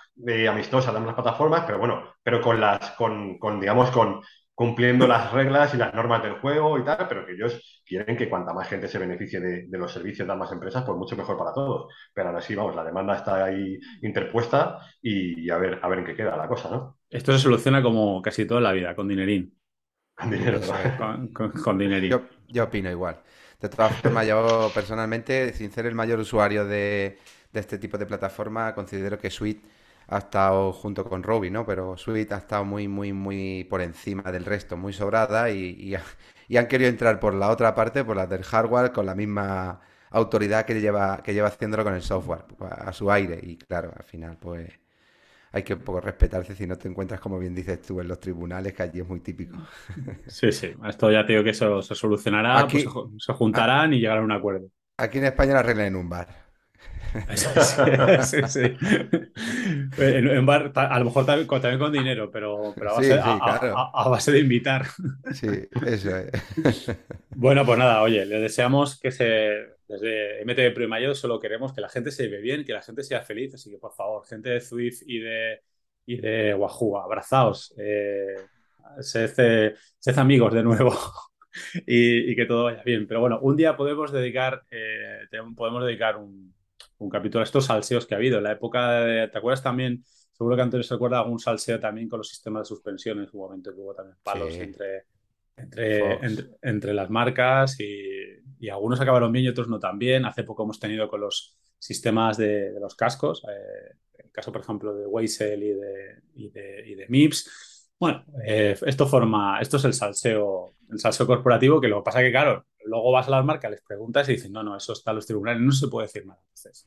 amistosa 0.49 0.91
de 0.91 0.97
ambas 0.97 1.15
plataformas, 1.15 1.63
pero 1.65 1.79
bueno, 1.79 2.03
pero 2.23 2.41
con 2.41 2.59
las, 2.61 2.91
con, 2.91 3.39
con, 3.39 3.59
digamos, 3.59 3.89
con 3.91 4.21
cumpliendo 4.53 5.07
las 5.07 5.31
reglas 5.31 5.73
y 5.73 5.77
las 5.77 5.93
normas 5.93 6.21
del 6.21 6.33
juego 6.39 6.77
y 6.77 6.83
tal, 6.83 7.07
pero 7.07 7.25
que 7.25 7.33
ellos 7.33 7.81
quieren 7.85 8.15
que 8.15 8.29
cuanta 8.29 8.53
más 8.53 8.67
gente 8.67 8.87
se 8.87 8.99
beneficie 8.99 9.39
de, 9.39 9.65
de 9.67 9.77
los 9.77 9.91
servicios 9.91 10.27
de 10.27 10.33
ambas 10.33 10.51
empresas, 10.51 10.83
pues 10.85 10.97
mucho 10.97 11.15
mejor 11.15 11.37
para 11.37 11.53
todos. 11.53 11.91
Pero 12.13 12.29
ahora 12.29 12.41
sí, 12.41 12.53
vamos, 12.53 12.75
la 12.75 12.83
demanda 12.83 13.15
está 13.15 13.45
ahí 13.45 13.79
interpuesta 14.03 14.79
y, 15.01 15.49
a 15.49 15.57
ver, 15.57 15.79
a 15.81 15.87
ver 15.87 15.99
en 15.99 16.05
qué 16.05 16.15
queda 16.15 16.37
la 16.37 16.47
cosa, 16.47 16.69
¿no? 16.69 16.97
Esto 17.09 17.31
se 17.33 17.39
soluciona 17.39 17.81
como 17.83 18.21
casi 18.21 18.45
toda 18.45 18.61
la 18.61 18.71
vida, 18.71 18.95
con 18.95 19.07
dinerín. 19.07 19.55
Con 20.15 20.29
dinero. 20.29 20.59
Con, 21.33 21.51
con, 21.51 21.77
dinerín. 21.77 22.19
Yo 22.47 22.63
opino 22.63 22.89
igual. 22.89 23.21
De 23.61 23.69
todas 23.69 23.95
formas, 24.01 24.25
yo 24.27 24.71
personalmente, 24.73 25.53
sin 25.53 25.71
ser 25.71 25.85
el 25.85 25.93
mayor 25.93 26.19
usuario 26.19 26.65
de, 26.65 27.19
este 27.53 27.77
tipo 27.77 27.97
de 27.99 28.07
plataforma, 28.07 28.73
considero 28.73 29.19
que 29.19 29.29
Suite 29.29 29.61
ha 30.07 30.17
estado 30.17 30.73
junto 30.73 31.05
con 31.05 31.21
Robi, 31.21 31.51
¿no? 31.51 31.63
Pero 31.63 31.95
Suite 31.95 32.33
ha 32.33 32.37
estado 32.37 32.65
muy, 32.65 32.87
muy, 32.87 33.13
muy 33.13 33.63
por 33.65 33.81
encima 33.81 34.31
del 34.31 34.45
resto, 34.45 34.77
muy 34.77 34.93
sobrada 34.93 35.51
y, 35.51 35.95
han 36.57 36.67
querido 36.67 36.89
entrar 36.89 37.19
por 37.19 37.35
la 37.35 37.49
otra 37.51 37.75
parte, 37.75 38.03
por 38.03 38.17
la 38.17 38.25
del 38.25 38.43
hardware, 38.43 38.91
con 38.91 39.05
la 39.05 39.15
misma 39.15 39.79
autoridad 40.09 40.65
que 40.65 40.81
lleva, 40.81 41.21
que 41.23 41.33
lleva 41.33 41.47
haciéndolo 41.49 41.83
con 41.83 41.93
el 41.93 42.01
software, 42.01 42.45
a 42.69 42.91
su 42.93 43.11
aire. 43.11 43.39
Y 43.43 43.57
claro, 43.57 43.93
al 43.95 44.03
final, 44.03 44.37
pues 44.39 44.80
hay 45.51 45.63
que 45.63 45.73
un 45.73 45.81
poco 45.81 45.99
respetarse 45.99 46.55
si 46.55 46.65
no 46.65 46.77
te 46.77 46.87
encuentras, 46.87 47.19
como 47.19 47.37
bien 47.37 47.53
dices 47.53 47.81
tú, 47.81 47.99
en 47.99 48.07
los 48.07 48.19
tribunales, 48.19 48.73
que 48.73 48.83
allí 48.83 48.99
es 48.99 49.07
muy 49.07 49.19
típico. 49.19 49.57
Sí, 50.27 50.51
sí, 50.51 50.73
esto 50.87 51.11
ya 51.11 51.25
te 51.25 51.33
digo 51.33 51.43
que 51.43 51.49
eso 51.51 51.81
se 51.81 51.95
solucionará, 51.95 52.67
pues 52.67 52.85
se, 53.17 53.33
juntarán 53.33 53.93
y 53.93 53.99
llegarán 53.99 54.23
a 54.23 54.25
un 54.25 54.31
acuerdo. 54.31 54.67
Aquí 54.97 55.17
en 55.17 55.25
España 55.25 55.53
la 55.53 55.59
arreglan 55.59 55.87
en 55.87 55.95
un 55.95 56.09
bar. 56.09 56.27
Sí, 58.23 58.37
sí, 58.47 58.61
En, 59.97 60.45
bar, 60.45 60.71
a 60.75 60.97
lo 60.97 61.05
mejor 61.05 61.25
también, 61.25 61.47
con 61.77 61.91
dinero, 61.91 62.31
pero, 62.31 62.73
a, 62.73 64.09
base, 64.09 64.31
de 64.31 64.39
invitar. 64.39 64.85
Sí, 65.33 65.47
eso 65.85 66.15
es. 66.15 66.97
Bueno, 67.35 67.65
pues 67.65 67.77
nada, 67.77 68.01
oye, 68.01 68.25
le 68.25 68.39
deseamos 68.39 68.99
que 68.99 69.11
se 69.11 69.80
desde 69.91 70.41
MTV 70.45 70.73
Pro 70.73 70.87
Mayo 70.87 71.13
solo 71.13 71.39
queremos 71.39 71.73
que 71.73 71.81
la 71.81 71.89
gente 71.89 72.11
se 72.11 72.23
lleve 72.23 72.39
bien, 72.39 72.63
que 72.63 72.73
la 72.73 72.81
gente 72.81 73.03
sea 73.03 73.21
feliz, 73.21 73.53
así 73.53 73.69
que 73.69 73.77
por 73.77 73.93
favor, 73.93 74.25
gente 74.25 74.49
de 74.49 74.61
Zwift 74.61 75.01
y 75.05 75.19
de, 75.19 75.61
y 76.05 76.17
de 76.17 76.53
Wahoo, 76.53 76.97
abrazaos, 76.97 77.73
eh, 77.77 78.35
sed, 78.99 80.17
amigos 80.17 80.53
de 80.53 80.63
nuevo 80.63 80.93
y, 81.85 82.35
que 82.35 82.45
todo 82.45 82.65
vaya 82.65 82.83
bien. 82.83 83.07
Pero 83.07 83.19
bueno, 83.19 83.39
un 83.41 83.55
día 83.55 83.75
podemos 83.75 84.11
dedicar, 84.11 84.63
eh, 84.71 85.27
podemos 85.55 85.85
dedicar 85.85 86.17
un, 86.17 86.53
capítulo 87.11 87.41
a 87.41 87.45
estos 87.45 87.65
salseos 87.65 88.05
que 88.05 88.13
ha 88.13 88.17
habido. 88.17 88.37
En 88.37 88.43
la 88.43 88.53
época 88.53 89.01
de, 89.01 89.27
¿te 89.27 89.37
acuerdas 89.37 89.63
también? 89.63 90.03
Seguro 90.31 90.55
que 90.55 90.61
antes 90.61 90.87
se 90.87 90.93
acuerda 90.93 91.19
algún 91.19 91.39
salseo 91.39 91.79
también 91.79 92.07
con 92.07 92.19
los 92.19 92.29
sistemas 92.29 92.63
de 92.63 92.67
suspensiones, 92.67 93.33
un 93.33 93.41
momento 93.41 93.73
que 93.73 93.79
hubo 93.79 93.93
también 93.93 94.17
palos 94.23 94.53
entre, 94.55 95.05
entre, 95.57 96.19
entre, 96.61 96.93
las 96.93 97.09
marcas 97.09 97.79
y, 97.79 98.40
y 98.61 98.69
algunos 98.69 99.01
acabaron 99.01 99.31
bien 99.31 99.45
y 99.45 99.47
otros 99.47 99.67
no 99.67 99.79
tan 99.79 99.97
bien. 99.97 100.23
Hace 100.23 100.43
poco 100.43 100.63
hemos 100.63 100.79
tenido 100.79 101.09
con 101.09 101.19
los 101.19 101.57
sistemas 101.79 102.37
de, 102.37 102.71
los 102.79 102.95
cascos, 102.95 103.43
eh, 103.49 103.95
el 104.23 104.31
caso, 104.31 104.51
por 104.51 104.61
ejemplo, 104.61 104.93
de 104.93 105.07
Weisel 105.07 105.63
y 105.63 105.73
de, 105.73 106.21
y 106.35 106.49
de, 106.95 107.05
MIPS. 107.09 107.89
Bueno, 107.99 108.23
eh, 108.45 108.77
esto 108.85 109.07
forma, 109.07 109.59
esto 109.59 109.77
es 109.77 109.85
el 109.85 109.93
salseo, 109.93 110.75
el 110.91 110.99
salseo 110.99 111.25
corporativo, 111.25 111.81
que 111.81 111.87
lo 111.87 112.01
que 112.01 112.05
pasa 112.05 112.19
que, 112.19 112.29
claro, 112.29 112.67
luego 112.85 113.11
vas 113.11 113.27
a 113.27 113.31
las 113.31 113.45
marcas, 113.45 113.71
les 113.71 113.81
preguntas 113.81 114.29
y 114.29 114.33
dicen, 114.33 114.51
no, 114.51 114.61
no, 114.61 114.77
eso 114.77 114.93
está 114.93 115.09
en 115.09 115.15
los 115.15 115.25
tribunales, 115.25 115.61
no 115.61 115.71
se 115.71 115.87
puede 115.87 116.05
decir 116.05 116.27
nada. 116.27 116.41
Es 116.53 116.85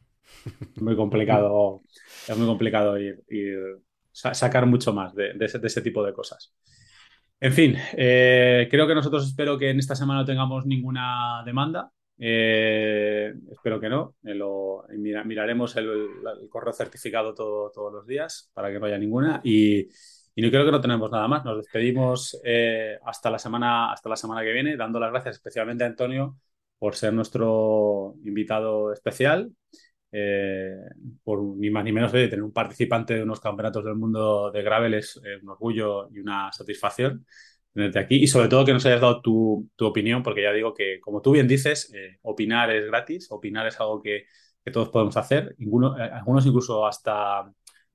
muy 0.80 0.94
complicado, 0.94 1.82
es 2.28 2.36
muy 2.36 2.46
complicado 2.46 2.96
ir, 2.98 3.20
sacar 4.12 4.66
mucho 4.66 4.92
más 4.92 5.12
de 5.12 5.34
ese 5.40 5.82
tipo 5.82 6.04
de 6.04 6.12
cosas. 6.12 6.54
En 7.40 7.52
fin, 7.52 7.76
eh, 7.92 8.68
creo 8.70 8.86
que 8.86 8.94
nosotros 8.94 9.26
espero 9.26 9.58
que 9.58 9.70
en 9.70 9.78
esta 9.78 9.94
semana 9.94 10.20
no 10.20 10.26
tengamos 10.26 10.64
ninguna 10.66 11.42
demanda. 11.44 11.90
Eh, 12.16 13.34
espero 13.52 13.78
que 13.80 13.88
no. 13.88 14.16
Eh, 14.24 14.34
lo, 14.34 14.84
miraremos 14.96 15.76
el, 15.76 16.08
correo 16.48 16.72
certificado 16.72 17.34
todos 17.34 17.92
los 17.92 18.06
días 18.06 18.50
para 18.54 18.72
que 18.72 18.78
no 18.78 18.86
haya 18.86 18.98
ninguna. 18.98 19.40
Y, 19.44 19.88
no 20.36 20.50
creo 20.50 20.64
que 20.64 20.72
no 20.72 20.80
tenemos 20.80 21.10
nada 21.10 21.28
más. 21.28 21.44
Nos 21.44 21.58
despedimos 21.58 22.40
hasta, 23.04 23.30
la 23.30 23.38
semana, 23.38 23.92
hasta 23.92 24.08
la 24.08 24.16
semana 24.16 24.42
que 24.42 24.52
viene, 24.52 24.76
dando 24.76 24.98
las 24.98 25.10
gracias 25.10 25.36
especialmente 25.36 25.84
a 25.84 25.88
Antonio 25.88 26.38
por 26.78 26.96
ser 26.96 27.12
nuestro 27.12 28.14
invitado 28.24 28.92
especial 28.92 29.52
eh, 30.16 30.76
por 31.24 31.42
ni 31.42 31.70
más 31.70 31.82
ni 31.82 31.90
menos 31.90 32.12
de 32.12 32.28
tener 32.28 32.44
un 32.44 32.52
participante 32.52 33.14
de 33.14 33.24
unos 33.24 33.40
campeonatos 33.40 33.84
del 33.84 33.96
mundo 33.96 34.48
de 34.52 34.62
gravel 34.62 34.94
es 34.94 35.20
eh, 35.24 35.38
un 35.42 35.48
orgullo 35.48 36.08
y 36.14 36.20
una 36.20 36.52
satisfacción 36.52 37.26
tenerte 37.72 37.98
aquí. 37.98 38.16
Y 38.22 38.28
sobre 38.28 38.46
todo 38.48 38.64
que 38.64 38.72
nos 38.72 38.86
hayas 38.86 39.00
dado 39.00 39.20
tu, 39.20 39.68
opinión, 39.80 40.22
porque 40.22 40.42
ya 40.42 40.52
digo 40.52 40.72
que, 40.72 41.00
como 41.00 41.20
tú 41.20 41.32
bien 41.32 41.48
dices, 41.48 41.92
eh, 41.94 42.18
opinar 42.22 42.70
es 42.70 42.86
gratis, 42.86 43.26
opinar 43.32 43.66
es 43.66 43.80
algo 43.80 44.00
que, 44.00 44.26
todos 44.72 44.88
podemos 44.90 45.16
hacer, 45.16 45.54
algunos 46.12 46.46
incluso 46.46 46.86
hasta 46.86 47.52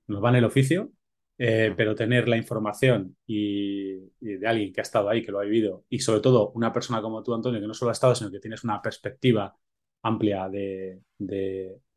nos 0.08 0.22
van 0.22 0.36
el 0.36 0.46
oficio, 0.46 0.92
pero 1.38 1.96
tener 1.96 2.28
la 2.28 2.38
información 2.38 3.18
y, 3.26 3.96
de 4.20 4.46
alguien 4.48 4.72
que 4.74 4.82
ha 4.82 4.84
estado 4.84 5.10
ahí, 5.10 5.24
que 5.24 5.32
lo 5.32 5.40
ha 5.40 5.44
vivido, 5.46 5.86
y 5.90 6.00
sobre 6.00 6.20
todo 6.20 6.52
una 6.52 6.72
persona 6.72 7.02
como 7.02 7.24
tú, 7.24 7.34
Antonio, 7.34 7.60
que 7.60 7.68
no 7.68 7.74
solo 7.74 7.90
ha 7.90 7.94
estado, 7.94 8.14
sino 8.14 8.30
que 8.30 8.40
tienes 8.40 8.64
una 8.64 8.82
perspectiva 8.82 9.56
amplia 10.04 10.48
de, 10.50 11.02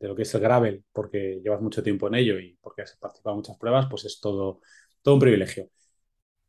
lo 0.09 0.15
que 0.15 0.23
es 0.23 0.35
el 0.35 0.41
gravel, 0.41 0.85
porque 0.93 1.41
llevas 1.43 1.61
mucho 1.61 1.83
tiempo 1.83 2.09
en 2.09 2.15
ello 2.17 2.39
y 2.39 2.59
porque 2.61 2.83
has 2.83 2.97
participado 2.97 3.35
en 3.35 3.39
muchas 3.39 3.59
pruebas, 3.59 3.87
pues 3.89 4.05
es 4.05 4.21
todo, 4.21 4.61
todo 5.03 5.15
un 5.15 5.21
privilegio. 5.21 5.69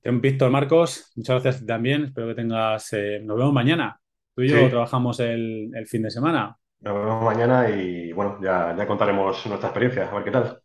Víctor 0.03 0.51
Marcos, 0.51 1.11
muchas 1.15 1.41
gracias 1.41 1.65
también. 1.65 2.05
Espero 2.05 2.27
que 2.27 2.35
tengas. 2.35 2.91
Eh, 2.93 3.21
nos 3.23 3.37
vemos 3.37 3.53
mañana. 3.53 3.99
Tú 4.35 4.41
y 4.41 4.49
yo 4.49 4.69
trabajamos 4.69 5.19
el, 5.19 5.71
fin 5.87 6.03
de 6.03 6.11
semana. 6.11 6.57
Nos 6.81 6.93
vemos 6.93 7.23
mañana 7.23 7.69
y 7.69 8.11
bueno, 8.11 8.39
ya, 8.41 8.75
ya 8.77 8.85
contaremos 8.85 9.45
nuestra 9.45 9.69
experiencia, 9.69 10.09
a 10.09 10.15
ver 10.15 10.23
qué 10.25 10.31
tal. 10.31 10.59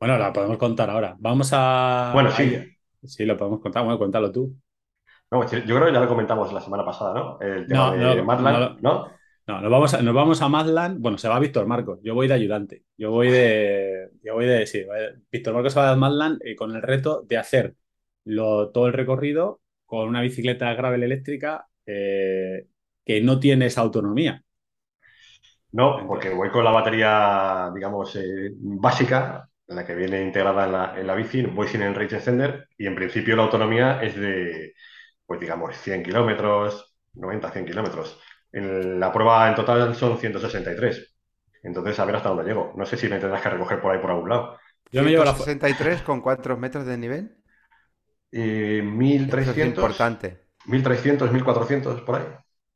Bueno, 0.00 0.16
la 0.16 0.32
podemos 0.32 0.56
contar 0.56 0.88
ahora. 0.88 1.16
Vamos 1.18 1.50
a. 1.52 2.12
Bueno, 2.14 2.30
sí. 2.30 2.56
Sí, 3.04 3.26
lo 3.26 3.36
podemos 3.36 3.60
contar. 3.60 3.84
Bueno, 3.84 3.98
cuéntalo 3.98 4.32
tú. 4.32 4.54
yo 5.30 5.46
creo 5.48 5.86
que 5.86 5.92
ya 5.92 6.00
lo 6.00 6.08
comentamos 6.08 6.52
la 6.52 6.60
semana 6.60 6.84
pasada, 6.84 7.14
¿no? 7.14 7.40
El 7.40 7.66
tema 7.66 7.94
de 7.94 8.22
Marland, 8.22 8.80
¿no? 8.80 9.17
No, 9.48 9.62
nos 9.62 9.70
vamos 9.70 9.94
a, 9.94 10.02
nos 10.02 10.14
vamos 10.14 10.42
a. 10.42 10.48
Bueno, 10.98 11.16
se 11.16 11.26
va 11.26 11.38
Víctor 11.38 11.66
Marcos. 11.66 12.00
Yo 12.02 12.14
voy 12.14 12.28
de 12.28 12.34
ayudante. 12.34 12.84
Yo 12.98 13.10
voy 13.10 13.30
de. 13.30 14.10
Yo 14.22 14.34
voy 14.34 14.44
de. 14.44 14.66
Víctor 15.32 15.54
Marcos 15.54 15.72
se 15.72 15.80
va 15.80 15.90
a 15.90 15.96
Madland 15.96 16.38
eh, 16.44 16.54
con 16.54 16.76
el 16.76 16.82
reto 16.82 17.22
de 17.26 17.38
hacer 17.38 17.74
todo 18.26 18.86
el 18.86 18.92
recorrido 18.92 19.62
con 19.86 20.06
una 20.06 20.20
bicicleta 20.20 20.74
gravel 20.74 21.02
eléctrica 21.02 21.66
eh, 21.86 22.66
que 23.06 23.22
no 23.22 23.40
tiene 23.40 23.66
esa 23.66 23.80
autonomía. 23.80 24.44
No, 25.72 26.06
porque 26.06 26.28
voy 26.28 26.50
con 26.50 26.62
la 26.62 26.70
batería, 26.70 27.70
digamos, 27.74 28.16
eh, 28.16 28.50
básica, 28.52 29.48
la 29.66 29.86
que 29.86 29.94
viene 29.94 30.20
integrada 30.20 30.66
en 30.66 30.72
la, 30.72 31.00
en 31.00 31.06
la 31.06 31.14
bici, 31.14 31.42
voy 31.42 31.68
sin 31.68 31.80
el 31.80 31.94
range 31.94 32.16
extender 32.16 32.68
y 32.76 32.86
en 32.86 32.94
principio 32.94 33.34
la 33.34 33.44
autonomía 33.44 34.02
es 34.02 34.14
de, 34.14 34.74
pues 35.24 35.40
digamos, 35.40 35.74
100 35.78 36.02
kilómetros, 36.02 36.94
90, 37.14 37.50
100 37.50 37.64
kilómetros. 37.64 38.20
En 38.52 38.98
la 38.98 39.12
prueba 39.12 39.48
en 39.48 39.54
total 39.54 39.94
son 39.94 40.18
163. 40.18 41.14
Entonces, 41.62 41.98
a 41.98 42.04
ver 42.04 42.16
hasta 42.16 42.30
dónde 42.30 42.44
llego. 42.44 42.72
No 42.76 42.86
sé 42.86 42.96
si 42.96 43.08
me 43.08 43.18
tendrás 43.18 43.42
que 43.42 43.50
recoger 43.50 43.80
por 43.80 43.92
ahí 43.92 44.00
por 44.00 44.10
algún 44.10 44.28
lado. 44.28 44.58
Yo 44.90 45.02
me 45.02 45.10
llevo 45.10 45.24
la 45.24 45.34
63 45.34 46.02
con 46.02 46.20
cuántos 46.20 46.58
metros 46.58 46.86
de 46.86 46.96
nivel. 46.96 47.36
Eh, 48.32 48.82
1300. 48.82 49.56
es 49.56 49.66
importante. 49.66 50.48
1300, 50.66 51.32
1400, 51.32 52.00
por 52.02 52.16
ahí. 52.16 52.26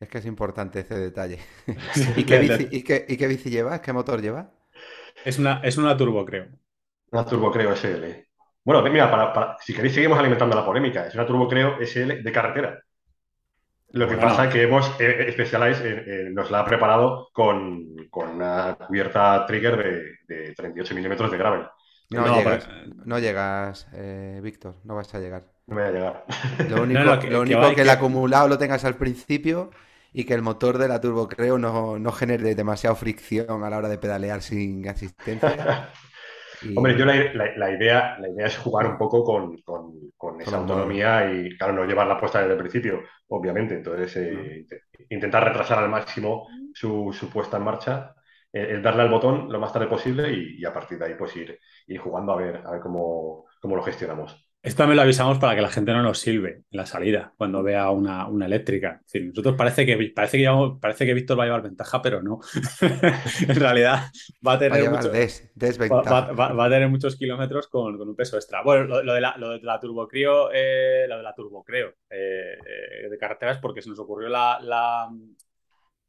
Es 0.00 0.08
que 0.08 0.18
es 0.18 0.26
importante 0.26 0.80
ese 0.80 0.94
detalle. 0.94 1.38
¿Y, 2.16 2.24
qué 2.24 2.38
bici, 2.38 2.68
y, 2.70 2.82
qué, 2.82 3.06
¿Y 3.08 3.16
qué 3.16 3.28
bici 3.28 3.50
llevas? 3.50 3.80
¿Qué 3.80 3.92
motor 3.92 4.20
lleva? 4.20 4.50
Es 5.24 5.38
una, 5.38 5.60
es 5.62 5.76
una 5.78 5.96
turbo, 5.96 6.24
creo. 6.24 6.48
Una 7.12 7.24
turbo, 7.24 7.52
creo, 7.52 7.74
SL. 7.76 8.26
Bueno, 8.64 8.82
mira, 8.90 9.10
para, 9.10 9.56
si 9.60 9.74
queréis 9.74 9.94
seguimos 9.94 10.18
alimentando 10.18 10.56
la 10.56 10.64
polémica. 10.64 11.06
Es 11.06 11.14
una 11.14 11.26
turbo, 11.26 11.48
creo, 11.48 11.76
SL 11.80 12.22
de 12.22 12.32
carretera. 12.32 12.82
Lo 13.92 14.08
que 14.08 14.16
pasa 14.16 14.46
es 14.46 14.52
que 14.52 14.62
hemos, 14.62 14.90
eh, 14.98 15.30
Specialized 15.32 15.84
eh, 15.84 16.04
eh, 16.06 16.30
nos 16.30 16.50
la 16.50 16.60
ha 16.60 16.64
preparado 16.64 17.28
con, 17.32 17.94
con 18.10 18.30
una 18.30 18.76
cubierta 18.86 19.44
trigger 19.46 19.76
de, 20.26 20.34
de 20.34 20.54
38 20.54 20.94
milímetros 20.94 21.30
de 21.30 21.38
gravel. 21.38 21.66
No, 22.10 22.26
no 22.26 22.36
llegas, 22.36 22.68
no 23.04 23.18
llegas 23.18 23.88
eh, 23.92 24.40
Víctor, 24.42 24.76
no 24.84 24.94
vas 24.94 25.14
a 25.14 25.18
llegar. 25.18 25.44
No 25.66 25.76
voy 25.76 25.84
a 25.84 25.90
llegar. 25.90 26.24
Lo 26.68 26.82
único, 26.82 27.00
no, 27.00 27.18
que, 27.18 27.30
lo 27.30 27.40
único 27.40 27.68
que, 27.68 27.76
que, 27.76 27.82
el 27.82 27.90
acumulado 27.90 28.48
lo 28.48 28.58
tengas 28.58 28.84
al 28.84 28.96
principio 28.96 29.70
y 30.12 30.24
que 30.24 30.34
el 30.34 30.42
motor 30.42 30.78
de 30.78 30.88
la 30.88 31.00
turbo 31.00 31.28
creo 31.28 31.58
no, 31.58 31.98
no 31.98 32.12
genere 32.12 32.54
demasiada 32.54 32.96
fricción 32.96 33.64
a 33.64 33.70
la 33.70 33.78
hora 33.78 33.88
de 33.88 33.98
pedalear 33.98 34.42
sin 34.42 34.86
asistencia. 34.88 35.90
Y... 36.64 36.76
Hombre, 36.76 36.96
yo 36.96 37.04
la, 37.04 37.14
la, 37.34 37.56
la, 37.56 37.70
idea, 37.70 38.18
la 38.18 38.28
idea 38.28 38.46
es 38.46 38.58
jugar 38.58 38.86
un 38.86 38.98
poco 38.98 39.24
con, 39.24 39.56
con, 39.62 39.92
con 40.16 40.40
esa 40.40 40.58
autonomía 40.58 41.30
y, 41.32 41.56
claro, 41.56 41.72
no 41.72 41.84
llevarla 41.84 42.18
puesta 42.18 42.40
desde 42.40 42.52
el 42.52 42.58
principio, 42.58 43.02
obviamente. 43.28 43.74
Entonces, 43.74 44.16
eh, 44.16 44.66
intentar 45.10 45.44
retrasar 45.44 45.78
al 45.78 45.88
máximo 45.88 46.48
su, 46.72 47.12
su 47.12 47.28
puesta 47.28 47.56
en 47.56 47.64
marcha, 47.64 48.14
eh, 48.52 48.80
darle 48.82 49.02
al 49.02 49.10
botón 49.10 49.50
lo 49.50 49.58
más 49.58 49.72
tarde 49.72 49.86
posible 49.86 50.30
y, 50.32 50.60
y, 50.60 50.64
a 50.64 50.72
partir 50.72 50.98
de 50.98 51.06
ahí, 51.06 51.14
pues 51.14 51.34
ir, 51.36 51.58
ir 51.86 51.98
jugando 51.98 52.32
a 52.32 52.36
ver, 52.36 52.62
a 52.64 52.72
ver 52.72 52.80
cómo, 52.80 53.46
cómo 53.60 53.76
lo 53.76 53.82
gestionamos. 53.82 54.41
Esto 54.62 54.78
también 54.78 54.96
lo 54.96 55.02
avisamos 55.02 55.38
para 55.38 55.56
que 55.56 55.60
la 55.60 55.70
gente 55.70 55.92
no 55.92 56.04
nos 56.04 56.20
silbe 56.20 56.62
en 56.70 56.76
la 56.78 56.86
salida 56.86 57.34
cuando 57.36 57.64
vea 57.64 57.90
una, 57.90 58.28
una 58.28 58.46
eléctrica. 58.46 59.00
Es 59.04 59.12
decir, 59.12 59.28
nosotros 59.28 59.56
parece 59.56 59.84
que, 59.84 59.96
parece, 60.14 60.36
que 60.36 60.42
llevamos, 60.42 60.78
parece 60.80 61.04
que 61.04 61.14
Víctor 61.14 61.36
va 61.36 61.42
a 61.42 61.46
llevar 61.46 61.62
ventaja, 61.62 62.00
pero 62.00 62.22
no. 62.22 62.38
en 63.48 63.56
realidad 63.56 64.04
va 64.46 64.52
a 64.52 64.58
tener, 64.60 64.84
va 64.84 64.88
a, 64.88 64.90
mucho, 64.90 65.08
des, 65.08 65.50
va, 65.60 66.02
va, 66.32 66.52
va, 66.52 66.64
a 66.64 66.70
tener 66.70 66.88
muchos 66.88 67.16
kilómetros 67.16 67.66
con, 67.66 67.98
con, 67.98 68.08
un 68.08 68.14
peso 68.14 68.36
extra. 68.36 68.62
Bueno, 68.62 68.84
lo, 68.84 69.02
lo 69.02 69.14
de, 69.14 69.20
la, 69.20 69.36
lo 69.36 69.50
de 69.50 69.60
la 69.62 69.80
turbocrío, 69.80 70.52
eh, 70.52 71.06
lo 71.08 71.16
de 71.16 71.22
la 71.24 71.34
turbocreo 71.34 71.88
eh, 72.08 72.56
eh, 72.64 73.08
de 73.10 73.18
carreteras, 73.18 73.58
porque 73.58 73.82
se 73.82 73.90
nos 73.90 73.98
ocurrió 73.98 74.28
la, 74.28 74.60
la, 74.62 75.10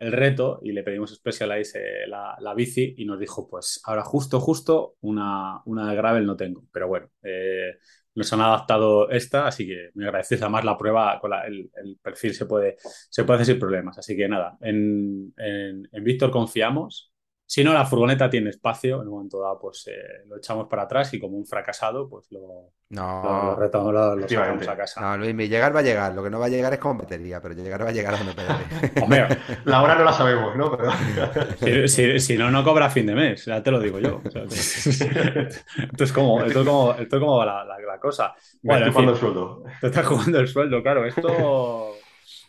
el 0.04 0.12
reto 0.12 0.60
y 0.62 0.74
le 0.74 0.84
pedimos 0.84 1.12
a 1.12 1.16
Specialized 1.16 1.80
eh, 1.80 2.08
la, 2.08 2.36
la, 2.40 2.54
bici 2.54 2.94
y 2.98 3.06
nos 3.06 3.20
dijo, 3.20 3.48
pues 3.48 3.82
ahora 3.86 4.04
justo, 4.04 4.40
justo 4.40 4.96
una, 5.02 5.62
una 5.66 5.90
de 5.90 5.96
gravel 5.96 6.26
no 6.26 6.36
tengo. 6.36 6.66
Pero 6.72 6.88
bueno, 6.88 7.10
eh, 7.24 7.78
nos 8.16 8.32
han 8.34 8.42
adaptado 8.42 9.10
esta, 9.10 9.48
así 9.48 9.66
que 9.68 9.90
me 9.96 10.06
agradecéis 10.06 10.42
además 10.42 10.66
la 10.66 10.78
prueba, 10.78 11.20
con 11.20 11.32
la, 11.32 11.46
el, 11.46 11.70
el, 11.76 11.98
perfil 12.02 12.34
se 12.34 12.46
puede, 12.46 12.78
se 13.10 13.24
puede 13.24 13.42
hacer 13.42 13.54
sin 13.54 13.60
problemas. 13.60 13.98
Así 13.98 14.16
que 14.16 14.28
nada, 14.28 14.58
en, 14.62 15.34
en, 15.38 15.88
en 15.92 16.04
Víctor 16.04 16.32
confiamos. 16.32 17.13
Si 17.54 17.64
no, 17.64 17.72
la 17.72 17.86
furgoneta 17.86 18.32
tiene 18.32 18.50
espacio, 18.50 19.00
en 19.04 19.08
un 19.10 19.14
momento 19.14 19.40
dado 19.40 19.60
pues 19.60 19.86
eh, 19.86 20.26
lo 20.28 20.38
echamos 20.38 20.68
para 20.68 20.82
atrás 20.82 21.14
y 21.14 21.20
como 21.20 21.38
un 21.38 21.46
fracasado 21.46 22.10
pues 22.10 22.26
lo, 22.32 22.72
no, 22.90 23.56
lo, 23.60 23.70
lo, 23.72 23.92
lo, 23.92 24.16
lo 24.16 24.28
sacamos 24.28 24.68
a 24.68 24.76
casa. 24.76 25.00
No, 25.00 25.18
Luis, 25.18 25.36
llegar 25.48 25.76
va 25.76 25.82
a 25.82 25.84
llegar, 25.84 26.16
lo 26.16 26.24
que 26.24 26.32
no 26.32 26.40
va 26.40 26.48
a 26.48 26.50
llegar 26.50 26.74
es 26.74 26.80
con 26.80 26.98
batería, 26.98 27.40
pero 27.40 27.54
llegar 27.54 27.86
va 27.86 27.90
a 27.90 27.92
llegar 27.92 28.16
a 28.16 28.18
donde 28.18 28.34
pedale. 28.34 28.64
Hombre, 29.04 29.28
la 29.66 29.84
hora 29.84 29.94
no 29.94 30.04
la 30.04 30.14
sabemos, 30.14 30.56
¿no? 30.56 30.76
Pero... 30.76 31.88
si, 31.88 31.88
si, 31.88 32.20
si, 32.20 32.38
no, 32.40 32.50
no 32.50 32.64
cobra 32.64 32.90
fin 32.90 33.06
de 33.06 33.14
mes, 33.14 33.46
ya 33.46 33.62
te 33.62 33.70
lo 33.70 33.80
digo 33.80 34.00
yo. 34.00 34.20
O 34.26 34.32
sea, 34.32 34.46
esto, 34.50 36.04
es 36.06 36.12
como, 36.12 36.42
esto 36.42 36.62
es 36.62 36.66
como, 36.66 36.92
esto 36.94 37.18
es 37.18 37.20
como 37.20 37.38
va 37.38 37.46
la, 37.46 37.66
la, 37.66 37.80
la 37.80 38.00
cosa. 38.00 38.34
Bueno, 38.64 38.88
estoy 38.88 38.94
jugando 38.94 39.12
el 39.12 39.20
sueldo. 39.20 39.64
Te 39.80 39.88
estás 39.88 40.08
jugando 40.08 40.40
el 40.40 40.48
sueldo, 40.48 40.82
claro, 40.82 41.06
esto, 41.06 41.98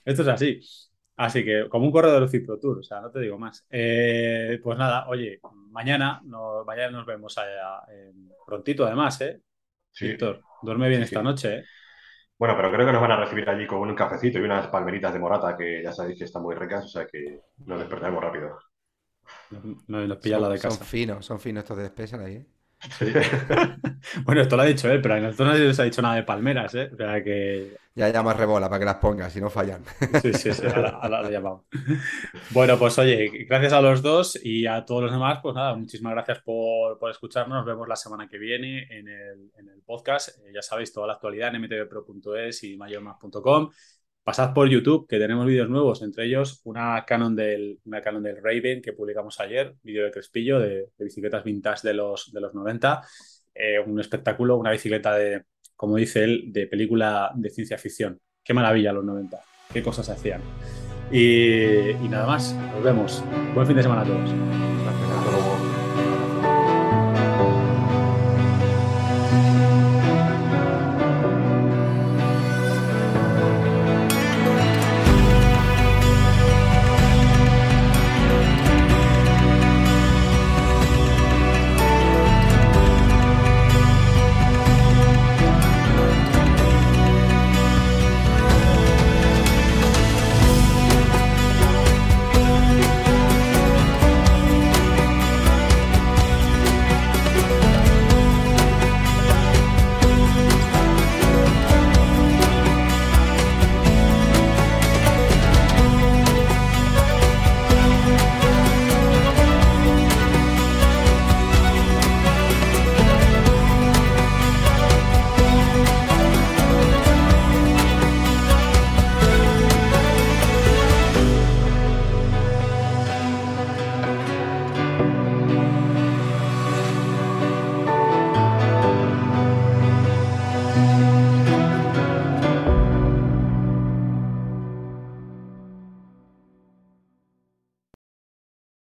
esto 0.03 0.23
es 0.23 0.29
así. 0.29 0.61
Así 1.17 1.45
que, 1.45 1.69
como 1.69 1.87
un 1.87 1.93
corredor 1.93 2.29
Cipro 2.29 2.59
Tour, 2.59 2.79
o 2.79 2.83
sea, 2.83 3.01
no 3.01 3.11
te 3.11 3.21
digo 3.21 3.39
más. 3.39 3.65
Eh, 3.71 4.59
pues 4.63 4.77
nada, 4.77 5.07
oye, 5.09 5.41
mañana, 5.71 6.21
no, 6.25 6.65
mañana 6.65 6.91
nos 6.91 7.07
vemos 7.07 7.39
allá, 7.39 7.83
eh, 7.91 8.13
prontito 8.47 8.85
además, 8.85 9.21
¿eh? 9.21 9.41
Sí. 9.93 10.09
Víctor, 10.09 10.43
duerme 10.63 10.89
bien 10.89 11.03
sí, 11.03 11.05
esta 11.05 11.21
sí. 11.21 11.25
noche, 11.25 11.55
¿eh? 11.59 11.65
Bueno, 12.37 12.57
pero 12.57 12.73
creo 12.73 12.85
que 12.85 12.93
nos 12.93 13.01
van 13.01 13.13
a 13.13 13.17
recibir 13.17 13.49
allí 13.49 13.65
con 13.67 13.79
un 13.79 13.95
cafecito 13.95 14.39
y 14.41 14.43
unas 14.43 14.67
palmeritas 14.67 15.13
de 15.13 15.21
morata 15.21 15.57
que 15.57 15.83
ya 15.83 15.93
sabéis 15.93 16.19
que 16.19 16.25
están 16.25 16.43
muy 16.43 16.57
ricas, 16.57 16.85
o 16.85 16.89
sea 16.89 17.07
que 17.07 17.43
nos 17.59 17.79
despertaremos 17.79 18.23
rápido. 18.23 18.59
No, 19.87 20.07
nos 20.07 20.19
pilla 20.19 20.41
la 20.41 20.49
de 20.49 20.59
casa. 20.59 20.77
Son 20.77 20.87
finos, 20.87 21.25
son 21.25 21.39
finos 21.39 21.63
estos 21.63 21.79
de 21.79 21.87
Special 21.87 22.21
ahí, 22.25 22.35
¿eh? 22.35 22.47
Sí. 22.99 23.07
bueno, 24.25 24.43
esto 24.43 24.57
lo 24.57 24.63
ha 24.63 24.67
dicho 24.67 24.91
él, 24.91 25.01
pero 25.01 25.15
a 25.15 25.21
nosotros 25.21 25.59
no 25.59 25.75
se 25.75 25.83
ha 25.83 25.85
dicho 25.85 26.03
nada 26.03 26.17
de 26.17 26.23
palmeras, 26.23 26.75
¿eh? 26.75 26.91
O 26.93 26.97
sea 26.97 27.23
que. 27.23 27.77
Ya 27.97 28.09
llamas 28.09 28.37
rebola 28.37 28.69
para 28.69 28.81
que 28.81 28.85
las 28.85 28.97
pongas, 28.97 29.33
si 29.33 29.41
no 29.41 29.51
fallan. 29.51 29.85
Sí, 30.21 30.33
sí, 30.35 30.53
sí, 30.53 30.67
ahora, 30.67 30.99
ahora 31.01 31.23
lo 31.23 31.31
llamamos. 31.31 31.63
Bueno, 32.51 32.77
pues 32.77 32.99
oye, 32.99 33.47
gracias 33.49 33.73
a 33.73 33.81
los 33.81 34.03
dos 34.03 34.39
y 34.43 34.67
a 34.67 34.85
todos 34.85 35.05
los 35.05 35.13
demás, 35.13 35.39
pues 35.41 35.55
nada, 35.55 35.77
muchísimas 35.77 36.13
gracias 36.15 36.41
por, 36.41 36.99
por 36.99 37.11
escucharnos. 37.11 37.57
Nos 37.57 37.67
vemos 37.67 37.87
la 37.87 37.95
semana 37.97 38.27
que 38.29 38.37
viene 38.39 38.89
en 38.91 39.07
el, 39.07 39.53
en 39.59 39.69
el 39.69 39.81
podcast. 39.83 40.31
Eh, 40.41 40.51
ya 40.53 40.63
sabéis, 40.63 40.93
toda 40.93 41.07
la 41.07 41.13
actualidad 41.15 41.55
en 41.55 41.63
mtvpro.es 41.63 42.65
y 42.65 42.77
mayormas.com. 42.77 43.71
Pasad 44.25 44.55
por 44.55 44.71
YouTube, 44.71 45.07
que 45.07 45.19
tenemos 45.19 45.45
vídeos 45.45 45.69
nuevos, 45.69 46.01
entre 46.01 46.25
ellos 46.25 46.63
una 46.65 47.05
Canon 47.05 47.37
del, 47.37 47.79
una 47.85 48.01
Canon 48.01 48.23
del 48.23 48.43
Raven 48.43 48.81
que 48.81 48.95
publicamos 48.95 49.39
ayer, 49.39 49.75
vídeo 49.83 50.03
de 50.03 50.11
Crespillo 50.11 50.59
de, 50.59 50.89
bicicletas 50.99 51.45
vintage 51.45 51.87
de 51.87 51.93
los, 51.93 52.33
de 52.33 52.41
los 52.41 52.55
90. 52.55 53.03
Eh, 53.55 53.79
un 53.81 54.01
espectáculo, 54.01 54.57
una 54.57 54.71
bicicleta 54.71 55.15
de, 55.15 55.45
como 55.77 55.97
dice 55.97 56.25
él, 56.25 56.45
de 56.47 56.67
película 56.67 57.33
de 57.35 57.51
ciencia 57.51 57.77
ficción. 57.77 58.19
Qué 58.43 58.55
maravilla 58.55 58.95
los 58.95 59.05
90, 59.05 59.39
qué 59.71 59.83
cosas 59.83 60.09
hacían. 60.09 60.41
Y, 61.13 61.91
y 61.91 62.09
nada 62.09 62.27
más, 62.27 62.55
nos 62.55 62.83
vemos. 62.83 63.23
Buen 63.55 63.67
fin 63.67 63.77
de 63.77 63.83
semana 63.83 64.01
a 64.01 64.05
todos. 64.07 64.74